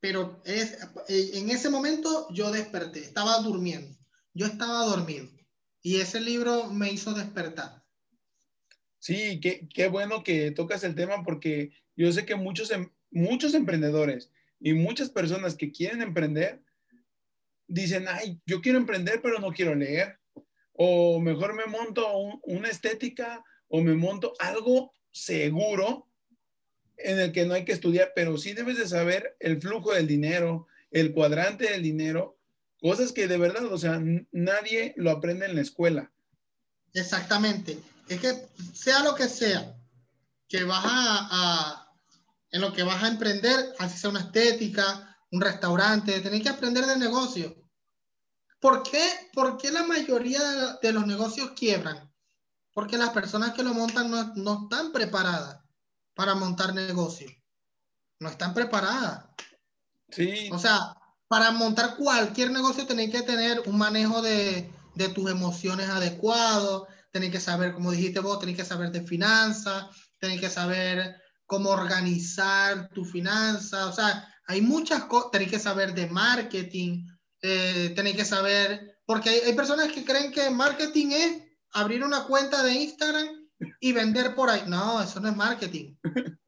pero 0.01 0.43
es, 0.45 0.77
en 1.09 1.51
ese 1.51 1.71
momento 1.71 2.29
yo 2.31 2.51
desperté, 2.51 3.01
estaba 3.01 3.39
durmiendo. 3.39 3.97
Yo 4.35 4.47
estaba 4.47 4.87
dormido 4.87 5.29
y 5.83 5.97
ese 6.01 6.21
libro 6.21 6.71
me 6.71 6.91
hizo 6.91 7.13
despertar. 7.13 7.83
Sí, 8.99 9.41
qué, 9.41 9.69
qué 9.75 9.89
bueno 9.89 10.23
que 10.23 10.53
tocas 10.53 10.85
el 10.85 10.95
tema 10.95 11.23
porque 11.25 11.73
yo 11.97 12.13
sé 12.13 12.25
que 12.25 12.37
muchos, 12.37 12.71
em, 12.71 12.91
muchos 13.11 13.55
emprendedores 13.55 14.31
y 14.61 14.75
muchas 14.75 15.11
personas 15.11 15.57
que 15.57 15.73
quieren 15.73 16.03
emprender 16.03 16.63
dicen, 17.67 18.07
ay, 18.09 18.41
yo 18.47 18.61
quiero 18.61 18.79
emprender 18.79 19.21
pero 19.23 19.39
no 19.39 19.53
quiero 19.53 19.75
leer. 19.75 20.19
O 20.73 21.21
mejor 21.21 21.55
me 21.55 21.67
monto 21.67 22.07
una 22.45 22.69
estética 22.69 23.45
o 23.69 23.81
me 23.83 23.95
monto 23.95 24.35
algo 24.39 24.93
seguro 25.11 26.09
en 26.97 27.19
el 27.19 27.33
que 27.33 27.45
no 27.45 27.55
hay 27.55 27.65
que 27.65 27.73
estudiar, 27.73 28.13
pero 28.15 28.39
sí 28.39 28.53
debes 28.53 28.79
de 28.79 28.87
saber 28.87 29.37
el 29.41 29.61
flujo 29.61 29.93
del 29.93 30.07
dinero, 30.07 30.69
el 30.91 31.13
cuadrante 31.13 31.71
del 31.71 31.83
dinero, 31.83 32.39
cosas 32.83 33.13
que 33.13 33.29
de 33.29 33.39
verdad, 33.39 33.73
o 33.73 33.79
sea, 33.79 34.03
nadie 34.33 34.93
lo 34.97 35.13
aprende 35.13 35.47
en 35.47 35.55
la 35.55 35.63
escuela. 35.63 36.11
Exactamente. 36.93 37.79
Es 38.09 38.21
que 38.21 38.49
sea 38.75 39.05
lo 39.05 39.15
que 39.15 39.29
sea, 39.29 39.77
que 40.49 40.65
vas 40.65 40.83
a, 40.85 41.89
en 42.51 42.61
lo 42.61 42.73
que 42.73 42.83
vas 42.83 43.03
a 43.03 43.09
emprender, 43.09 43.73
así 43.79 43.97
sea 43.97 44.11
una 44.11 44.21
estética, 44.21 45.17
un 45.31 45.41
restaurante, 45.41 46.21
tenés 46.21 46.43
que 46.43 46.49
aprender 46.49 46.85
de 46.85 46.99
negocio. 46.99 47.57
¿Por 48.59 48.83
qué, 48.83 49.03
¿Por 49.33 49.57
qué 49.57 49.71
la 49.71 49.85
mayoría 49.85 50.41
de 50.83 50.93
los 50.93 51.07
negocios 51.07 51.53
quiebran? 51.53 52.13
Porque 52.75 52.99
las 52.99 53.11
personas 53.11 53.53
que 53.53 53.63
lo 53.63 53.75
montan 53.75 54.11
no, 54.11 54.35
no 54.35 54.65
están 54.65 54.93
preparadas 54.93 55.61
para 56.15 56.35
montar 56.35 56.75
negocio. 56.75 57.31
No 58.19 58.29
están 58.29 58.55
preparadas. 58.55 59.25
Sí. 60.11 60.49
O 60.53 60.59
sea, 60.59 60.95
para 61.33 61.51
montar 61.51 61.97
cualquier 61.97 62.51
negocio 62.51 62.85
tenéis 62.85 63.11
que 63.11 63.23
tener 63.23 63.63
un 63.65 63.79
manejo 63.79 64.21
de, 64.21 64.71
de 64.95 65.09
tus 65.09 65.31
emociones 65.31 65.89
adecuado, 65.89 66.87
tenéis 67.11 67.33
que 67.33 67.41
saber, 67.41 67.73
como 67.73 67.91
dijiste 67.91 68.21
vos, 68.21 68.39
tenéis 68.39 68.59
que 68.59 68.67
saber 68.67 68.93
de 68.93 69.01
finanzas, 69.01 69.87
tenéis 70.19 70.43
que 70.43 70.51
saber 70.51 71.17
cómo 71.47 71.71
organizar 71.71 72.91
tu 72.91 73.07
finanza, 73.07 73.87
o 73.87 73.95
sea, 73.95 74.29
hay 74.47 74.61
muchas 74.61 75.05
cosas, 75.05 75.31
tenéis 75.31 75.53
que 75.53 75.59
saber 75.59 75.95
de 75.95 76.07
marketing, 76.07 77.07
eh, 77.41 77.95
tenéis 77.97 78.17
que 78.17 78.27
saber, 78.27 78.99
porque 79.07 79.31
hay, 79.31 79.39
hay, 79.39 79.55
personas 79.55 79.91
que 79.91 80.05
creen 80.05 80.33
que 80.33 80.51
marketing 80.51 81.13
es 81.13 81.43
abrir 81.73 82.05
una 82.05 82.25
cuenta 82.25 82.63
de 82.63 82.75
Instagram 82.75 83.27
y 83.81 83.93
vender 83.93 84.35
por 84.35 84.51
ahí. 84.51 84.65
No, 84.67 85.01
eso 85.01 85.19
no 85.19 85.31
es 85.31 85.37
marketing. 85.37 85.97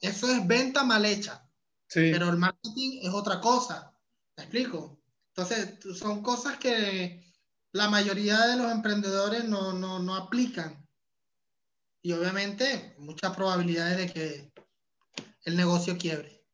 Eso 0.00 0.30
es 0.30 0.46
venta 0.46 0.84
mal 0.84 1.04
hecha. 1.04 1.46
Sí. 1.88 2.10
Pero 2.12 2.30
el 2.30 2.36
marketing 2.36 3.00
es 3.02 3.10
otra 3.12 3.40
cosa. 3.40 3.92
¿Me 4.36 4.44
explico? 4.44 5.00
Entonces, 5.28 5.78
son 5.98 6.22
cosas 6.22 6.58
que 6.58 7.22
la 7.72 7.88
mayoría 7.88 8.46
de 8.46 8.56
los 8.56 8.70
emprendedores 8.72 9.44
no, 9.44 9.72
no, 9.72 9.98
no 9.98 10.14
aplican. 10.14 10.86
Y 12.02 12.12
obviamente, 12.12 12.94
muchas 12.98 13.34
probabilidades 13.34 13.98
de 13.98 14.12
que 14.12 14.52
el 15.44 15.56
negocio 15.56 15.96
quiebre. 15.98 16.44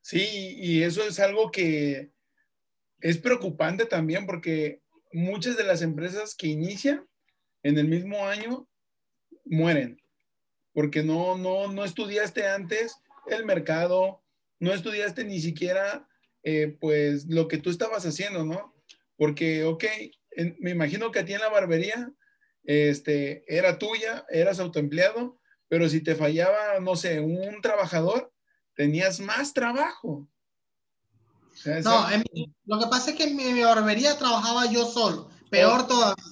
Sí, 0.00 0.56
y 0.56 0.82
eso 0.82 1.02
es 1.04 1.20
algo 1.20 1.50
que 1.50 2.12
es 3.00 3.18
preocupante 3.18 3.86
también 3.86 4.26
porque 4.26 4.82
muchas 5.12 5.56
de 5.56 5.64
las 5.64 5.82
empresas 5.82 6.34
que 6.34 6.48
inician 6.48 7.06
en 7.62 7.78
el 7.78 7.88
mismo 7.88 8.26
año 8.26 8.68
mueren 9.44 10.00
porque 10.72 11.02
no, 11.02 11.36
no, 11.36 11.72
no 11.72 11.84
estudiaste 11.84 12.46
antes 12.46 12.96
el 13.26 13.44
mercado, 13.44 14.22
no 14.58 14.72
estudiaste 14.72 15.24
ni 15.24 15.40
siquiera 15.40 16.08
eh, 16.42 16.76
pues 16.80 17.26
lo 17.26 17.48
que 17.48 17.58
tú 17.58 17.70
estabas 17.70 18.06
haciendo, 18.06 18.44
¿no? 18.44 18.74
Porque, 19.16 19.64
ok, 19.64 19.84
en, 20.32 20.56
me 20.60 20.70
imagino 20.70 21.10
que 21.10 21.20
a 21.20 21.24
ti 21.24 21.34
en 21.34 21.40
la 21.40 21.48
barbería 21.48 22.12
este, 22.64 23.44
era 23.54 23.78
tuya, 23.78 24.24
eras 24.30 24.60
autoempleado, 24.60 25.38
pero 25.68 25.88
si 25.88 26.00
te 26.00 26.14
fallaba, 26.14 26.80
no 26.80 26.96
sé, 26.96 27.20
un 27.20 27.60
trabajador, 27.60 28.32
tenías 28.74 29.20
más 29.20 29.52
trabajo. 29.52 30.28
O 31.52 31.56
sea, 31.56 31.80
no, 31.80 32.10
en 32.10 32.24
mi, 32.32 32.52
lo 32.64 32.78
que 32.78 32.86
pasa 32.86 33.10
es 33.10 33.16
que 33.16 33.24
en 33.24 33.36
mi 33.36 33.62
barbería 33.62 34.16
trabajaba 34.16 34.70
yo 34.70 34.86
solo, 34.86 35.30
peor 35.50 35.82
oh, 35.82 35.86
todavía. 35.86 36.24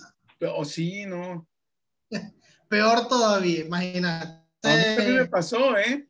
Oh, 0.55 0.65
sí, 0.65 1.05
no. 1.07 1.47
Peor 2.69 3.09
todavía, 3.09 3.61
imagínate. 3.61 4.39
A 4.63 4.77
mí 4.77 4.83
también 4.97 5.17
me 5.17 5.27
pasó, 5.27 5.77
¿eh? 5.79 6.09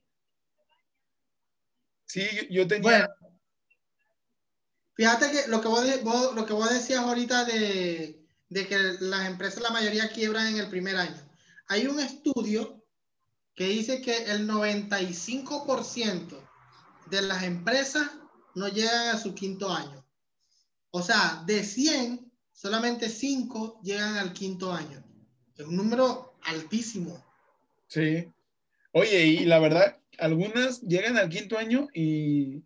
Sí, 2.04 2.26
yo, 2.50 2.66
tenía... 2.66 2.82
Bueno, 2.82 3.08
fíjate 4.98 5.30
que 5.30 5.46
lo 5.46 5.60
que 5.60 5.68
vos, 5.68 5.84
vos, 6.02 6.34
lo 6.34 6.44
que 6.44 6.52
vos 6.52 6.68
decías 6.68 6.98
ahorita 6.98 7.44
de, 7.44 8.20
de 8.48 8.66
que 8.66 8.76
las 8.98 9.28
empresas, 9.28 9.62
la 9.62 9.70
mayoría 9.70 10.10
quiebran 10.10 10.48
en 10.48 10.56
el 10.56 10.68
primer 10.68 10.96
año. 10.96 11.16
Hay 11.68 11.86
un 11.86 12.00
estudio 12.00 12.84
que 13.54 13.66
dice 13.66 14.02
que 14.02 14.24
el 14.24 14.48
95% 14.48 16.36
de 17.10 17.22
las 17.22 17.44
empresas 17.44 18.10
no 18.56 18.66
llegan 18.66 19.14
a 19.14 19.18
su 19.18 19.34
quinto 19.36 19.72
año. 19.72 20.04
O 20.90 21.00
sea, 21.00 21.44
de 21.46 21.62
100, 21.62 22.32
solamente 22.52 23.08
5 23.08 23.80
llegan 23.84 24.16
al 24.16 24.32
quinto 24.32 24.72
año. 24.72 25.04
Es 25.56 25.64
un 25.64 25.76
número 25.76 26.34
altísimo. 26.42 27.24
Sí. 27.86 28.26
Oye, 28.92 29.26
y 29.26 29.44
la 29.44 29.60
verdad, 29.60 29.96
algunas 30.18 30.80
llegan 30.80 31.16
al 31.16 31.28
quinto 31.28 31.56
año 31.56 31.88
y 31.94 32.64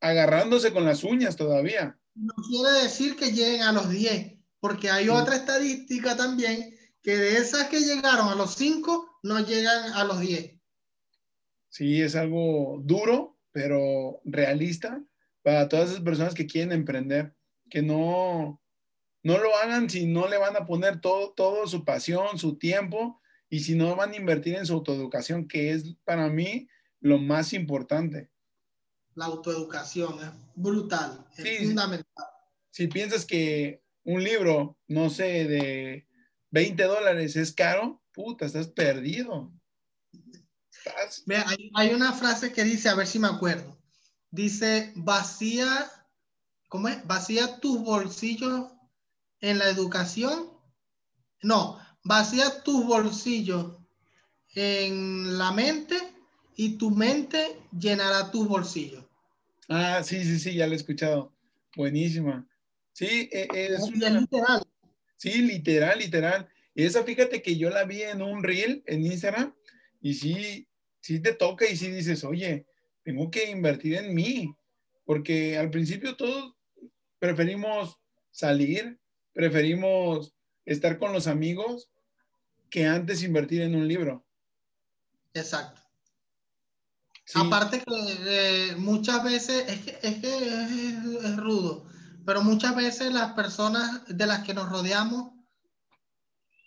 agarrándose 0.00 0.72
con 0.72 0.84
las 0.84 1.04
uñas 1.04 1.36
todavía. 1.36 1.98
No 2.14 2.34
quiere 2.48 2.82
decir 2.82 3.16
que 3.16 3.32
lleguen 3.32 3.62
a 3.62 3.72
los 3.72 3.88
10, 3.90 4.34
porque 4.58 4.90
hay 4.90 5.04
sí. 5.04 5.10
otra 5.10 5.36
estadística 5.36 6.16
también 6.16 6.76
que 7.02 7.16
de 7.16 7.38
esas 7.38 7.68
que 7.68 7.80
llegaron 7.80 8.28
a 8.28 8.34
los 8.34 8.54
5 8.54 9.20
no 9.22 9.40
llegan 9.40 9.92
a 9.92 10.04
los 10.04 10.20
10. 10.20 10.56
Sí, 11.68 12.02
es 12.02 12.16
algo 12.16 12.80
duro, 12.82 13.38
pero 13.52 14.20
realista 14.24 15.02
para 15.42 15.68
todas 15.68 15.90
esas 15.90 16.02
personas 16.02 16.34
que 16.34 16.46
quieren 16.46 16.72
emprender, 16.72 17.34
que 17.70 17.82
no, 17.82 18.60
no 19.22 19.38
lo 19.38 19.56
hagan 19.56 19.88
si 19.88 20.06
no 20.06 20.28
le 20.28 20.38
van 20.38 20.56
a 20.56 20.66
poner 20.66 21.00
todo, 21.00 21.32
todo 21.32 21.66
su 21.66 21.84
pasión, 21.84 22.38
su 22.38 22.58
tiempo 22.58 23.20
y 23.48 23.60
si 23.60 23.74
no 23.74 23.96
van 23.96 24.12
a 24.12 24.16
invertir 24.16 24.56
en 24.56 24.66
su 24.66 24.74
autoeducación, 24.74 25.48
que 25.48 25.72
es 25.72 25.96
para 26.04 26.28
mí 26.28 26.68
lo 27.00 27.18
más 27.18 27.52
importante. 27.52 28.29
La 29.20 29.26
autoeducación 29.26 30.18
es 30.24 30.30
brutal, 30.54 31.26
es 31.36 31.44
sí, 31.44 31.66
fundamental. 31.66 32.26
Si 32.70 32.86
piensas 32.86 33.26
que 33.26 33.82
un 34.02 34.24
libro, 34.24 34.78
no 34.88 35.10
sé, 35.10 35.46
de 35.46 36.08
20 36.52 36.82
dólares 36.84 37.36
es 37.36 37.52
caro, 37.52 38.02
puta, 38.14 38.46
estás 38.46 38.68
perdido. 38.68 39.52
Estás... 40.72 41.22
Mira, 41.26 41.44
hay, 41.46 41.70
hay 41.74 41.92
una 41.92 42.14
frase 42.14 42.50
que 42.50 42.64
dice, 42.64 42.88
a 42.88 42.94
ver 42.94 43.06
si 43.06 43.18
me 43.18 43.28
acuerdo, 43.28 43.78
dice, 44.30 44.90
vacía, 44.96 45.92
¿cómo 46.70 46.88
es? 46.88 47.06
Vacía 47.06 47.60
tus 47.60 47.78
bolsillos 47.82 48.72
en 49.42 49.58
la 49.58 49.68
educación, 49.68 50.50
no, 51.42 51.78
vacía 52.04 52.62
tus 52.62 52.86
bolsillos 52.86 53.76
en 54.54 55.36
la 55.36 55.52
mente 55.52 55.98
y 56.56 56.78
tu 56.78 56.90
mente 56.90 57.60
llenará 57.70 58.30
tus 58.30 58.48
bolsillos. 58.48 59.09
Ah, 59.72 60.02
sí, 60.02 60.24
sí, 60.24 60.40
sí, 60.40 60.54
ya 60.54 60.66
lo 60.66 60.72
he 60.72 60.76
escuchado. 60.76 61.32
Buenísima. 61.76 62.44
Sí, 62.92 63.30
e, 63.30 63.48
es, 63.52 63.80
una... 63.82 64.10
literal. 64.10 64.62
Sí, 65.16 65.42
literal, 65.42 65.96
literal. 66.00 66.48
Y 66.74 66.82
esa, 66.82 67.04
fíjate 67.04 67.40
que 67.40 67.56
yo 67.56 67.70
la 67.70 67.84
vi 67.84 68.02
en 68.02 68.20
un 68.20 68.42
reel 68.42 68.82
en 68.86 69.06
Instagram 69.06 69.54
y 70.00 70.14
sí, 70.14 70.68
sí 71.00 71.20
te 71.20 71.34
toca 71.34 71.68
y 71.68 71.76
sí 71.76 71.88
dices, 71.88 72.24
oye, 72.24 72.66
tengo 73.04 73.30
que 73.30 73.48
invertir 73.48 73.94
en 73.94 74.12
mí, 74.12 74.52
porque 75.04 75.56
al 75.56 75.70
principio 75.70 76.16
todos 76.16 76.56
preferimos 77.20 78.00
salir, 78.32 78.98
preferimos 79.32 80.34
estar 80.64 80.98
con 80.98 81.12
los 81.12 81.28
amigos 81.28 81.92
que 82.70 82.86
antes 82.86 83.22
invertir 83.22 83.62
en 83.62 83.76
un 83.76 83.86
libro. 83.86 84.26
Exacto. 85.32 85.80
Sí. 87.32 87.38
Aparte 87.38 87.80
que 87.80 88.70
eh, 88.72 88.76
muchas 88.76 89.22
veces, 89.22 89.64
es 89.68 89.80
que, 89.82 89.98
es, 90.02 90.18
que 90.18 90.36
es, 90.36 91.24
es, 91.24 91.36
rudo, 91.36 91.86
pero 92.26 92.42
muchas 92.42 92.74
veces 92.74 93.12
las 93.12 93.34
personas 93.34 94.02
de 94.08 94.26
las 94.26 94.42
que 94.42 94.52
nos 94.52 94.68
rodeamos 94.68 95.30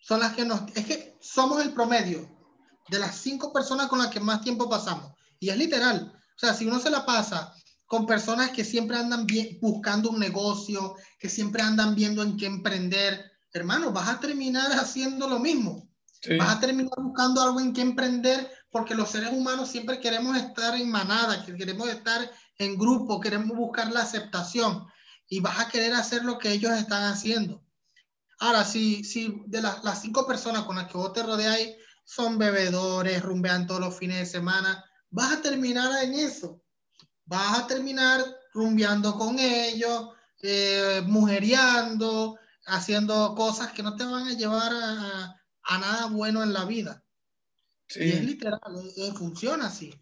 son 0.02 0.22
las 0.22 0.34
que 0.34 0.46
nos... 0.46 0.62
Es 0.74 0.86
que 0.86 1.18
somos 1.20 1.62
el 1.62 1.74
promedio 1.74 2.30
de 2.88 2.98
las 2.98 3.14
cinco 3.18 3.52
personas 3.52 3.88
con 3.88 4.00
las 4.00 4.08
que 4.08 4.22
más 4.22 4.40
tiempo 4.40 4.70
pasamos. 4.70 5.12
Y 5.38 5.50
es 5.50 5.58
literal. 5.58 6.14
O 6.16 6.40
sea, 6.40 6.54
si 6.54 6.66
uno 6.66 6.80
se 6.80 6.90
la 6.90 7.06
pasa 7.06 7.54
con 7.86 8.06
personas 8.06 8.52
que 8.52 8.64
siempre 8.64 8.96
andan 8.96 9.26
bien, 9.26 9.58
buscando 9.62 10.12
un 10.12 10.20
negocio, 10.20 10.96
que 11.20 11.28
siempre 11.28 11.62
andan 11.62 11.94
viendo 11.94 12.24
en 12.24 12.38
qué 12.38 12.46
emprender, 12.46 13.34
hermano, 13.52 13.92
vas 13.92 14.08
a 14.08 14.20
terminar 14.22 14.72
haciendo 14.72 15.28
lo 15.28 15.40
mismo. 15.40 15.90
Sí. 16.22 16.38
Vas 16.38 16.56
a 16.56 16.60
terminar 16.62 16.94
buscando 17.00 17.42
algo 17.42 17.60
en 17.60 17.74
qué 17.74 17.82
emprender 17.82 18.50
porque 18.74 18.96
los 18.96 19.10
seres 19.10 19.32
humanos 19.32 19.70
siempre 19.70 20.02
queremos 20.02 20.36
estar 20.36 20.76
en 20.76 20.92
manada, 20.92 21.46
que 21.46 21.56
queremos 21.56 21.88
estar 21.88 22.30
en 22.58 22.78
grupo, 22.78 23.22
queremos 23.22 23.56
buscar 23.56 23.90
la 23.92 24.02
aceptación 24.02 24.86
y 25.30 25.40
vas 25.40 25.60
a 25.60 25.70
querer 25.70 25.94
hacer 25.94 26.26
lo 26.26 26.38
que 26.38 26.52
ellos 26.52 26.74
están 26.74 27.04
haciendo. 27.04 27.64
Ahora, 28.40 28.66
si, 28.66 29.06
si 29.06 29.42
de 29.46 29.62
la, 29.62 29.80
las 29.84 30.02
cinco 30.02 30.28
personas 30.28 30.64
con 30.64 30.76
las 30.76 30.88
que 30.88 30.98
vos 30.98 31.14
te 31.14 31.24
rodeáis 31.24 31.78
son 32.04 32.38
bebedores, 32.38 33.22
rumbean 33.22 33.66
todos 33.66 33.80
los 33.80 33.98
fines 33.98 34.18
de 34.18 34.26
semana, 34.26 34.84
vas 35.10 35.32
a 35.32 35.42
terminar 35.42 36.04
en 36.04 36.16
eso 36.16 36.64
vas 37.26 37.60
a 37.60 37.68
terminar 37.68 38.22
rumbeando 38.54 39.18
con 39.18 39.40
ellos, 39.40 40.10
eh, 40.42 41.02
mujeriando, 41.06 42.38
haciendo 42.66 43.34
cosas 43.36 43.72
que 43.72 43.84
no 43.84 43.96
te 43.96 44.04
van 44.04 44.28
a 44.28 44.34
llevar 44.34 44.72
a, 44.74 45.36
a 45.64 45.78
nada 45.78 46.08
bueno 46.08 46.44
en 46.44 46.54
la 46.54 46.66
vida. 46.66 47.03
Sí. 47.88 48.04
Y 48.04 48.10
es 48.10 48.26
literal, 48.26 48.62
funciona 49.18 49.68
así. 49.68 49.94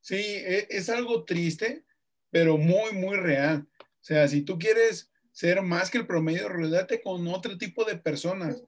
Sí, 0.00 0.16
e, 0.16 0.66
es, 0.70 0.90
algo 0.90 1.24
triste, 1.24 1.84
pero 2.30 2.58
muy, 2.58 2.92
muy 2.92 3.16
real. 3.16 3.66
O 3.80 4.04
sea, 4.04 4.28
si 4.28 4.42
tú 4.42 4.58
quieres 4.58 5.10
ser 5.32 5.62
más 5.62 5.90
que 5.90 5.98
el 5.98 6.06
promedio, 6.06 6.48
rodate 6.48 7.02
con 7.02 7.26
otro 7.28 7.56
tipo 7.56 7.84
de 7.84 7.96
personas. 7.96 8.62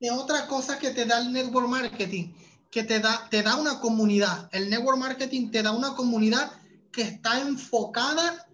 Y 0.00 0.08
otra 0.08 0.46
cosa 0.46 0.78
que 0.78 0.90
te 0.90 1.04
da 1.04 1.20
el 1.20 1.32
network 1.32 1.68
marketing, 1.68 2.32
que 2.70 2.84
te 2.84 3.00
da, 3.00 3.28
te 3.30 3.42
da 3.42 3.56
una 3.56 3.80
comunidad. 3.80 4.48
El 4.52 4.70
network 4.70 4.98
marketing 4.98 5.50
te 5.50 5.62
da 5.62 5.72
una 5.72 5.94
comunidad 5.94 6.52
que 6.90 7.02
está 7.02 7.40
enfocada 7.40 8.48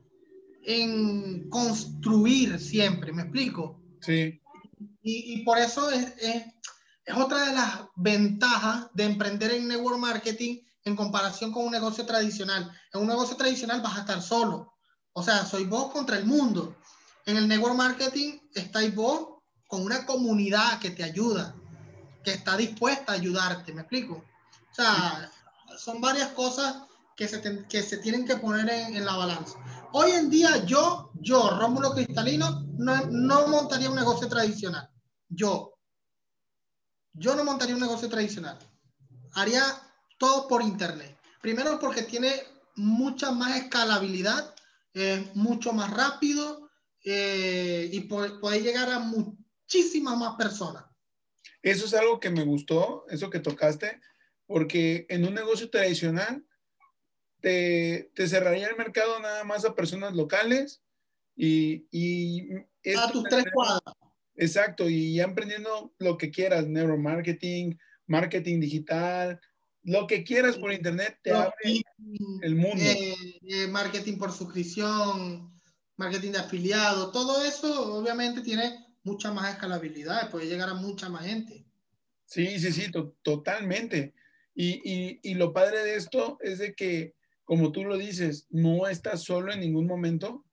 en 0.65 1.49
construir 1.51 2.59
siempre, 2.59 3.13
¿me 3.13 3.23
explico? 3.23 3.81
Sí. 4.01 4.41
Y, 5.03 5.35
y 5.35 5.45
por 5.45 5.59
eso 5.59 5.91
es, 5.91 6.15
es, 6.19 6.45
es, 7.05 7.17
otra 7.17 7.47
de 7.47 7.53
las 7.53 7.81
ventajas 7.97 8.87
de 8.95 9.05
emprender 9.05 9.53
en 9.53 9.69
network 9.69 9.99
marketing 9.99 10.61
en 10.85 10.97
comparación 10.97 11.53
con 11.53 11.65
un 11.65 11.73
negocio 11.73 12.05
tradicional. 12.05 12.71
En 12.93 13.01
un 13.01 13.09
negocio 13.09 13.37
tradicional 13.37 13.81
vas 13.81 13.97
a 13.97 14.01
estar 14.01 14.23
solo. 14.23 14.75
O 15.13 15.23
sea, 15.23 15.45
soy 15.47 15.65
vos 15.65 15.93
contra 15.93 16.19
el 16.19 16.25
mundo. 16.25 16.77
En 17.27 17.37
el 17.37 17.49
network 17.49 17.75
marketing 17.75 18.39
estáis 18.55 18.95
vos 18.95 19.35
con 19.67 19.83
una 19.83 20.05
comunidad 20.05 20.79
que 20.79 20.91
te 20.91 21.03
ayuda, 21.03 21.55
que 22.23 22.33
está 22.33 22.57
dispuesta 22.57 23.13
a 23.13 23.17
ayudarte, 23.17 23.73
¿me 23.73 23.83
explico? 23.83 24.25
O 24.71 24.75
sea, 24.75 25.31
son 25.79 26.01
varias 26.01 26.29
cosas 26.31 26.83
que 27.17 27.29
se, 27.29 27.67
que 27.69 27.83
se 27.83 27.99
tienen 27.99 28.27
que 28.27 28.37
poner 28.37 28.69
en, 28.69 28.97
en, 28.97 29.05
la 29.05 29.17
balanza. 29.17 29.59
Hoy 29.93 30.11
en 30.11 30.29
día 30.29 30.65
yo, 30.65 31.11
yo, 31.21 31.51
Rómulo 31.51 31.95
Cristalino, 31.95 32.67
no, 32.77 33.07
no 33.07 33.47
montaría 33.49 33.89
un 33.89 33.97
negocio 33.97 34.29
tradicional. 34.29 34.89
Yo. 35.29 35.74
Yo 37.15 37.35
no 37.37 37.45
montaría 37.45 37.75
un 37.75 37.81
negocio 37.81 38.09
tradicional. 38.09 38.59
Haría 39.35 39.63
todo 40.19 40.49
por 40.49 40.63
internet. 40.63 41.17
Primero 41.41 41.79
porque 41.79 42.03
tiene 42.03 42.33
mucha 42.77 43.31
más 43.31 43.57
escalabilidad, 43.57 44.55
eh, 44.95 45.31
mucho 45.35 45.73
más 45.73 45.91
rápido 45.93 46.71
eh, 47.05 47.89
y 47.93 48.01
puede 48.01 48.63
llegar 48.63 48.91
a 48.91 48.99
muchísimas 48.99 50.17
más 50.17 50.37
personas. 50.37 50.85
Eso 51.63 51.87
es 51.87 51.95
algo 51.95 52.21
que 52.21 52.31
me 52.31 52.45
gustó, 52.45 53.07
eso 53.09 53.31
que 53.31 53.41
tocaste, 53.41 54.01
porque 54.47 55.07
en 55.09 55.27
un 55.27 55.35
negocio 55.35 55.71
tradicional 55.71 56.45
te, 57.41 58.11
te 58.15 58.29
cerraría 58.29 58.69
el 58.69 58.77
mercado 58.77 59.19
nada 59.21 59.45
más 59.45 59.65
a 59.65 59.75
personas 59.75 60.15
locales 60.15 60.83
y... 61.37 61.87
y 61.91 62.49
a 62.97 63.11
tus 63.11 63.25
tres 63.25 63.45
cuadras. 63.53 63.95
Exacto, 64.37 64.89
y 64.89 65.15
ya 65.15 65.25
emprendiendo 65.25 65.95
lo 65.99 66.19
que 66.19 66.31
quieras, 66.31 66.67
neuromarketing, 66.67 67.79
marketing 68.07 68.61
digital, 68.61 69.41
lo 69.85 70.07
que 70.07 70.25
quieras 70.25 70.57
por 70.57 70.73
internet 70.73 71.19
te 71.23 71.33
abre 71.33 71.83
el 72.43 72.57
mundo. 72.57 72.83
Eh, 72.83 73.15
eh, 73.43 73.67
marketing 73.69 74.17
por 74.17 74.33
suscripción, 74.33 75.61
marketing 75.97 76.33
de 76.33 76.39
afiliado, 76.39 77.13
todo 77.13 77.45
eso 77.45 77.95
obviamente 77.95 78.41
tiene 78.41 78.85
mucha 79.05 79.33
más 79.33 79.53
escalabilidad, 79.53 80.31
puede 80.31 80.47
llegar 80.47 80.71
a 80.71 80.75
mucha 80.75 81.09
más 81.09 81.27
gente. 81.27 81.65
Sí, 82.25 82.59
sí, 82.59 82.73
sí, 82.73 82.91
totalmente. 83.23 84.15
Y, 84.55 84.81
y, 84.85 85.21
y, 85.23 85.35
lo 85.35 85.53
padre 85.53 85.85
de 85.85 85.97
esto 85.97 86.39
es 86.41 86.59
de 86.59 86.75
que, 86.75 87.15
como 87.45 87.71
tú 87.71 87.85
lo 87.85 87.99
dices, 87.99 88.47
no 88.51 88.89
estás 88.89 89.23
solo 89.23 89.53
en 89.53 89.61
ningún 89.61 89.87
momento. 89.87 90.45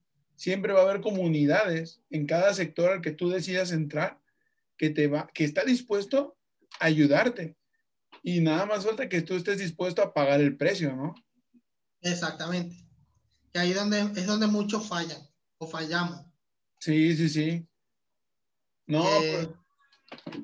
Siempre 0.41 0.73
va 0.73 0.79
a 0.79 0.83
haber 0.85 1.01
comunidades 1.01 2.01
en 2.09 2.25
cada 2.25 2.51
sector 2.55 2.91
al 2.91 3.01
que 3.01 3.11
tú 3.11 3.29
decidas 3.29 3.71
entrar 3.71 4.19
que, 4.75 4.89
te 4.89 5.05
va, 5.05 5.29
que 5.35 5.43
está 5.43 5.63
dispuesto 5.63 6.35
a 6.79 6.85
ayudarte 6.85 7.55
y 8.23 8.41
nada 8.41 8.65
más 8.65 8.83
falta 8.83 9.07
que 9.07 9.21
tú 9.21 9.35
estés 9.35 9.59
dispuesto 9.59 10.01
a 10.01 10.15
pagar 10.15 10.41
el 10.41 10.57
precio, 10.57 10.95
¿no? 10.95 11.13
Exactamente. 12.01 12.75
Y 13.53 13.59
ahí 13.59 13.71
donde, 13.73 13.99
es 13.99 14.25
donde 14.25 14.47
muchos 14.47 14.87
fallan 14.87 15.21
o 15.59 15.67
fallamos. 15.67 16.25
Sí, 16.79 17.15
sí, 17.15 17.29
sí. 17.29 17.67
No, 18.87 19.05
eh, 19.21 19.47
pues, 20.25 20.35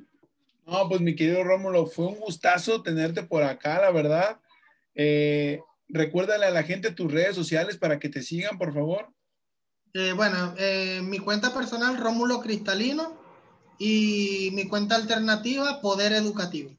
no, 0.68 0.90
pues 0.90 1.02
mi 1.02 1.16
querido 1.16 1.44
Rómulo, 1.44 1.88
fue 1.88 2.06
un 2.06 2.20
gustazo 2.20 2.84
tenerte 2.84 3.24
por 3.24 3.42
acá, 3.42 3.82
la 3.82 3.90
verdad. 3.90 4.40
Eh, 4.94 5.60
recuérdale 5.88 6.46
a 6.46 6.52
la 6.52 6.62
gente 6.62 6.92
tus 6.92 7.12
redes 7.12 7.34
sociales 7.36 7.78
para 7.78 7.98
que 7.98 8.10
te 8.10 8.22
sigan, 8.22 8.60
por 8.60 8.76
favor. 8.76 9.17
Eh, 9.94 10.14
bueno, 10.14 10.54
mi 11.04 11.20
cuenta 11.20 11.54
personal, 11.54 11.98
Rómulo 11.98 12.42
Cristalino, 12.42 13.18
y 13.80 14.50
mi 14.54 14.68
cuenta 14.68 14.96
alternativa, 14.96 15.82
Poder 15.82 16.14
Educativo. 16.14 16.76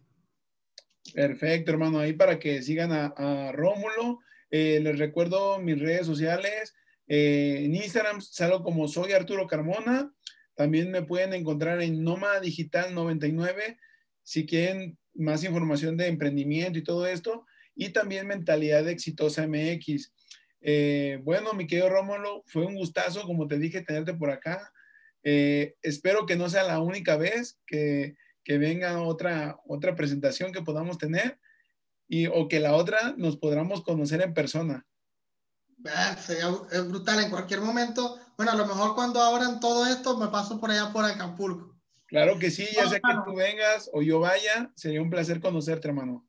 Perfecto, 1.14 1.70
hermano. 1.70 1.98
Ahí 1.98 2.12
para 2.12 2.39
que 2.39 2.62
sigan 2.62 2.93
a, 2.93 3.52
Rómulo. 3.52 4.20
Eh, 4.51 4.80
les 4.82 4.98
recuerdo 4.98 5.59
mis 5.59 5.78
redes 5.78 6.06
sociales. 6.06 6.74
Eh, 7.06 7.62
en 7.64 7.74
Instagram 7.74 8.20
salgo 8.20 8.62
como 8.62 8.89
soy 8.89 9.12
Arturo 9.12 9.47
Carmona. 9.47 10.12
También 10.55 10.90
me 10.90 11.02
pueden 11.02 11.32
encontrar 11.35 11.80
en 11.82 12.02
Noma 12.02 12.40
Digital 12.40 12.94
99 12.94 13.78
si 14.22 14.44
quieren 14.44 14.98
más 15.14 15.44
información 15.44 15.97
de 15.97 16.09
emprendimiento 16.09 16.78
y 16.78 16.85
todo 16.85 17.06
esto. 17.06 17.47
Y 17.74 17.90
también 17.90 18.26
Mentalidad 18.26 18.89
Exitosa 18.89 19.47
MX. 19.47 20.12
Eh, 20.60 21.20
bueno, 21.22 21.52
mi 21.52 21.66
querido 21.66 21.89
Rómulo, 21.89 22.43
fue 22.47 22.66
un 22.66 22.74
gustazo, 22.74 23.22
como 23.22 23.47
te 23.47 23.59
dije, 23.59 23.82
tenerte 23.82 24.14
por 24.14 24.30
acá. 24.30 24.72
espero 25.22 26.26
que 26.26 26.36
no 26.36 26.48
sea 26.48 26.62
la 26.64 26.80
única 26.80 27.16
vez 27.16 27.59
que 27.66 28.16
que 28.48 28.56
venga 28.56 29.02
otra, 29.02 29.60
otra 29.66 29.94
presentación 29.94 30.52
que 30.52 30.62
podamos 30.62 30.97
tener 30.97 31.39
y, 32.09 32.28
o 32.28 32.48
que 32.48 32.60
la 32.60 32.74
otra 32.74 33.14
nos 33.18 33.36
podamos 33.36 33.82
conocer 33.82 34.22
en 34.22 34.32
persona. 34.32 34.86
sería 36.18 36.48
brutal 36.89 37.22
en 37.22 37.28
cualquier 37.28 37.60
momento. 37.60 38.18
Bueno, 38.39 38.52
a 38.52 38.55
lo 38.56 38.64
mejor 38.64 38.94
cuando 38.94 39.20
abran 39.20 39.60
todo 39.60 39.86
esto 39.86 40.16
me 40.16 40.28
paso 40.28 40.59
por 40.59 40.70
allá 40.70 40.90
por 40.94 41.05
Acapulco. 41.05 41.78
Claro 42.06 42.39
que 42.39 42.51
sí, 42.51 42.66
ya 42.74 42.89
sea 42.89 43.01
que 43.01 43.14
tú 43.26 43.36
vengas 43.36 43.90
o 43.93 44.01
yo 44.01 44.18
vaya, 44.18 44.72
sería 44.74 45.02
un 45.02 45.10
placer 45.10 45.40
conocerte, 45.40 45.89
hermano. 45.89 46.26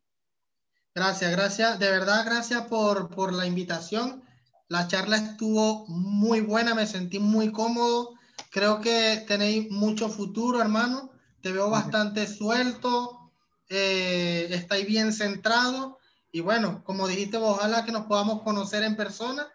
Gracias, 0.99 1.31
gracias. 1.31 1.80
De 1.80 1.89
verdad, 1.89 2.26
gracias 2.26 2.63
por, 2.63 3.09
por 3.09 3.34
la 3.34 3.45
invitación. 3.45 4.23
La 4.67 4.88
charla 4.88 5.17
estuvo 5.17 5.88
muy 5.88 6.41
buena, 6.41 6.76
me 6.76 6.85
sentí 6.85 7.19
muy 7.19 7.51
cómodo. 7.51 8.15
Creo 8.51 8.81
que 8.81 9.23
tenéis 9.27 9.71
mucho 9.71 10.09
futuro, 10.09 10.61
hermano 10.61 11.09
te 11.41 11.51
veo 11.51 11.69
bastante 11.69 12.27
suelto, 12.27 13.31
eh, 13.69 14.47
estáis 14.51 14.85
bien 14.85 15.13
centrado 15.13 15.99
y 16.31 16.41
bueno, 16.41 16.84
como 16.84 17.07
dijiste, 17.07 17.38
ojalá 17.38 17.85
que 17.85 17.91
nos 17.91 18.05
podamos 18.05 18.41
conocer 18.43 18.84
en 18.84 18.95
persona 18.95 19.47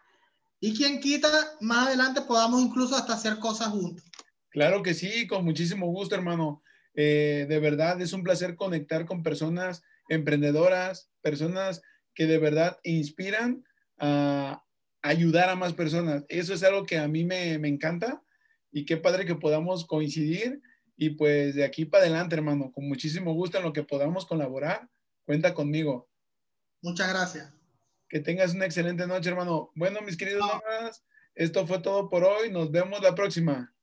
y 0.61 0.75
quien 0.75 1.01
quita, 1.01 1.29
más 1.61 1.89
adelante 1.89 2.23
podamos 2.23 2.63
incluso 2.63 2.97
hasta 2.97 3.15
hacer 3.15 3.39
cosas 3.39 3.69
juntos. 3.69 4.05
Claro 4.49 4.83
que 4.83 4.95
sí, 4.95 5.27
con 5.27 5.45
muchísimo 5.45 5.87
gusto, 5.89 6.15
hermano. 6.15 6.63
Eh, 6.95 7.47
de 7.49 7.59
verdad 7.59 8.01
es 8.01 8.13
un 8.13 8.23
placer 8.23 8.55
conectar 8.55 9.05
con 9.05 9.23
personas 9.23 9.83
emprendedoras, 10.09 11.11
personas 11.25 11.83
que 12.15 12.27
de 12.27 12.39
verdad 12.39 12.79
inspiran 12.85 13.65
a 13.99 14.63
ayudar 15.03 15.49
a 15.49 15.57
más 15.57 15.73
personas. 15.73 16.25
Eso 16.29 16.55
es 16.55 16.63
algo 16.63 16.87
que 16.87 16.99
a 16.99 17.09
mí 17.09 17.25
me, 17.25 17.59
me 17.59 17.69
encanta 17.69 18.23
y 18.71 18.85
qué 18.85 18.97
padre 18.97 19.25
que 19.25 19.35
podamos 19.35 19.87
coincidir 19.87 20.61
y 20.97 21.11
pues 21.11 21.55
de 21.55 21.65
aquí 21.65 21.85
para 21.85 22.05
adelante, 22.05 22.37
hermano, 22.37 22.71
con 22.73 22.89
muchísimo 22.89 23.35
gusto 23.35 23.59
en 23.59 23.65
lo 23.65 23.73
que 23.73 23.83
podamos 23.83 24.27
colaborar, 24.27 24.89
cuenta 25.25 25.55
conmigo. 25.55 26.09
Muchas 26.83 27.09
gracias. 27.09 27.53
Que 28.09 28.21
tengas 28.21 28.55
una 28.55 28.67
excelente 28.67 29.07
noche, 29.07 29.31
hermano. 29.31 29.73
Bueno, 29.75 30.01
mis 30.03 30.17
queridos 30.17 30.43
no. 30.43 30.61
esto 31.35 31.67
fue 31.67 31.81
todo 31.81 32.09
por 32.09 32.23
hoy. 32.25 32.53
Nos 32.53 32.71
vemos 32.71 33.03
la 33.03 33.15
próxima. 33.15 33.74